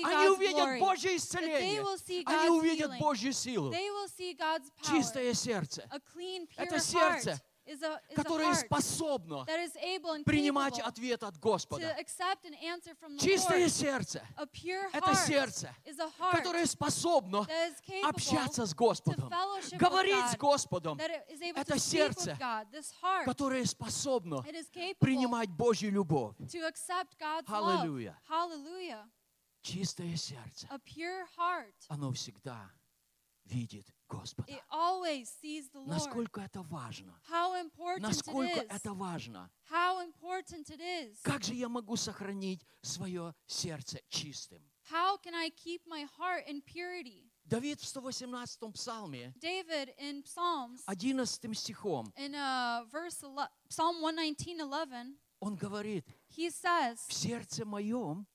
они 0.03 0.29
увидят 0.29 0.79
Божье 0.79 1.15
исцеление, 1.15 1.81
они 2.25 2.49
увидят. 2.49 2.91
Божью 2.99 3.33
силу. 3.33 3.71
Чистое 4.83 5.33
сердце, 5.33 5.87
Это 6.57 6.79
сердце, 6.79 7.41
которое 8.15 8.53
способно 8.55 9.45
принимать 10.25 10.79
ответ 10.79 11.23
от 11.23 11.37
Господа. 11.39 11.95
Чистое 13.19 13.69
сердце 13.69 14.23
это 14.93 15.15
сердце, 15.15 15.75
которое 16.31 16.65
способно 16.65 17.47
общаться 18.03 18.65
с 18.65 18.73
Господом, 18.73 19.29
говорить 19.73 20.31
с 20.31 20.37
Господом, 20.37 20.99
Это 20.99 21.79
сердце, 21.79 22.37
которое 23.25 23.65
способно 23.65 24.43
принимать 24.99 25.49
Божью 25.49 25.91
любовь. 25.91 26.35
Hallelujah. 27.47 28.15
Чистое 29.61 30.15
сердце, 30.15 30.67
оно 31.89 32.11
всегда 32.13 32.71
видит 33.45 33.85
Господа. 34.09 34.51
it 34.51 34.61
always 34.69 35.29
sees 35.41 35.69
the 35.69 35.79
Lord. 35.79 35.89
Насколько 35.89 36.41
это 36.41 36.61
важно. 36.63 37.13
How 37.29 37.55
important 37.55 38.01
Насколько 38.01 38.61
it 38.61 38.67
is. 38.67 38.75
это 38.75 38.93
важно. 38.93 39.49
How 39.71 40.03
important 40.03 40.69
it 40.69 40.81
is. 40.81 41.19
Как 41.23 41.43
же 41.43 41.53
я 41.53 41.69
могу 41.69 41.95
сохранить 41.95 42.65
свое 42.81 43.33
сердце 43.45 44.01
чистым? 44.09 44.61
How 44.91 45.17
can 45.21 45.35
I 45.35 45.51
keep 45.51 45.81
my 45.87 46.07
heart 46.17 46.47
in 46.47 46.61
purity? 46.63 47.29
Давид 47.45 47.79
в 47.79 47.87
118 47.87 48.73
псалме, 48.73 49.33
David 49.39 49.95
in 49.97 50.23
Psalms, 50.23 50.81
11 50.87 51.55
стихом, 51.55 52.11
in 52.15 52.35
uh, 52.35 52.85
verse 52.91 53.23
Psalm 53.69 54.01
119:11, 54.01 55.15
он 55.39 55.55
говорит, 55.55 56.05
he 56.27 56.49
says, 56.49 56.97
в 57.07 57.13
сердце 57.13 57.65
моем 57.65 58.27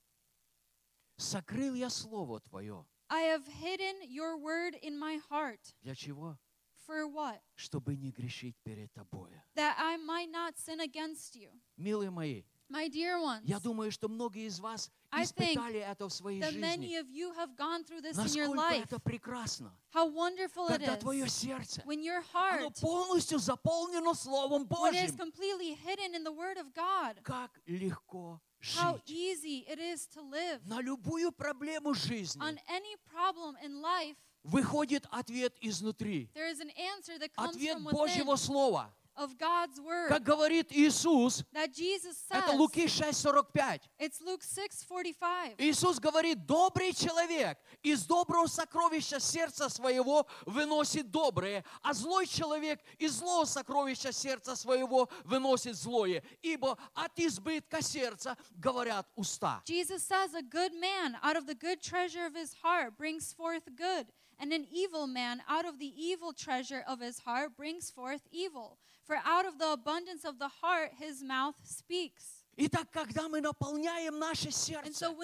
сокрыл 1.17 1.75
я 1.75 1.89
Слово 1.89 2.39
Твое. 2.41 2.85
I 3.08 3.22
have 3.22 3.46
hidden 3.46 3.96
your 4.08 4.36
word 4.38 4.74
in 4.82 4.96
my 4.98 5.18
heart. 5.28 5.60
Для 5.82 5.94
чего? 5.94 6.38
For 6.86 7.06
what? 7.06 7.40
Чтобы 7.56 7.94
не 7.96 8.10
грешить 8.10 8.56
перед 8.64 8.92
Тобою. 8.92 9.40
That 9.54 9.76
I 9.78 9.96
might 9.96 10.30
not 10.30 10.58
sin 10.58 10.80
against 10.80 11.34
you. 11.36 11.50
Милые 11.76 12.10
мои, 12.10 12.42
My 12.68 12.88
dear 12.88 13.18
ones, 13.20 13.42
я 13.44 13.58
думаю, 13.58 13.90
что 13.90 14.08
многие 14.08 14.46
из 14.46 14.60
вас 14.60 14.90
I 15.12 15.24
think 15.24 15.54
испытали 15.56 15.80
это 15.80 16.08
в 16.08 16.12
своей 16.12 16.40
that 16.40 16.54
many 16.54 16.86
жизни. 16.86 16.98
of 17.00 17.10
you 17.10 17.32
have 17.34 17.56
gone 17.56 17.82
through 17.84 18.00
this 18.00 18.16
in 18.16 18.32
your 18.36 18.46
Насколько 18.48 18.56
life. 18.60 18.84
это 18.84 18.98
прекрасно, 19.00 19.76
How 19.92 20.06
wonderful 20.08 20.68
it 20.68 20.78
когда 20.78 20.96
твое 20.96 21.24
is 21.26 21.32
сердце, 21.32 21.82
when 21.84 22.00
your 22.00 22.22
оно 22.32 22.68
heart, 22.68 22.80
полностью 22.80 23.38
заполнено 23.40 24.14
Словом 24.14 24.66
when 24.68 24.94
it 24.94 25.04
is 25.04 25.10
Божьим. 25.12 25.16
completely 25.18 25.74
hidden 25.74 26.14
in 26.14 26.22
the 26.22 26.30
Word 26.32 26.58
of 26.58 26.72
God. 26.72 27.20
Как 27.24 27.60
легко 27.66 28.40
How 28.75 28.95
жить. 28.95 29.03
easy 29.07 29.65
it 29.67 29.79
is 29.79 30.07
to 30.07 30.21
live. 30.21 30.61
На 30.65 30.81
любую 30.81 31.31
проблему 31.31 31.93
жизни 31.93 32.41
On 32.41 32.57
any 32.67 32.95
problem 33.11 33.55
in 33.63 33.81
life, 33.81 34.15
выходит 34.43 35.05
ответ 35.11 35.53
изнутри. 35.61 36.29
there 36.33 36.49
is 36.49 36.59
an 36.59 36.71
answer 36.71 37.17
that 37.19 37.33
comes 37.35 37.55
Ответ 37.55 37.77
from 37.77 37.91
Божьего 37.91 38.35
Слова. 38.35 38.93
Of 39.17 39.37
God's 39.37 39.79
Word. 39.79 40.09
Как 40.09 40.23
говорит 40.23 40.71
Иисус, 40.71 41.43
That 41.53 41.73
Jesus 41.73 42.17
это 42.29 42.51
says, 42.51 42.57
Луки 42.57 42.85
6,45. 42.85 43.81
it's 43.99 44.21
Luke 44.21 44.41
6:45. 44.43 45.55
Иисус 45.57 45.99
говорит, 45.99 46.45
добрый 46.45 46.93
человек 46.93 47.57
из 47.81 48.05
доброго 48.05 48.47
сокровища 48.47 49.19
сердца 49.19 49.69
своего 49.69 50.27
выносит 50.45 51.09
доброе, 51.11 51.63
а 51.81 51.93
злой 51.93 52.27
человек 52.27 52.81
из 52.97 53.13
злого 53.13 53.45
сокровища 53.45 54.11
сердца 54.11 54.55
своего 54.55 55.09
выносит 55.23 55.75
злое. 55.75 56.23
Ибо 56.41 56.77
от 56.93 57.17
избытка 57.19 57.81
сердца 57.81 58.37
говорят 58.51 59.07
уста. 59.15 59.61
Jesus 59.65 60.03
says, 60.03 60.33
A 60.33 60.41
good 60.41 60.73
man 60.73 61.17
out 61.23 61.35
of 61.37 61.45
the 61.45 61.55
good 61.55 61.81
treasure 61.81 62.25
of 62.25 62.35
his 62.35 62.53
heart 62.63 62.97
brings 62.97 63.33
forth 63.33 63.63
good, 63.75 64.07
and 64.39 64.51
an 64.51 64.65
evil 64.71 65.07
man 65.07 65.41
out 65.47 65.65
of 65.65 65.79
the 65.79 65.93
evil 65.95 66.33
treasure 66.33 66.83
of 66.87 66.99
his 66.99 67.19
heart 67.19 67.55
brings 67.55 67.89
forth 67.89 68.21
evil. 68.31 68.77
For 69.05 69.17
out 69.23 69.45
of 69.45 69.59
the 69.59 69.71
abundance 69.71 70.25
of 70.25 70.39
the 70.39 70.47
heart 70.47 70.93
his 70.97 71.21
mouth 71.21 71.55
speaks. 71.63 72.34
Итак, 72.57 72.87
когда 72.89 73.27
мы 73.27 73.41
наполняем 73.41 74.17
наше 74.17 74.49
сердце 74.49 75.07
so 75.07 75.17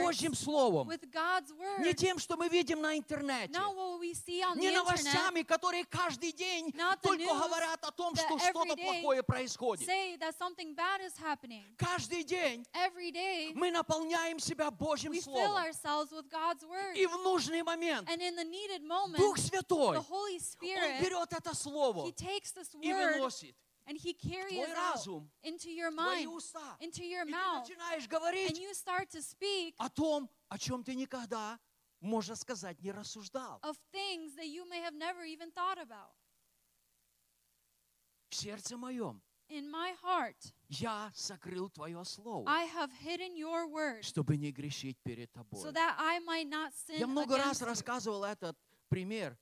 Божьим 0.00 0.34
Словом, 0.34 0.88
God's 0.88 1.52
не 1.80 1.90
word, 1.90 1.94
тем, 1.94 2.18
что 2.18 2.36
мы 2.38 2.48
видим 2.48 2.80
на 2.80 2.96
интернете, 2.96 3.52
не 3.52 4.70
новостями, 4.70 5.42
которые 5.42 5.84
каждый 5.84 6.32
день 6.32 6.72
только 7.02 7.22
news 7.22 7.38
говорят 7.38 7.84
о 7.84 7.92
том, 7.92 8.16
что 8.16 8.38
что-то 8.38 8.74
плохое 8.76 9.22
происходит. 9.22 9.86
Каждый 11.76 12.24
день 12.24 12.64
day 13.12 13.52
мы 13.54 13.70
наполняем 13.70 14.38
себя 14.38 14.70
Божьим 14.70 15.14
Словом. 15.20 15.62
word. 16.62 16.96
И 16.96 17.06
в 17.06 17.18
нужный 17.18 17.62
момент 17.62 18.08
moment, 18.82 19.18
Дух 19.18 19.36
Святой, 19.36 19.98
Holy 19.98 20.36
Он 20.36 20.38
Spirit, 20.38 21.00
берет 21.02 21.32
это 21.32 21.54
Слово 21.54 22.08
и 22.08 22.12
word 22.12 22.94
выносит 22.94 23.54
and 23.88 23.96
He 23.98 24.12
carries 24.12 24.52
твой 24.52 24.70
out 24.70 24.94
разум, 24.96 25.28
into 25.42 25.70
your 25.70 25.90
твои 25.90 26.24
mind, 26.24 26.28
уста. 26.36 26.76
into 26.80 27.02
your 27.04 27.24
И 27.24 27.30
ты 27.30 27.30
mouth, 27.32 27.62
начинаешь 27.68 28.04
and 28.04 28.08
говорить 28.10 28.58
you 28.58 28.72
start 28.74 29.08
to 29.10 29.20
speak 29.22 29.74
о 29.78 29.88
том, 29.88 30.28
о 30.48 30.58
чем 30.58 30.84
ты 30.84 30.94
никогда, 30.94 31.58
можно 32.00 32.36
сказать, 32.36 32.78
не 32.82 32.92
рассуждал. 32.92 33.58
of 33.62 33.76
things 33.92 34.34
that 34.36 34.46
you 34.46 34.64
may 34.68 34.80
have 34.80 34.94
never 34.94 35.24
even 35.24 35.50
thought 35.50 35.78
about. 35.78 36.14
В 38.30 38.34
сердце 38.34 38.76
моем 38.76 39.22
In 39.50 39.70
my 39.70 39.94
heart, 40.02 40.52
я 40.68 41.10
сокрыл 41.14 41.70
Твое 41.70 42.04
Слово, 42.04 42.44
I 42.46 42.64
have 42.66 42.90
hidden 43.00 43.34
your 43.34 43.66
word 43.66 44.02
чтобы 44.04 44.36
не 44.36 44.52
грешить 44.52 44.98
перед 45.02 45.32
Тобой. 45.32 45.62
so 45.62 45.72
that 45.72 45.96
I 45.98 46.18
might 46.20 46.46
not 46.48 46.72
sin 46.74 46.98
Я 46.98 47.06
много 47.06 47.38
раз 47.38 47.62
рассказывал 47.62 48.24
этот 48.24 48.54
пример, 48.88 49.36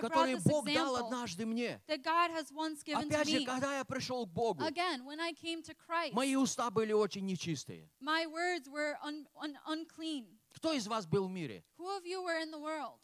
который 0.00 0.36
Бог 0.44 0.64
дал 0.72 0.96
однажды 0.96 1.46
мне. 1.46 1.80
Опять 1.86 3.28
же, 3.28 3.44
когда 3.44 3.78
я 3.78 3.84
пришел 3.84 4.26
к 4.26 4.30
Богу, 4.30 4.62
Again, 4.64 5.04
when 5.04 5.20
I 5.20 5.32
came 5.32 5.62
to 5.62 5.74
Christ, 5.74 6.12
мои 6.12 6.36
уста 6.36 6.70
были 6.70 6.92
очень 6.92 7.24
нечистые. 7.26 7.88
my 8.00 8.26
words 8.26 8.68
were 8.68 8.96
un- 9.02 9.26
un- 9.36 9.58
unclean. 9.66 10.38
Кто 10.54 10.72
из 10.72 10.86
вас 10.86 11.06
был 11.06 11.26
в 11.28 11.30
мире? 11.30 11.64
Who 11.78 11.86
of 11.96 12.04
you 12.04 12.22
were 12.22 12.38
in 12.40 12.50
the 12.50 12.58
world? 12.60 12.98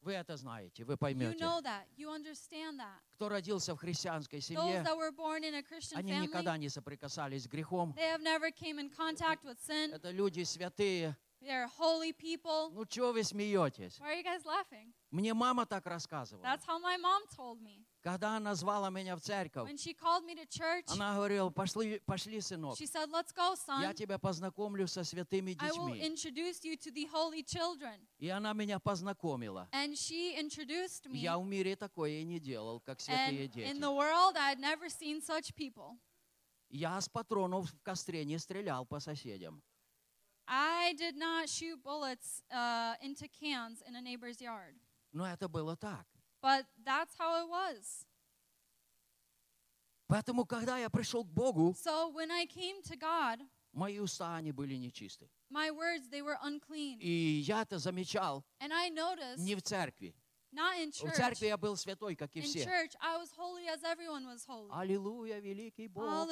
Вы 0.00 0.12
это 0.14 0.36
знаете, 0.36 0.84
вы 0.84 0.94
You 0.94 0.96
поймете. 0.96 1.38
know 1.44 1.60
that. 1.60 1.84
You 1.96 2.08
understand 2.10 2.78
that. 2.78 3.00
Кто 3.16 3.28
родился 3.28 3.74
в 3.74 3.78
христианской 3.78 4.38
Those 4.38 4.42
семье, 4.42 4.82
that 4.84 4.96
were 4.96 5.10
born 5.10 5.42
in 5.42 5.54
a 5.54 5.62
Christian 5.62 5.98
они 5.98 6.12
family, 6.12 6.22
никогда 6.28 6.56
не 6.56 6.68
соприкасались 6.68 7.42
с 7.44 7.46
грехом. 7.48 7.92
they 7.96 8.08
have 8.08 8.22
never 8.22 8.50
came 8.52 8.78
in 8.78 8.88
contact 8.90 9.42
with 9.44 9.58
sin. 9.60 9.92
Это 9.92 10.10
люди 10.12 10.42
святые. 10.44 11.16
They're 11.40 11.68
holy 11.78 12.12
people. 12.12 12.70
Ну, 12.74 12.84
чего 12.84 13.12
вы 13.12 13.22
смеетесь? 13.22 13.98
Why 14.00 14.12
are 14.12 14.16
you 14.20 14.24
guys 14.24 14.44
laughing? 14.44 14.92
Мне 15.12 15.34
мама 15.34 15.66
так 15.66 15.86
рассказывала. 15.86 16.42
That's 16.44 16.64
how 16.66 16.78
my 16.80 16.96
mom 16.98 17.22
told 17.34 17.60
me. 17.62 17.84
Когда 18.02 18.36
она 18.36 18.54
звала 18.56 18.90
меня 18.90 19.14
в 19.16 19.20
церковь, 19.20 19.68
When 19.70 19.76
she 19.76 19.94
called 19.94 20.24
me 20.24 20.34
to 20.34 20.46
church, 20.48 20.84
она 20.88 21.14
говорила, 21.14 21.50
пошли, 21.50 22.00
пошли, 22.06 22.40
сынок, 22.40 22.76
she 22.76 22.86
said, 22.86 23.08
Let's 23.10 23.32
go, 23.32 23.54
я 23.80 23.90
son. 23.90 23.94
тебя 23.94 24.18
познакомлю 24.18 24.88
со 24.88 25.04
святыми 25.04 25.56
I 25.60 25.70
will 25.70 25.94
детьми. 25.94 26.06
introduce 26.08 26.64
you 26.64 26.76
to 26.76 26.90
the 26.92 27.06
holy 27.06 27.44
children. 27.44 28.00
И 28.18 28.28
она 28.28 28.52
меня 28.52 28.80
познакомила. 28.80 29.68
And 29.72 29.92
she 29.94 30.36
introduced 30.36 31.06
me. 31.06 31.18
Я 31.18 31.38
в 31.38 31.44
мире 31.46 31.76
такое 31.76 32.24
не 32.24 32.40
делал, 32.40 32.80
как 32.80 33.00
святые 33.00 33.46
And 33.46 33.52
дети. 33.52 33.66
in 33.70 33.80
the 33.80 33.92
world, 33.92 34.36
I 34.36 34.52
had 34.54 34.58
never 34.58 34.88
seen 34.88 35.20
such 35.20 35.54
people. 35.54 35.98
Я 36.68 37.00
с 37.00 37.08
патронов 37.08 37.70
в 37.70 37.80
костре 37.82 38.24
не 38.24 38.38
стрелял 38.38 38.84
по 38.84 38.98
соседям. 39.00 39.62
I 40.47 40.93
did 40.97 41.15
not 41.15 41.47
shoot 41.49 41.81
bullets 41.83 42.43
uh, 42.51 42.95
into 43.01 43.27
cans 43.27 43.81
in 43.87 43.95
a 43.95 44.01
neighbor's 44.01 44.41
yard. 44.41 44.75
Но 45.13 45.25
это 45.25 45.47
было 45.47 45.75
так. 45.75 46.05
But 46.41 46.65
that's 46.83 47.15
how 47.17 47.43
it 47.45 47.49
was. 47.49 48.05
Поэтому, 50.07 50.45
когда 50.45 50.77
я 50.77 50.89
пришел 50.89 51.23
к 51.23 51.29
Богу, 51.33 51.73
So 51.75 52.09
when 52.09 52.29
I 52.29 52.45
came 52.45 52.81
to 52.83 52.95
God, 52.97 53.39
мои 53.71 53.99
уста, 53.99 54.35
они 54.35 54.51
были 54.51 54.75
нечисты. 54.75 55.29
my 55.49 55.71
words, 55.71 56.09
they 56.09 56.21
were 56.21 56.37
unclean. 56.43 56.97
И 56.99 57.43
я 57.45 57.61
это 57.61 57.79
замечал 57.79 58.43
And 58.59 58.73
I 58.73 58.89
noticed, 58.89 59.37
не 59.39 59.55
в 59.55 59.61
церкви. 59.61 60.13
В 60.58 61.12
церкви 61.12 61.46
я 61.46 61.56
был 61.56 61.76
святой, 61.76 62.16
как 62.16 62.34
и 62.34 62.40
все. 62.40 62.64
Аллилуйя, 64.70 65.38
великий 65.38 65.88
Бог. 65.88 66.28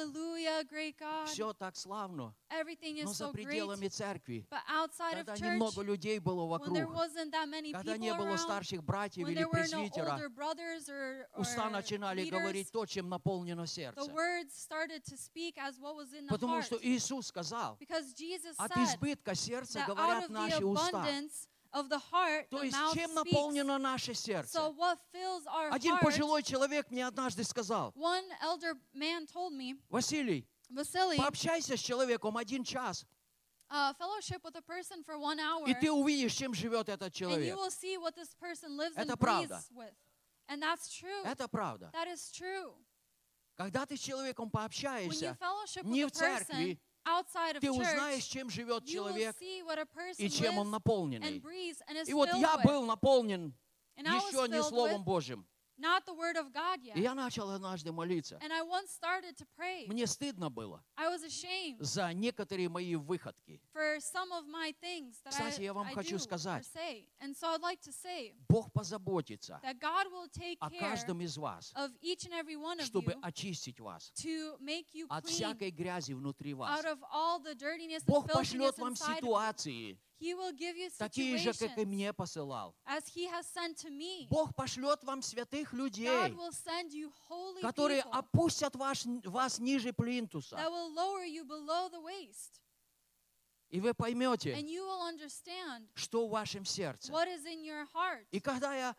Все 1.27 1.53
так 1.53 1.75
славно. 1.75 2.35
Everything 2.49 3.03
Но 3.03 3.11
is 3.11 3.13
за 3.13 3.29
пределами 3.31 3.87
церкви, 3.87 4.45
But 4.49 4.61
outside 4.67 5.19
of 5.19 5.25
когда 5.25 5.37
немного 5.37 5.81
людей 5.81 6.19
было 6.19 6.45
вокруг, 6.45 6.77
когда 6.77 7.97
не 7.97 8.13
было 8.13 8.37
старших 8.37 8.83
братьев 8.83 9.27
или 9.27 9.43
пресвитера, 9.45 10.19
уста 11.35 11.69
начинали 11.69 12.29
говорить 12.29 12.71
то, 12.71 12.85
чем 12.85 13.09
наполнено 13.09 13.63
the 13.63 13.67
сердце. 13.67 14.11
words 14.11 14.53
started 14.53 15.03
to 15.05 15.17
speak 15.17 15.57
as 15.57 15.79
what 15.79 15.95
was 15.95 16.13
in 16.13 16.25
the 16.25 16.29
Потому 16.29 16.61
что 16.61 16.77
Иисус 16.81 17.27
сказал, 17.27 17.77
Because 17.79 18.13
Jesus 18.13 18.55
от 18.57 18.75
избытка 18.77 19.35
сердца 19.35 19.83
говорят 19.87 20.29
наши 20.29 20.65
уста. 20.65 21.05
Of 21.73 21.89
the 21.89 21.99
heart, 21.99 22.49
То 22.49 22.59
the 22.59 22.65
есть 22.65 22.75
mouth 22.77 22.93
чем 22.93 23.09
speaks. 23.11 23.15
наполнено 23.15 23.77
наше 23.77 24.13
So 24.13 24.13
сердце? 24.13 24.59
what 24.77 24.97
fills 25.11 25.45
our 25.47 25.69
Один 25.71 25.93
heart? 25.95 26.03
пожилой 26.03 26.43
человек 26.43 26.89
мне 26.91 27.05
однажды 27.05 27.43
сказал, 27.43 27.91
One 27.95 28.25
elder 28.41 28.73
man 28.93 29.25
told 29.27 29.53
me, 29.53 29.77
Василий, 29.89 30.47
Vasily, 30.71 31.17
пообщайся 31.17 31.77
с 31.77 31.79
человеком 31.79 32.35
один 32.37 32.63
час, 32.63 33.05
uh, 33.69 33.93
fellowship 33.99 34.43
with 34.43 34.55
a 34.55 34.61
person 34.61 35.03
for 35.03 35.17
one 35.17 35.39
hour, 35.39 35.67
и 35.67 35.73
ты 35.73 35.91
увидишь, 35.91 36.33
чем 36.33 36.53
живет 36.53 36.89
этот 36.89 37.13
and 37.13 37.15
you 37.15 37.29
человек. 37.29 37.55
will 37.55 37.71
see 37.71 37.97
what 37.97 38.15
this 38.15 38.33
person 38.35 38.75
lives 38.77 38.95
and 38.97 39.09
Это 39.09 39.17
правда. 39.17 39.55
breathes 39.55 39.71
with. 39.71 39.93
And 40.49 40.61
that's 40.61 40.89
true. 40.89 41.23
Это 41.25 41.47
правда. 41.49 41.89
That 41.93 42.07
is 42.07 42.31
true. 42.31 42.73
Когда 43.57 43.85
ты 43.85 43.97
с 43.97 43.99
человеком 43.99 44.45
When 44.45 44.49
you 44.49 44.51
пообщаешься, 44.51 45.37
fellowship 45.41 45.83
не 45.83 46.03
with 46.05 46.13
в 46.13 46.21
a 46.21 46.25
person 46.25 46.45
церкви, 46.45 46.79
ты 47.59 47.71
узнаешь, 47.71 48.23
чем 48.25 48.49
живет 48.49 48.85
человек 48.85 49.35
и 50.17 50.29
чем 50.29 50.57
он 50.57 50.73
is 50.73 52.07
И 52.07 52.13
вот 52.13 52.29
я 52.33 52.57
был 52.57 52.85
наполнен 52.85 53.53
еще 53.95 54.47
не 54.47 54.61
Словом 54.63 55.03
Божьим. 55.03 55.47
Not 55.77 56.05
the 56.05 56.13
word 56.13 56.35
of 56.37 56.51
God 56.51 56.81
yet. 56.81 56.95
И 56.97 57.01
я 57.01 57.13
начал 57.13 57.49
однажды 57.51 57.91
молиться. 57.91 58.37
And 58.41 58.51
I 58.51 58.61
once 58.63 58.89
started 58.91 59.35
to 59.37 59.45
pray. 59.57 59.85
Мне 59.87 60.07
стыдно 60.07 60.49
было 60.49 60.83
I 60.97 61.07
was 61.07 61.23
ashamed 61.23 61.77
за 61.81 62.11
некоторые 62.13 62.69
мои 62.69 62.95
выходки. 62.95 63.61
for 63.73 63.99
some 63.99 64.31
of 64.31 64.47
my 64.47 64.73
things 64.81 65.19
that 65.23 65.31
Кстати, 65.31 65.61
I, 65.61 65.63
я 65.65 65.73
вам 65.73 65.87
I 65.87 65.93
хочу 65.93 66.15
do 66.15 66.17
or 66.17 66.19
сказать. 66.19 66.65
say. 66.65 67.07
And 67.19 67.35
so 67.35 67.47
I'd 67.49 67.61
like 67.61 67.81
to 67.81 67.91
say 67.91 68.33
Бог 68.49 68.71
позаботится 68.71 69.59
that 69.63 69.79
God 69.79 70.07
will 70.11 70.27
take 70.29 70.57
о 70.59 70.69
каждом 70.69 71.21
из 71.21 71.37
вас, 71.37 71.71
of 71.75 71.91
each 72.01 72.25
and 72.25 72.33
every 72.33 72.55
one 72.55 72.79
of 72.79 72.85
чтобы 72.85 73.13
you 73.13 73.19
очистить 73.21 73.79
вас 73.79 74.11
to 74.15 74.57
make 74.59 74.93
you 74.93 75.05
от 75.09 75.25
clean 75.25 75.31
всякой 75.33 75.71
грязи 75.71 76.13
внутри 76.13 76.53
вас. 76.53 76.79
out 76.79 76.85
of 76.85 76.99
all 77.11 77.39
the 77.39 77.53
dirtiness 77.55 78.03
Бог 78.05 78.25
filthiness 78.25 78.37
пошлет 78.37 78.77
вам 78.77 78.95
ситуации, 78.95 79.97
He 80.19 80.33
will 80.33 80.51
give 80.51 80.75
you 80.75 80.89
такие 80.97 81.37
же, 81.37 81.53
как 81.53 81.77
и 81.77 81.85
мне 81.85 82.11
посылал. 82.11 82.75
as 82.85 83.03
He 83.15 83.25
has 83.27 83.45
sent 83.45 83.77
to 83.77 83.89
me. 83.89 84.27
Бог 84.29 84.55
пошлет 84.55 85.03
вам 85.03 85.21
святых 85.21 85.73
God 85.73 85.77
людей, 85.77 86.07
will 86.33 86.51
send 86.51 86.91
you 86.91 87.11
holy 87.29 87.61
которые 87.61 88.01
people 88.01 88.11
опустят 88.13 88.75
ваш, 88.75 89.05
вас 89.25 89.59
ниже 89.59 89.93
плинтуса. 89.93 90.55
that 90.55 90.71
will 90.71 90.91
lower 90.93 91.23
you 91.25 91.43
below 91.45 91.89
the 91.89 92.01
waist. 92.01 92.61
И 93.69 93.81
вы 93.81 93.93
поймете, 93.93 94.53
And 94.53 94.69
you 94.69 94.81
will 94.85 95.01
understand 95.01 95.87
что 95.93 96.25
в 96.25 96.31
вашем 96.31 96.65
сердце. 96.65 97.11
what 97.11 97.27
is 97.27 97.45
in 97.45 97.63
your 97.63 97.85
heart. 97.93 98.25
И 98.31 98.39
когда 98.39 98.73
я 98.73 98.95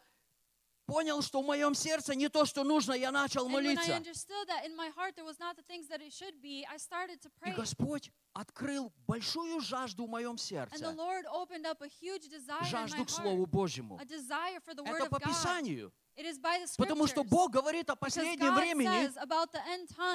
понял, 0.89 1.21
что 1.23 1.43
в 1.43 1.45
моем 1.45 1.75
сердце 1.75 2.15
не 2.15 2.29
то, 2.31 2.47
что 2.47 2.65
нужно, 2.65 2.95
я 2.95 3.13
начал 3.13 3.47
молиться. 3.49 4.03
И. 7.45 7.53
Господь 7.55 8.11
открыл 8.33 8.93
большую 9.07 9.61
жажду 9.61 10.07
в 10.07 10.09
моем 10.09 10.39
сердце. 10.39 10.79
Жажду 12.63 13.05
к 13.05 13.11
Слову. 13.11 13.47
Божьему. 13.47 13.99
Это 13.99 15.11
по. 15.11 15.21
Писанию. 15.21 15.93
Потому 16.79 17.07
что. 17.07 17.23
Бог 17.23 17.51
говорит 17.53 17.91
о 17.91 17.97
последнем 17.97 18.55
времени. 18.55 19.11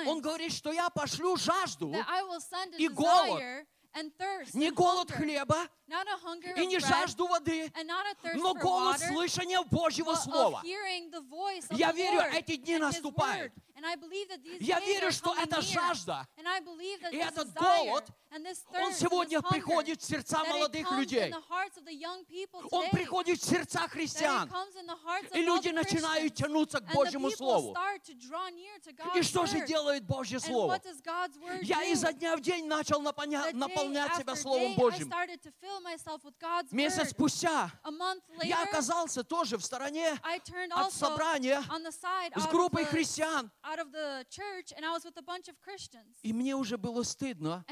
Он 0.09 0.21
говорит, 0.21 0.51
что 0.53 0.71
я 0.73 0.89
пошлю 0.89 1.37
жажду, 1.37 1.93
и 2.79 2.87
голод. 2.89 3.67
Не 4.53 4.71
голод 4.71 5.11
хлеба 5.11 5.67
и 6.55 6.65
не 6.65 6.79
жажду 6.79 7.27
воды, 7.27 7.71
но 8.35 8.53
голод 8.55 8.99
слышания 8.99 9.61
Божьего 9.63 10.15
Слова. 10.15 10.61
Я 11.71 11.91
верю, 11.91 12.21
эти 12.33 12.55
дни 12.55 12.77
наступают. 12.77 13.53
Я 14.59 14.79
верю, 14.79 15.11
что 15.11 15.35
эта 15.35 15.57
near. 15.57 15.61
жажда, 15.61 16.27
и 17.11 17.17
этот 17.17 17.53
голод, 17.53 18.05
он 18.33 18.93
сегодня 18.93 19.41
приходит 19.41 20.01
в 20.01 20.05
сердца 20.05 20.43
молодых 20.43 20.91
людей. 20.91 21.33
Он 22.71 22.89
приходит 22.89 23.39
в 23.39 23.45
сердца 23.45 23.87
христиан. 23.87 24.51
И 25.33 25.41
люди 25.41 25.69
начинают 25.69 26.33
тянуться 26.33 26.79
к 26.79 26.93
Божьему 26.93 27.29
Слову. 27.31 27.75
И 29.15 29.21
что 29.21 29.45
же 29.45 29.65
делает 29.65 30.03
Божье 30.03 30.39
Слово? 30.39 30.79
Я 31.61 31.83
изо 31.83 32.11
дня 32.13 32.35
в 32.35 32.41
день 32.41 32.65
начал 32.65 33.01
наполнять 33.01 34.15
себя 34.15 34.35
Словом 34.35 34.75
Божьим. 34.75 35.11
Месяц 36.71 37.09
спустя 37.11 37.71
я 38.43 38.63
оказался 38.63 39.23
тоже 39.23 39.57
в 39.57 39.63
стороне 39.63 40.19
от 40.71 40.93
собрания 40.93 41.63
с 42.35 42.47
группой 42.47 42.85
христиан. 42.85 43.51
И 46.23 46.33
мне 46.33 46.55
уже 46.55 46.77
было 46.77 47.03
стыдно 47.03 47.65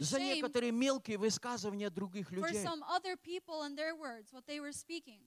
За 0.00 0.18
некоторые 0.20 0.72
мелкие 0.72 1.18
высказывания 1.18 1.90
других 1.90 2.28
for 2.30 2.34
людей. 2.36 2.62
some 2.64 2.82
other 2.84 3.16
people 3.16 3.62
and 3.62 3.76
their 3.76 3.94
words, 3.96 4.32
what 4.32 4.44
they 4.46 4.60
were 4.60 4.72
speaking. 4.72 5.20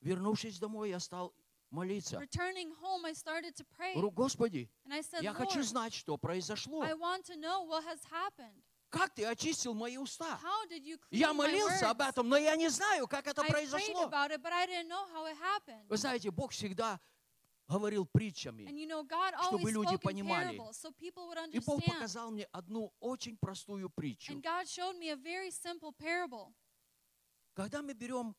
Вернувшись 0.00 0.58
домой, 0.58 0.90
я 0.90 1.00
стал 1.00 1.34
молиться. 1.70 2.18
Returning 2.18 2.72
home, 2.80 3.04
I 3.06 3.12
started 3.14 3.54
to 3.56 3.64
pray. 3.76 3.94
Говорю, 3.94 4.10
Господи, 4.10 4.68
And 4.84 4.92
I 4.94 5.00
said, 5.00 5.22
я 5.22 5.32
хочу 5.32 5.62
знать, 5.62 5.94
что 5.94 6.16
произошло. 6.16 6.82
I 6.82 6.94
want 6.94 7.24
to 7.26 7.36
know 7.36 7.64
what 7.66 7.84
has 7.84 8.00
happened. 8.10 8.62
Как 8.90 9.14
ты 9.14 9.24
очистил 9.24 9.72
мои 9.72 9.96
уста? 9.96 10.38
How 10.42 10.68
did 10.68 10.84
you 10.84 10.98
clean 10.98 11.18
Я 11.18 11.32
my 11.32 11.48
молился 11.48 11.86
words? 11.86 11.90
об 11.90 12.00
этом, 12.02 12.28
но 12.28 12.36
я 12.36 12.54
не 12.56 12.68
знаю, 12.68 13.06
как 13.08 13.26
это 13.26 13.42
I 13.42 13.48
произошло. 13.50 14.04
about 14.04 14.30
it, 14.30 14.42
but 14.42 14.52
I 14.52 14.66
didn't 14.66 14.88
know 14.88 15.06
how 15.12 15.24
it 15.26 15.36
happened. 15.38 15.86
Вы 15.88 15.96
знаете, 15.96 16.30
Бог 16.30 16.52
всегда 16.52 17.00
говорил 17.68 18.06
притчами. 18.06 18.62
You 18.64 18.86
know, 18.86 19.04
чтобы 19.48 19.70
люди 19.70 19.96
понимали. 19.96 20.58
so 20.72 20.92
И 21.52 21.60
Бог 21.60 21.84
показал 21.84 22.30
мне 22.30 22.44
одну 22.52 22.92
очень 23.00 23.36
простую 23.36 23.90
притчу. 23.90 24.40
Когда 27.54 27.82
мы 27.82 27.92
берем 27.92 28.34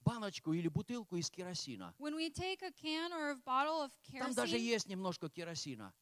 баночку 0.00 0.52
или 0.52 0.68
бутылку 0.68 1.16
из 1.16 1.30
керосина, 1.30 1.94
of 1.98 3.90
там 4.18 4.34
даже 4.34 4.56
kerosene, 4.56 4.58
есть 4.58 4.86
немножко 4.88 5.28
керосина. 5.30 5.92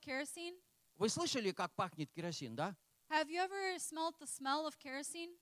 kerosene. 0.00 0.60
Вы 0.96 1.08
слышали, 1.08 1.50
как 1.52 1.74
пахнет 1.74 2.10
керосин, 2.12 2.54
да? 2.54 2.76
Have 3.10 3.28
you 3.28 3.38
ever 3.38 3.78
smelled 3.78 4.14
the 4.18 4.26
smell 4.26 4.66
of 4.66 4.76
kerosene? 4.78 5.36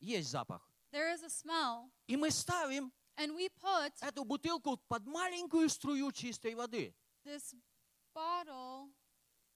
Есть 0.00 0.30
запах. 0.30 0.60
there 0.92 1.12
is 1.12 1.22
a 1.22 1.30
smell, 1.30 1.90
И 2.06 2.16
мы 2.16 2.30
ставим 2.30 2.92
and 3.18 3.34
we 3.34 3.48
put 3.60 3.92
эту 4.02 4.24
бутылку 4.24 4.76
под 4.88 5.06
маленькую 5.06 5.68
струю 5.68 6.12
чистой 6.12 6.54
воды. 6.54 6.94
this 7.24 7.54
bottle 8.14 8.90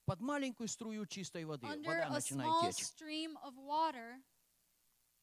Под 0.05 0.19
маленькую 0.19 0.67
струю 0.67 1.05
чистой 1.05 1.45
воды. 1.45 1.65
under 1.67 1.87
Вода 1.89 2.07
a 2.07 2.09
начинает 2.09 2.51
small 2.51 2.71
течь. 2.71 2.83
stream 2.85 3.37
of 3.43 3.55
water, 3.55 4.21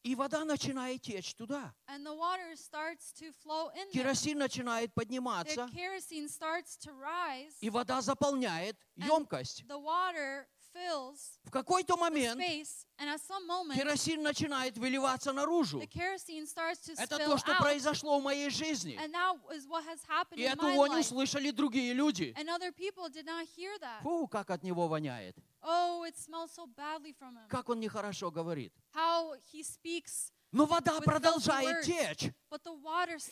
И 0.05 0.15
вода 0.15 0.44
начинает 0.44 1.02
течь 1.02 1.35
туда. 1.35 1.74
and 1.89 2.06
the 2.06 2.15
water 2.15 2.55
starts 2.56 3.12
to 3.12 3.32
flow 3.32 3.70
in. 3.74 3.90
Керосин 3.90 4.39
начинает 4.39 4.90
The 4.90 4.94
подниматься, 4.94 5.69
kerosene 5.74 6.28
starts 6.28 6.77
to 6.78 6.93
rise, 6.93 7.56
и 7.60 7.69
вода 7.69 8.01
заполняет 8.01 8.77
емкость. 8.97 9.65
the 9.66 9.78
water 9.78 10.47
fills 10.73 11.39
В 11.45 11.51
какой-то 11.51 11.97
момент 11.97 12.40
space, 12.40 12.85
and 12.99 13.09
at 13.09 13.20
some 13.20 13.47
moment, 13.47 13.74
керосин 13.78 14.23
начинает 14.23 14.77
выливаться 14.77 15.32
наружу. 15.32 15.81
the 15.81 15.86
kerosene 15.86 16.47
starts 16.47 16.81
to 16.86 16.93
Это 16.99 17.19
то, 17.19 17.36
что 17.39 17.53
out. 17.53 17.59
произошло 17.61 18.19
в 18.19 18.23
моей 18.23 18.51
жизни. 18.51 18.97
And 19.03 19.12
that 19.12 19.36
is 19.55 19.66
what 19.66 19.85
has 19.85 20.01
happened 20.09 20.39
И 20.39 20.45
in 20.45 20.57
my 20.57 20.73
этого 20.73 20.86
не 20.89 20.95
life. 20.97 21.01
услышали 21.01 21.51
другие 21.51 21.93
люди. 21.95 22.35
And 22.36 22.49
other 22.51 22.73
people 22.73 23.09
did 23.09 23.24
not 23.27 23.47
hear 23.57 23.77
that. 23.81 24.03
Фу, 24.03 24.27
как 24.28 24.51
от 24.51 24.62
него 24.62 24.89
воняет. 24.89 25.36
Oh, 25.62 26.05
it 26.05 26.16
smells 26.16 26.53
so 26.53 26.66
badly 26.77 27.12
from 27.12 27.35
him. 27.36 27.49
Как 27.49 27.69
он 27.69 27.81
нехорошо 27.81 28.31
говорит. 28.31 28.73
How 28.95 29.35
he 29.53 29.62
speaks, 29.62 30.32
Но 30.51 30.65
вода 30.65 30.99
продолжает 31.01 31.85
течь. 31.85 32.33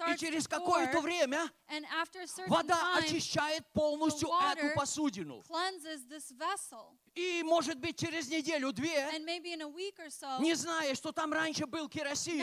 И 0.09 0.17
через 0.19 0.47
какое-то 0.47 1.01
время 1.01 1.51
вода 2.47 2.97
очищает 2.97 3.65
полностью 3.73 4.29
эту 4.29 4.75
посудину. 4.75 5.43
И, 7.15 7.43
может 7.43 7.79
быть, 7.79 7.99
через 7.99 8.29
неделю-две, 8.29 9.09
so, 10.11 10.41
не 10.41 10.55
зная, 10.55 10.95
что 10.95 11.13
там 11.13 11.33
раньше 11.33 11.67
был 11.67 11.89
керосин, 11.89 12.39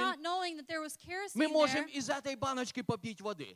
мы 1.35 1.47
можем 1.47 1.85
there, 1.85 1.91
из 1.91 2.09
этой 2.09 2.35
баночки 2.35 2.81
попить 2.81 3.21
воды. 3.21 3.55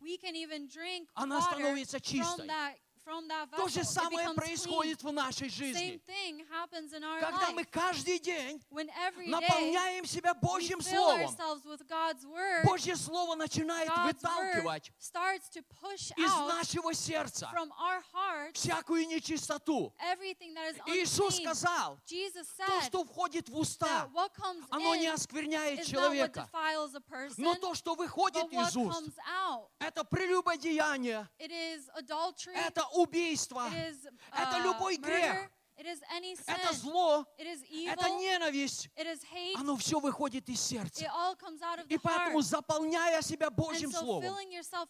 Она 1.16 1.42
становится 1.42 2.00
чистой. 2.00 2.48
That, 3.08 3.14
from 3.14 3.28
that 3.28 3.50
То 3.56 3.68
же 3.70 3.84
самое 3.84 4.34
происходит 4.34 5.00
clean. 5.02 5.10
в 5.10 5.14
нашей 5.14 5.48
Same 5.48 5.74
жизни. 5.74 6.02
thing 6.06 6.46
happens 6.52 6.94
in 6.94 7.04
our 7.04 7.20
Когда 7.22 7.52
мы 7.52 7.64
каждый 7.66 8.20
день 8.20 8.62
When 8.70 8.90
every 8.90 9.26
day 9.26 9.32
наполняем 9.32 10.06
себя 10.06 10.34
we 10.34 10.40
Божьим 10.42 10.80
fill 10.82 10.94
Словом, 10.94 11.22
ourselves 11.28 11.66
with 11.66 11.88
God's 11.88 12.26
word, 12.26 12.64
Божье 12.66 12.96
Слово 12.96 13.36
начинает 13.36 13.90
God's 13.90 13.98
word 13.98 14.16
выталкивать 14.16 14.92
starts 15.00 15.50
to 15.50 15.64
push 15.82 16.12
из 16.18 16.32
out 16.32 16.48
нашего 16.50 16.94
сердца 16.94 17.50
from 17.54 17.72
our 17.80 18.02
hearts 18.14 18.54
всякую 18.62 19.08
нечистоту. 19.08 19.94
everything 20.00 20.54
that 20.54 20.76
is 20.76 20.78
Иисус 20.88 21.38
сказал, 21.38 22.00
Jesus 22.06 22.48
то, 22.58 22.82
что 22.82 23.04
входит 23.06 23.48
в 23.50 23.54
that 23.54 23.60
уста, 23.60 24.10
what 24.14 24.34
comes 24.36 24.66
оно 24.70 24.96
не 24.96 25.08
оскверняет 25.08 25.86
человека. 25.86 26.50
person, 27.10 27.36
Но 27.38 27.56
то, 27.56 27.74
что 27.74 27.96
выходит 27.96 28.52
из 28.52 28.76
уст, 28.76 29.10
out. 29.48 29.70
это 29.80 30.04
прелюбодеяние, 30.04 31.28
It 31.40 31.52
is 31.52 31.90
adultery, 31.96 32.54
это 32.56 32.84
убийство, 33.02 33.68
is 33.70 34.08
это 34.34 34.58
uh, 34.58 34.64
любой 34.64 34.98
murder, 34.98 35.06
грех, 35.06 35.52
it 35.78 35.86
is 35.86 36.02
any 36.12 36.36
это 36.48 36.74
зло, 36.74 37.26
it 37.38 37.46
is 37.46 37.62
это 37.88 38.10
ненависть. 38.10 38.90
it 38.96 39.06
is 39.06 39.24
hate, 39.32 39.56
Оно 39.56 39.76
все 39.78 40.00
выходит 40.00 40.50
из 40.50 40.60
it 40.60 40.80
сердца. 40.80 41.06
all 41.14 41.36
comes 41.36 41.62
out 41.62 41.80
of 41.80 41.86
И 41.88 41.98
поэтому, 41.98 42.42
заполняя 42.42 43.22
себя 43.22 43.50
Божьим 43.50 43.92
so 43.92 44.00
Словом, 44.02 44.34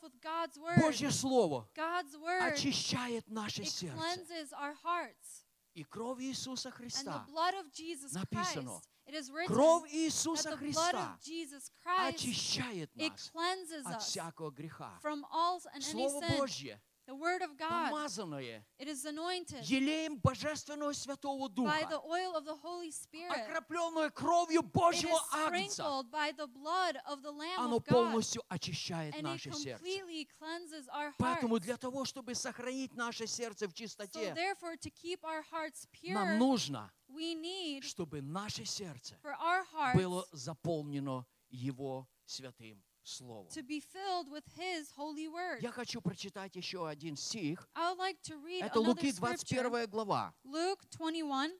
with 0.01 0.19
God's 0.21 0.57
word, 0.57 0.79
Божье 0.79 1.11
Слово 1.11 1.67
God's 1.75 2.15
word, 2.17 2.53
очищает 2.53 3.27
наше 3.29 3.63
it 3.63 3.69
сердце. 3.69 3.97
cleanses 3.97 4.53
our 4.53 4.73
hearts. 4.83 5.43
И 5.73 5.83
кровь 5.83 6.19
Иисуса 6.21 6.69
And 6.69 6.73
the 6.73 6.77
Христа, 6.77 7.25
blood 7.27 7.53
of 7.53 7.71
Jesus 7.71 8.11
написано, 8.13 8.79
Christ, 8.79 8.89
it 9.05 9.13
is 9.13 9.29
written 9.29 9.53
кровь 9.53 9.83
that 9.83 9.93
Иисуса 9.93 10.49
the 10.49 10.57
blood 10.57 10.59
Христа 10.59 11.13
of 11.13 11.21
Jesus 11.21 11.69
Christ, 11.83 12.15
очищает 12.15 12.89
it 12.95 13.11
нас 13.11 13.29
cleanses 13.31 13.85
от 13.85 13.97
us 13.97 14.07
всякого 14.07 14.49
греха. 14.51 14.97
from 15.03 15.23
all 15.31 15.59
and 15.73 15.83
any 15.83 15.91
Слово 15.91 16.19
sin. 16.21 16.37
Божье, 16.39 16.81
The 17.07 17.15
word 17.15 17.41
of 17.41 17.57
God, 17.57 17.91
помазанное 17.91 18.65
it 18.77 18.89
is 18.89 19.05
anointed 19.05 19.63
елеем 19.63 20.19
Божественного 20.19 20.91
Святого 20.91 21.47
by 21.47 21.83
the 21.83 21.95
Духа, 21.95 22.01
oil 22.05 22.35
of 22.35 22.43
the 22.43 22.55
Holy 22.61 22.91
Spirit. 22.91 23.31
окропленное 23.47 24.09
кровью 24.09 24.61
Божьего 24.61 25.17
Агнца, 25.31 26.03
by 26.11 26.33
the 26.33 26.47
blood 26.47 26.97
of 27.07 27.21
the 27.23 27.31
Lamb 27.31 27.59
оно 27.59 27.79
полностью 27.79 28.43
очищает 28.49 29.13
And 29.15 29.19
it 29.19 29.23
наше 29.23 29.53
сердце. 29.53 29.81
completely 29.81 30.27
cleanses 30.37 30.87
our 30.89 31.13
Поэтому 31.17 31.55
hearts. 31.55 31.63
для 31.63 31.77
того, 31.77 32.03
чтобы 32.03 32.35
сохранить 32.35 32.93
наше 32.95 33.25
сердце 33.25 33.67
в 33.67 33.71
So 33.71 33.73
чистоте, 33.75 34.33
therefore, 34.35 34.75
to 34.75 34.89
keep 34.91 35.23
our 35.23 35.43
hearts 35.49 35.87
нам 36.03 36.27
pure, 36.27 36.37
нужно, 36.37 36.91
we 37.07 37.33
need 37.35 37.83
чтобы 37.85 38.21
наше 38.21 38.65
сердце 38.65 39.15
for 39.23 39.33
our 39.39 39.63
hearts 39.73 39.95
было 39.95 40.27
заполнено 40.33 41.25
Его 41.49 42.05
святым 42.25 42.83
Словом. 43.07 43.47
to 43.49 43.63
be 43.63 43.79
filled 43.79 44.29
with 44.29 44.43
His 44.57 44.91
holy 44.97 45.27
word. 45.27 45.61
Я 45.61 45.71
хочу 45.71 46.01
прочитать 46.01 46.55
еще 46.55 46.87
один 46.87 47.15
стих. 47.15 47.67
I 47.73 47.91
would 47.91 47.97
like 47.97 48.21
to 48.23 48.37
read 48.43 48.63
Это 48.63 48.79
Луки 48.79 49.11
scripture. 49.11 49.55
21 49.55 49.89
глава, 49.89 50.33
Luke 50.43 50.85
21, 50.91 51.57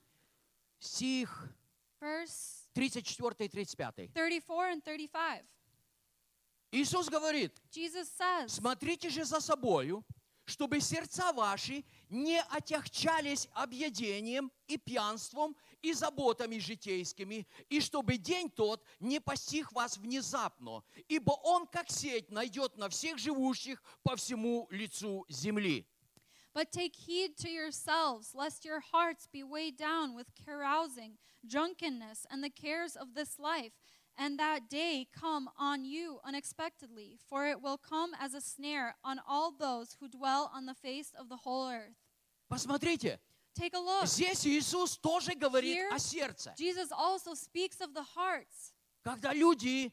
стих 0.80 1.50
verse 2.02 2.68
34 2.74 3.46
и 3.46 3.48
35. 3.48 4.14
34 4.14 4.72
and 4.74 4.84
35. 4.84 5.46
Иисус 6.74 7.08
говорит, 7.08 7.58
Jesus 7.72 8.10
says, 8.10 8.50
смотрите 8.50 9.10
же 9.10 9.24
за 9.24 9.40
собою, 9.40 10.04
чтобы 10.46 10.80
сердца 10.82 11.32
ваши 11.32 11.86
не 12.10 12.42
отягчались 12.50 13.48
объедением 13.54 14.52
и 14.68 14.78
пьянством 14.78 15.56
и 15.88 15.94
заботами 15.94 16.58
житейскими, 16.58 17.48
и 17.70 17.80
чтобы 17.80 18.18
день 18.18 18.50
тот 18.50 18.84
не 19.00 19.22
постиг 19.22 19.72
вас 19.72 19.98
внезапно, 19.98 20.84
ибо 21.08 21.32
он, 21.32 21.66
как 21.66 21.90
сеть, 21.90 22.30
найдет 22.30 22.78
на 22.78 22.90
всех 22.90 23.18
живущих 23.18 23.82
по 24.04 24.18
всему 24.18 24.68
лицу 24.70 25.26
земли. 25.30 25.86
But 26.54 26.72
take 26.72 26.96
heed 26.96 27.38
to 27.38 27.50
yourselves, 27.50 28.34
lest 28.34 28.66
your 28.66 28.82
hearts 28.92 29.28
be 29.32 29.44
weighed 29.44 29.78
down 29.78 30.14
with 30.16 30.28
carousing, 30.34 31.18
drunkenness, 31.48 32.26
and 32.30 32.44
the 32.44 32.50
cares 32.50 32.96
of 32.96 33.14
this 33.14 33.40
life, 33.40 33.74
and 34.18 34.38
that 34.40 34.68
day 34.68 35.08
come 35.14 35.50
on 35.58 35.86
you 35.86 36.20
unexpectedly, 36.26 37.18
for 37.30 37.48
it 37.48 37.62
will 37.62 37.78
come 37.78 38.12
as 38.20 38.34
a 38.34 38.42
snare 38.42 38.96
on 39.06 39.22
all 39.26 39.52
those 39.52 39.96
who 40.00 40.10
dwell 40.10 40.52
on 40.54 40.66
the 40.66 40.74
face 40.74 41.14
of 41.18 41.30
the 41.30 41.38
whole 41.38 41.70
earth. 41.70 41.96
Посмотрите, 42.50 43.20
Take 43.58 43.74
a 43.74 43.80
look. 43.80 44.06
здесь 44.06 44.46
Иисус 44.46 44.98
тоже 44.98 45.34
говорит 45.36 45.76
Here- 45.78 45.92
о 45.94 46.00
сердце. 46.00 46.54
Jesus 46.58 46.92
also 46.92 47.34
speaks 47.34 47.80
of 47.82 47.94
the 47.94 48.04
hearts. 48.16 48.74
Когда 49.04 49.34
люди 49.34 49.92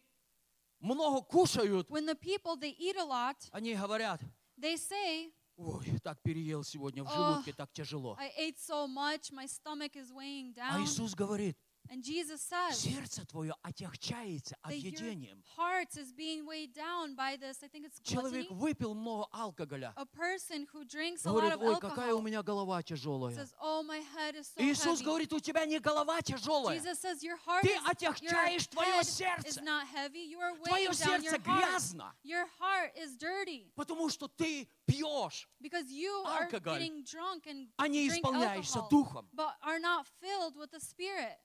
много 0.81 1.23
кушают, 1.23 1.89
When 1.89 2.05
the 2.07 2.15
people 2.15 2.57
they 2.57 2.77
eat 2.79 2.97
a 2.97 3.05
lot, 3.05 3.37
они 3.53 3.75
говорят, 3.75 4.21
they 4.59 4.77
say, 4.77 5.33
ой, 5.57 5.99
так 6.03 6.21
переел 6.23 6.63
сегодня 6.65 7.05
в 7.05 7.11
желудке, 7.11 7.53
так 7.53 7.73
тяжело. 7.73 8.17
I 8.19 8.31
ate 8.39 8.59
so 8.59 8.87
much, 8.87 9.31
my 9.33 9.47
stomach 9.47 9.97
is 9.97 10.13
weighing 10.13 10.53
А 10.59 10.77
down. 10.79 10.85
Иисус 10.85 11.15
говорит, 11.15 11.57
And 11.91 12.03
Jesus 12.03 12.41
says 12.43 12.79
сердце 12.79 13.25
твое 13.27 13.55
отягчается 13.63 14.57
объедением. 14.63 15.43
heart 15.57 15.97
is 15.97 16.13
being 16.13 16.45
weighed 16.47 16.73
down 16.73 17.15
by 17.15 17.37
this. 17.37 17.63
I 17.63 17.69
think 17.69 17.85
it's 17.87 18.01
Человек 18.03 18.51
выпил 18.51 18.95
много 18.95 19.27
алкоголя. 19.33 19.93
A 19.97 20.07
person 20.07 20.67
who 20.73 20.85
drinks 20.85 21.25
a 21.27 21.31
lot 21.31 21.41
Говорит, 21.43 21.53
of 21.55 21.63
ой, 21.63 21.81
какая 21.81 22.15
у 22.15 22.23
меня 22.23 22.43
голова 22.43 22.83
тяжелая. 22.83 23.35
says, 23.37 23.53
"Oh, 23.61 23.83
my 23.83 23.99
head 24.17 24.35
is 24.35 24.49
so 24.49 24.61
Иисус 24.63 24.99
heavy." 25.01 25.05
говорит, 25.05 25.33
у 25.35 25.41
тебя 25.41 25.67
не 25.67 25.79
голова 25.79 26.21
тяжелая. 26.23 26.79
Jesus 26.79 26.99
says, 27.01 27.23
"Your 27.23 27.37
heart 27.47 27.63
Ты 27.63 27.69
is 27.69 27.83
your 27.83 27.91
отягчаешь 27.91 28.67
твое 28.69 29.01
is 29.01 29.09
сердце. 29.09 29.61
not 29.63 29.87
heavy. 29.87 30.21
You 30.25 30.41
are 30.41 30.57
Твое 30.57 30.89
weighing 30.89 30.91
down 30.91 31.23
your 31.23 31.33
сердце 31.33 31.39
грязно, 31.39 32.15
Your 32.25 32.47
heart 32.59 32.93
is 32.97 33.17
dirty 33.19 33.71
потому 33.77 34.09
что 34.09 34.27
ты 34.29 34.67
пьешь, 34.87 35.49
because 35.61 35.91
you 35.91 36.25
are 36.25 36.45
Алкоголь. 36.45 36.79
getting 36.81 37.05
drunk 37.05 37.47
and 37.47 37.69
а 37.77 37.89
не 37.89 38.09
исполняешься 38.09 38.79
alcohol, 38.79 38.89
духом. 38.91 39.29
but 39.35 39.53
are 39.63 39.79
not 39.79 40.07
filled 40.21 40.57
with 40.57 40.71
the 40.73 40.81
Spirit." 40.81 41.39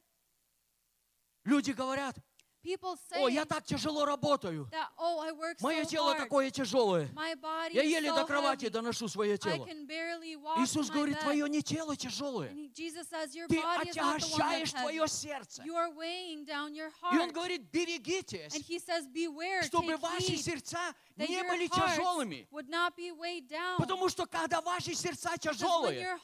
Люди 1.46 1.72
говорят, 1.72 2.18
Ой, 2.64 3.34
я 3.34 3.46
так 3.46 3.66
тяжело 3.66 4.06
работаю. 4.06 4.68
that, 4.72 4.88
"Oh, 4.98 5.20
I 5.22 5.32
work 5.32 5.62
Мое 5.62 5.84
so 5.84 5.90
тело 5.90 6.12
hard. 6.14 6.18
такое 6.18 6.52
тяжелое. 6.52 7.08
My 7.14 7.34
body 7.36 7.74
Я 7.74 7.84
еле 7.84 8.10
so 8.10 8.16
до 8.16 8.26
кровати 8.26 8.66
heavy. 8.66 8.70
доношу 8.72 9.08
свое 9.08 9.36
I 9.36 9.38
тело. 9.38 9.66
can 9.66 9.88
barely 9.88 10.36
walk 10.36 10.58
Иисус 10.60 10.90
говорит, 10.90 11.16
bed." 11.18 11.22
твое 11.22 11.48
не 11.50 11.62
тело 11.62 11.96
тяжелое. 11.96 12.50
Says, 13.10 13.32
Ты 13.48 13.60
отягощаешь 13.60 14.72
твое 14.72 15.08
сердце. 15.08 15.64
You 15.64 15.76
are 15.76 15.90
weighing 15.96 16.46
down 16.46 16.74
your 16.74 16.92
И 17.14 17.18
Он 17.18 17.32
говорит, 17.32 17.62
And 17.62 17.72
берегитесь, 17.72 18.54
he 18.68 18.78
says, 18.80 19.08
Beware, 19.08 19.64
чтобы 19.64 19.98
ваши 19.98 20.36
сердца 20.38 20.80
не 21.16 21.44
были 21.44 21.68
тяжелыми. 21.68 22.48
would 22.52 22.70
not 22.70 22.96
be 22.96 23.12
weighed 23.12 23.48
down. 23.48 23.78
Потому 23.78 24.10
что 24.10 24.26
когда 24.26 24.62
ваши 24.62 24.94
сердца 24.94 25.38
тяжелые, 25.38 26.18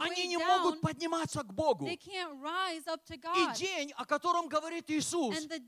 они 0.00 0.26
не 0.28 0.36
down, 0.36 0.46
могут 0.46 0.80
подниматься 0.80 1.42
к 1.42 1.52
Богу. 1.52 1.86
they 1.86 1.96
can't 1.96 2.40
rise 2.40 2.86
up 2.86 3.04
to 3.04 3.14
И 3.14 3.58
день, 3.58 3.92
о 3.96 4.04
котором 4.04 4.48
говорит 4.48 4.88
Иисус, 4.90 5.36
And 5.36 5.48
the 5.48 5.63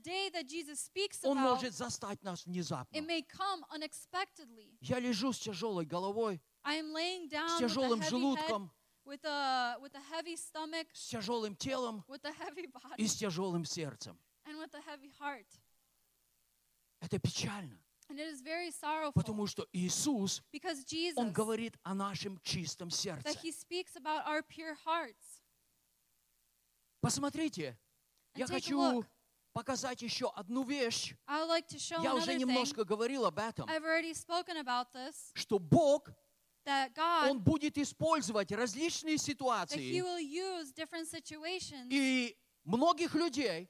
он 1.23 1.37
может 1.37 1.73
застать 1.73 2.23
нас 2.23 2.45
внезапно. 2.45 2.95
it 2.95 3.05
may 3.05 3.21
come 3.23 3.63
unexpectedly. 3.71 4.77
Я 4.81 4.99
лежу 4.99 5.31
с 5.33 5.39
тяжелой 5.39 5.85
головой, 5.85 6.41
I 6.63 6.79
am 6.79 6.91
laying 6.91 7.27
с 7.27 7.33
down 7.33 7.47
with 7.47 7.55
a 7.55 7.67
тяжелым 7.67 8.03
желудком, 8.03 8.71
with 9.05 9.23
a, 9.25 9.77
with 9.79 9.95
a 9.95 10.01
heavy 10.11 10.35
stomach, 10.35 10.87
с 10.93 11.07
тяжелым 11.09 11.55
телом 11.55 12.03
with 12.07 12.23
a 12.25 12.31
heavy 12.33 12.67
body, 12.67 12.95
и 12.97 13.07
с 13.07 13.15
тяжелым 13.15 13.65
сердцем. 13.65 14.19
and 14.45 14.57
with 14.57 14.73
a 14.73 14.81
heavy 14.81 15.11
heart. 15.19 15.47
Это 16.99 17.19
печально, 17.19 17.79
And 18.09 18.19
it 18.19 18.27
is 18.27 18.41
very 18.41 18.71
sorrowful 18.71 19.13
потому 19.13 19.47
что 19.47 19.67
Иисус, 19.73 20.41
because 20.53 20.83
Jesus, 20.85 21.17
Он 21.17 21.31
говорит 21.33 21.77
о 21.83 21.93
нашем 21.93 22.39
чистом 22.41 22.89
сердце. 22.89 23.23
that 23.23 23.37
He 23.43 23.51
speaks 23.51 23.95
about 23.95 24.25
our 24.25 24.41
pure 24.43 24.75
hearts. 24.85 25.41
Посмотрите, 27.01 27.77
And 28.33 28.39
я 28.39 28.47
хочу 28.47 28.77
look. 28.77 29.07
Показать 29.57 30.03
еще 30.03 30.31
одну 30.35 30.63
вещь. 30.63 31.15
Like 31.27 32.03
Я 32.03 32.13
уже 32.13 32.31
another 32.31 32.35
thing. 32.35 32.37
немножко 32.37 32.83
говорил 32.83 33.25
об 33.25 33.39
этом, 33.39 33.67
this, 34.93 35.31
что 35.33 35.57
Бог, 35.57 36.09
God, 36.63 37.29
Он 37.29 37.39
будет 37.39 37.77
использовать 37.79 38.51
различные 38.51 39.17
ситуации 39.17 40.03
и 41.89 42.37
многих 42.65 43.15
людей 43.15 43.67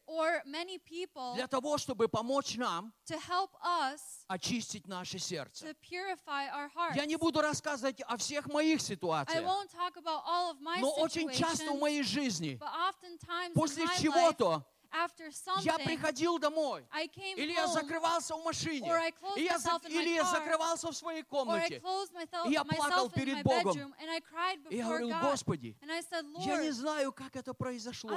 people 0.84 1.36
для 1.36 1.48
того, 1.48 1.78
чтобы 1.78 2.10
помочь 2.10 2.58
нам 2.58 2.92
to 3.10 3.18
help 3.30 3.52
us 3.64 4.26
очистить 4.28 4.88
наше 4.88 5.20
сердце. 5.20 5.74
Я 6.96 7.06
не 7.06 7.16
буду 7.16 7.40
рассказывать 7.40 8.02
о 8.02 8.18
всех 8.18 8.48
моих 8.48 8.82
ситуациях, 8.82 9.46
но 10.82 10.92
очень 10.96 11.32
часто 11.32 11.72
в 11.72 11.80
моей 11.80 12.04
жизни, 12.04 12.60
после 13.54 13.86
чего-то, 14.00 14.66
я 15.62 15.78
приходил 15.78 16.40
домой, 16.40 16.86
или 17.36 17.54
я 17.54 17.68
закрывался 17.68 18.36
в 18.36 18.44
машине, 18.44 18.90
or 18.90 18.96
I 18.96 19.12
closed 19.12 19.38
и 19.38 19.44
я 19.44 19.58
или 19.90 20.10
я 20.16 20.24
закрывался 20.26 20.92
в 20.92 20.96
своей 20.96 21.24
комнате. 21.24 21.82
И 22.48 22.52
я 22.52 22.64
плакал 22.64 23.10
перед 23.10 23.44
Богом. 23.44 23.94
И 24.70 24.78
я 24.78 24.88
говорил. 24.88 25.16
Господи, 25.22 25.78
я 25.82 26.62
не 26.62 26.72
знаю, 26.72 27.12
как 27.12 27.36
это 27.36 27.54
произошло. 27.54 28.12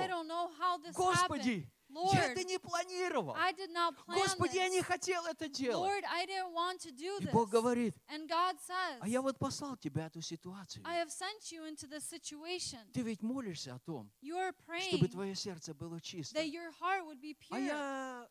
Господи, 0.92 1.68
happened. 1.92 2.14
я 2.14 2.20
Lord, 2.20 2.32
это 2.32 2.44
не 2.44 2.58
планировал. 2.58 3.34
I 3.36 3.52
did 3.52 3.70
not 3.72 3.94
plan 4.06 4.14
Господи, 4.16 4.56
я 4.56 4.66
this. 4.68 4.70
не 4.70 4.82
хотел 4.82 5.24
это 5.26 5.48
делать. 5.48 5.90
Lord, 5.90 6.04
I 6.10 6.26
didn't 6.26 6.52
want 6.52 6.78
to 6.80 6.90
do 6.92 7.18
И 7.20 7.24
this. 7.26 7.32
Бог 7.32 7.48
говорит, 7.50 7.94
And 8.08 8.26
God 8.28 8.56
says, 8.66 8.98
а 9.00 9.08
я 9.08 9.20
вот 9.22 9.38
послал 9.38 9.76
тебя 9.76 10.06
эту 10.06 10.20
ситуацию. 10.22 10.82
I 10.86 10.96
have 10.96 11.10
sent 11.10 11.50
you 11.52 11.64
into 11.66 11.86
this 11.88 12.04
situation. 12.08 12.78
Ты 12.92 13.02
ведь 13.02 13.22
молишься 13.22 13.74
о 13.74 13.78
том, 13.80 14.10
You 14.22 14.36
are 14.36 14.52
чтобы 14.52 15.06
praying 15.06 15.08
твое 15.10 15.34
сердце 15.34 15.74
было 15.74 16.00
чисто. 16.00 16.38
that 16.38 16.46
your 16.46 16.70
heart 16.80 17.04
would 17.06 17.20
be 17.20 17.36
А 17.50 17.56
pure. 17.56 17.64
я 17.66 18.28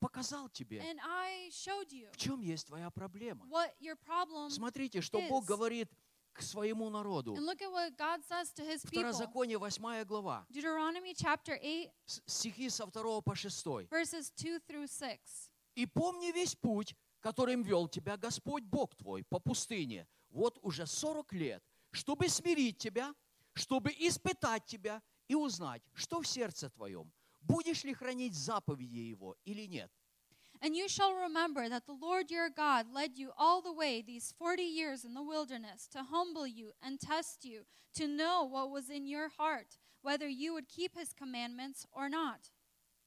показал 0.00 0.48
тебе, 0.48 0.78
And 0.80 0.98
I 1.04 1.48
showed 1.52 1.90
you 1.92 2.10
в 2.12 2.16
чем 2.16 2.40
есть 2.40 2.66
твоя 2.66 2.90
проблема. 2.90 3.44
what 3.48 3.70
your 3.80 3.96
problem 4.04 4.50
Смотрите, 4.50 5.00
что 5.00 5.20
Бог 5.28 5.44
is. 5.44 5.46
говорит 5.46 5.88
к 6.32 6.42
своему 6.42 6.90
народу. 6.90 7.34
Второзаконие, 9.02 9.58
8 9.58 10.04
глава, 10.04 10.46
Deuteronomy 10.50 11.14
chapter 11.14 11.58
8, 11.60 11.90
с- 12.06 12.22
стихи 12.26 12.68
со 12.70 12.86
2 12.86 13.20
по 13.22 13.34
6. 13.34 13.88
verses 13.90 14.32
2 14.36 14.58
through 14.66 14.86
6. 14.88 15.50
«И 15.74 15.86
помни 15.86 16.32
весь 16.32 16.54
путь, 16.54 16.94
которым 17.20 17.62
вел 17.62 17.88
тебя 17.88 18.16
Господь 18.16 18.64
Бог 18.64 18.94
твой 18.96 19.22
по 19.24 19.38
пустыне, 19.38 20.06
вот 20.30 20.58
уже 20.62 20.86
40 20.86 21.32
лет, 21.32 21.62
чтобы 21.92 22.28
смирить 22.28 22.78
тебя, 22.78 23.14
чтобы 23.54 23.90
испытать 23.90 24.64
тебя 24.66 25.02
и 25.28 25.34
узнать, 25.34 25.82
что 25.94 26.20
в 26.20 26.26
сердце 26.26 26.68
твоем, 26.70 27.12
будешь 27.40 27.84
ли 27.84 27.94
хранить 27.94 28.34
заповеди 28.34 28.98
Его 28.98 29.36
или 29.44 29.66
нет. 29.66 29.90
And 30.61 30.75
you 30.75 30.87
shall 30.89 31.13
remember 31.13 31.69
that 31.69 31.85
the 31.85 31.93
Lord 31.99 32.31
your 32.31 32.49
God 32.49 32.87
led 32.91 33.17
you 33.17 33.31
all 33.37 33.61
the 33.61 33.71
way 33.73 34.01
these 34.01 34.33
forty 34.37 34.63
years 34.63 35.05
in 35.05 35.13
the 35.13 35.21
wilderness 35.23 35.87
to 35.91 36.03
humble 36.03 36.47
you 36.47 36.71
and 36.81 36.99
test 36.99 37.45
you, 37.45 37.65
to 37.95 38.07
know 38.07 38.43
what 38.43 38.71
was 38.71 38.89
in 38.89 39.05
your 39.05 39.29
heart, 39.29 39.77
whether 40.01 40.27
you 40.27 40.53
would 40.53 40.67
keep 40.67 40.97
his 40.97 41.13
commandments 41.13 41.85
or 41.91 42.09
not. 42.09 42.49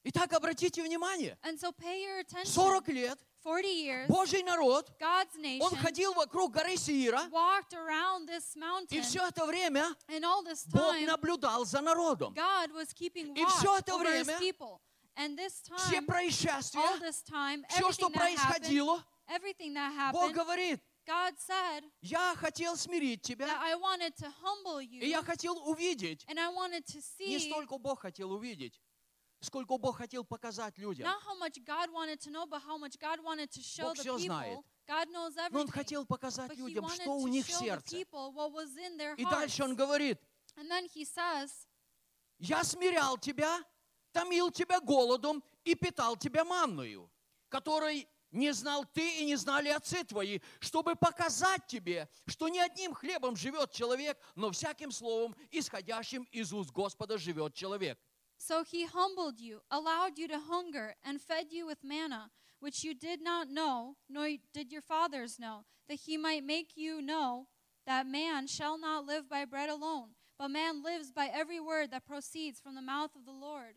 Итак, 0.04 0.32
обратите 0.32 0.82
внимание, 0.82 1.36
And 1.42 1.58
so 1.58 1.72
pay 1.72 2.02
your 2.02 2.20
attention. 2.20 2.52
40 2.52 2.92
лет 2.92 3.18
40 3.42 3.66
years, 3.68 4.08
Божий 4.08 4.42
народ, 4.42 4.90
God's 5.00 5.34
он 5.36 5.42
nation 5.42 5.76
ходил 5.76 6.14
вокруг 6.14 6.52
горы 6.52 6.76
Сиира, 6.76 7.28
walked 7.30 7.74
around 7.74 8.26
this 8.28 8.54
mountain, 8.56 8.98
и 8.98 9.00
все 9.00 9.26
это 9.26 9.44
время 9.44 9.94
and 10.08 10.24
all 10.24 10.42
this 10.44 10.66
Бог 10.66 10.94
time, 10.94 11.06
наблюдал 11.06 11.64
за 11.64 11.80
народом. 11.80 12.32
God 12.34 12.72
was 12.72 12.92
keeping 12.94 13.34
И 13.34 13.42
watch 13.42 13.58
всё 13.58 13.76
это 13.76 13.94
over 13.94 14.04
his 14.06 14.26
время 14.26 14.38
people. 14.38 14.80
And 15.17 15.37
this 15.37 15.61
Все 15.77 15.99
all 15.99 16.05
происшествия, 16.05 16.99
this 16.99 17.21
time, 17.23 17.63
все, 17.69 17.91
что 17.91 18.07
everything 18.09 18.13
that 18.13 18.37
happened, 18.37 18.63
происходило, 18.73 19.03
that 19.27 20.11
Бог 20.11 20.23
happened, 20.23 20.33
говорит, 20.33 20.79
God 21.07 21.33
said 21.39 21.83
я 22.01 22.35
хотел 22.35 22.75
смирить 22.75 23.21
that 23.21 23.37
тебя, 23.37 23.47
I 23.61 23.75
wanted 23.75 24.13
to 24.17 24.29
humble 24.43 24.79
и 24.81 24.87
you, 24.87 25.05
я 25.05 25.21
хотел 25.23 25.55
увидеть. 25.69 26.25
and 26.27 26.39
I 26.39 26.49
wanted 26.49 26.85
to 26.87 26.97
Не 27.19 27.37
see 27.37 27.49
столько 27.49 27.77
Бог 27.77 28.01
хотел 28.01 28.31
увидеть, 28.33 28.81
сколько 29.39 29.77
Бог 29.77 29.97
хотел 29.97 30.25
показать 30.25 30.77
людям. 30.77 31.05
not 31.07 31.21
how 31.23 31.37
much 31.39 31.63
God 31.63 31.89
wanted 31.93 32.19
to 32.21 32.29
know, 32.31 32.45
but 32.45 32.61
how 32.65 32.77
much 32.77 32.97
God 32.99 33.19
wanted 33.23 33.49
to 33.51 33.61
show 33.61 33.93
Бог 33.93 33.95
the 33.97 34.17
знает. 34.17 34.57
people. 34.57 34.65
God 34.87 35.07
knows 35.11 35.35
Но 35.35 35.43
Он 35.61 35.67
everything. 35.67 35.71
хотел 35.71 36.05
показать 36.05 36.55
людям, 36.57 36.89
что 36.89 37.11
у 37.15 37.27
них 37.27 37.45
в 37.45 37.51
сердце. 37.51 37.95
people 37.95 38.33
what 38.33 38.51
was 38.51 38.75
in 38.77 38.97
their 38.97 39.15
И 39.15 39.23
дальше 39.25 39.63
Он 39.63 39.75
говорит, 39.75 40.19
And 40.57 40.69
then 40.69 40.85
He 40.93 41.05
says, 41.05 41.51
я 42.39 42.63
смирял 42.63 43.17
тебя, 43.17 43.63
томил 44.15 44.49
тебя 44.49 44.79
голодом 44.79 45.43
и 45.65 45.75
питал 45.75 46.15
тебя 46.15 46.45
манную, 46.45 47.11
которой 47.49 48.07
не 48.31 48.53
знал 48.53 48.85
ты 48.85 49.19
и 49.19 49.25
не 49.25 49.35
знали 49.35 49.67
отцы 49.67 50.05
твои, 50.05 50.39
чтобы 50.61 50.95
показать 50.95 51.67
тебе, 51.67 52.07
что 52.25 52.47
не 52.47 52.61
одним 52.61 52.93
хлебом 52.93 53.35
живет 53.35 53.73
человек, 53.73 54.17
но 54.35 54.51
всяким 54.51 54.91
словом, 54.91 55.35
исходящим 55.51 56.23
из 56.31 56.53
уст 56.53 56.71
Господа, 56.71 57.17
живет 57.17 57.53
человек. 57.55 57.99
So 58.37 58.63
he 58.63 58.85
humbled 58.85 59.39
you, 59.39 59.61
allowed 59.69 60.17
you 60.17 60.29
to 60.29 60.39
hunger, 60.39 60.95
and 61.03 61.21
fed 61.21 61.51
you 61.51 61.65
with 61.65 61.83
manna, 61.83 62.31
which 62.61 62.85
you 62.85 62.93
did 62.93 63.21
not 63.21 63.49
know, 63.49 63.97
nor 64.09 64.29
did 64.53 64.71
your 64.71 64.81
fathers 64.81 65.39
know, 65.39 65.65
that 65.89 65.99
he 66.05 66.17
might 66.17 66.43
make 66.45 66.77
you 66.77 67.01
know 67.01 67.47
that 67.85 68.07
man 68.07 68.47
shall 68.47 68.77
not 68.77 69.05
live 69.05 69.29
by 69.29 69.43
bread 69.43 69.69
alone, 69.69 70.15
but 70.37 70.49
man 70.49 70.83
lives 70.83 71.11
by 71.11 71.29
every 71.33 71.59
word 71.59 71.91
that 71.91 72.05
proceeds 72.05 72.61
from 72.61 72.75
the 72.75 72.81
mouth 72.81 73.11
of 73.15 73.25
the 73.25 73.31
Lord. 73.31 73.75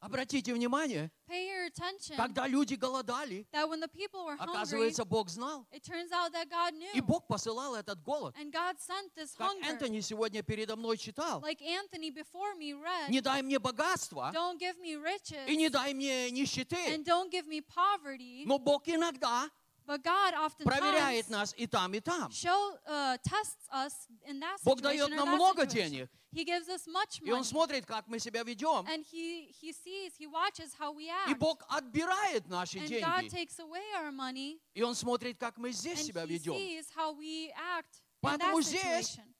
Обратите 0.00 0.54
внимание, 0.54 1.10
Pay 1.28 1.46
your 1.48 1.66
attention 1.66 2.16
когда 2.16 2.46
люди 2.46 2.74
голодали, 2.74 3.46
that 3.52 3.68
when 3.68 3.80
the 3.80 3.88
people 3.88 4.24
were 4.24 4.36
hungry, 4.36 4.54
оказывается, 4.54 5.04
Бог 5.04 5.28
знал. 5.28 5.66
it 5.72 5.82
turns 5.82 6.12
out 6.12 6.32
that 6.32 6.48
God 6.48 6.72
knew. 6.74 6.88
И 6.94 7.00
Бог 7.00 7.26
посылал 7.26 7.74
этот 7.74 8.00
голод. 8.02 8.34
And 8.36 8.52
God 8.52 8.76
sent 8.78 9.12
this 9.16 9.34
Как. 9.36 9.52
Энтони 9.64 10.00
сегодня 10.00 10.42
передо 10.42 10.76
мной 10.76 10.96
читал. 10.96 11.40
Like 11.42 11.60
Anthony 11.60 12.10
before 12.10 12.54
me 12.56 12.72
read, 12.74 13.10
Не 13.10 13.20
дай 13.20 13.42
мне 13.42 13.58
богатства 13.58 14.30
don't 14.32 14.58
give 14.58 14.78
me 14.80 14.94
riches 14.96 15.46
и 15.48 15.56
не 15.56 15.68
дай 15.68 15.92
мне 15.92 16.30
нищеты. 16.30 16.94
and 16.94 17.04
don't 17.04 17.30
give 17.30 17.46
me 17.48 17.60
poverty. 17.60 18.44
Но 18.46 18.58
Бог 18.58 18.86
иногда 18.88 19.50
But 19.87 20.01
God 20.01 20.33
проверяет 20.63 21.25
oftentimes 21.25 21.29
нас 21.29 21.53
и 21.57 21.67
там, 21.67 21.93
и 21.93 21.99
там. 21.99 22.31
show, 22.31 22.77
uh, 22.87 23.17
tests 23.17 23.67
us 23.69 24.07
in 24.25 24.39
that 24.39 24.57
Бог 24.63 24.77
situation 24.79 24.81
дает 24.81 25.11
or 25.11 25.15
нам 25.15 25.27
that 25.29 25.35
много 25.35 25.61
situation. 25.65 25.91
денег. 25.91 26.09
He 26.31 26.45
gives 26.45 26.67
us 26.69 26.87
much 26.87 27.19
И 27.21 27.29
Он 27.31 27.39
money. 27.39 27.43
смотрит, 27.43 27.85
как 27.85 28.07
мы 28.07 28.17
себя 28.17 28.43
ведем. 28.43 28.85
And 28.87 29.03
he, 29.05 29.51
he 29.61 29.71
sees, 29.73 30.15
he 30.17 30.25
watches 30.25 30.73
how 30.79 30.91
we 30.93 31.05
И 31.07 31.09
act. 31.09 31.37
Бог 31.37 31.63
отбирает 31.69 32.47
наши 32.47 32.79
And 32.79 32.87
God 32.89 33.21
деньги. 33.23 33.29
takes 33.29 33.59
away 33.59 33.83
our 33.97 34.11
money. 34.11 34.59
И 34.73 34.81
Он 34.81 34.95
смотрит, 34.95 35.37
как 35.37 35.57
мы 35.57 35.71
здесь 35.71 35.99
And 35.99 36.05
себя 36.07 36.23
he 36.23 36.27
ведем. 36.39 36.55
sees 36.55 36.89
how 36.95 37.11
we 37.11 37.51
act 37.51 38.01
in 38.23 38.29
Поэтому 38.29 38.59
that 38.59 38.63
здесь 38.63 38.81
situation. 39.09 39.33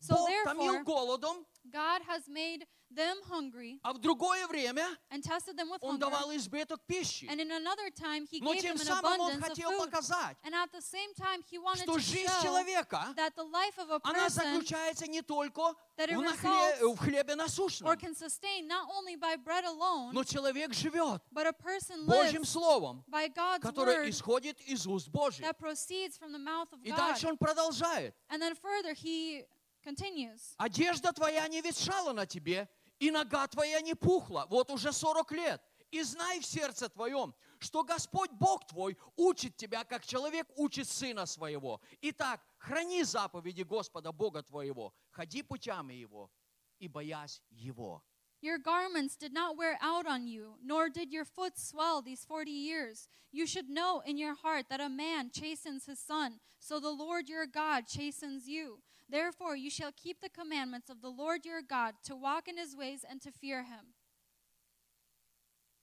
So 0.00 0.14
Бог 0.16 0.28
томил 0.44 0.72
therefore, 0.72 0.84
голодом, 0.84 1.46
God 1.70 2.02
has 2.02 2.28
made 2.28 2.66
them 2.95 3.17
hungry 3.29 3.79
а 3.83 3.93
в 3.93 3.99
другое 3.99 4.47
время 4.47 4.85
and 5.11 5.21
tested 5.23 5.55
them 5.57 5.69
with 5.69 5.79
Он 5.81 5.95
hunger. 5.95 5.99
давал 5.99 6.35
избыток 6.35 6.81
пищи. 6.87 7.25
And 7.29 7.39
in 7.39 7.51
another 7.51 7.89
time, 7.89 8.25
he 8.29 8.39
Но 8.41 8.53
gave 8.53 8.61
тем 8.61 8.75
them 8.75 8.81
an 8.81 8.87
самым 8.87 9.19
Он 9.19 9.31
abundance 9.31 9.37
of 9.37 9.49
хотел 9.49 9.71
food. 9.71 9.91
показать, 9.91 10.37
And 10.43 10.53
at 10.55 10.71
the 10.71 10.81
same 10.81 11.13
time, 11.15 11.41
he 11.49 11.57
wanted 11.59 11.83
что 11.83 11.93
to 11.95 11.99
жизнь 11.99 12.27
show 12.27 12.43
человека, 12.43 13.13
that 13.15 13.35
the 13.35 13.43
life 13.43 13.77
of 13.77 13.89
a 13.91 13.99
она 14.03 14.25
person 14.27 14.43
заключается 14.43 15.07
не 15.07 15.21
только 15.21 15.75
that 15.97 16.09
it 16.09 16.17
в 16.17 16.21
на 16.21 16.31
хле- 16.33 16.79
results 16.81 16.95
в 16.95 16.97
хлебе 16.99 17.33
or 17.33 17.35
насущном, 17.35 17.97
can 17.99 18.15
sustain 18.15 18.67
not 18.67 18.87
only 18.89 19.15
by 19.15 19.35
bread 19.37 19.65
alone, 19.65 20.11
но 20.13 20.23
человек 20.23 20.73
живет 20.73 21.21
but 21.31 21.45
a 21.47 21.53
person 21.53 22.05
Божьим 22.05 22.41
lives 22.41 22.49
Словом, 22.49 23.03
by 23.07 23.27
God's 23.27 23.61
которое 23.61 24.03
word 24.05 24.09
исходит 24.09 24.59
из 24.61 24.85
уст 24.87 25.09
Божьих. 25.09 25.41
that 25.45 25.57
proceeds 25.57 26.17
from 26.17 26.31
the 26.31 26.39
mouth 26.39 26.71
of 26.71 26.79
И 26.83 26.89
God. 26.91 26.97
дальше 26.97 27.27
он 27.27 27.37
продолжает. 27.37 28.13
And 28.29 28.41
then 28.41 28.55
further, 28.55 28.93
he 28.93 29.45
continues. 29.83 30.55
Одежда 30.57 31.11
твоя 31.13 31.47
не 31.47 31.61
ветшала 31.61 32.13
на 32.13 32.25
тебе, 32.25 32.67
и 33.03 33.11
нога 33.11 33.47
твоя 33.47 33.81
не 33.81 33.95
пухла. 33.95 34.45
Вот 34.49 34.71
уже 34.71 34.93
40 34.93 35.31
лет. 35.33 35.61
И 35.91 36.01
знай 36.03 36.39
в 36.39 36.45
сердце 36.45 36.87
твоем, 36.87 37.35
что 37.59 37.83
Господь 37.83 38.31
Бог 38.31 38.65
твой 38.65 38.97
учит 39.17 39.57
тебя, 39.57 39.83
как 39.83 40.05
человек 40.05 40.47
учит 40.55 40.87
сына 40.87 41.25
своего. 41.25 41.81
Итак, 42.01 42.41
храни 42.57 43.03
заповеди 43.03 43.63
Господа 43.63 44.13
Бога 44.13 44.41
твоего, 44.41 44.93
ходи 45.11 45.43
путями 45.43 45.93
Его 45.93 46.31
и 46.79 46.87
боясь 46.87 47.41
Его. 47.49 48.01
Your 48.41 48.57
garments 48.57 49.15
did 49.17 49.33
not 49.33 49.57
wear 49.57 49.77
out 49.81 50.05
on 50.05 50.27
you, 50.27 50.57
nor 50.63 50.89
did 50.89 51.11
your 51.11 51.25
foot 51.25 51.57
swell 51.57 52.01
these 52.01 52.25
forty 52.25 52.51
years. 52.51 53.07
You 53.31 53.45
should 53.45 53.69
know 53.69 54.01
in 54.05 54.17
your 54.17 54.35
heart 54.35 54.65
that 54.69 54.81
a 54.81 54.89
man 54.89 55.29
chastens 55.29 55.85
his 55.85 55.99
son, 55.99 56.39
so 56.59 56.79
the 56.79 56.89
Lord 56.89 57.29
your 57.29 57.45
God 57.45 57.85
chastens 57.87 58.47
you. 58.47 58.79
Therefore, 59.12 59.56
you 59.56 59.70
shall 59.70 59.90
keep 59.92 60.20
the 60.20 60.28
commandments 60.28 60.90
of 60.90 61.00
the 61.00 61.08
Lord 61.08 61.46
your 61.46 61.62
God, 61.62 61.94
to 62.04 62.14
walk 62.14 62.46
in 62.46 62.58
his 62.58 62.76
ways 62.76 63.04
and 63.08 63.20
to 63.22 63.30
fear 63.30 63.62
him. 63.62 63.94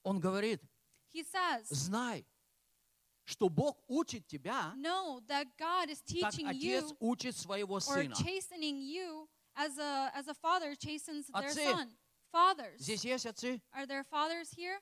Он 0.04 0.20
говорит, 0.20 0.60
He 1.12 1.24
says, 1.24 1.68
знай, 1.72 2.26
что 3.26 3.50
Бог 3.50 3.78
учит 3.90 4.28
тебя, 4.28 4.74
Know 4.78 5.22
that 5.28 5.48
God 5.58 5.90
is 5.90 6.02
как 6.02 6.32
teaching 6.34 6.48
отец 6.48 6.92
you 6.92 6.98
учит 7.02 7.36
своего 7.36 7.76
or 7.78 7.80
сына. 7.82 8.14
chastening 8.16 8.80
you 8.82 9.28
as 9.56 9.78
a 9.80 10.12
as 10.14 10.28
a 10.28 10.34
father 10.36 10.76
chastens 10.76 11.26
their 11.28 11.50
Отцы. 11.50 11.72
son. 11.72 11.90
Fathers. 12.32 12.80
Здесь 12.80 13.04
есть 13.06 13.26
отцы? 13.26 13.62
Are 13.74 13.86
there 13.88 14.04
fathers 14.04 14.52
here? 14.52 14.78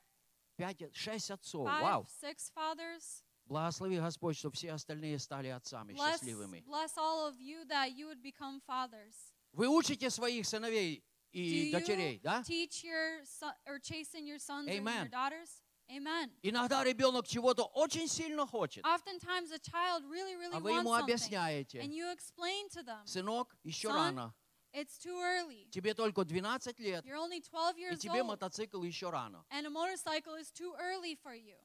Пять, 0.57 0.93
шесть 0.93 1.30
отцов. 1.31 1.68
Five, 1.68 1.81
Вау. 1.81 2.07
six 2.19 2.49
fathers. 2.53 3.23
Благослови 3.48 3.98
Господь, 3.98 4.36
чтобы 4.36 4.54
все 4.56 4.72
остальные 4.72 5.18
стали 5.18 5.48
отцами 5.48 5.94
Bless, 5.94 6.20
счастливыми. 6.20 6.62
bless 6.66 6.96
all 6.96 7.26
of 7.28 7.40
you 7.40 7.64
that 7.66 7.92
you 7.96 8.06
would 8.06 8.20
become 8.22 8.60
fathers. 8.66 9.14
Вы 9.52 9.68
учите 9.68 10.10
своих 10.10 10.46
сыновей 10.46 11.02
Do 11.32 11.38
и 11.40 11.70
you 11.70 11.72
дочерей, 11.72 12.20
да? 12.20 12.42
teach 12.46 12.84
your 12.84 13.24
son 13.24 13.52
or 13.66 13.78
chasten 13.80 14.26
your 14.26 14.38
sons 14.38 14.68
and 14.68 14.74
your 14.74 14.80
Amen. 14.82 15.10
daughters? 15.10 15.62
Amen. 15.90 16.30
Иногда 16.42 16.84
ребенок 16.84 17.26
чего-то 17.26 17.64
очень 17.64 18.06
сильно 18.08 18.46
хочет, 18.46 18.84
Oftentimes 18.84 19.50
a 19.52 19.58
child 19.58 20.04
really, 20.04 20.36
really 20.36 20.54
а 20.54 20.60
вы 20.60 20.72
ему 20.72 20.90
wants 20.90 21.04
объясняете. 21.04 21.80
and 21.80 21.94
you 21.94 22.10
explain 22.12 22.68
to 22.68 22.82
them, 22.82 23.06
Сынок, 23.06 23.56
еще 23.64 23.88
Son, 23.88 23.94
рано. 23.96 24.34
it's 24.74 24.98
too 24.98 25.18
early. 25.22 25.66
Тебе 25.70 25.94
только 25.94 26.24
12 26.26 26.78
лет, 26.80 27.02
You're 27.06 27.16
only 27.16 27.40
12 27.40 27.78
и 27.78 27.80
years 27.84 27.98
тебе 27.98 28.20
old, 28.20 28.26
мотоцикл 28.26 28.82
еще 28.82 29.08
рано. 29.08 29.42
and 29.50 29.64
a 29.66 29.70
motorcycle 29.70 30.34
is 30.36 30.50
too 30.50 30.74
early 30.78 31.14
for 31.16 31.34
you. 31.34 31.56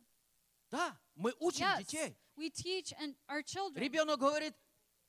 Да, 0.74 0.98
мы 1.14 1.36
учим 1.40 1.66
Yes, 1.68 1.78
детей. 1.86 2.18
we 2.36 2.50
teach 2.50 2.94
and 3.00 3.16
our 3.30 3.44
children. 3.44 3.76
Ребенок 3.80 4.20
говорит, 4.20 4.56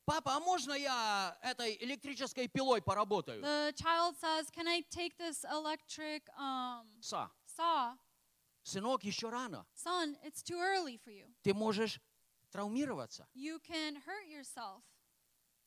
папа, 0.05 0.35
а 0.35 0.39
можно 0.39 0.73
я 0.73 1.35
этой 1.41 1.75
электрической 1.83 2.47
пилой 2.47 2.83
поработаю? 2.83 3.41
The 3.41 3.73
child 3.73 4.15
says, 4.21 4.51
"Can 4.51 4.67
I 4.67 4.83
take 4.91 5.17
this 5.17 5.43
electric 5.43 6.21
um, 6.37 6.85
Са, 7.01 7.31
saw?" 7.47 7.97
сынок, 8.61 9.03
еще 9.03 9.29
рано. 9.29 9.65
Son, 9.73 10.15
it's 10.23 10.43
too 10.43 10.59
early 10.59 10.97
for 10.97 11.09
you. 11.11 11.33
Ты 11.41 11.55
можешь 11.55 11.99
травмироваться. 12.51 13.27
You 13.33 13.59
can 13.59 13.95
hurt 14.05 14.27
yourself. 14.27 14.83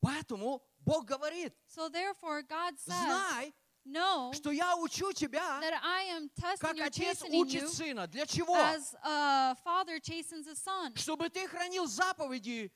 Поэтому 0.01 0.61
Бог 0.79 1.03
говорит, 1.05 1.53
So 1.67 1.89
therefore, 1.89 2.41
God 2.43 2.79
says, 2.79 3.03
знай, 3.03 3.53
"Know 3.89 4.33
что 4.33 4.51
я 4.51 4.75
учу 4.75 5.11
тебя, 5.13 5.59
that 5.61 5.79
I 5.83 6.05
am 6.17 6.29
testing 6.35 6.59
как 6.59 6.79
отец 6.79 7.23
учит 7.23 7.63
you, 7.63 7.67
сына. 7.67 8.07
Для 8.07 8.25
чего? 8.25 8.55
as 8.55 8.95
a 9.03 9.55
father 9.63 9.99
chastens 9.99 10.47
a 10.47 10.55
son." 10.55 10.95
Чтобы 10.95 11.29
ты 11.29 11.47
хранил 11.47 11.87
заповеди 11.87 12.71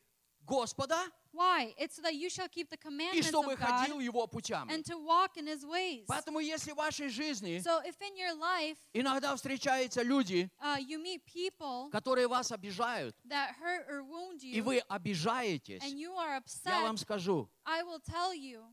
Господа 0.46 0.98
Why? 1.34 1.74
It's 1.80 1.96
so 1.96 2.04
that 2.04 2.14
you 2.14 2.30
shall 2.30 2.48
keep 2.48 2.70
the 2.70 2.76
и 2.76 2.78
commandments 2.78 3.28
чтобы 3.28 3.54
of 3.54 3.60
God 3.60 3.66
ходил 3.66 4.00
его 4.00 4.28
путями. 4.28 4.72
and 4.72 4.86
to 4.86 5.00
walk 5.00 5.36
in 5.36 5.48
His 5.48 5.66
ways. 5.66 6.06
Поэтому 6.08 6.40
если 6.40 6.74
в 6.74 6.76
вашей 6.76 7.10
жизни 7.10 7.58
So 7.60 7.82
if 7.84 7.96
in 8.02 8.16
your 8.16 8.36
life 8.36 8.78
иногда 8.94 9.36
встречаются 9.36 10.04
люди, 10.04 10.50
uh, 10.62 10.78
you 10.80 11.00
meet 11.02 11.24
people 11.26 11.90
которые 11.90 12.28
вас 12.28 12.52
обижают, 12.52 13.16
that 13.26 13.56
hurt 13.60 13.88
or 13.90 14.04
wound 14.04 14.44
и 14.44 14.60
you, 14.60 14.64
вы 14.64 14.80
обижаетесь, 14.88 15.82
and 15.82 15.98
you 15.98 16.14
are 16.16 16.40
я 16.66 16.82
вам 16.82 16.96
upset, 16.96 17.00
скажу 17.00 17.50
I 17.66 17.82
will 17.82 18.00
tell 18.00 18.34
you 18.34 18.64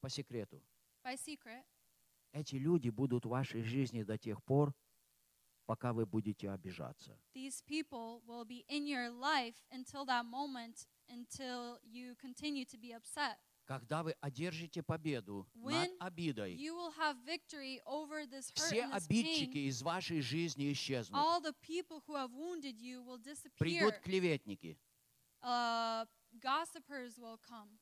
по 0.00 0.08
секрету, 0.08 0.62
by 1.04 1.16
secret, 1.16 1.64
эти 2.36 2.56
люди 2.56 2.90
будут 2.90 3.24
в 3.24 3.30
вашей 3.30 3.62
жизни 3.62 4.02
до 4.02 4.18
тех 4.18 4.42
пор, 4.44 4.74
пока 5.66 5.92
вы 5.92 6.06
будете 6.06 6.50
обижаться. 6.50 7.18
these 7.34 7.62
people 7.62 8.22
will 8.26 8.44
be 8.44 8.64
in 8.68 8.86
your 8.86 9.10
life 9.10 9.56
until 9.72 10.04
that 10.04 10.24
moment, 10.24 10.86
until 11.08 11.78
you 11.82 12.14
continue 12.16 12.64
to 12.64 12.78
be 12.78 12.92
upset. 12.92 13.36
Когда 13.66 14.04
вы 14.04 14.14
одержите 14.20 14.80
победу 14.80 15.48
над 15.54 15.64
When 15.64 15.96
обидой, 15.98 16.54
You 16.54 16.76
will 16.76 16.92
have 16.92 17.16
victory 17.24 17.80
over 17.84 18.24
this 18.26 18.52
hurt 18.54 18.68
все 18.68 18.82
and 18.84 18.92
this 18.92 19.06
обидчики 19.06 19.54
pain. 19.54 19.68
из 19.68 19.82
вашей 19.82 20.20
жизни 20.20 20.72
исчезнут. 20.72 21.20
All 21.20 21.40
the 21.40 21.54
people 21.62 22.00
who 22.06 22.14
have 22.14 22.32
wounded 22.32 22.80
you 22.80 23.02
will 23.02 23.18
disappear. 23.18 23.58
Придут 23.58 23.98
клеветники. 24.04 24.78
Uh, 25.42 26.06
gossipers 26.40 27.18
will 27.18 27.38
come. 27.38 27.78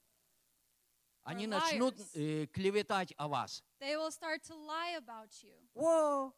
Они 1.24 1.46
начнут 1.46 1.94
э, 2.14 2.46
клеветать 2.52 3.14
о 3.16 3.28
вас. 3.28 3.62
They 3.80 3.96
will 3.96 4.10
start 4.10 4.42
to 4.44 4.54
lie 4.54 4.96
about 4.98 5.30
you. 5.42 5.54
О, 5.74 6.32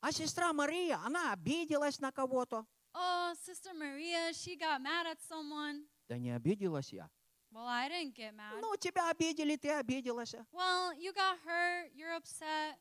а 0.00 0.12
сестра 0.12 0.52
Мария, 0.52 0.98
она 1.04 1.32
обиделась 1.32 2.00
на 2.00 2.10
кого-то. 2.10 2.66
Oh, 2.94 3.32
Sister 3.46 3.72
Maria, 3.72 4.32
she 4.32 4.56
got 4.56 4.82
mad 4.82 5.06
at 5.06 5.18
someone. 5.20 5.86
Да 6.08 6.18
не 6.18 6.32
обиделась 6.32 6.92
я. 6.92 7.08
Well, 7.52 7.66
I 7.66 7.88
didn't 7.88 8.14
get 8.14 8.34
mad. 8.34 8.60
Ну, 8.60 8.76
тебя 8.76 9.08
обидели, 9.10 9.56
ты 9.56 9.70
обиделась. 9.70 10.34
Well, 10.52 10.92
you 10.98 11.12
got 11.14 11.38
hurt, 11.44 11.92
you're 11.94 12.14
upset. 12.16 12.76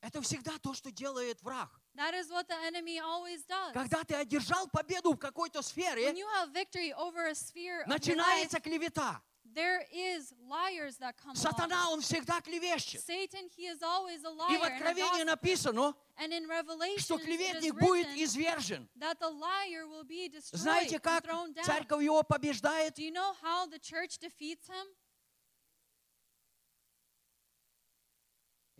Это 0.00 0.22
всегда 0.22 0.56
то, 0.58 0.72
что 0.74 0.92
делает 0.92 1.42
враг. 1.42 1.68
That 1.94 2.14
is 2.14 2.30
what 2.30 2.46
the 2.46 2.56
enemy 2.64 3.00
always 3.00 3.44
does. 3.48 3.72
Когда 3.72 4.04
ты 4.04 4.14
одержал 4.14 4.68
победу 4.68 5.14
в 5.14 5.18
какой-то 5.18 5.62
сфере, 5.62 6.06
When 6.06 6.16
you 6.16 6.28
have 6.36 6.52
victory 6.52 6.92
over 6.94 7.26
a 7.26 7.34
sphere 7.34 7.82
of 7.82 7.88
your 7.88 7.88
life, 7.88 7.88
начинается 7.88 8.60
клевета. 8.60 9.20
There 9.58 9.82
is 9.92 10.32
liars 10.48 10.98
that 10.98 11.16
come. 11.16 11.34
Сатана, 11.34 11.90
он 11.90 12.00
всегда 12.00 12.40
клевещет. 12.40 13.00
Satan, 13.04 13.48
he 13.56 13.66
is 13.66 13.82
always 13.82 14.22
a 14.24 14.28
И 14.28 14.32
в 14.32 14.36
liar. 14.36 14.62
and 14.62 14.62
a 14.62 14.76
Откровении 14.76 15.24
написано, 15.24 15.94
And 16.16 16.32
in 16.32 16.46
Revelation, 16.46 17.00
что 17.00 17.18
клеветник 17.18 17.74
будет 17.74 18.06
извержен. 18.16 18.88
that 18.96 19.18
the 19.18 19.28
liar 19.28 19.88
will 19.88 20.04
be 20.04 20.28
destroyed 20.28 20.60
Знаете, 20.60 21.00
как 21.00 21.24
thrown 21.24 21.52
down. 21.52 21.64
церковь 21.64 22.02
его 22.04 22.22
побеждает? 22.22 22.94
Do 22.94 23.02
you 23.02 23.10
know 23.10 23.34
how 23.42 23.66
the 23.66 23.80
church 23.80 24.18
defeats 24.18 24.68
him? 24.68 24.86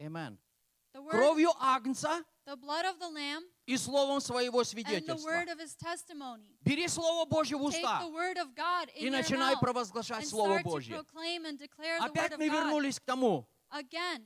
Amen. 0.00 0.38
The 0.94 1.02
word, 1.02 1.10
Кровью 1.10 1.50
Агнца 1.60 2.24
the 2.46 2.56
blood 2.56 2.84
of 2.84 3.00
the 3.00 3.08
Lamb 3.08 3.42
и 3.68 3.76
словом 3.76 4.20
своего 4.20 4.64
свидетельства. 4.64 5.44
Бери 6.62 6.88
Слово 6.88 7.26
Божье 7.26 7.58
в 7.58 7.62
уста 7.64 8.02
и 8.94 9.10
начинай 9.10 9.56
провозглашать 9.58 10.26
Слово 10.26 10.60
Божье. 10.62 11.04
Опять 12.00 12.38
мы 12.38 12.48
вернулись 12.48 12.98
к 12.98 13.04
тому, 13.04 13.46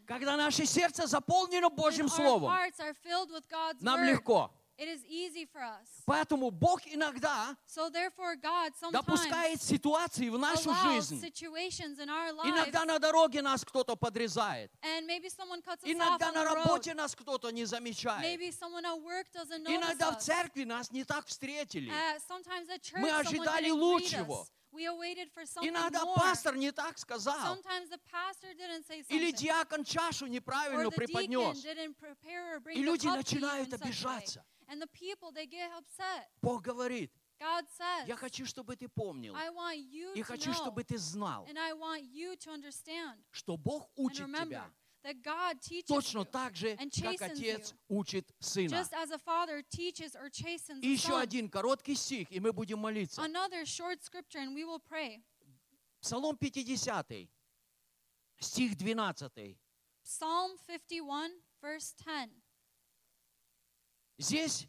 когда 0.06 0.36
наше 0.36 0.64
сердце 0.64 1.09
заполнено 1.09 1.69
Божьим 1.70 2.09
Словом, 2.09 2.52
нам 3.81 4.05
легко. 4.05 4.51
It 4.82 4.88
is 4.88 5.04
easy 5.09 5.44
for 5.46 5.60
us. 5.62 5.86
Поэтому 6.06 6.50
Бог 6.50 6.80
иногда 6.86 7.56
So 7.66 7.88
therefore, 7.88 8.34
God 8.36 8.72
допускает 8.90 9.62
ситуации 9.62 10.28
в 10.28 10.38
нашу 10.38 10.74
жизнь. 10.74 11.20
in 11.22 12.09
our 12.09 12.32
lives, 12.32 12.48
Иногда 12.48 12.84
на 12.84 12.98
дороге 12.98 13.42
нас 13.42 13.64
кто-то 13.64 13.94
подрезает. 13.96 14.70
and 14.82 15.06
maybe 15.06 15.28
someone 15.28 15.62
cuts 15.62 15.84
us 15.84 15.88
off 15.88 15.92
Иногда 15.92 16.30
on 16.30 16.34
на 16.34 16.44
работе 16.44 16.94
нас 16.94 17.14
кто-то 17.14 17.50
не 17.50 17.64
замечает. 17.64 18.22
Maybe 18.24 18.50
someone 18.50 18.84
at 18.84 19.00
work 19.00 19.26
doesn't 19.32 19.62
notice 19.62 19.76
Иногда 19.76 20.10
в 20.12 20.18
церкви 20.18 20.64
нас 20.64 20.90
не 20.90 21.04
так 21.04 21.26
встретили. 21.26 21.90
Uh, 21.90 22.18
sometimes 22.28 22.68
at 22.68 22.82
church 22.82 23.00
Мы 23.00 23.10
ожидали 23.10 23.70
лучшего. 23.70 24.46
We 24.72 24.86
awaited 24.86 25.30
for 25.34 25.44
something 25.44 25.68
Иногда 25.68 26.02
more. 26.04 26.16
пастор 26.16 26.56
не 26.56 26.72
так 26.72 26.96
сказал. 26.98 27.36
Sometimes 27.56 27.90
the 27.90 28.00
pastor 28.10 28.54
didn't 28.54 28.86
say 28.86 29.04
Или 29.10 29.30
something. 29.30 29.36
диакон 29.36 29.84
чашу 29.84 30.26
неправильно 30.26 30.90
преподнес. 30.90 31.62
didn't 31.62 31.94
prepare 31.98 32.56
or 32.56 32.60
bring 32.60 32.76
И 32.76 32.82
люди 32.82 33.06
начинают 33.06 33.72
обижаться. 33.74 34.42
And 34.73 34.81
the 34.81 34.86
people, 34.89 35.31
they 35.32 35.47
get 35.47 35.70
upset. 35.77 36.28
Бог 36.40 36.62
говорит, 36.62 37.11
God 37.39 37.65
says, 37.69 38.09
я 38.09 38.16
хочу, 38.16 38.47
чтобы 38.47 38.74
ты 38.74 38.89
помнил. 38.89 39.35
I 39.36 39.51
want 39.51 39.77
you 39.77 40.15
И 40.15 40.20
to 40.20 40.24
хочу, 40.24 40.51
know, 40.51 40.55
чтобы 40.55 40.82
ты 40.82 40.97
знал, 40.97 41.44
and 41.47 41.59
I 41.59 41.73
want 41.74 42.05
you 42.11 42.36
to 42.36 42.51
understand 42.51 43.19
что 43.31 43.59
Бог 43.59 43.90
and 43.97 44.07
учит 44.07 44.20
remember 44.27 44.47
тебя 44.47 44.70
that 45.03 45.20
God 45.23 45.61
teaches 45.61 45.89
точно 45.89 46.24
так 46.24 46.57
же, 46.57 46.69
and 46.77 46.90
как 47.03 47.20
отец 47.20 47.73
you. 47.73 47.77
учит 47.89 48.32
сына. 48.40 48.70
just 48.70 48.94
as 48.94 49.11
a 49.11 49.19
father 49.19 49.62
teaches 49.69 50.15
or 50.16 50.31
chastens 50.31 50.81
И 50.82 50.89
еще 50.89 51.09
son. 51.09 51.20
один 51.20 51.51
короткий 51.51 51.94
стих, 51.94 52.31
и 52.32 52.40
мы 52.40 52.53
будем 52.55 52.78
молиться. 52.78 53.20
Another 53.23 53.66
short 53.66 54.03
scripture, 54.03 54.39
and 54.40 54.55
we 54.55 54.65
will 54.65 54.81
pray. 54.81 55.23
Псалом 56.01 56.36
50, 56.39 57.28
стих 58.40 58.77
12. 58.78 59.59
Psalm 60.05 60.57
51, 60.66 61.31
verse 61.61 61.93
10. 61.93 62.41
Здесь 64.23 64.69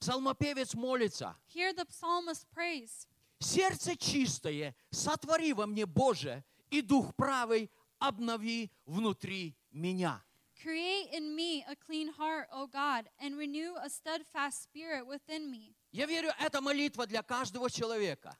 псалмопевец 0.00 0.72
молится. 0.72 1.36
Here 1.54 1.74
the 1.74 1.86
psalmist 1.90 2.46
prays. 2.54 3.06
Сердце 3.38 3.96
чистое, 3.96 4.74
сотвори 4.90 5.52
во 5.52 5.66
мне, 5.66 5.84
Боже, 5.84 6.42
и 6.70 6.80
дух 6.80 7.14
правый 7.14 7.70
обнови 7.98 8.70
внутри 8.86 9.54
меня. 9.72 10.22
Create 10.64 11.12
in 11.12 11.36
me 11.36 11.62
a 11.68 11.76
clean 11.76 12.08
heart, 12.08 12.46
O 12.50 12.66
God, 12.66 13.10
and 13.20 13.36
renew 13.36 13.74
a 13.76 13.90
steadfast 13.90 14.62
spirit 14.62 15.06
within 15.06 15.50
me. 15.50 15.74
Я 15.92 16.06
верю, 16.06 16.32
это 16.38 16.62
молитва 16.62 17.06
для 17.06 17.22
каждого 17.22 17.70
человека. 17.70 18.34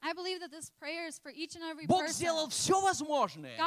Бог 1.86 2.08
сделал 2.08 2.48
все 2.48 2.80
возможное 2.80 3.58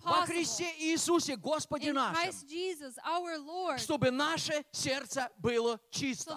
во 0.00 0.26
Христе 0.26 0.74
Иисусе, 0.78 1.36
Господе 1.36 1.92
Christ 1.92 2.46
Jesus, 2.48 2.96
Lord, 3.38 3.78
so 3.78 3.78
чтобы 3.78 4.10
наше 4.10 4.64
сердце 4.72 5.30
было 5.38 5.78
чисто. 5.90 6.34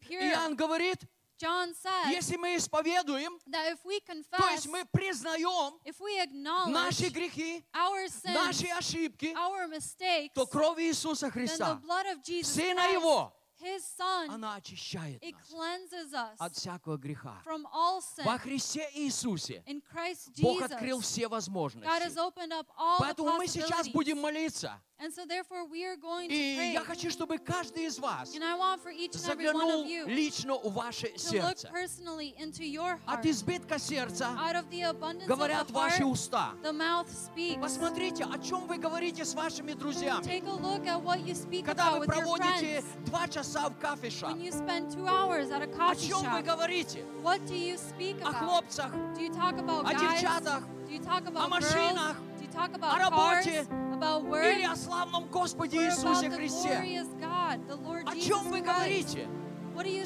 pure. 0.00 0.22
Иоанн 0.22 0.56
говорит, 0.56 1.06
John 1.38 1.74
says 1.74 2.10
если 2.10 2.36
мы 2.36 2.56
исповедуем, 2.56 3.38
that 3.46 3.72
if 3.72 3.84
we 3.84 4.00
то 4.00 4.14
confess, 4.14 4.52
есть 4.52 4.66
мы 4.68 4.86
признаем 4.86 5.78
if 5.84 6.00
we 6.00 6.18
acknowledge 6.18 6.72
наши 6.72 7.08
грехи, 7.10 7.62
our 7.74 8.08
sins, 8.08 8.34
наши 8.34 8.66
ошибки, 8.68 9.34
our 9.36 9.68
mistakes, 9.68 10.32
то 10.34 10.46
кровь 10.46 10.78
Иисуса 10.78 11.26
then 11.26 11.28
the 11.28 11.46
Христа, 11.46 11.80
blood 11.82 12.06
of 12.06 12.22
Jesus 12.22 12.54
Сына 12.54 12.80
Christ, 12.80 12.92
Его, 12.94 13.35
His 13.60 13.82
Son, 13.96 14.28
она 14.30 14.56
очищает 14.56 15.22
it 15.22 15.34
нас 15.34 16.12
us 16.12 16.36
от 16.38 16.54
всякого 16.54 16.96
греха. 16.98 17.40
from 17.44 17.64
all 17.72 18.00
sin. 18.00 18.24
Во 18.24 18.38
Христе 18.38 18.88
Иисусе 18.94 19.62
In 19.66 19.80
Christ 19.82 20.30
Бог 20.40 20.62
открыл 20.62 20.98
Jesus, 21.00 21.02
все 21.06 21.22
God 21.22 21.24
has 21.24 21.30
возможности. 21.30 22.18
opened 22.18 22.52
up 22.52 22.66
all 22.76 22.98
the 22.98 23.04
Поэтому 23.04 23.32
мы 23.36 23.46
сейчас 23.46 23.88
будем 23.88 24.18
молиться. 24.20 24.80
And 24.98 25.12
so 25.12 25.26
therefore 25.26 25.66
we 25.70 25.84
are 25.84 25.94
going 25.96 26.30
to 26.30 26.34
И 26.34 26.56
pray. 26.56 26.72
я 26.72 26.80
хочу, 26.80 27.10
чтобы 27.10 27.36
каждый 27.38 27.84
из 27.84 27.98
вас 27.98 28.34
And 28.34 28.42
I 28.42 28.54
want 28.56 28.80
for 28.82 28.90
each 28.90 29.14
and 29.14 29.22
every 29.30 29.44
one 29.44 29.52
заглянул 29.54 29.84
of 29.84 29.88
you 29.90 30.06
лично 30.06 30.54
у 30.54 30.70
ваше 30.70 31.08
to 31.08 31.12
look 31.12 31.18
сердце. 31.58 31.68
personally 31.70 32.34
into 32.38 32.64
your 32.64 32.96
heart. 33.04 33.18
От 33.20 33.26
избытка 33.26 33.78
сердца 33.78 34.34
Out 34.38 34.56
of 34.56 34.70
the 34.70 34.82
abundance 34.90 35.26
говорят 35.26 35.66
of 35.66 35.68
the 35.68 35.72
ваши 35.74 36.02
уста. 36.04 36.54
the 36.62 36.72
mouth 36.72 37.10
speaks. 37.10 37.60
Посмотрите, 37.60 38.24
о 38.24 38.38
чем 38.38 38.66
вы 38.66 38.78
говорите 38.78 39.26
с 39.26 39.34
вашими 39.34 39.74
друзьями. 39.74 40.22
Take 40.24 40.46
a 40.46 40.54
look 40.54 40.86
at 40.86 40.98
what 41.02 41.20
you 41.26 41.34
speak 41.34 41.66
Когда 41.66 41.88
about 41.90 41.98
вы 41.98 42.06
проводите 42.06 42.82
два 43.04 43.28
часа 43.28 43.68
в 43.68 43.78
кафешах, 43.78 44.30
When 44.30 44.40
you 44.40 44.50
spend 44.52 44.90
two 44.94 45.06
hours 45.06 45.50
at 45.50 45.60
a 45.62 45.90
о 45.90 45.94
чем 45.94 46.22
вы 46.32 46.40
говорите? 46.42 47.04
what 47.22 47.44
do 47.46 47.54
you 47.54 47.76
speak 47.76 48.18
О 48.22 48.32
хлопцах, 48.32 48.90
Do 49.14 49.20
you 49.20 49.30
talk 49.30 49.58
about 49.58 49.84
о 49.84 49.92
guys? 49.92 50.00
девчатах, 50.22 50.62
Do 50.88 50.92
you 50.92 51.00
talk 51.04 51.26
о 51.26 51.30
girls? 51.32 51.48
машинах, 51.50 52.16
Do 52.38 52.44
you 52.44 52.50
talk 52.50 52.70
о 52.80 52.98
работе 52.98 53.66
cars? 53.68 53.85
About 53.96 54.24
work? 54.28 54.44
или 54.44 54.64
о 54.64 54.76
славном 54.76 55.26
Господе 55.28 55.78
Иисусе 55.78 56.30
Христе? 56.30 57.04
God, 57.18 58.04
О 58.06 58.14
чем 58.16 58.48
вы 58.50 58.60
говорите? 58.60 59.26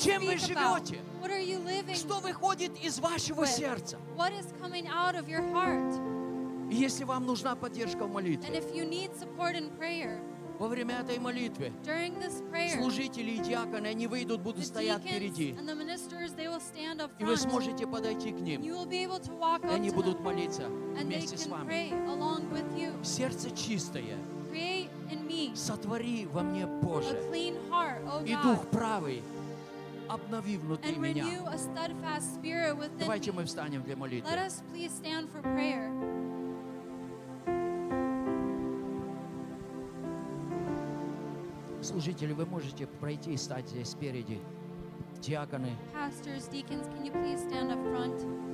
Чем 0.00 0.24
вы 0.24 0.38
живете? 0.38 1.00
Что 1.94 2.20
выходит 2.20 2.72
из 2.84 2.98
вашего 2.98 3.42
with? 3.42 3.46
сердца? 3.46 3.98
Если 6.70 7.04
вам 7.04 7.26
нужна 7.26 7.56
поддержка 7.56 8.04
в 8.04 8.12
молитве, 8.12 8.48
во 10.60 10.68
время 10.68 11.00
этой 11.00 11.18
молитвы 11.18 11.72
служители 12.76 13.30
и 13.30 13.38
диаконы, 13.38 13.86
они 13.86 14.06
выйдут, 14.06 14.42
будут 14.42 14.66
стоять 14.66 15.00
впереди. 15.00 15.56
И 17.18 17.24
вы 17.24 17.36
сможете 17.38 17.86
подойти 17.86 18.30
к 18.30 18.40
ним. 18.40 18.60
И 18.60 18.70
они 19.74 19.90
будут 19.90 20.20
молиться 20.20 20.68
вместе 20.68 21.38
с 21.38 21.46
вами. 21.46 21.90
Сердце 23.02 23.50
чистое. 23.52 24.18
Сотвори 25.54 26.26
во 26.26 26.42
мне, 26.42 26.66
Боже. 26.66 27.16
И 28.26 28.36
Дух 28.42 28.66
правый 28.70 29.22
обнови 30.10 30.58
внутри 30.58 30.96
меня. 30.96 31.24
Давайте 32.98 33.32
мы 33.32 33.44
встанем 33.46 33.82
для 33.82 33.96
молитвы. 33.96 34.30
Служители, 41.82 42.32
вы 42.32 42.44
можете 42.46 42.86
пройти 42.86 43.32
и 43.32 43.36
стать 43.36 43.68
здесь 43.68 43.88
спереди. 43.88 44.38
Диаконы, 45.20 45.70
Pastors, 45.94 46.48
deacons, 46.50 46.86
can 46.88 47.04
you 47.04 47.12
please 47.12 47.40
stand 47.40 47.70
up 47.70 47.78
front? 47.92 48.49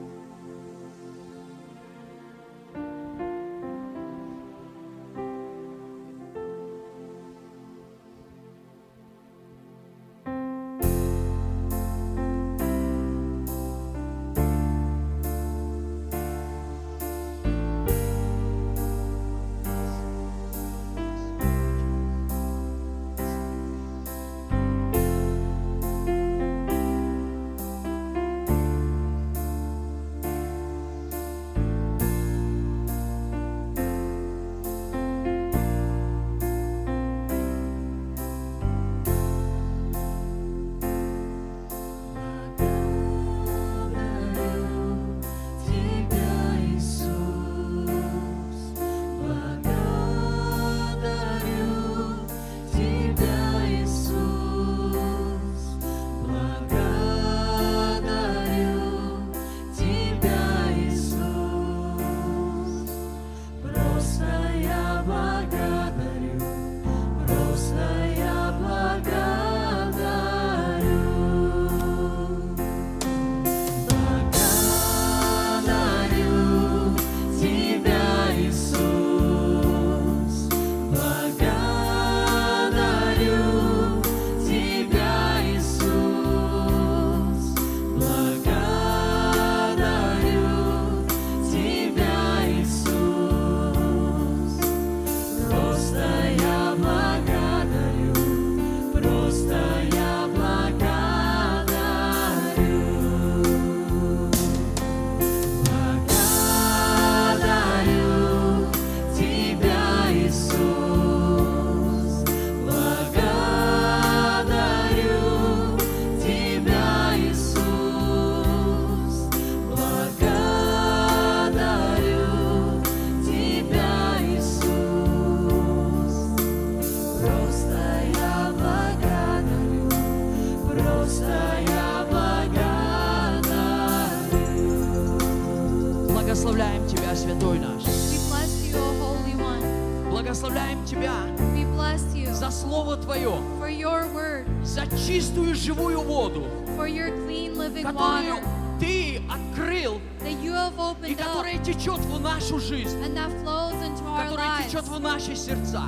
Сердца. 155.47 155.83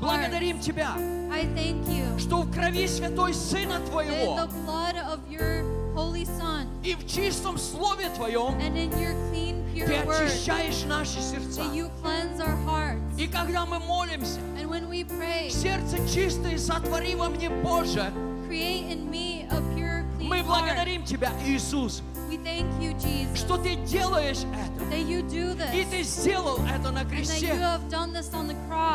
Благодарим 0.00 0.60
Тебя, 0.60 0.94
I 1.32 1.44
thank 1.54 1.88
you 1.88 2.18
что 2.18 2.42
в 2.42 2.52
крови 2.52 2.86
Святой 2.86 3.34
Сына 3.34 3.80
Твоего 3.90 4.36
the 4.36 4.48
blood 4.64 4.96
of 4.96 5.20
your 5.28 5.64
Holy 5.94 6.24
Son 6.38 6.66
и 6.84 6.94
в 6.94 7.06
чистом 7.08 7.58
Слове 7.58 8.08
Твоем 8.10 8.54
and 8.60 8.76
in 8.76 8.90
your 8.98 9.14
clean, 9.30 9.64
pure 9.72 9.86
Ты 9.86 9.96
очищаешь 9.96 10.84
наши 10.86 11.20
сердца. 11.20 11.62
that 11.62 11.74
you 11.74 11.90
cleanse 12.02 12.40
our 12.40 12.56
hearts. 12.64 13.00
И 13.18 13.26
когда 13.26 13.66
мы 13.66 13.80
молимся, 13.80 14.38
And 14.56 14.68
when 14.68 14.88
we 14.88 15.04
pray, 15.04 15.50
сердце 15.50 15.96
чистое 16.08 16.56
сотвори 16.58 17.16
во 17.16 17.28
мне, 17.30 17.50
Боже, 17.50 18.12
create 18.48 18.90
in 18.90 19.10
me 19.10 19.46
a 19.50 19.60
pure, 19.74 20.04
clean 20.18 20.28
мы 20.28 20.42
благодарим 20.44 21.04
Тебя, 21.04 21.32
Иисус, 21.44 22.02
We 22.28 22.38
thank 22.44 22.66
you, 22.80 22.92
Jesus, 22.96 23.36
что 23.36 23.56
Ты 23.56 23.74
делаешь 23.86 24.44
это. 24.54 24.69
И 25.74 25.84
Ты 25.84 26.02
сделал 26.02 26.58
это 26.66 26.90
на 26.90 27.04
кресте, 27.04 27.54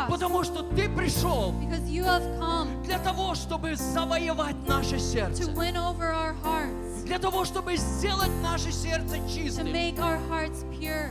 потому 0.08 0.44
что 0.44 0.62
Ты 0.62 0.88
пришел 0.88 1.52
для 2.84 2.98
того, 2.98 3.34
чтобы 3.34 3.74
завоевать 3.76 4.56
наше 4.68 4.98
сердце. 4.98 5.44
для 7.06 7.18
того, 7.20 7.44
чтобы 7.44 7.76
сделать 7.76 8.30
наше 8.42 8.72
сердце 8.72 9.18
чистым, 9.32 9.66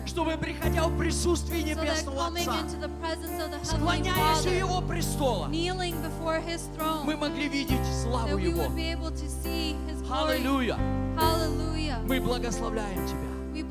чтобы, 0.05 0.37
приходя 0.37 0.83
в 0.87 0.97
присутствие 0.97 1.63
Небесного 1.63 2.27
Отца, 2.27 2.51
склоняясь 3.63 4.45
у 4.45 4.49
Его 4.49 4.81
престола, 4.81 5.47
мы 7.05 7.15
могли 7.15 7.47
видеть 7.47 7.79
славу 8.03 8.37
Его. 8.37 8.63
Аллилуйя! 10.35 10.77
Мы 12.07 12.19
благословляем 12.19 13.07
Тебя. 13.07 13.61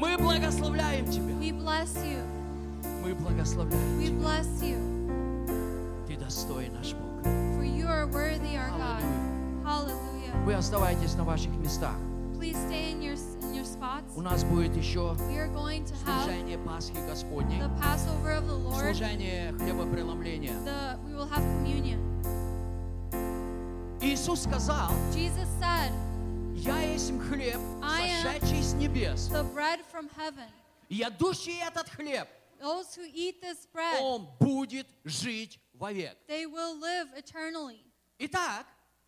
Мы 0.00 0.16
благословляем 0.16 1.04
Тебя. 1.10 1.34
We 1.34 1.50
bless 1.52 1.94
you. 2.06 2.22
Мы 3.04 3.14
благословляем 3.14 3.98
We 3.98 4.06
Тебя. 4.06 4.18
bless 4.22 4.62
you. 4.62 6.06
Ты 6.06 6.16
достоин 6.16 6.72
наш 6.72 6.94
Бог. 6.94 7.22
For 7.58 7.64
you 7.64 7.86
are 7.86 8.06
worthy, 8.06 8.56
our 8.56 8.70
God. 8.78 9.02
Hallelujah. 9.62 10.34
Вы 10.46 10.54
оставайтесь 10.54 11.16
на 11.16 11.24
ваших 11.24 11.54
местах. 11.58 11.94
Please 12.38 12.56
stay 12.66 12.92
in 12.92 13.02
your 13.02 13.12
in 13.42 13.54
your 13.54 13.66
spots. 13.66 14.04
У 14.16 14.22
нас 14.22 14.42
будет 14.42 14.74
еще 14.74 15.14
We 15.28 15.36
are 15.36 15.52
going 15.52 15.84
to 15.84 15.92
have 16.06 16.24
служение 16.24 16.56
Пасхи 16.56 16.94
Господней, 17.06 17.60
the 17.60 17.68
Passover 17.78 18.38
of 18.38 18.46
the 18.48 18.56
Lord. 18.56 18.80
служение 18.80 19.52
хлебопреломления. 19.58 20.54
The 20.64 20.96
we 21.06 21.14
will 21.14 21.28
have 21.28 21.42
communion. 21.58 21.98
Иисус 24.00 24.44
сказал, 24.44 24.92
Jesus 25.12 25.46
said, 25.60 25.92
«Я 26.56 26.80
есть 26.80 27.12
хлеб, 27.28 27.58
небес. 28.80 29.28
"The 29.28 29.44
bread 29.44 29.80
from 29.92 30.08
heaven. 30.16 30.48
Ядущий 30.88 31.58
этот 31.60 31.88
хлеб, 31.90 32.28
Those 32.60 32.94
who 32.94 33.04
eat 33.14 33.40
this 33.40 33.66
bread, 33.72 34.00
он 34.00 34.28
будет 34.38 34.86
жить 35.04 35.58
вовек». 35.74 36.16
they 36.26 36.46
will 36.46 36.78
live 36.78 37.08
eternally." 37.16 37.84
Итак, 38.18 38.66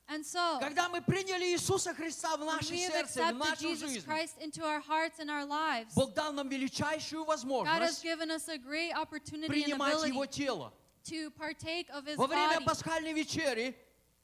And 0.09 0.27
so, 0.27 0.59
когда 0.61 0.89
мы 0.91 1.01
приняли 1.01 1.55
Иисуса 1.55 1.95
Христа 1.95 2.37
в 2.37 2.45
наше 2.45 2.77
сердце, 2.77 3.33
в 3.33 3.39
нашу 3.39 3.69
Jesus 3.69 3.91
жизнь, 3.93 4.05
Christ 4.05 4.37
into 4.41 4.63
our 4.63 4.81
hearts 4.81 5.19
and 5.19 5.31
our 5.31 5.47
lives, 5.47 5.95
Бог 5.95 6.13
дал 6.15 6.33
нам 6.33 6.49
величайшую 6.49 7.25
God 7.25 7.31
has 7.31 7.45
возможность 7.45 8.03
given 8.03 8.31
us 8.31 8.49
a 8.49 8.59
great 8.59 8.93
opportunity 8.93 9.47
and 9.47 9.79
принимать 9.79 10.07
Его 10.07 10.27
тело. 10.27 10.73
to 11.05 11.31
partake 11.31 11.89
of 11.91 12.05
His 12.05 12.17
Во 12.17 12.27
время 12.27 12.61
пасхальной 12.61 13.13
вечери 13.15 13.75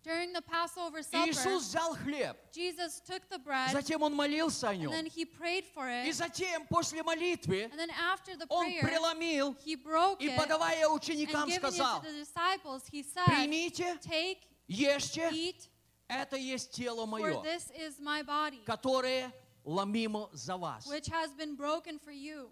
During 0.04 0.34
the 0.34 0.42
Passover 0.42 1.02
supper, 1.02 1.30
Иисус 1.30 1.64
взял 1.64 1.96
хлеб, 1.96 2.36
Jesus 2.52 3.00
took 3.00 3.22
the 3.30 3.38
bread 3.40 3.72
затем 3.72 4.02
Он 4.04 4.14
молился 4.14 4.68
о 4.70 4.74
and 4.74 4.82
нем. 4.82 4.92
then 4.92 5.06
He 5.06 5.24
prayed 5.24 5.64
for 5.74 5.88
И 5.88 6.10
it. 6.10 6.14
затем, 6.14 6.68
после 6.68 7.02
молитвы, 7.04 7.70
And 7.72 7.80
then 7.80 7.90
after 7.92 8.36
the 8.36 8.46
Он 8.50 8.66
prayer, 8.66 8.82
преломил 8.82 9.56
He 9.66 9.76
broke 9.76 10.20
и, 10.22 10.28
it 10.28 10.36
подавая 10.38 10.88
and 10.88 10.94
ученикам, 11.00 11.48
giving 11.48 11.56
it 11.56 11.62
to 11.62 11.72
сказал, 11.72 12.02
the 12.02 12.12
disciples. 12.12 12.84
He 12.92 13.02
said, 13.02 13.26
примите, 13.28 13.98
Take, 14.02 14.40
ешьте, 14.68 15.30
eat, 15.32 15.70
это 16.10 16.36
есть 16.36 16.72
тело 16.74 17.06
for 17.06 17.20
мое, 17.22 17.42
this 17.44 17.72
is 17.72 18.02
my 18.02 18.24
body, 18.24 18.62
которое 18.66 19.32
ломимо 19.64 20.30
за 20.34 20.58
вас. 20.58 20.86
which 20.86 21.08
has 21.08 21.32
been 21.34 21.56
broken 21.56 21.98
for 21.98 22.12
you. 22.12 22.52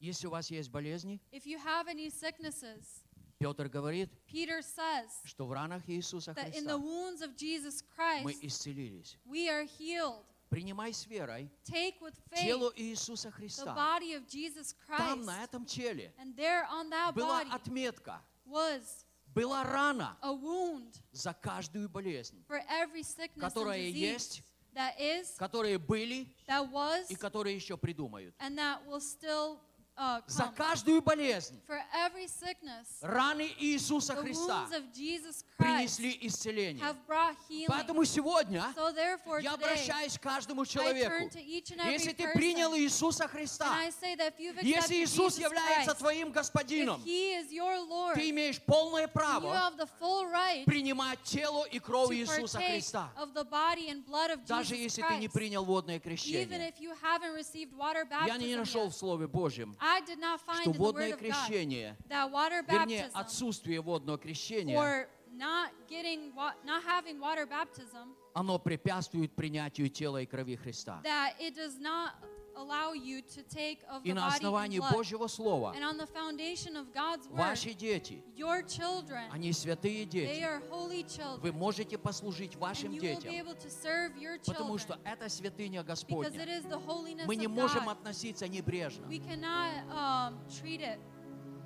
Если 0.00 0.26
у 0.26 0.30
вас 0.30 0.50
есть 0.50 0.70
болезни, 0.70 1.20
If 1.30 1.46
you 1.46 1.56
have 1.58 1.86
any 1.86 2.10
sicknesses, 2.10 3.01
Петр 3.43 3.67
говорит, 3.67 4.09
Peter 4.25 4.61
says 4.61 5.09
что 5.25 5.45
в 5.45 5.51
ранах 5.51 5.83
Иисуса 5.89 6.31
that 6.33 6.55
in 6.55 6.65
the 6.65 6.77
Христа 6.77 6.77
wounds 6.77 7.21
of 7.21 7.35
Jesus 7.35 7.83
мы 8.23 8.31
Christ, 8.33 8.43
исцелились. 8.43 9.17
we 9.25 9.49
are 9.49 9.65
healed. 9.65 10.23
Принимай 10.49 10.93
с 10.93 11.05
верой 11.07 11.49
Take 11.65 11.99
with 11.99 12.13
faith 12.31 12.41
тело 12.43 12.71
Иисуса 12.75 13.29
the 13.29 13.31
Христа. 13.31 13.73
body 13.75 14.13
of 14.13 14.25
Jesus 14.27 14.75
Там, 14.87 15.19
Christ. 15.19 15.25
на 15.25 15.43
этом 15.43 15.65
теле, 15.65 16.13
And 16.19 16.35
there 16.37 16.65
on 16.71 16.89
that 16.89 17.13
была 17.15 17.43
body 17.43 17.51
отметка, 17.51 18.21
was 18.45 19.05
была 19.33 19.63
рана 19.63 20.15
a 20.21 20.31
wound 20.31 20.93
за 21.11 21.33
каждую 21.33 21.89
болезнь, 21.89 22.41
for 22.47 22.61
every 22.69 23.03
sickness 23.03 23.35
and 23.37 23.41
которая 23.53 23.79
disease 23.79 23.95
есть, 23.95 24.43
that 24.75 24.93
is, 24.99 25.35
которые 25.37 25.79
были 25.79 26.27
that 26.47 26.71
was, 26.71 27.05
и 27.09 27.15
которые 27.15 27.55
еще 27.55 27.75
придумают. 27.75 28.33
and 28.39 28.55
that 28.57 28.79
will 28.87 29.01
still 29.01 29.59
uh, 29.95 30.21
За 30.27 30.51
каждую 30.55 31.01
болезнь 31.01 31.59
For 31.67 31.79
every 31.93 32.27
sickness, 32.27 32.87
раны 33.01 33.47
Иисуса 33.59 34.13
the 34.15 34.21
Христа 34.21 34.65
wounds 34.65 34.71
of 34.73 34.91
Jesus 34.93 35.43
Christ 35.57 35.99
принесли 35.99 36.17
исцеление. 36.21 36.81
have 36.83 36.95
brought 37.07 37.35
healing. 37.47 37.67
Поэтому 37.67 38.03
сегодня 38.05 38.63
So 38.75 38.91
therefore 38.91 39.39
я 39.41 39.51
today, 39.51 39.63
обращаюсь 39.63 40.17
к 40.17 40.21
каждому 40.21 40.63
I 40.63 40.65
человеку. 40.65 41.09
turn 41.15 41.29
to 41.29 41.41
each 41.43 41.71
and 41.71 41.79
every 41.79 41.93
Если 41.93 42.13
ты 42.13 42.23
person, 42.23 42.33
принял 42.33 42.75
Иисуса 42.75 43.25
and 43.25 43.29
Христа, 43.31 43.67
I 43.71 43.89
say 43.91 44.15
that 44.15 44.33
if 44.33 44.39
you've 44.39 44.57
accepted 44.57 44.65
если 44.65 44.95
Иисус 45.03 45.35
Jesus 45.37 45.39
является 45.43 45.91
Christ, 45.91 45.99
твоим 45.99 46.31
господином, 46.31 46.99
if 47.01 47.05
He 47.05 47.33
is 47.39 47.51
your 47.51 47.77
Lord, 47.87 48.15
ты 48.15 48.29
имеешь 48.31 48.59
полное 48.61 49.03
you 49.05 49.11
право 49.13 49.53
have 49.53 49.77
the 49.77 49.87
full 49.99 50.25
right 50.31 50.65
принимать 50.65 51.21
тело 51.23 51.65
и 51.65 51.77
кровь 51.79 52.09
to 52.09 52.15
Иисуса 52.15 52.57
partake 52.59 52.71
Христа. 52.81 53.09
of 53.15 53.33
the 53.35 53.43
body 53.43 53.89
and 53.89 54.03
blood 54.05 54.31
of 54.31 54.43
Даже 54.47 54.73
Jesus 54.75 54.83
если 54.83 55.01
ты 55.03 55.17
не 55.19 55.27
Christ. 55.27 55.33
принял 55.33 55.63
водное 55.65 55.97
Even 55.97 56.01
крещение. 56.01 56.67
if 56.69 56.79
you 56.81 56.91
haven't 57.01 57.33
received 57.35 57.73
water 57.77 58.07
Я 58.25 58.37
не 58.37 58.55
нашел 58.55 58.89
в 58.89 58.95
Слове 58.95 59.27
Божьем, 59.27 59.75
I 59.82 60.00
did 60.06 60.18
not 60.18 60.40
find 60.40 60.62
что 60.62 60.70
in 60.70 60.72
the 60.72 60.78
водное 60.78 61.10
Word 61.10 61.14
of 61.14 61.20
God 61.20 61.30
крещение, 61.48 61.96
that 62.08 62.30
water 62.30 62.62
вернее, 62.66 63.04
baptism 63.08 63.20
отсутствие 63.20 63.80
водного 63.80 64.18
крещения, 64.18 64.76
or 64.76 65.08
not 65.36 65.70
getting 65.88 66.32
wa- 66.34 66.54
not 66.64 66.82
having 66.84 67.18
water 67.20 67.46
baptism 67.46 68.14
оно 68.34 68.58
препятствует 68.58 69.34
принятию 69.34 69.88
тела 69.88 70.20
и 70.22 70.26
крови 70.26 70.56
Христа. 70.56 71.00
that 71.04 71.34
it 71.40 71.54
does 71.54 71.78
not 71.78 72.12
allow 72.55 72.93
you 72.93 73.21
to 73.21 73.41
take 73.43 73.79
of 73.89 74.01
И 74.03 74.09
the 74.11 74.15
на 74.15 74.27
body 74.29 74.35
основании 74.37 74.79
and 74.79 74.81
blood. 74.89 74.93
Божьего 74.93 75.27
Слова 75.27 75.73
And 75.75 75.83
on 75.83 75.97
the 75.97 76.07
foundation 76.07 76.75
of 76.75 76.91
God's 76.93 77.27
word, 77.29 77.37
ваши 77.37 77.73
дети, 77.73 78.23
your 78.35 78.61
children, 78.63 79.29
они 79.31 79.51
святые 79.53 80.05
they 80.05 80.09
дети, 80.09 80.41
are 80.43 80.61
holy 80.69 81.03
children. 81.03 81.39
вы 81.41 81.51
можете 81.51 81.97
послужить 81.97 82.55
вашим 82.55 82.91
and 82.91 82.95
you 82.95 83.01
will 83.01 83.15
be 83.15 83.21
детям, 83.21 83.33
able 83.33 83.55
to 83.55 83.69
serve 83.69 84.15
your 84.17 84.37
потому 84.45 84.75
children 84.75 84.79
что 84.79 84.99
это 85.03 85.29
святыня 85.29 85.81
because 85.81 86.03
it 86.03 86.07
Господня. 86.07 86.45
is 86.57 86.63
the 86.65 86.79
holiness 86.79 87.25
Мы 87.27 87.35
не 87.35 87.45
of 87.47 87.51
можем 87.51 87.85
God. 87.89 87.91
относиться 87.93 88.47
небрежно. 88.47 89.05
We 89.07 89.19
cannot 89.19 89.87
um, 89.89 90.37
treat 90.49 90.81
it 90.81 90.99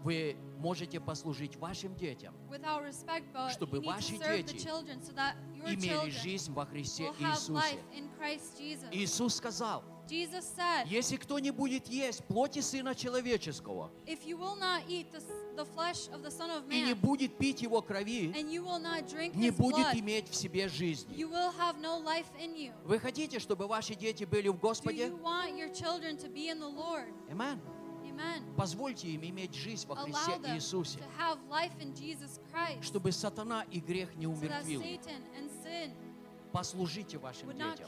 Вы 0.04 0.38
можете 0.60 1.00
послужить 1.02 1.58
вашим 1.58 1.94
детям, 1.96 2.34
without 2.50 2.84
respect, 2.84 3.26
Чтобы 3.52 3.82
ваши 3.82 4.18
дети 4.18 4.56
children 4.56 5.02
so 5.02 5.12
that 5.16 5.36
your 5.54 5.66
имели 5.74 6.10
children 6.10 6.12
жизнь 6.12 6.54
во 6.54 6.66
Христе 6.66 7.12
Иисусе. 7.20 7.52
life 7.52 7.80
in 7.94 8.08
Christ 8.18 8.58
Jesus. 8.58 8.88
Иисус 8.92 9.36
сказал, 9.36 9.84
Jesus 10.10 10.46
said, 10.58 10.88
если 10.88 11.18
кто 11.18 11.40
не 11.40 11.52
будет 11.52 11.88
есть 11.88 12.24
плоти 12.26 12.60
Сына 12.60 12.96
Человеческого 12.96 13.92
if 14.06 14.26
you 14.26 14.38
will 14.38 14.56
not 14.56 14.84
eat 14.88 15.12
the, 15.12 15.18
s- 15.18 15.26
the 15.56 15.66
flesh 15.66 16.08
of 16.14 16.22
the 16.24 16.32
Son 16.32 16.50
of 16.50 16.64
и 16.70 16.82
не 16.82 16.94
Man, 16.94 16.96
будет 17.02 17.38
пить 17.38 17.62
Его 17.62 17.82
крови, 17.82 18.32
and 18.34 18.50
you 18.52 18.64
will 18.64 18.80
not 18.80 19.08
drink 19.08 19.36
не 19.36 19.50
his 19.50 19.58
будет 19.58 19.88
blood, 19.88 20.00
иметь 20.00 20.30
в 20.30 20.36
себе 20.36 20.68
жизни. 20.70 21.14
you 21.16 21.30
will 21.30 21.52
have 21.58 21.80
no 21.82 21.98
life 22.00 22.28
in 22.40 22.56
you. 22.56 22.72
Вы 22.86 23.00
хотите, 23.00 23.40
чтобы 23.40 23.68
ваши 23.68 23.96
дети 23.96 24.24
были 24.24 24.48
в 24.48 24.56
Do 24.56 24.60
Господе? 24.62 25.08
you 25.08 25.18
want 25.22 25.58
your 25.58 25.70
children 25.74 26.18
to 26.18 26.30
be 26.30 26.50
in 26.50 26.60
the 26.60 26.68
Lord? 26.70 27.12
Amen. 27.30 27.60
Amen. 28.04 28.56
Позвольте 28.56 29.10
им 29.10 29.22
иметь 29.24 29.54
жизнь 29.54 29.86
во 29.88 29.96
Христе 29.96 30.32
Иисусе, 30.56 30.98
чтобы 32.82 33.12
сатана 33.12 33.64
и 33.70 33.80
грех 33.80 34.16
не 34.16 34.26
умертвил. 34.26 34.82
Послужите 36.52 37.18
вашим 37.20 37.50
детям. 37.52 37.88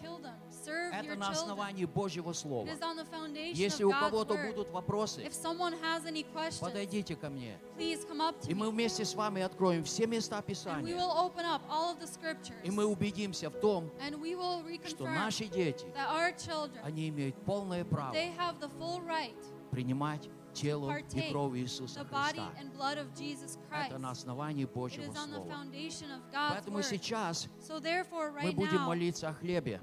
Serve 0.65 0.91
Это 0.93 1.07
your 1.13 1.15
на 1.17 1.29
основании 1.29 1.85
Божьего 1.85 2.31
It 2.31 2.35
Слова. 2.35 2.67
is 2.67 2.81
on 2.81 2.97
the 2.97 3.05
foundation 3.09 3.53
Если 3.55 3.83
of 3.85 3.89
у 3.89 3.91
кого-то 3.91 4.35
будут 4.35 4.69
вопросы, 4.71 5.21
If 5.23 5.33
someone 5.33 5.73
has 5.81 6.05
any 6.05 6.25
questions, 6.33 6.59
подойдите 6.59 7.15
ко 7.15 7.29
мне. 7.29 7.57
please 7.77 8.05
come 8.05 8.19
up 8.21 8.39
to 8.41 8.49
И 8.51 8.53
мы 8.53 8.69
вместе 8.69 9.05
с 9.05 9.15
вами 9.15 9.41
откроем 9.41 9.83
все 9.83 10.05
места 10.07 10.37
And 10.37 10.43
we 10.43 10.47
Писания. 10.47 10.95
will 10.95 11.11
open 11.11 11.45
up 11.45 11.61
all 11.69 11.93
of 11.95 11.99
the 11.99 12.07
scriptures. 12.07 12.55
И 12.63 12.71
мы 12.71 12.85
убедимся 12.85 13.49
в 13.49 13.59
том, 13.59 13.89
And 13.99 14.19
we 14.19 14.35
will 14.35 14.59
что 14.87 15.05
наши 15.05 15.45
дети, 15.45 15.85
that 15.95 16.09
our 16.09 16.33
children, 16.35 16.79
они 16.83 17.09
имеют 17.09 17.35
полное 17.45 17.83
право 17.85 18.13
they 18.13 18.31
have 18.37 18.59
the 18.59 18.69
full 18.79 19.01
right 19.05 19.35
принимать 19.71 20.29
тело 20.53 20.89
и 20.91 21.01
partake 21.01 21.31
кровь 21.31 21.57
Иисуса 21.57 22.01
the 22.01 22.09
body 22.09 22.33
Христа. 22.39 22.53
and 22.59 22.73
blood 22.73 22.97
of 22.97 23.13
Jesus 23.15 23.57
Christ. 23.69 23.89
Это 23.91 23.97
на 23.99 24.11
основании 24.11 24.65
It 24.65 24.73
Божьего 24.73 25.03
is 25.11 25.15
on 25.15 25.29
the 25.31 25.35
Слова. 25.35 25.49
foundation 25.51 26.11
of 26.11 26.21
God's 26.31 26.55
Поэтому 26.65 26.77
word. 26.77 26.85
сейчас 26.85 27.47
So 27.59 27.79
therefore, 27.79 28.31
мы 28.31 28.49
right 28.49 28.55
будем 28.55 28.77
now, 28.77 28.87
молиться 28.87 29.29
о 29.29 29.33
хлебе. 29.33 29.79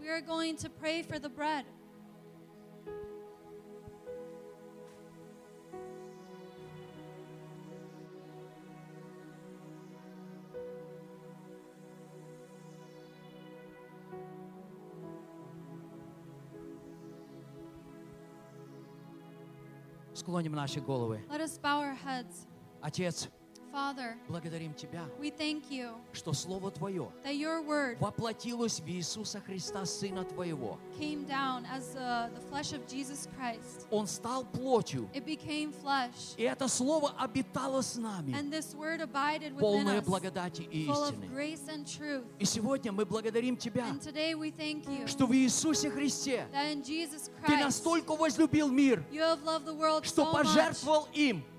Склоним 20.17 20.53
наши 20.55 20.81
головы. 20.81 21.21
Let 21.29 21.43
us 21.43 21.59
bow 21.59 21.81
our 21.81 21.95
heads. 21.95 22.47
Отец, 22.81 23.29
Father, 23.77 24.17
благодарим 24.27 24.73
Тебя, 24.73 25.05
we 25.21 25.31
thank 25.31 25.71
you 25.71 25.91
что 26.15 26.33
Слово 26.33 26.71
Твое 26.71 27.13
that 27.23 27.35
your 27.35 27.61
word 27.63 27.99
воплотилось 28.01 28.81
в 28.81 28.89
Иисуса 28.89 29.39
Христа, 29.43 29.85
Сына 29.85 30.25
Твоего. 30.25 30.79
came 30.99 31.27
down 31.27 31.67
as 31.67 31.95
uh, 31.95 32.31
the 32.35 32.41
flesh 32.49 32.73
of 32.73 32.87
Jesus 32.87 33.29
Christ. 33.37 33.87
Он 33.91 34.07
стал 34.07 34.45
плотью, 34.47 35.11
It 35.13 35.27
became 35.27 35.75
flesh. 35.85 36.35
и 36.39 36.45
это 36.45 36.69
Слово 36.69 37.13
обитало 37.19 37.83
с 37.83 37.97
нами, 37.97 38.33
And 38.33 38.51
this 38.51 38.75
word 38.75 39.03
abided 39.03 39.53
within 39.55 39.61
полное 39.61 40.01
us, 40.01 40.07
благодати 40.07 40.63
и 40.63 40.87
full 40.87 41.05
of 41.05 41.13
истины. 41.13 41.29
grace 41.35 41.69
and 41.69 41.85
truth. 41.85 42.25
И 42.39 42.47
сегодня 42.47 42.93
мы 42.93 43.05
благодарим 43.05 43.59
Тебя, 43.59 43.85
And 43.91 44.01
today 44.01 44.35
we 44.35 44.51
thank 44.51 44.89
you 44.89 45.07
что 45.07 45.27
в 45.27 45.35
Иисусе 45.35 45.91
Христе 45.91 46.47
that 46.51 46.73
in 46.73 46.83
Jesus 46.83 47.31
Ты 47.47 47.53
Christ 47.53 47.65
настолько 47.65 48.17
возлюбил 48.17 48.71
мир, 48.71 49.05
you 49.13 49.21
have 49.21 49.45
loved 49.45 49.67
the 49.67 49.75
world 49.75 50.07
что 50.07 50.23
so 50.23 50.33
much 50.33 50.45
пожертвовал 50.45 51.09
им, 51.13 51.37
you 51.37 51.43
have 51.43 51.56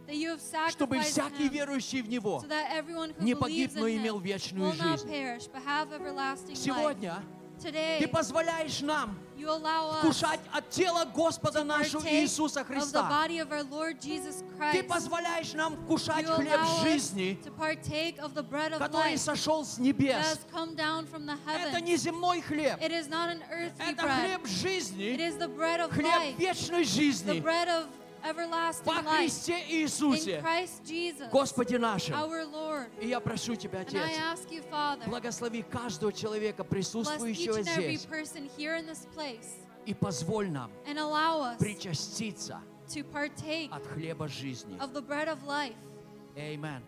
чтобы 0.71 0.99
всякий 1.01 1.49
верующий 1.49 2.01
в 2.01 2.09
Него 2.09 2.41
не 3.19 3.35
погиб, 3.35 3.71
но 3.75 3.87
имел 3.89 4.19
вечную 4.19 4.73
жизнь. 4.73 5.09
Сегодня 6.55 7.23
Ты 7.59 8.07
позволяешь 8.07 8.81
нам 8.81 9.17
вкушать 9.99 10.39
от 10.53 10.69
тела 10.69 11.05
Господа 11.05 11.63
нашего 11.63 12.03
Иисуса 12.07 12.63
Христа. 12.63 13.09
Ты 14.73 14.83
позволяешь 14.83 15.53
нам 15.53 15.75
вкушать 15.75 16.25
хлеб 16.25 16.59
жизни, 16.83 17.39
который 18.77 19.17
сошел 19.17 19.65
с 19.65 19.79
небес. 19.79 20.39
Это 21.47 21.81
не 21.81 21.97
земной 21.97 22.41
хлеб, 22.41 22.77
это 22.79 24.01
хлеб 24.07 24.45
жизни, 24.45 25.17
хлеб 25.89 26.37
вечной 26.37 26.83
жизни 26.83 27.43
во 28.85 29.01
Христе 29.17 29.63
Иисусе, 29.69 30.41
our 32.13 32.45
Lord. 32.51 32.89
И 33.01 33.07
я 33.07 33.19
прошу 33.19 33.55
Тебя, 33.55 33.81
Отец, 33.81 34.01
благослови 35.07 35.63
каждого 35.63 36.11
человека, 36.11 36.63
присутствующего 36.63 37.61
здесь, 37.61 38.07
и 39.85 39.93
позволь 39.93 40.49
нам 40.49 40.71
причаститься 41.59 42.61
от 43.71 43.85
хлеба 43.87 44.27
жизни. 44.27 44.77
Amen. 46.35 46.81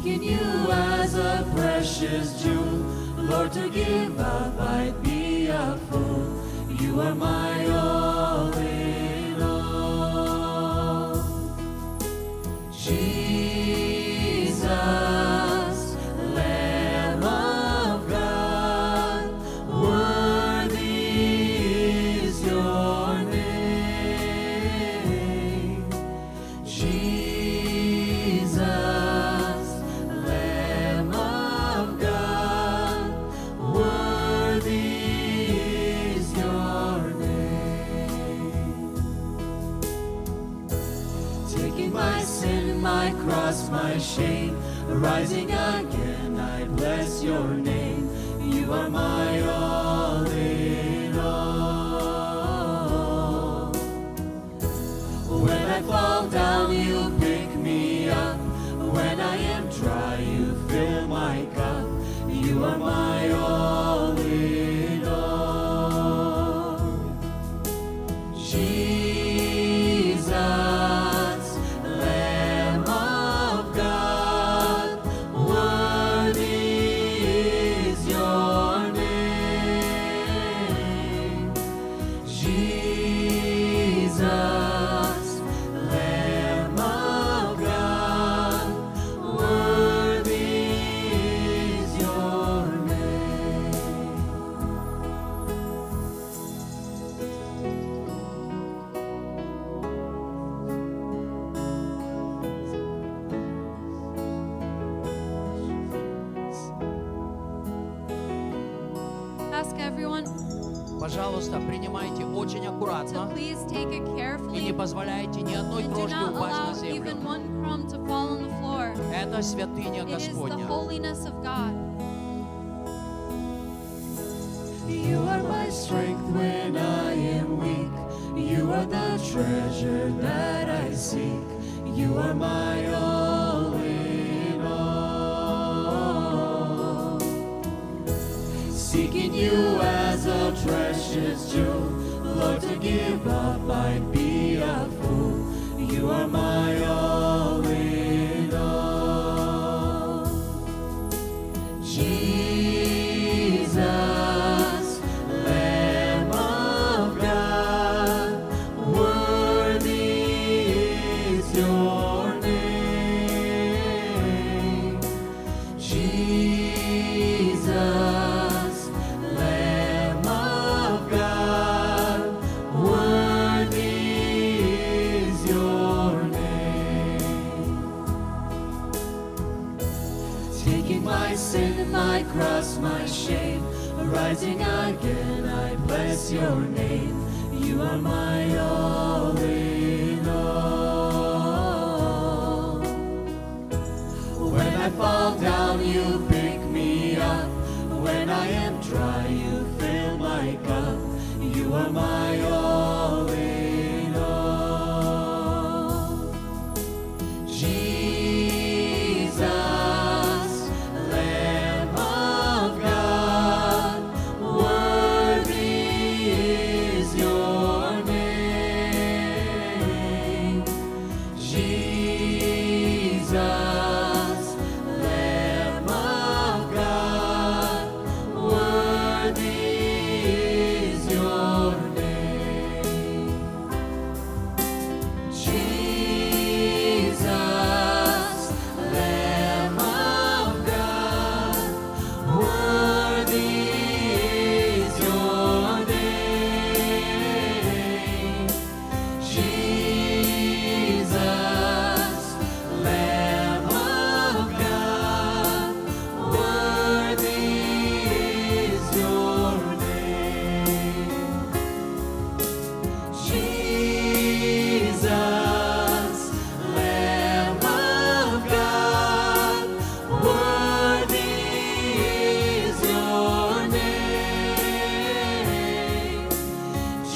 Seeking 0.00 0.22
you 0.22 0.70
as 0.70 1.16
a 1.16 1.44
precious 1.56 2.40
jewel, 2.40 2.62
Lord, 3.18 3.50
to 3.54 3.68
give 3.68 4.20
up 4.20 4.60
I'd 4.60 5.02
be 5.02 5.48
a 5.48 5.76
fool. 5.90 6.44
You 6.70 7.00
are 7.00 7.16
my 7.16 7.68
all 7.70 7.97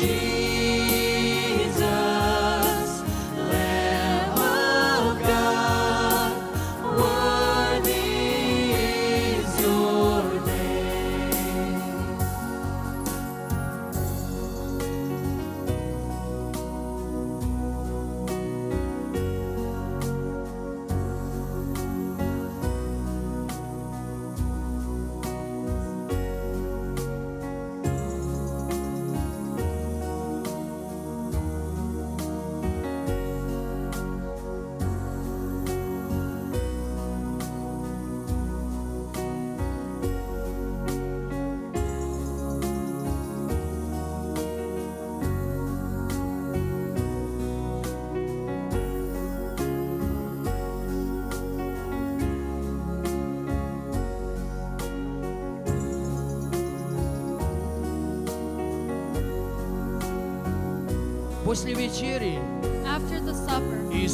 Jesus, 0.02 0.32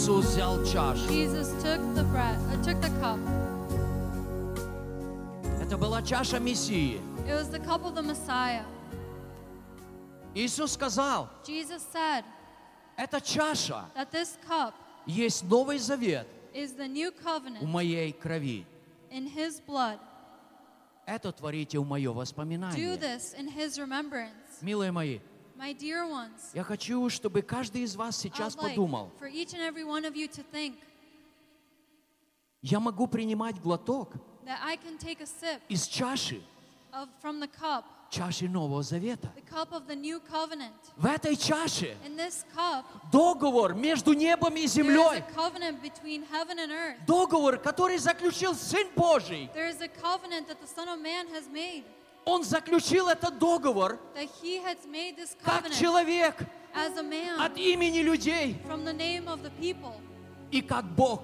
Иисус 0.09 0.25
взял 0.25 0.65
чашу. 0.65 1.07
Jesus 1.11 1.51
took 1.63 1.79
the 1.95 2.03
bread, 2.05 2.39
uh, 2.51 2.57
took 2.65 2.81
the 2.81 2.89
cup. 2.99 3.19
Это 5.61 5.77
была 5.77 6.01
чаша 6.01 6.39
Мессии. 6.39 6.99
It 7.27 7.35
was 7.35 7.51
the 7.51 7.59
cup 7.59 7.85
of 7.85 7.95
the 7.95 8.01
Messiah. 8.03 8.65
Иисус 10.35 10.73
сказал, 10.73 11.29
Jesus 11.47 11.83
said 11.93 12.25
эта 12.97 13.21
чаша 13.21 13.85
that 13.95 14.11
this 14.11 14.39
cup 14.49 14.73
есть 15.05 15.45
Новый 15.45 15.77
Завет 15.79 16.27
is 16.55 16.73
the 16.73 16.89
new 16.89 17.13
в 17.13 17.23
covenant 17.23 17.67
моей 17.67 18.13
крови. 18.13 18.65
in 19.11 19.27
His 19.27 19.61
blood. 19.61 19.99
Это 21.07 21.33
творите 21.33 21.79
в 21.79 21.87
мое 21.87 22.13
Do 22.13 22.15
воспоминание. 22.15 22.97
this 22.97 23.35
in 23.35 23.47
His 23.47 23.79
remembrance. 23.79 24.63
Милые 24.63 24.91
мои, 24.91 25.19
я 26.55 26.63
хочу, 26.63 27.09
чтобы 27.11 27.43
каждый 27.43 27.83
из 27.83 27.97
вас 27.97 28.17
сейчас 28.17 28.55
подумал, 28.77 29.11
я 32.63 32.81
могу 32.81 33.07
принимать 33.07 33.61
глоток 33.61 34.15
из 35.69 35.87
чаши, 35.87 36.41
чаши 38.11 38.49
Нового 38.49 38.83
Завета. 38.83 39.31
В 40.97 41.05
этой 41.07 41.37
чаше 41.37 41.95
договор 43.13 43.75
между 43.75 44.15
небом 44.15 44.57
и 44.57 44.67
землей. 44.67 45.23
Договор, 47.07 47.59
который 47.59 47.99
заключил 47.99 48.55
Сын 48.55 48.89
Божий. 48.97 49.51
Он 52.29 52.45
заключил 52.45 53.09
этот 53.09 53.39
договор 53.39 53.99
как 55.43 55.71
человек 55.71 56.37
от 56.75 57.57
имени 57.57 58.01
людей 58.01 58.61
и 60.51 60.61
как 60.61 60.85
Бог 60.85 61.23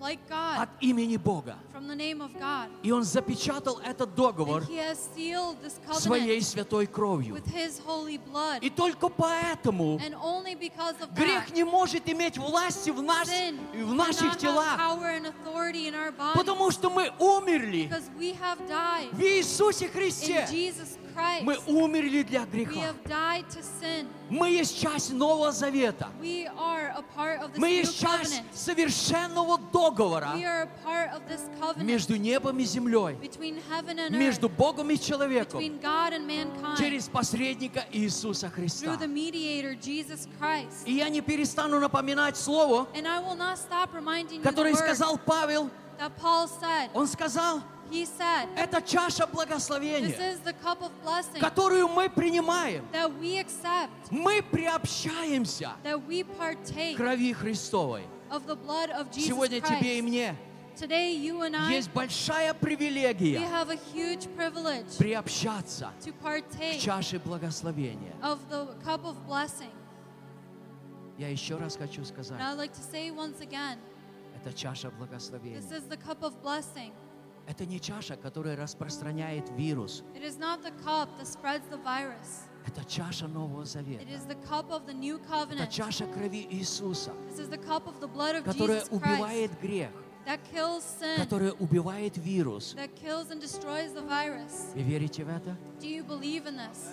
like 0.00 0.18
God 0.28 0.58
от 0.62 0.68
имени 0.80 1.16
Бога. 1.16 1.56
from 1.72 1.86
the 1.88 1.94
name 1.96 2.20
of 2.20 2.32
God. 2.38 2.68
И 2.82 2.90
он 2.90 3.04
запечатал 3.04 3.80
этот 3.84 4.14
договор 4.14 4.62
And 4.62 4.68
He 4.68 4.76
has 4.78 4.98
sealed 5.16 5.56
this 5.62 5.78
своей 6.00 6.40
святой 6.42 6.86
кровью. 6.86 7.34
with 7.34 7.46
His 7.46 7.80
holy 7.84 8.18
blood. 8.18 8.60
И 8.62 8.70
только 8.70 9.08
поэтому 9.08 9.98
And 9.98 10.14
only 10.14 10.54
because 10.54 10.94
of 11.00 11.12
грех 11.14 11.48
that, 11.48 11.54
не 11.54 11.64
может 11.64 12.08
иметь 12.08 12.38
власти 12.38 12.90
в, 12.90 13.02
нас, 13.02 13.28
sin 13.28 13.58
в 13.72 13.94
наших 13.94 14.36
телах, 14.38 14.78
power 14.78 15.10
and 15.16 15.26
authority 15.26 15.88
in 15.88 15.94
our 15.94 16.12
bodies 16.12 16.34
потому 16.36 16.70
что 16.70 16.90
мы 16.90 17.12
умерли 17.18 17.88
because 17.88 18.08
we 18.18 18.32
have 18.34 18.58
died 18.68 19.10
в 19.12 19.20
Иисусе 19.22 19.86
in 19.86 19.92
Христе. 19.92 20.46
Jesus 20.50 20.96
Christ. 20.96 21.07
Мы 21.42 21.58
умерли 21.66 22.22
для 22.22 22.44
греха. 22.46 22.94
Мы 24.30 24.50
есть 24.50 24.78
часть 24.80 25.12
Нового 25.12 25.52
Завета. 25.52 26.08
Мы 27.56 27.68
есть 27.70 27.98
часть 27.98 28.42
совершенного 28.52 29.58
договора 29.72 30.34
между 31.76 32.16
небом 32.16 32.58
и 32.58 32.64
землей, 32.64 33.16
между 34.10 34.48
Богом 34.48 34.90
и 34.90 34.98
человеком, 34.98 35.60
через 36.78 37.08
посредника 37.08 37.84
Иисуса 37.92 38.50
Христа. 38.50 38.98
И 40.84 40.92
я 40.92 41.08
не 41.08 41.20
перестану 41.20 41.80
напоминать 41.80 42.36
слово, 42.36 42.86
которое 44.42 44.74
сказал 44.74 45.18
Павел. 45.18 45.70
Он 46.94 47.06
сказал, 47.08 47.60
said, 48.04 48.48
это 48.56 48.80
чаша 48.82 49.24
This 49.24 49.30
благословения, 49.32 50.16
is 50.18 50.40
the 50.40 50.52
cup 50.54 50.80
of 50.82 50.90
blessing 51.04 51.40
которую 51.40 51.88
мы 51.88 52.08
принимаем. 52.10 52.84
we 53.20 53.38
accept, 53.38 54.10
Мы 54.10 54.42
приобщаемся 54.42 55.72
we 56.06 56.24
к 56.24 56.28
partake 56.38 56.96
крови 56.96 57.32
Христовой. 57.32 58.02
of 58.30 58.46
the 58.46 58.56
blood 58.56 58.90
of 58.90 59.10
Jesus 59.10 59.28
Сегодня 59.28 59.60
тебе 59.60 59.98
и 59.98 60.02
Christ. 60.02 60.08
мне 60.08 60.36
Today, 60.76 61.12
you 61.12 61.42
and 61.42 61.56
I, 61.56 61.72
есть 61.74 61.90
большая 61.92 62.52
we 62.54 62.58
привилегия 62.60 63.38
have 63.40 63.68
a 63.70 63.78
huge 63.92 64.28
privilege 64.36 64.96
приобщаться 64.96 65.90
to 66.04 66.12
к 66.12 66.22
partake 66.22 66.78
чаше 66.78 67.18
благословения. 67.18 68.14
of 68.22 68.38
the 68.48 68.66
cup 68.84 69.04
of 69.04 69.16
blessing. 69.26 69.70
Я 71.18 71.28
еще 71.30 71.56
раз 71.56 71.76
хочу 71.76 72.04
сказать, 72.04 72.38
like 72.54 72.72
to 72.72 72.80
say 72.92 73.10
once 73.10 73.40
again, 73.40 73.76
это 74.40 74.52
чаша 74.52 74.88
this 74.88 74.94
благословения. 74.98 75.58
is 75.58 75.88
the 75.88 75.96
cup 75.96 76.22
of 76.22 76.40
blessing. 76.42 76.92
Это 77.48 77.64
не 77.64 77.80
чаша, 77.80 78.16
которая 78.16 78.56
распространяет 78.56 79.48
вирус. 79.56 80.02
It 80.14 80.22
is 80.22 80.38
not 80.38 80.62
the 80.62 80.70
cup 80.84 81.08
that 81.18 81.26
spreads 81.26 81.66
the 81.70 81.78
virus. 81.82 82.44
Это 82.66 82.84
чаша 82.84 83.26
Нового 83.26 83.62
It 83.62 83.68
Завета. 83.68 84.04
is 84.04 84.26
the 84.26 84.36
cup 84.46 84.70
of 84.70 84.84
the 84.86 84.92
new 84.92 85.16
Это 85.18 85.26
covenant. 85.32 85.70
чаша 85.70 86.06
крови 86.06 86.46
Иисуса, 86.50 87.12
This 87.30 87.38
is 87.38 87.48
the 87.48 87.56
cup 87.56 87.86
of 87.86 87.98
the 88.00 88.06
blood 88.06 88.36
of 88.36 88.44
которая 88.44 88.80
Jesus 88.80 88.88
Christ 88.90 88.92
убивает 88.92 89.50
грех, 89.62 89.90
that 90.26 90.40
kills 90.52 90.82
sin, 91.00 91.16
которая 91.16 91.52
убивает 91.52 92.18
вирус. 92.18 92.74
that 92.76 92.94
kills 92.94 93.30
and 93.30 93.40
destroys 93.40 93.94
the 93.94 94.02
virus. 94.06 94.74
Вы 94.74 94.82
верите 94.82 95.24
в 95.24 95.30
это? 95.30 95.56
Do 95.80 95.88
you 95.88 96.04
believe 96.04 96.46
in 96.46 96.56
this? 96.56 96.90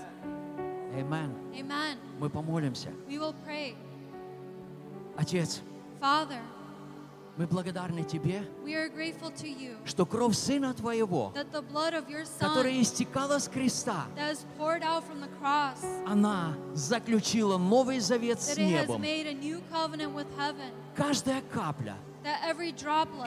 Amen. 0.97 1.35
Amen. 1.53 1.97
Мы 2.17 2.29
помолимся. 2.29 2.91
We 3.09 3.17
will 3.19 3.35
pray. 3.45 3.75
Отец, 5.17 5.61
Father, 5.99 6.39
мы 7.37 7.47
благодарны 7.47 8.03
Тебе, 8.03 8.43
you 8.65 9.75
что 9.85 10.05
кровь 10.05 10.35
Сына 10.35 10.73
Твоего, 10.73 11.33
your 11.35 12.25
которая 12.39 12.73
Son 12.73 12.81
истекала 12.81 13.39
с 13.39 13.47
креста, 13.47 14.05
cross, 15.41 16.05
она 16.07 16.55
заключила 16.73 17.57
новый 17.57 17.99
завет 17.99 18.41
с 18.41 18.55
небом. 18.57 19.03
Каждая 20.95 21.41
капля, 21.51 21.97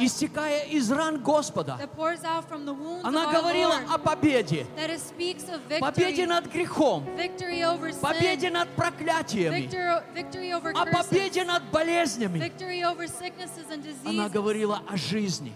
истекая 0.00 0.64
из 0.66 0.90
ран 0.90 1.22
Господа, 1.22 1.78
она 3.02 3.32
говорила 3.32 3.76
о 3.90 3.98
победе. 3.98 4.66
Победе 5.80 6.26
над 6.26 6.46
грехом, 6.52 7.04
победе 8.00 8.50
над 8.50 8.68
проклятиями, 8.70 9.68
о 10.74 10.86
победе 10.86 11.44
над 11.44 11.62
болезнями. 11.70 12.52
Она 14.04 14.28
говорила 14.28 14.82
о 14.88 14.96
жизни, 14.96 15.52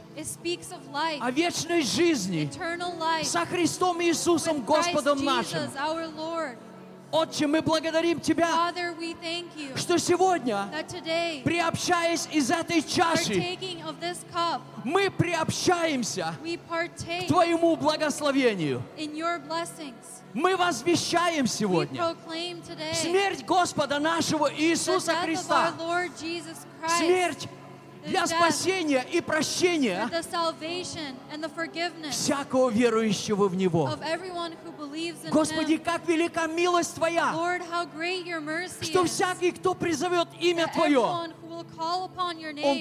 о 1.21 1.31
вечной 1.31 1.83
жизни 1.83 2.51
со 3.25 3.45
Христом 3.47 4.03
Иисусом 4.03 4.62
Господом 4.62 5.25
нашим. 5.25 5.61
Отче, 7.13 7.47
мы 7.47 7.61
благодарим 7.61 8.21
Тебя, 8.21 8.47
Father, 8.47 8.97
we 8.99 9.15
thank 9.21 9.45
you 9.55 9.77
что 9.77 9.99
сегодня, 9.99 10.67
that 10.73 10.89
today, 10.89 11.43
приобщаясь 11.43 12.27
из 12.33 12.51
этой 12.51 12.81
чаши, 12.81 13.35
partaking 13.35 13.85
of 13.87 14.01
this 14.01 14.25
cup, 14.33 14.63
мы 14.83 15.11
приобщаемся 15.11 16.35
we 16.43 16.59
к 16.59 17.27
Твоему 17.29 17.77
благословению. 17.77 18.83
in 18.97 19.15
your 19.15 19.39
blessings. 19.47 20.23
Мы 20.33 20.57
возвещаем 20.57 21.47
сегодня 21.47 22.01
today 22.01 22.95
смерть 22.95 23.45
Господа 23.45 23.99
нашего 23.99 24.51
Иисуса 24.51 25.15
Христа, 25.17 25.75
смерть 26.99 27.47
для 28.05 28.27
спасения 28.27 29.05
и 29.11 29.21
прощения 29.21 30.09
всякого 32.11 32.71
верующего 32.71 33.49
в 33.49 33.55
Него. 33.55 33.91
Господи, 35.31 35.77
как 35.79 36.07
велика 36.09 36.47
милость 36.47 36.95
Твоя, 36.95 37.33
что 38.81 39.05
всякий, 39.05 39.53
кто 39.53 39.75
призовет 39.75 40.29
имя 40.41 40.69
Твое, 40.73 41.01
он 41.01 41.33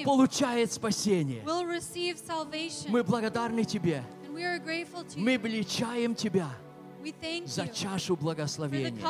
получает 0.04 0.72
спасение. 0.72 1.42
Мы 2.88 3.04
благодарны 3.04 3.64
Тебе. 3.64 4.04
Мы 5.16 5.36
величаем 5.36 6.14
Тебя 6.14 6.48
за 7.46 7.68
чашу 7.68 8.16
благословения. 8.16 9.02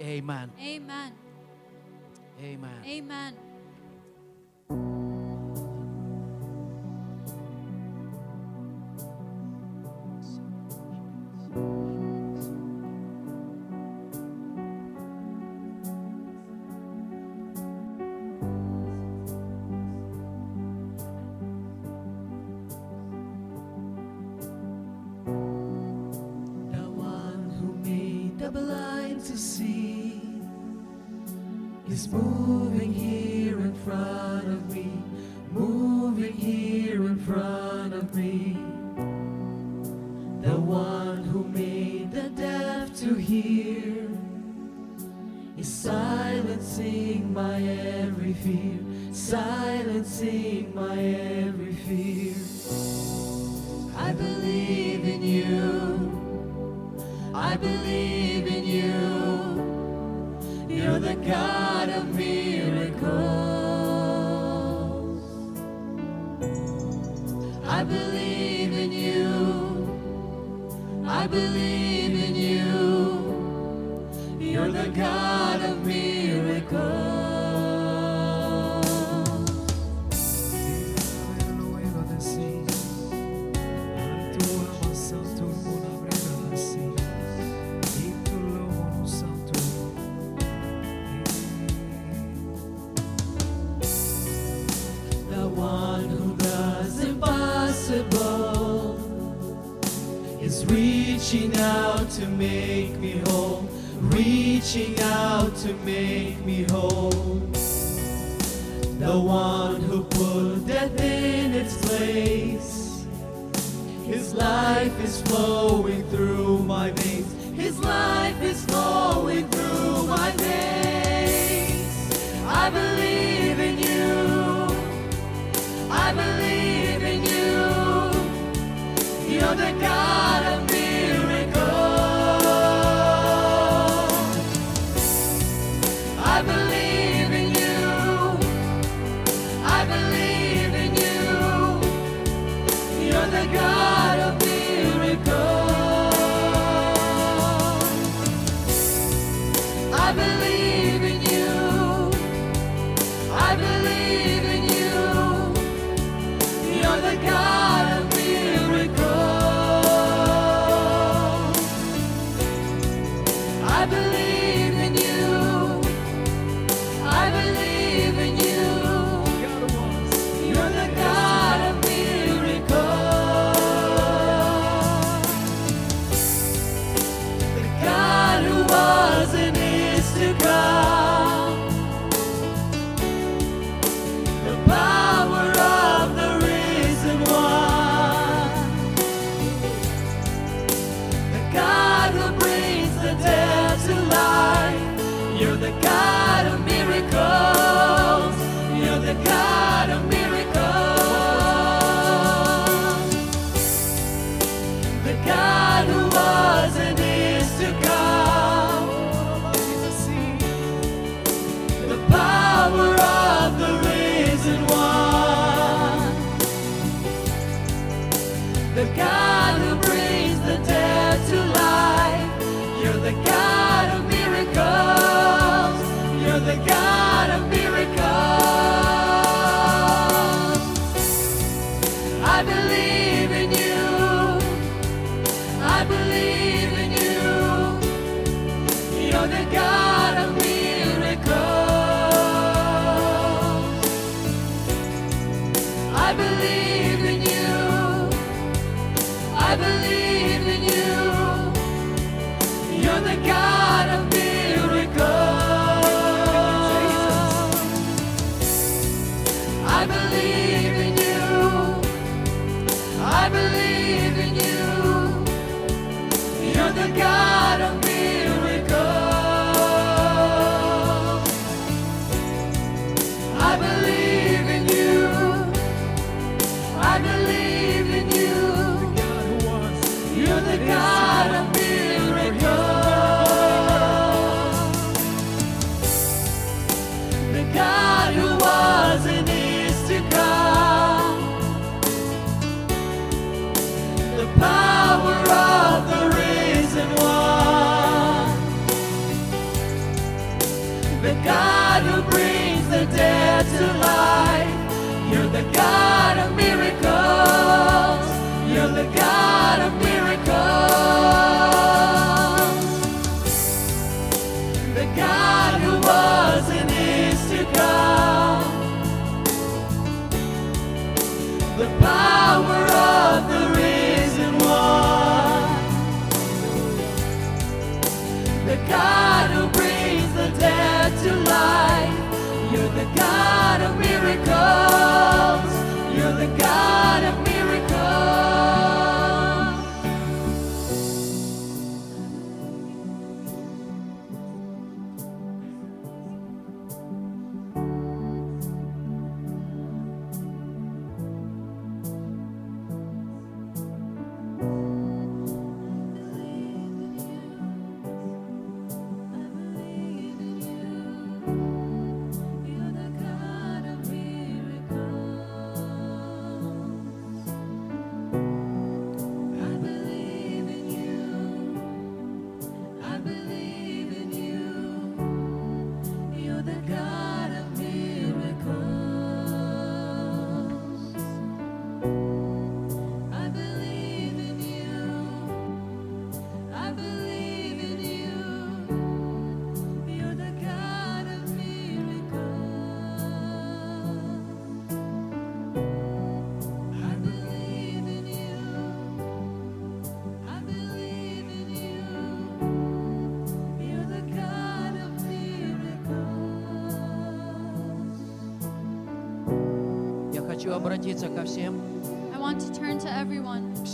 Amen. 0.00 0.50
Amen. 0.58 1.12
Amen. 2.84 3.34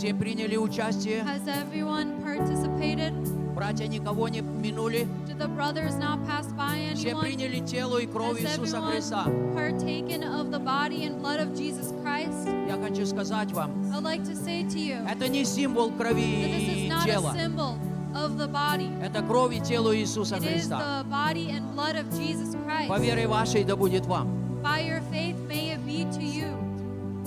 Все 0.01 0.15
приняли 0.15 0.57
участие. 0.57 1.19
Has 1.21 1.45
everyone 1.47 2.23
participated? 2.23 3.13
Братья 3.53 3.85
никого 3.85 4.29
не 4.29 4.41
минули. 4.41 5.07
Did 5.27 5.37
the 5.37 5.47
brothers 5.47 5.95
not 5.95 6.25
pass 6.25 6.47
by 6.57 6.95
Все 6.95 7.09
anyone? 7.11 7.21
приняли 7.21 7.59
тело 7.59 7.99
и 7.99 8.07
кровь 8.07 8.41
Has 8.41 8.51
Иисуса 8.57 8.81
Христа. 8.81 9.25
partaken 9.53 10.23
of 10.23 10.49
the 10.49 10.57
body 10.57 11.05
and 11.05 11.21
blood 11.21 11.39
of 11.39 11.53
Jesus 11.55 11.93
Christ? 12.01 12.47
Я 12.67 12.81
хочу 12.81 13.05
сказать 13.05 13.51
вам, 13.51 13.69
I'd 13.93 14.01
like 14.01 14.23
to 14.23 14.33
say 14.35 14.63
to 14.67 14.79
you 14.79 15.07
это 15.07 15.27
не 15.27 15.45
символ 15.45 15.91
крови 15.91 16.45
that 16.45 16.49
this 16.49 16.67
is 16.67 16.77
и 16.77 16.89
not 16.89 17.03
a 17.03 17.05
тела. 17.05 17.33
symbol 17.35 17.77
of 18.15 18.39
the 18.39 18.47
body. 18.51 18.89
Это 19.03 19.21
кровь 19.21 19.53
и 19.55 19.59
тело 19.59 19.95
Иисуса 19.95 20.37
It 20.37 20.41
is 20.41 20.63
Христа. 20.63 20.79
the 20.79 21.11
body 21.11 21.51
and 21.51 21.75
blood 21.75 21.95
of 21.95 22.09
Jesus 22.17 22.55
По 22.87 22.95
Christ. 22.95 23.01
вере 23.03 23.27
вашей 23.27 23.63
да 23.63 23.75
будет 23.75 24.07
вам. 24.07 24.27
By 24.63 24.81
your 24.81 25.01
faith 25.11 25.35
may 25.47 25.75
it 25.75 25.85
be 25.85 26.05
to 26.11 26.23
you. 26.23 26.47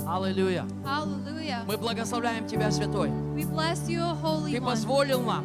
Аллилуйя. 0.08 0.66
Hallelujah. 0.84 1.33
Мы 1.66 1.76
благословляем 1.76 2.46
Тебя, 2.46 2.70
Святой. 2.70 3.10
Ты 4.50 4.60
позволил 4.60 5.22
нам 5.22 5.44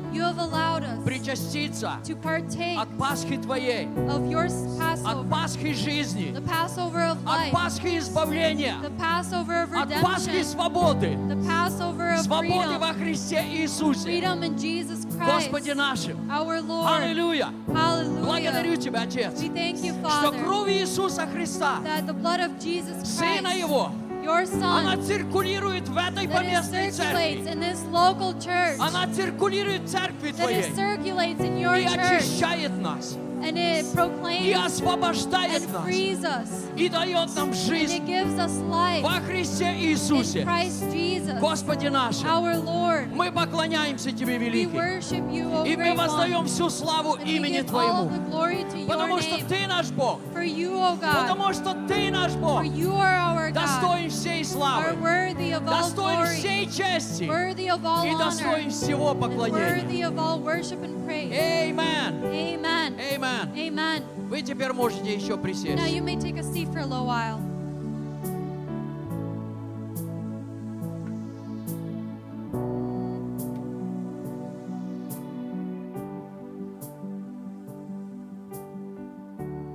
причаститься 1.04 1.94
от 2.78 2.98
Пасхи 2.98 3.38
Твоей, 3.38 3.88
от 5.06 5.30
Пасхи 5.30 5.74
жизни, 5.74 6.36
от 7.26 7.52
Пасхи 7.52 7.98
избавления, 7.98 8.76
от 9.76 10.02
Пасхи 10.02 10.44
свободы, 10.44 11.18
свободы 12.24 12.78
во 12.80 12.94
Христе 12.94 13.44
Иисусе, 13.50 14.22
Господе 15.20 15.74
нашим. 15.74 16.18
Аллилуйя. 16.32 17.50
Благодарю. 17.68 18.76
Тебя, 18.78 19.02
Отец, 19.02 19.40
что 19.40 20.32
кровь 20.32 20.70
Иисуса 20.70 21.26
Христа, 21.28 21.80
Сына 23.04 23.50
Его, 23.58 23.92
your 24.23 24.45
она 24.63 24.95
Son, 24.97 25.03
циркулирует 25.03 25.89
в 25.89 25.97
этой 25.97 26.25
that 26.27 26.31
it 26.31 26.33
поместной 26.33 26.91
circulates 26.91 27.45
церкви. 27.45 27.53
in 27.53 27.61
this 27.61 27.85
local 27.93 28.33
church, 28.41 28.79
Она 28.79 29.07
циркулирует 29.13 29.83
в 29.83 29.89
церкви 29.89 30.31
that 30.31 30.35
it 30.35 30.37
Твоей 30.37 30.75
circulates 30.75 31.41
in 31.41 31.59
your 31.59 31.77
и 31.79 31.85
church, 31.87 32.21
очищает 32.21 32.71
нас, 32.81 33.17
and 33.17 33.19
it 33.19 33.28
И 33.42 33.84
proclaims 33.94 34.54
and 34.54 34.66
освобождает 34.66 35.72
нас, 35.72 35.86
frees 35.86 36.24
us, 36.24 36.50
и 36.76 36.90
дает 36.90 37.36
нам 37.36 37.50
and 37.50 37.54
жизнь 37.54 37.98
it 37.98 38.06
gives 38.06 38.38
us 38.38 38.52
life 38.70 39.02
во 39.02 39.20
Христе 39.22 39.66
in 39.66 39.94
Иисусе, 39.94 40.46
our 42.26 42.58
Lord. 42.58 43.08
Мы 43.14 43.32
поклоняемся 43.32 44.12
Тебе, 44.12 44.38
We 44.38 44.50
Великий, 44.50 44.78
worship 44.78 45.32
you, 45.32 45.52
O 45.52 45.66
и 45.66 45.76
мы 45.76 45.96
воздаем 45.96 46.46
всю 46.46 46.70
славу 46.70 47.16
имени 47.16 47.62
Твоему, 47.62 48.10
потому 48.88 49.20
что. 49.20 49.40
Ты 49.50 49.68
наш 49.68 49.90
Бог, 49.92 50.20
потому 50.34 51.54
что 51.54 51.76
Ты 51.88 52.12
наш 52.12 52.34
Бог, 52.34 52.64
достоин 53.54 54.10
всей 54.10 54.44
славы, 54.44 54.96
достоин 55.62 56.26
всей 56.28 56.66
чести 56.70 57.24
и 57.24 58.18
достоин 58.18 58.70
всего 58.70 59.16
поклонения. 59.16 59.80
praise. 61.10 61.34
Amen. 61.34 62.24
Amen. 62.24 63.00
Amen. 63.29 63.53
Amen. 63.57 64.03
Вы 64.29 64.43
теперь 64.43 64.73
можете 64.73 65.15
еще 65.15 65.35
Now 65.37 65.43
присесть. 65.43 65.93
you 65.93 66.03
may 66.03 66.17
take 66.17 66.39
a 66.39 66.43
seat 66.43 66.69
for 66.73 66.79
a 66.81 66.87
little 66.87 67.07
while. 67.07 67.41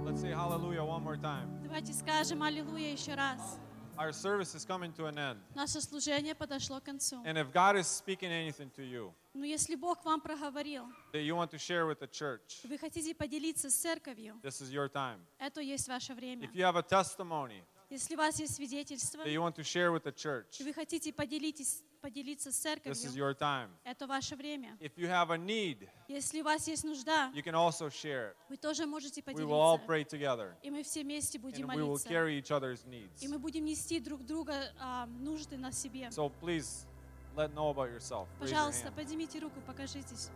Let's 0.05 0.21
say 0.21 0.31
hallelujah 0.31 0.83
one 0.83 1.03
more 1.03 1.17
time. 1.17 1.47
Давайте 1.63 1.93
скажем 1.93 2.41
аллилуйя 2.43 2.91
еще 2.91 3.13
раз. 3.15 3.59
Our 3.97 4.11
service 4.13 4.55
is 4.55 4.65
coming 4.65 4.93
to 4.93 5.05
an 5.07 5.17
end. 5.17 5.37
Наше 5.55 5.81
служение 5.81 6.33
подошло 6.33 6.79
к 6.79 6.83
концу. 6.85 7.21
And 7.25 7.37
if 7.37 7.51
God 7.51 7.75
is 7.75 7.87
speaking 7.87 8.31
anything 8.31 8.69
to 8.75 8.83
you 8.83 9.11
Но 9.34 9.44
если 9.44 9.74
Бог 9.74 10.04
вам 10.04 10.20
проговорил, 10.20 10.86
that 11.12 11.22
you 11.24 11.34
want 11.34 11.50
to 11.50 11.58
share 11.58 11.86
with 11.86 11.98
the 11.98 12.08
church, 12.08 12.60
вы 12.68 12.78
хотите 12.78 13.14
поделиться 13.14 13.68
с 13.68 13.74
церковью, 13.74 14.38
this 14.42 14.60
is 14.62 14.70
your 14.72 14.88
time. 14.88 15.18
это 15.38 15.60
есть 15.60 15.88
ваше 15.88 16.14
время. 16.14 16.46
If 16.46 16.54
you 16.54 16.62
have 16.62 16.76
a 16.76 16.82
testimony 16.82 17.62
Если 17.90 18.14
у 18.14 18.18
вас 18.18 18.38
есть 18.38 18.54
свидетельство, 18.54 19.22
that 19.22 19.32
you 19.32 19.40
want 19.42 19.56
to 19.56 19.62
share 19.64 19.92
with 19.92 20.04
the 20.04 20.12
church, 20.14 20.60
и 20.60 20.64
вы 20.64 20.72
хотите 20.72 21.12
поделитесь, 21.12 21.82
поделиться 22.00 22.52
с 22.52 22.64
this 22.64 22.74
is 22.92 22.94
церковью, 22.94 23.12
your 23.14 23.34
time. 23.36 23.70
это 23.82 24.06
ваше 24.06 24.36
время. 24.36 24.76
If 24.80 24.92
you 24.96 25.08
have 25.08 25.30
a 25.30 25.36
need, 25.36 25.88
Если 26.08 26.40
у 26.40 26.44
вас 26.44 26.68
есть 26.68 26.84
нужда, 26.84 27.32
you 27.34 27.42
can 27.42 27.54
also 27.54 27.88
share 27.90 28.30
it. 28.30 28.36
вы 28.48 28.56
тоже 28.56 28.86
можете 28.86 29.20
We 29.20 29.34
will 29.44 29.50
all 29.52 29.78
поделиться. 29.78 29.86
pray 29.86 30.04
together 30.04 30.54
И 30.62 30.70
мы 30.70 30.82
все 30.84 31.02
вместе 31.02 31.38
будем 31.40 31.68
and 31.70 31.74
we 31.74 31.82
will 31.82 31.88
молиться. 31.98 32.08
carry 32.08 32.38
each 32.40 32.50
other's 32.50 32.84
needs. 32.86 33.20
И 33.20 33.26
мы 33.28 33.38
будем 33.38 33.64
нести 33.64 33.98
друг 33.98 34.24
друга 34.24 34.72
а, 34.78 35.06
нужды 35.06 35.56
на 35.56 35.72
себе. 35.72 36.06
So 36.10 36.32
please 36.40 36.86
let 37.35 37.53
know 37.53 37.69
about 37.69 37.89
yourself. 37.89 38.27
Raise 38.39 38.51
your 38.51 38.59
Пожалуйста, 38.59 38.85
hand. 38.85 38.95
поднимите 38.95 39.39
руку, 39.39 39.61
покажитесь. 39.65 40.29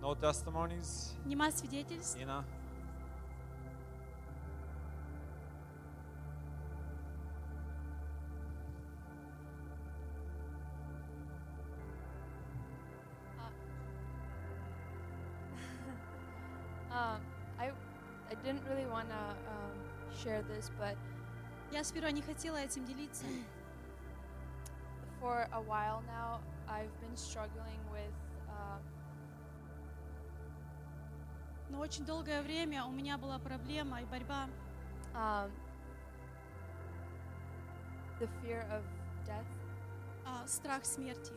No 0.00 0.14
testimonies? 0.14 1.16
Нема 1.24 1.50
свидетельств? 1.50 2.16
Ina? 2.20 2.44
Um, 16.90 17.20
I, 17.58 17.70
I 18.30 18.34
didn't 18.42 18.62
really 18.70 18.86
want 18.86 19.08
to 19.10 19.16
um, 19.16 19.76
share 20.22 20.42
this, 20.42 20.70
but 20.78 20.96
Я 21.71 21.83
сперва 21.83 22.11
не 22.11 22.21
хотела 22.21 22.57
этим 22.57 22.85
делиться. 22.85 23.25
for 25.21 25.47
a 25.51 25.61
while 25.61 26.01
now, 26.07 26.39
I've 26.67 26.89
been 26.99 27.15
struggling 27.15 27.79
with 27.91 28.13
um, 28.49 28.81
Но 31.69 31.79
очень 31.79 32.03
долгое 32.05 32.41
время 32.41 32.85
у 32.85 32.91
меня 32.91 33.17
была 33.17 33.39
проблема 33.39 34.01
и 34.01 34.05
борьба 34.05 34.47
um, 35.13 35.51
the 38.19 38.27
fear 38.41 38.61
of 38.71 38.83
death. 39.25 39.45
а, 40.25 40.45
страх 40.47 40.83
смерти. 40.85 41.33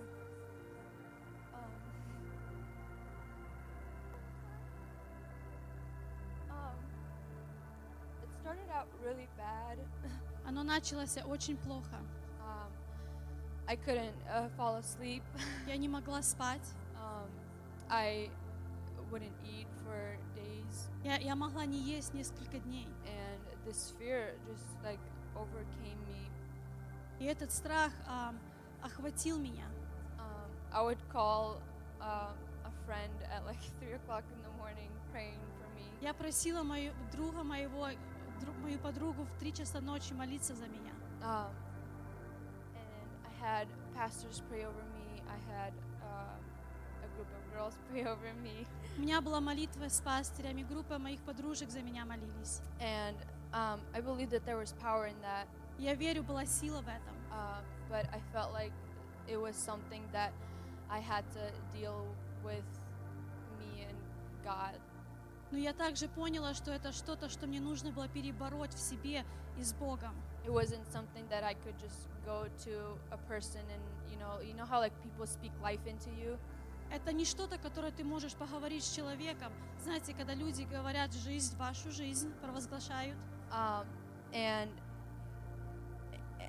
Out 8.84 9.04
really 9.04 9.28
bad. 9.36 9.78
Оно 10.46 10.62
началось 10.62 11.16
очень 11.26 11.56
плохо. 11.56 11.96
Um, 12.42 12.70
I 13.66 13.76
couldn't 13.76 14.14
uh, 14.28 14.48
fall 14.56 14.76
asleep. 14.78 15.22
Я 15.66 15.76
не 15.76 15.88
могла 15.88 16.22
спать. 16.22 16.66
Um, 16.96 17.28
I 17.88 18.30
wouldn't 19.10 19.32
eat 19.44 19.66
for 19.84 20.16
days, 20.34 20.88
Я, 21.04 21.16
я 21.18 21.34
могла 21.36 21.64
не 21.66 21.78
есть 21.78 22.14
несколько 22.14 22.58
дней. 22.58 22.88
and 23.06 23.40
this 23.66 23.92
fear 23.98 24.34
just 24.46 24.66
like 24.82 24.98
overcame 25.36 25.98
me. 26.08 26.30
И 27.20 27.26
этот 27.26 27.52
страх 27.52 27.92
ам, 28.06 28.38
охватил 28.82 29.38
меня. 29.38 29.66
Um, 30.18 30.50
I 30.72 30.82
would 30.82 30.98
call 31.12 31.60
um, 32.00 32.34
a 32.64 32.70
friend 32.86 33.12
at 33.30 33.44
like 33.46 33.60
three 33.80 33.92
o'clock 33.92 34.24
in 34.32 34.42
the 34.42 34.50
morning, 34.58 34.90
praying 35.12 35.38
for 35.58 35.68
me. 35.76 35.86
Я 36.00 36.12
просила 36.12 36.62
мою, 36.62 36.92
друга 37.12 37.42
моего, 37.44 37.88
дру- 38.44 38.60
мою 38.62 38.78
подругу 38.78 39.24
в 39.24 39.38
три 39.38 39.52
часа 39.52 39.80
ночи 39.80 40.12
молиться 40.12 40.54
за 40.54 40.66
меня. 40.66 40.92
Um, 41.22 41.50
and 42.74 43.08
I 43.24 43.32
had 43.40 43.66
pastors 43.94 44.42
pray 44.48 44.64
over 44.64 44.82
me. 44.94 45.22
I 45.28 45.38
had 45.52 45.72
um, 46.02 46.40
a 47.02 47.08
group 47.16 47.28
of 47.38 47.52
girls 47.52 47.74
pray 47.90 48.04
over 48.04 48.32
me. 48.42 48.66
У 48.96 49.00
меня 49.02 49.20
была 49.20 49.40
молитва 49.40 49.88
с 49.88 50.00
пастырями, 50.00 50.62
группа 50.62 50.98
моих 50.98 51.20
подружек 51.20 51.70
за 51.70 51.80
меня 51.82 52.04
молились. 52.04 52.60
And 52.80 53.16
um, 53.52 53.80
I 53.94 54.00
believe 54.00 54.30
that 54.30 54.44
there 54.44 54.56
was 54.56 54.72
power 54.80 55.06
in 55.06 55.20
that. 55.22 55.46
Я 55.78 55.94
верю, 55.94 56.22
была 56.22 56.46
сила 56.46 56.80
в 56.82 56.88
этом. 56.88 57.14
Uh, 57.32 57.60
but 57.90 58.06
I 58.12 58.20
felt 58.32 58.52
like 58.52 58.72
it 59.26 59.36
was 59.40 59.56
something 59.56 60.02
that 60.12 60.32
I 60.90 61.00
had 61.00 61.24
to 61.32 61.50
deal 61.76 62.06
with 62.44 62.64
me 63.58 63.82
and 63.88 63.96
God. 64.44 64.78
Но 65.54 65.60
я 65.60 65.72
также 65.72 66.08
поняла, 66.08 66.52
что 66.52 66.72
это 66.72 66.90
что-то, 66.90 67.28
что 67.28 67.46
мне 67.46 67.60
нужно 67.60 67.92
было 67.92 68.08
перебороть 68.08 68.74
в 68.74 68.78
себе 68.80 69.24
и 69.56 69.62
с 69.62 69.72
Богом. 69.72 70.12
It 70.44 70.50
wasn't 70.50 70.84
something 70.92 71.28
that 71.28 71.44
I 71.44 71.54
could 71.54 71.78
just 71.78 72.08
go 72.26 72.48
to 72.64 72.98
a 73.12 73.18
person 73.28 73.60
and 73.70 73.80
you 74.10 74.18
know, 74.18 74.40
you 74.40 74.52
know 74.54 74.66
how 74.66 74.80
like 74.80 74.92
people 75.04 75.24
speak 75.28 75.52
life 75.62 75.86
into 75.86 76.10
you. 76.18 76.36
Это 76.90 77.12
не 77.12 77.24
что-то, 77.24 77.56
которое 77.58 77.92
ты 77.92 78.02
можешь 78.02 78.34
поговорить 78.34 78.82
с 78.82 78.92
человеком. 78.92 79.52
Знаете, 79.80 80.12
когда 80.12 80.34
люди 80.34 80.62
говорят 80.64 81.12
жизнь, 81.14 81.56
вашу 81.56 81.92
жизнь, 81.92 82.32
провозглашают. 82.42 83.16
Um, 83.52 83.86
and 84.32 84.68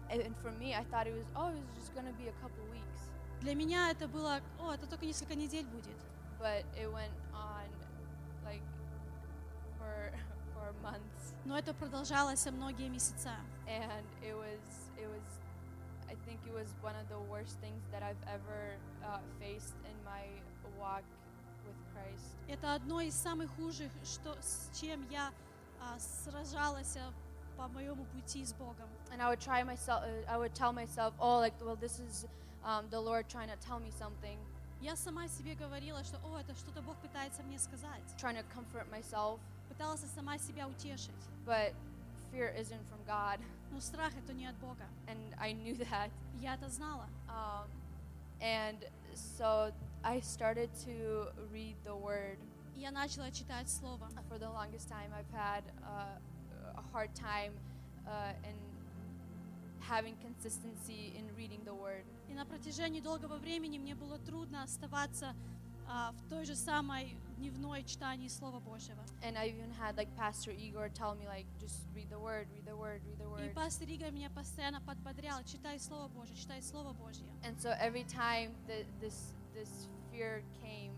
and 0.09 0.35
for 0.41 0.51
me, 0.57 0.73
I 0.73 0.83
thought 0.85 1.05
it 1.05 1.13
was 1.13 1.27
oh, 1.35 1.49
it 1.49 1.61
was 1.61 1.75
just 1.75 1.93
gonna 1.93 2.13
be 2.13 2.27
a 2.27 2.33
couple 2.41 2.65
weeks, 2.71 3.11
Для 3.41 3.53
меня 3.53 3.91
это 3.91 4.07
было, 4.07 4.39
о, 4.59 4.73
это 4.73 4.87
только 4.87 5.05
несколько 5.05 5.35
недель 5.35 5.67
будет. 5.67 5.95
but 6.39 6.65
it 6.75 6.91
went 6.91 7.11
for 9.84 10.12
for 10.54 10.72
months, 10.82 11.34
Но 11.44 11.56
это 11.58 11.72
продолжалось 11.74 12.44
многие 12.46 12.88
месяца. 12.88 13.30
and 13.66 14.04
it 14.22 14.34
was 14.36 14.60
it 14.98 15.06
was. 15.08 15.22
I 16.08 16.16
think 16.26 16.40
it 16.46 16.52
was 16.52 16.66
one 16.82 16.96
of 16.96 17.08
the 17.08 17.18
worst 17.30 17.58
things 17.60 17.82
that 17.92 18.02
I've 18.02 18.20
ever 18.26 18.74
uh, 19.04 19.20
faced 19.38 19.74
in 19.84 19.94
my 20.04 20.24
walk 20.78 21.04
with 21.64 21.76
Christ. 21.94 22.34
Это 22.48 22.74
одно 22.74 23.00
из 23.00 23.14
самых 23.14 23.48
худших, 23.56 23.90
что, 24.04 24.34
с 24.42 24.70
чем 24.80 25.06
я 25.10 25.30
а, 25.80 25.98
сражалась 26.00 26.96
а, 26.96 27.12
по 27.56 27.68
моему 27.68 28.04
пути 28.06 28.44
с 28.44 28.52
Богом. 28.54 28.88
And 29.12 29.22
I 29.22 29.28
would 29.28 29.40
try 29.40 29.62
myself. 29.62 30.02
Uh, 30.02 30.28
I 30.28 30.36
would 30.36 30.52
tell 30.54 30.72
myself, 30.72 31.14
oh, 31.20 31.38
like 31.38 31.54
well, 31.62 31.76
this 31.76 32.00
is 32.00 32.26
um, 32.64 32.86
the 32.90 33.00
Lord 33.00 33.28
trying 33.28 33.48
to 33.48 33.56
tell 33.64 33.78
me 33.78 33.90
something, 33.92 34.36
Я 34.80 34.96
сама 34.96 35.28
себе 35.28 35.54
говорила, 35.54 36.02
что, 36.04 36.16
о, 36.24 36.38
это 36.40 36.54
что-то 36.54 36.80
Бог 36.82 36.96
пытается 36.96 37.42
мне 37.44 37.58
сказать. 37.58 38.02
trying 38.18 38.34
to 38.36 38.44
comfort 38.54 38.90
myself. 38.90 39.38
Пыталась 39.77 40.01
сама 40.15 40.37
себя 40.37 40.67
утешить. 40.67 41.11
But 41.45 41.73
fear 42.31 42.53
isn't 42.57 42.81
from 42.89 43.03
God, 43.05 43.39
Но 43.71 43.79
страх 43.81 44.13
это 44.17 44.33
не 44.33 44.47
от 44.47 44.55
Бога. 44.57 44.85
and 45.07 45.19
I 45.37 45.53
knew 45.53 45.75
that. 45.77 46.09
Я 46.39 46.55
это 46.55 46.69
знала. 46.69 47.07
Um, 47.29 47.67
and 48.41 48.77
so 49.13 49.71
I 50.03 50.21
started 50.21 50.69
to 50.85 51.27
read 51.51 51.75
the 51.83 51.95
Word. 51.95 52.37
Я 52.75 52.91
начала 52.91 53.31
читать 53.31 53.69
Слово. 53.69 54.07
For 54.29 54.37
the 54.37 54.49
longest 54.49 54.89
time, 54.89 55.11
I've 55.13 55.31
had 55.31 55.63
uh, 55.83 56.77
a 56.77 56.83
hard 56.93 57.13
time 57.15 57.53
uh, 58.07 58.33
in 58.43 58.55
having 59.81 60.15
consistency 60.21 61.13
in 61.17 61.25
reading 61.35 61.61
the 61.65 61.73
Word. 61.73 62.05
И 62.29 62.33
на 62.33 62.45
протяжении 62.45 63.01
долгого 63.01 63.37
времени 63.37 63.77
мне 63.77 63.93
было 63.95 64.17
трудно 64.19 64.63
оставаться 64.63 65.29
а, 65.29 65.35
в 65.87 66.29
той 66.29 66.45
же 66.45 66.55
самой 66.55 67.15
дневной 67.37 67.83
читании 67.83 68.27
Слова 68.27 68.59
Божьего. 68.59 69.03
And 69.21 69.37
I 69.37 69.47
even 69.49 69.71
had 69.71 69.97
like 69.97 70.09
Pastor 70.15 70.51
Igor 70.51 70.89
tell 70.89 71.15
me 71.15 71.27
like, 71.27 71.45
just 71.59 71.85
read 71.93 72.09
the 72.09 72.17
Word, 72.19 72.47
read 72.53 72.65
the 72.65 72.75
Word, 72.75 73.01
read 73.05 73.17
the 73.17 73.25
И 73.25 73.47
Word. 73.49 73.53
пастор 73.53 73.87
Игорь 73.89 74.11
меня 74.11 74.29
постоянно 74.29 74.81
подбодрял, 74.81 75.43
читай 75.43 75.79
Слово 75.79 76.07
Божье, 76.07 76.35
читай 76.35 76.61
Слово 76.61 76.93
Божье. 76.93 77.25
And 77.43 77.59
so 77.59 77.71
every 77.79 78.03
time 78.05 78.51
that 78.67 78.85
this 78.99 79.33
this 79.53 79.87
fear 80.11 80.43
came, 80.61 80.93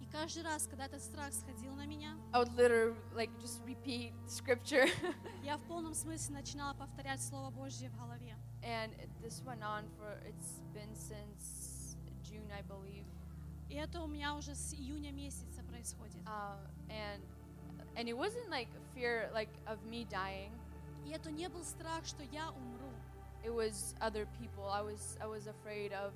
И 0.00 0.06
каждый 0.10 0.42
раз, 0.42 0.66
когда 0.66 0.86
этот 0.86 1.02
страх 1.02 1.32
сходил 1.32 1.74
на 1.74 1.86
меня, 1.86 2.16
I 2.32 2.40
would 2.40 2.54
literally 2.56 2.96
like 3.14 3.30
just 3.40 3.60
repeat 3.66 4.12
scripture. 4.26 4.88
я 5.44 5.56
в 5.58 5.62
полном 5.62 5.94
смысле 5.94 6.34
начинала 6.36 6.74
повторять 6.74 7.22
Слово 7.22 7.50
Божье 7.50 7.88
в 7.90 7.96
голове. 7.96 8.36
and 8.62 8.92
this 9.22 9.40
went 9.44 9.62
on 9.62 9.84
for 9.96 10.18
it's 10.26 10.60
been 10.74 10.92
since 10.94 11.96
June, 12.24 12.50
I 12.52 12.62
believe. 12.62 13.04
И 13.69 13.75
это 13.75 14.01
у 14.01 14.07
меня 14.07 14.35
уже 14.35 14.53
с 14.55 14.73
июня 14.73 15.11
месяца 15.11 15.63
происходит. 15.63 16.21
Uh, 16.27 16.57
and 16.89 17.21
and 17.95 18.07
it 18.07 18.13
wasn't 18.17 18.49
like 18.49 18.67
fear 18.93 19.29
like 19.33 19.49
of 19.67 19.77
me 19.85 20.05
dying. 20.09 20.51
И 21.05 21.11
это 21.11 21.31
не 21.31 21.49
был 21.49 21.63
страх, 21.63 22.05
что 22.05 22.23
я 22.31 22.49
умру. 22.51 22.89
It 23.43 23.53
was 23.53 23.93
other 23.99 24.25
people. 24.39 24.69
I 24.69 24.81
was 24.81 25.17
I 25.21 25.27
was 25.27 25.47
afraid 25.47 25.91
of 25.91 26.13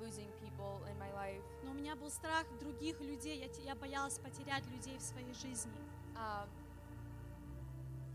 losing 0.00 0.28
people 0.40 0.80
in 0.90 0.96
my 0.98 1.12
life. 1.12 1.42
Но 1.64 1.72
у 1.72 1.74
меня 1.74 1.94
был 1.96 2.10
страх 2.10 2.46
других 2.58 3.00
людей. 3.00 3.38
Я, 3.40 3.48
те- 3.48 3.62
я 3.64 3.74
боялась 3.74 4.18
потерять 4.18 4.66
людей 4.70 4.96
в 4.96 5.02
своей 5.02 5.34
жизни. 5.34 5.72
Um, 6.16 6.48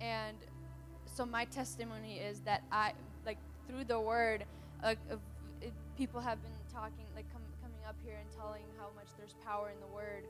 and 0.02 0.38
so 1.06 1.26
my 1.26 1.46
testimony 1.46 2.18
is 2.20 2.40
that 2.42 2.64
I 2.72 2.94
like 3.26 3.38
through 3.68 3.86
the 3.86 4.00
word, 4.00 4.46
like 4.84 5.00
of- 5.12 5.20
it, 5.62 5.74
people 5.98 6.20
have 6.22 6.42
been 6.42 6.52
talking 6.74 7.06
like 7.16 7.26
com- 7.32 7.39
coming 7.39 7.39
up 7.91 7.97
here 8.05 8.17
and 8.23 8.31
telling 8.31 8.65
how 8.79 8.89
much 8.95 9.09
there's 9.19 9.35
power 9.45 9.71
in 9.75 9.79
the 9.81 9.93
word. 9.95 10.25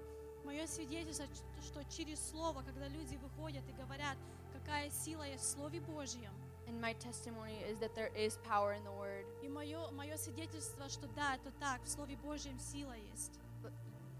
Мое 0.45 0.67
свидетельство, 0.67 1.27
ч- 1.27 1.43
что 1.67 1.85
через 1.95 2.19
Слово, 2.31 2.63
когда 2.63 2.89
люди 2.89 3.17
выходят 3.17 3.63
и 3.69 3.73
говорят, 3.73 4.17
какая 4.53 4.89
сила 4.91 5.23
есть 5.25 5.45
в 5.45 5.49
Слове 5.49 5.81
Божьем, 5.81 6.33
And 6.67 6.81
my 6.81 6.93
testimony 6.95 7.59
is 7.69 7.79
that 7.81 7.95
there 7.97 8.13
is 8.17 8.39
power 8.49 8.73
in 8.75 8.83
the 8.85 8.93
word. 8.93 9.27
и 9.43 9.49
мое, 9.49 9.91
мое 9.91 10.17
свидетельство, 10.17 10.89
что 10.89 11.09
да, 11.17 11.35
это 11.35 11.51
так, 11.59 11.83
в 11.83 11.89
Слове 11.89 12.17
Божьем 12.17 12.59
сила 12.59 12.95
есть. 13.13 13.33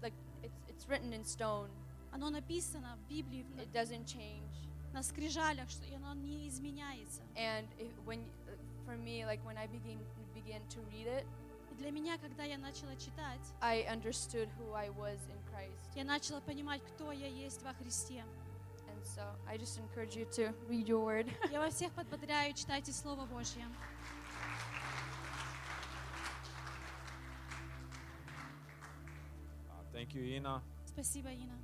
Like 0.01 0.13
it's 0.43 0.59
it's 0.67 0.87
written 0.87 1.13
in 1.13 1.23
stone. 1.23 1.69
Оно 2.11 2.29
написано 2.29 2.97
в 2.97 3.07
Библии, 3.09 3.43
на, 3.55 3.61
It 3.61 3.71
doesn't 3.71 4.05
change. 4.05 4.67
на 4.93 5.01
скрижалях, 5.01 5.69
что 5.69 5.85
и 5.85 5.95
оно 5.95 6.13
не 6.13 6.47
изменяется. 6.49 7.21
And 7.35 7.65
it, 7.79 7.91
when 8.05 8.21
for 8.85 8.97
me, 8.97 9.25
like 9.25 9.39
when 9.45 9.57
I 9.57 9.67
begin 9.67 9.99
began 10.35 10.61
to 10.69 10.81
read 10.91 11.07
it, 11.07 11.25
И 11.25 11.40
для 11.81 11.89
меня, 11.89 12.17
когда 12.19 12.43
я 12.43 12.59
начала 12.59 12.95
читать, 12.95 13.41
I 13.59 13.87
understood 13.89 14.47
who 14.59 14.73
I 14.73 14.89
was 14.89 15.17
in 15.29 15.39
Christ. 15.51 15.89
я 15.95 16.03
начала 16.03 16.39
понимать, 16.39 16.81
кто 16.83 17.11
я 17.11 17.27
есть 17.27 17.63
во 17.63 17.73
Христе. 17.73 18.23
And 18.87 19.03
so 19.03 19.23
I 19.47 19.57
just 19.57 19.79
encourage 19.79 20.15
you 20.15 20.25
to 20.35 20.53
read 20.69 20.87
your 20.87 21.03
word. 21.03 21.27
Я 21.51 21.59
вас 21.59 21.73
всех 21.73 21.91
подбодряю, 21.93 22.53
читайте 22.53 22.91
Слово 22.91 23.25
Божье. 23.25 23.63
Uh, 29.69 29.93
thank 29.93 30.13
you, 30.13 30.23
Ina. 30.37 30.61
Спасибо, 30.85 31.29
Ина. 31.29 31.57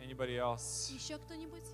Anybody 0.00 0.38
else? 0.38 0.92
Еще 0.92 1.18
кто-нибудь? 1.18 1.64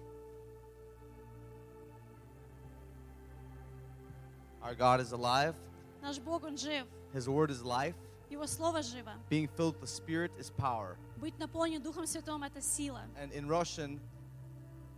Our 4.62 4.74
God 4.74 5.00
is 5.00 5.12
alive. 5.12 5.54
Наш 6.01 6.19
Бог, 6.19 6.43
Он 6.43 6.57
жив. 6.57 6.85
His 7.13 7.27
word 7.27 7.49
is 7.51 7.61
life. 7.63 7.95
Его 8.29 8.45
Слово 8.45 8.81
живо. 8.81 9.13
Being 9.29 9.47
filled 9.47 9.73
with 9.75 9.81
the 9.81 9.87
Spirit 9.87 10.31
is 10.37 10.49
power. 10.51 10.97
Быть 11.17 11.37
наполнен 11.39 11.81
Духом 11.81 12.05
Святым – 12.05 12.43
это 12.43 12.61
сила. 12.61 13.03
And 13.21 13.31
in 13.31 13.47
Russian, 13.47 13.99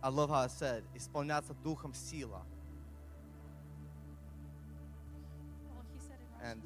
I 0.02 0.08
love 0.08 0.30
how 0.30 0.42
it 0.44 0.50
said, 0.50 0.82
исполняться 0.94 1.54
духом 1.62 1.94
сила. 1.94 2.42
And 6.42 6.60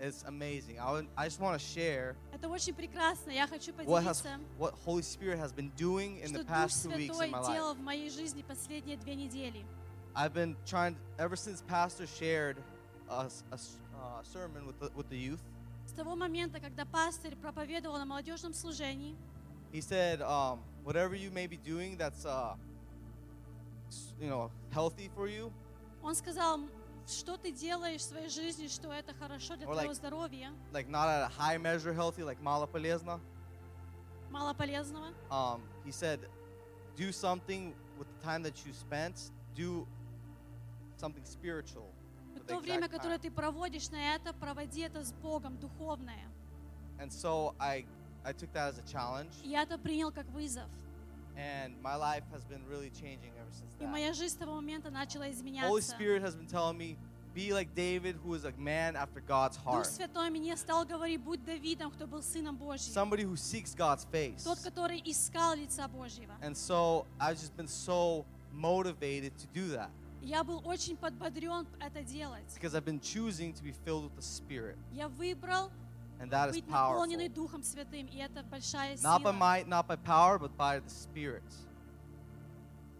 it's 0.00 0.24
amazing. 0.26 0.78
I, 0.80 0.92
would, 0.92 1.06
I 1.16 1.24
just 1.26 1.40
want 1.40 1.58
to 1.60 1.64
share 1.64 2.16
Это 2.32 2.48
очень 2.48 2.74
прекрасно. 2.74 3.30
Я 3.30 3.46
хочу 3.46 3.72
what, 3.86 4.02
has, 4.02 4.22
поделиться, 4.22 4.40
what 4.58 4.74
Holy 4.84 5.02
Spirit 5.02 5.38
has 5.38 5.52
been 5.52 5.70
doing 5.76 6.18
in 6.18 6.28
что 6.28 6.38
the 6.38 6.44
Дух 6.44 6.48
past 6.48 6.82
two 6.82 6.90
weeks 6.90 7.16
Святой 7.16 7.26
in 7.26 7.30
my 7.30 7.40
life. 7.40 7.54
делал 7.54 7.74
в 7.74 7.80
моей 7.80 8.10
жизни 8.10 8.42
последние 8.42 8.96
две 8.96 9.14
недели. 9.14 9.64
I've 10.16 10.34
been 10.34 10.56
trying, 10.66 10.96
ever 11.18 11.36
since 11.36 11.62
Pastor 11.62 12.06
shared 12.06 12.56
a, 13.08 13.24
s- 13.26 13.44
a 13.52 13.54
s- 13.54 13.76
uh, 14.04 14.22
sermon 14.22 14.66
with 14.66 14.78
the, 14.80 14.90
with 14.94 15.08
the 15.08 15.16
youth, 15.18 15.40
С 15.86 15.92
того 15.92 16.14
момента, 16.14 16.60
когда 16.60 16.84
пастырь 16.84 17.34
проповедовал 17.36 17.98
на 17.98 18.04
молодежном 18.06 18.52
служении, 18.54 19.16
he 19.72 19.80
said, 19.80 20.20
um, 20.22 20.60
whatever 20.84 21.14
you 21.14 21.30
may 21.30 21.46
be 21.46 21.56
doing 21.56 21.96
that's, 21.96 22.24
uh, 22.24 22.54
s- 23.88 24.14
you 24.20 24.28
know, 24.28 24.50
healthy 24.72 25.08
for 25.16 25.26
you, 25.28 25.52
он 26.02 26.14
сказал, 26.14 26.60
что 27.06 27.36
ты 27.36 27.50
делаешь 27.50 28.00
в 28.02 28.04
своей 28.04 28.28
жизни, 28.28 28.68
что 28.68 28.92
это 28.92 29.12
хорошо 29.14 29.56
для 29.56 29.66
Or 29.66 29.72
твоего 29.74 29.92
like- 29.92 29.94
здоровья, 29.94 30.52
like 30.72 30.88
not 30.88 31.08
at 31.08 31.22
a 31.24 31.28
high 31.28 31.58
measure 31.58 31.92
healthy, 31.92 32.22
like 32.22 32.40
mala 32.40 32.66
полезно. 32.66 33.20
мало 34.30 34.54
полезного. 34.54 35.08
Um, 35.30 35.60
he 35.84 35.90
said, 35.90 36.20
do 36.96 37.10
something 37.10 37.74
with 37.98 38.06
the 38.06 38.22
time 38.24 38.42
that 38.44 38.64
you 38.64 38.72
spent. 38.72 39.32
Do 39.56 39.86
something 40.96 41.24
spiritual. 41.24 41.90
И 42.45 42.47
то 42.47 42.59
время, 42.59 42.87
которое 42.87 43.17
ты 43.17 43.31
проводишь 43.31 43.89
на 43.89 44.15
это, 44.15 44.33
проводи 44.33 44.81
это 44.81 45.03
с 45.03 45.11
Богом, 45.13 45.57
духовное. 45.57 46.27
And 46.99 47.11
so 47.11 47.53
I, 47.59 47.85
I 48.23 48.33
took 48.33 48.51
that 48.53 48.73
as 48.73 48.79
a 48.79 48.83
challenge, 48.83 49.33
И 49.43 49.49
я 49.49 49.63
это 49.63 49.77
принял 49.77 50.11
как 50.11 50.25
вызов. 50.29 50.69
and 51.37 51.73
my 51.83 51.95
life 51.95 52.23
has 52.31 52.45
been 52.45 52.61
really 52.69 52.89
changing 52.91 53.31
ever 53.37 53.51
since 53.51 53.73
И 53.79 53.83
that. 53.83 53.89
моя 53.91 54.13
жизнь 54.13 54.35
с 54.35 54.37
того 54.37 54.55
момента 54.55 54.89
начала 54.89 55.23
Holy 55.25 55.31
изменяться. 55.33 55.95
Spirit 55.95 56.21
has 56.21 56.35
been 56.35 56.47
telling 56.47 56.77
me, 56.77 56.95
be 57.33 57.51
like 57.51 57.73
David, 57.75 58.15
who 58.23 58.33
is 58.35 58.45
a 58.45 58.53
man 58.57 58.95
after 58.95 59.19
God's 59.21 59.57
Дух 59.57 59.65
heart. 59.65 59.85
Святой 59.87 60.29
мне 60.29 60.55
стал 60.55 60.85
говорить, 60.85 61.19
будь 61.21 61.43
Давидом, 61.43 61.91
кто 61.91 62.07
был 62.07 62.21
сыном 62.23 62.55
Божьим. 62.55 62.93
Somebody 62.93 63.23
who 63.23 63.35
seeks 63.35 63.75
God's 63.75 64.05
face. 64.05 64.43
Тот, 64.43 64.59
который 64.59 65.01
искал 65.03 65.55
лица 65.55 65.87
Божьего. 65.87 66.33
And 66.41 66.55
so 66.55 67.05
I've 67.19 67.37
just 67.37 67.55
been 67.57 67.67
so 67.67 68.23
motivated 68.53 69.33
to 69.39 69.47
do 69.47 69.67
that 69.75 69.89
Я 70.25 70.43
был 70.43 70.61
очень 70.65 70.97
подбодрен 70.97 71.67
это 71.79 72.03
делать. 72.03 72.45
because 72.55 72.73
I've 72.73 72.83
been 72.83 72.99
choosing 72.99 73.53
to 73.53 73.63
be 73.63 73.71
filled 73.71 74.03
with 74.05 74.15
the 74.15 74.23
Spirit. 74.23 74.75
Я 74.91 75.07
выбрал 75.07 75.71
And 76.19 76.31
that 76.31 76.49
is 76.49 76.61
powerful. 76.61 77.05
Not 79.01 79.23
by 79.23 79.31
might, 79.31 79.67
not 79.67 79.87
by 79.87 79.95
power, 79.97 80.39
but 80.39 80.57
by 80.57 80.79
the 80.79 80.89
Spirit. 80.89 81.43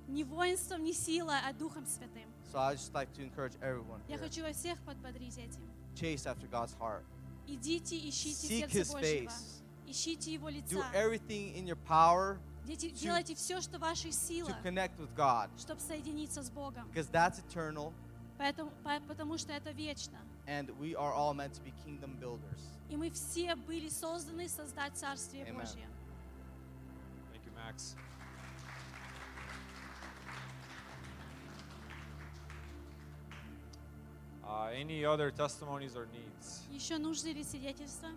Не 0.07 0.23
воинством, 0.23 0.83
не 0.83 0.93
сила, 0.93 1.39
а 1.47 1.53
Духом 1.53 1.85
Святым. 1.87 2.29
So 2.51 2.59
I 2.59 2.73
just 2.75 2.93
like 2.93 3.11
to 3.13 3.23
encourage 3.23 3.53
everyone 3.59 4.01
Я 4.07 4.17
хочу 4.19 4.43
вас 4.43 4.55
всех 4.57 4.77
подбодрить 4.83 5.37
этим. 5.37 5.67
Chase 5.95 6.27
after 6.27 6.47
God's 6.47 6.73
heart. 6.79 7.03
Идите, 7.47 7.97
ищите 7.97 8.47
Seek 8.47 8.69
сердце 8.69 8.79
His 8.81 8.93
Божьего. 8.93 9.01
face. 9.01 9.63
Ищите 9.87 10.33
Его 10.33 10.49
Do 10.49 10.53
лица. 10.57 10.85
everything 10.93 11.55
in 11.55 11.65
your 11.65 11.77
power 11.87 12.37
Дети, 12.65 12.87
to- 12.87 12.99
Делайте 12.99 13.35
все, 13.35 13.61
что 13.61 13.77
в 13.77 13.81
ваших 13.81 14.11
to 14.11 14.27
силах, 14.27 14.55
connect 14.63 14.97
with 14.97 15.13
God 15.15 15.49
чтобы 15.59 15.79
соединиться 15.81 16.41
с 16.43 16.49
Богом. 16.49 16.87
because 16.91 17.09
that's 17.11 17.39
eternal 17.47 17.93
Поэтому, 18.37 18.71
по- 18.83 18.99
потому 19.07 19.37
что 19.37 19.53
это 19.53 19.71
вечно. 19.71 20.17
and 20.47 20.69
we 20.79 20.95
are 20.95 21.13
all 21.13 21.33
meant 21.33 21.53
to 21.53 21.61
be 21.63 21.71
kingdom 21.85 22.17
builders. 22.19 22.61
И 22.89 22.95
мы 22.97 23.09
все 23.11 23.55
были 23.55 23.89
созданы 23.89 24.47
создать 24.47 24.95
Царствие 24.97 25.43
Amen. 25.45 25.55
Божье. 25.59 25.87
Thank 27.33 27.45
you, 27.45 27.51
Max. 27.55 27.95
Uh, 34.47 34.69
any 34.75 35.03
other 35.03 35.31
testimonies 35.31 35.95
or 35.95 36.07
needs? 36.13 36.61
Еще 36.71 36.97
нужны 36.97 37.29
ли 37.29 37.43
свидетельства? 37.43 38.09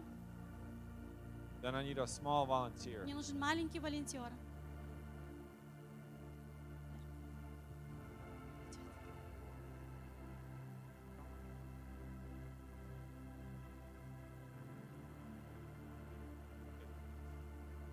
Then 1.61 1.75
I 1.75 1.83
need 1.83 1.97
a 1.97 2.05
small 2.05 2.45
volunteer. 2.45 3.03
Мне 3.03 3.15
нужен 3.15 3.39
маленький 3.39 3.79
волонтер. 3.79 4.31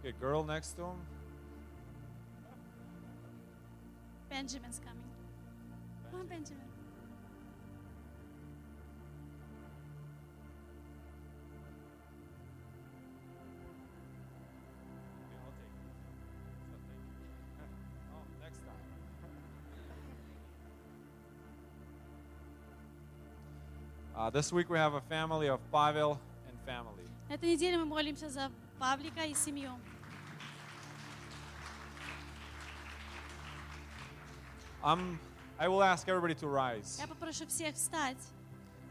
Okay, 0.03 0.13
girl 0.19 0.43
next 0.43 0.73
to 0.73 0.83
him. 0.83 0.97
Benjamin's 4.31 4.81
coming. 4.81 5.05
Come 6.11 6.21
on, 6.21 6.27
Benjamin. 6.27 6.74
Uh, 24.17 24.31
this 24.31 24.53
week 24.53 24.69
we 24.71 24.77
have 24.79 24.95
a 24.95 25.01
family 25.03 25.49
of 25.49 25.61
Pavel 25.73 26.19
and 26.49 26.59
family. 26.67 27.05
На 27.29 27.35
этой 27.35 27.53
неделе 27.55 27.79
мы 27.79 27.85
молимся 27.85 28.29
за 28.29 28.51
Павлика 28.79 29.25
и 29.25 29.35
семью. 29.35 29.71
I'm, 34.83 35.19
I 35.59 35.69
will 35.69 35.83
ask 35.83 36.09
everybody 36.09 36.35
to 36.37 36.47
rise 36.49 36.99
Я 36.99 37.07
попрошу 37.07 37.47
всех 37.47 37.75
встать 37.75 38.17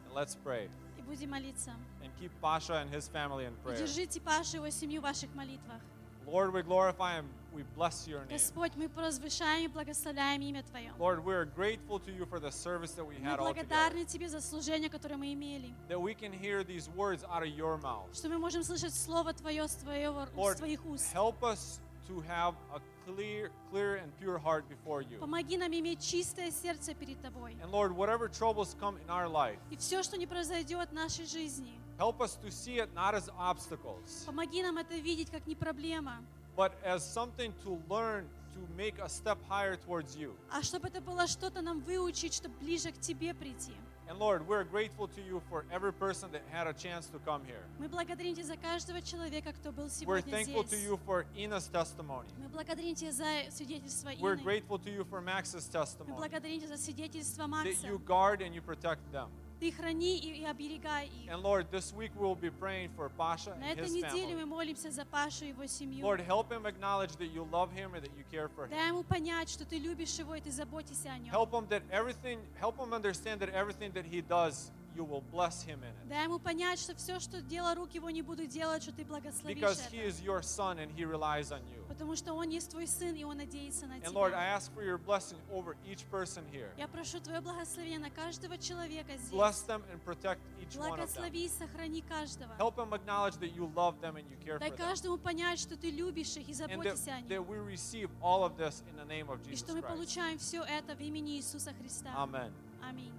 and 0.07 0.13
let's 0.15 0.35
pray 0.35 0.69
и 0.97 1.01
будем 1.01 1.31
молиться. 1.31 1.71
and 2.03 2.11
keep 2.19 2.31
Pasha 2.41 2.73
and 2.75 2.89
his 2.93 3.07
family 3.07 3.45
in 3.45 3.53
И 3.53 3.63
prayer. 3.63 3.77
держите 3.77 4.21
Пашу 4.21 4.53
и 4.53 4.55
его 4.57 4.69
семью 4.69 5.01
в 5.01 5.03
ваших 5.05 5.33
молитвах. 5.33 5.81
Lord, 6.27 6.53
we 6.53 6.61
glorify 6.61 7.17
and 7.17 7.27
We 7.54 7.62
bless 7.76 8.06
your 8.08 8.20
name. 8.26 8.30
Господь, 8.36 8.72
мы 8.76 8.88
провозглашаем 8.88 9.64
и 9.64 9.68
благословляем 9.68 10.42
имя 10.42 10.62
Твое. 10.64 10.92
Lord, 10.98 11.24
we 11.24 11.32
are 11.34 11.44
grateful 11.44 11.98
to 12.00 12.10
you 12.10 12.26
for 12.26 12.40
the 12.40 12.50
service 12.50 12.92
that 12.92 13.04
we 13.06 13.14
Мы 13.18 13.24
had 13.24 13.38
all 13.38 13.46
together. 13.52 13.66
благодарны 13.68 14.04
Тебе 14.04 14.28
за 14.28 14.40
служение, 14.40 14.90
которое 14.90 15.16
мы 15.16 15.32
имели. 15.32 15.72
That 15.88 16.00
we 16.00 16.14
can 16.14 16.32
hear 16.32 16.64
these 16.64 16.88
words 16.96 17.24
out 17.24 17.42
of 17.42 17.48
your 17.56 17.78
mouth. 17.80 18.12
Что 18.12 18.28
мы 18.28 18.38
можем 18.38 18.62
слышать 18.64 18.92
Слово 18.94 19.32
Твое 19.32 19.66
с, 19.68 19.76
твоего, 19.76 20.26
с 20.26 20.56
Твоих 20.56 20.84
уст. 20.86 21.12
help 21.14 21.42
us 21.42 21.80
to 22.08 22.20
have 22.28 22.54
a 22.74 22.80
clear, 23.06 23.50
clear 23.70 23.96
and 23.96 24.12
pure 24.20 24.36
heart 24.38 24.64
before 24.68 25.00
you. 25.02 25.18
Помоги 25.20 25.56
нам 25.56 25.72
иметь 25.72 26.00
чистое 26.02 26.50
сердце 26.50 26.94
перед 26.94 27.20
Тобой. 27.22 27.56
And 27.62 27.70
Lord, 27.70 27.92
whatever 27.96 28.28
troubles 28.28 28.74
come 28.80 28.96
in 28.98 29.08
our 29.08 29.28
life, 29.28 29.58
И 29.70 29.76
все, 29.76 30.02
что 30.02 30.16
не 30.18 30.26
произойдет 30.26 30.90
в 30.90 30.92
нашей 30.92 31.24
жизни, 31.26 31.78
help 31.98 32.20
us 32.20 32.36
to 32.42 32.50
see 32.50 32.78
it 32.78 32.92
not 32.94 33.14
as 33.14 33.30
obstacles, 33.38 34.24
помоги 34.26 34.62
нам 34.62 34.76
это 34.78 34.94
видеть 34.96 35.30
как 35.30 35.46
не 35.46 35.54
проблема, 35.54 36.22
but 36.55 36.71
as 36.83 37.03
something 37.03 37.53
to 37.63 37.79
learn 37.89 38.25
to 38.53 38.59
make 38.75 38.97
a 38.99 39.07
step 39.07 39.37
higher 39.47 39.75
towards 39.77 40.15
you. 40.17 40.35
а 40.51 40.61
чтобы 40.63 40.87
это 40.87 40.99
было 41.01 41.27
что-то 41.27 41.61
нам 41.61 41.79
выучить, 41.81 42.33
чтобы 42.33 42.55
ближе 42.59 42.91
к 42.91 42.99
Тебе 42.99 43.33
прийти. 43.33 43.73
And 44.09 44.17
Lord, 44.17 44.47
we're 44.47 44.63
grateful 44.63 45.07
to 45.07 45.21
you 45.21 45.39
for 45.51 45.65
every 45.71 45.93
person 45.93 46.31
that 46.31 46.41
had 46.51 46.65
a 46.65 46.73
chance 46.73 47.05
to 47.11 47.19
come 47.19 47.45
here. 47.45 47.63
Мы 47.77 47.87
благодарим 47.87 48.33
Тебя 48.33 48.43
за 48.45 48.57
каждого 48.57 49.01
человека, 49.03 49.53
кто 49.53 49.71
был 49.71 49.85
We're 49.85 49.89
сегодня 49.89 50.33
thankful 50.33 50.63
to 50.63 50.67
здесь. 50.75 50.83
you 50.83 50.99
for 51.05 51.25
Ina's 51.35 51.67
testimony. 51.69 52.27
Мы 52.39 52.49
благодарим 52.49 52.95
Тебя 52.95 53.11
за 53.11 53.51
свидетельство 53.51 54.09
We're 54.19 54.33
Ины. 54.35 54.43
grateful 54.43 54.79
to 54.79 54.89
you 54.89 55.05
for 55.05 55.21
Max's 55.21 55.67
Мы 55.67 55.71
testimony. 55.79 56.15
благодарим 56.17 56.59
Тебя 56.59 56.75
за 56.75 56.83
свидетельство 56.83 57.43
That 57.43 57.47
Макса. 57.49 57.87
you 57.87 57.99
guard 57.99 58.41
and 58.41 58.55
you 58.55 58.61
protect 58.63 58.99
them. 59.11 59.29
Ты 59.59 59.73
храни 59.73 60.17
и, 60.17 60.41
и 60.41 60.45
оберегай 60.45 61.07
их. 61.07 61.29
And 61.29 61.43
Lord, 61.43 61.69
this 61.69 61.93
week 61.93 62.11
we'll 62.17 62.33
be 62.33 62.49
praying 62.49 62.91
for 62.95 63.09
Pasha 63.09 63.55
На 63.59 63.71
and 63.71 63.77
этой 63.77 63.87
his 63.87 63.93
неделе 63.93 64.33
мы 64.35 64.43
family. 64.43 64.45
молимся 64.45 64.89
за 64.89 65.03
Пашу 65.03 65.43
и 65.43 65.49
его 65.49 65.65
семью. 65.67 66.01
Lord, 66.05 66.21
help 66.21 66.49
him 66.49 66.65
acknowledge 66.65 67.17
that 67.17 67.29
you 67.33 67.45
love 67.51 67.69
him 67.73 67.93
and 67.93 68.01
that 68.01 68.11
you 68.17 68.23
care 68.31 68.47
for 68.47 68.67
him. 68.67 68.71
Дай 68.71 68.87
ему 68.87 69.03
понять, 69.03 69.49
что 69.49 69.65
ты 69.65 69.77
любишь 69.77 70.17
его 70.17 70.35
и 70.35 70.39
ты 70.39 70.49
заботишься 70.51 71.11
о 71.11 71.17
нем. 71.17 71.33
Help 71.33 71.51
him 71.51 71.67
that 71.67 71.83
everything, 71.91 72.39
help 72.57 72.77
him 72.77 72.93
understand 72.93 73.41
that 73.41 73.49
everything 73.53 73.91
that 73.91 74.05
he 74.05 74.21
does, 74.21 74.71
you 74.94 75.04
will 75.04 75.22
bless 75.32 75.62
him 75.64 75.80
in 75.82 75.90
it. 75.90 76.08
Дай 76.08 76.24
ему 76.24 76.38
понять, 76.38 76.78
что 76.78 76.94
все, 76.94 77.18
что 77.18 77.40
дело 77.42 77.74
рук 77.74 77.90
его, 77.94 78.10
не 78.10 78.22
буду 78.22 78.46
делать, 78.46 78.82
что 78.82 78.92
ты 78.92 79.04
благословишь 79.04 79.58
Because 79.58 79.80
he 79.90 80.00
is 80.04 80.22
your 80.22 80.40
son 80.42 80.78
and 80.78 80.90
he 80.96 81.04
relies 81.04 81.50
on 81.50 81.60
you. 81.72 81.82
Потому 81.88 82.16
что 82.16 82.32
он 82.34 82.48
есть 82.48 82.70
твой 82.70 82.86
сын, 82.86 83.14
и 83.14 83.24
он 83.24 83.36
надеется 83.36 83.86
на 83.86 83.94
And 83.94 84.12
Lord, 84.12 84.32
I 84.34 84.46
тебя. 84.46 84.56
ask 84.56 84.72
for 84.74 84.82
your 84.84 84.98
blessing 84.98 85.38
over 85.52 85.76
each 85.84 86.04
person 86.10 86.44
here. 86.52 86.70
Я 86.76 86.88
прошу 86.88 87.20
Твое 87.20 87.40
благословение 87.40 87.98
на 87.98 88.10
каждого 88.10 88.56
человека 88.58 89.12
Bless 89.30 89.56
здесь. 89.56 89.66
them 89.66 89.82
and 89.92 90.02
protect 90.04 90.40
each 90.60 90.76
one 90.76 90.90
of 90.92 90.96
them. 90.96 90.96
Благослови 90.96 91.44
и 91.44 91.48
сохрани 91.48 92.02
каждого. 92.02 92.52
Help 92.58 92.76
them 92.76 92.92
acknowledge 92.92 93.36
that 93.38 93.54
you 93.54 93.70
love 93.74 94.00
them 94.00 94.16
and 94.16 94.24
you 94.30 94.36
care 94.44 94.58
Дай 94.58 94.70
for 94.70 94.76
them. 94.76 94.86
каждому 94.88 95.18
понять, 95.18 95.58
что 95.58 95.76
ты 95.76 95.90
любишь 95.90 96.36
их 96.36 96.48
и 96.48 96.52
that, 96.52 96.68
заботишься 96.68 97.14
о 97.16 97.20
that 97.20 97.28
них. 97.28 97.48
we 97.48 97.58
receive 97.58 98.10
all 98.22 98.44
of 98.44 98.56
this 98.56 98.82
in 98.90 98.96
the 98.96 99.04
name 99.06 99.28
of 99.28 99.38
И 99.48 99.52
Jesus 99.52 99.58
что 99.64 99.72
мы 99.74 99.80
Christ. 99.82 99.88
получаем 99.88 100.38
все 100.38 100.62
это 100.62 100.94
в 100.94 101.00
имени 101.00 101.36
Иисуса 101.36 101.72
Христа. 101.74 102.10
Amen. 102.16 102.50
Аминь. 102.82 103.12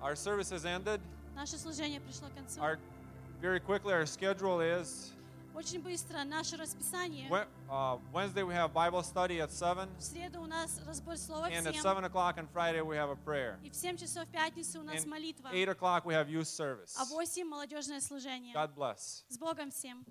Our 0.00 0.14
service 0.16 0.50
has 0.50 0.64
ended. 0.64 1.00
Наше 1.34 1.58
служение 1.58 2.00
пришло 2.00 2.28
к 2.28 2.34
концу. 2.34 2.60
Our 2.60 2.78
very 3.40 3.60
quickly, 3.60 3.92
our 3.92 4.06
schedule 4.06 4.60
is 4.60 5.12
Очень 5.54 5.80
быстро 5.80 6.22
наше 6.24 6.56
расписание. 6.58 7.30
Wed- 7.30 7.48
uh, 7.70 7.98
Wednesday 8.12 8.42
we 8.42 8.52
have 8.52 8.74
Bible 8.74 9.02
study 9.02 9.40
at 9.40 9.50
7, 9.50 9.88
В 9.98 10.02
среду 10.02 10.42
у 10.42 10.46
нас 10.46 10.78
разбор 10.86 11.16
слова 11.16 11.48
в 11.48 11.50
and 11.50 11.66
at 11.66 11.74
7. 11.74 11.82
7 11.82 12.04
o'clock 12.04 12.36
on 12.36 12.46
Friday 12.52 12.82
we 12.82 12.94
have 12.94 13.08
a 13.08 13.16
prayer. 13.16 13.58
И 13.62 13.70
в 13.70 13.74
7 13.74 13.96
часов 13.96 14.28
в 14.28 14.30
пятницу 14.30 14.80
у 14.80 14.82
нас 14.82 14.96
And 15.04 15.08
молитва. 15.08 15.48
8 15.50 15.70
o'clock 15.70 16.04
we 16.04 16.12
have 16.12 16.28
youth 16.28 16.46
service. 16.46 16.94
А 16.98 17.06
в 17.06 17.10
8 17.10 17.46
молодежное 17.48 18.00
служение. 18.02 18.54
God 18.54 18.74
bless. 18.74 19.24
С 19.28 19.38
Богом 19.38 19.70
всем. 19.70 20.04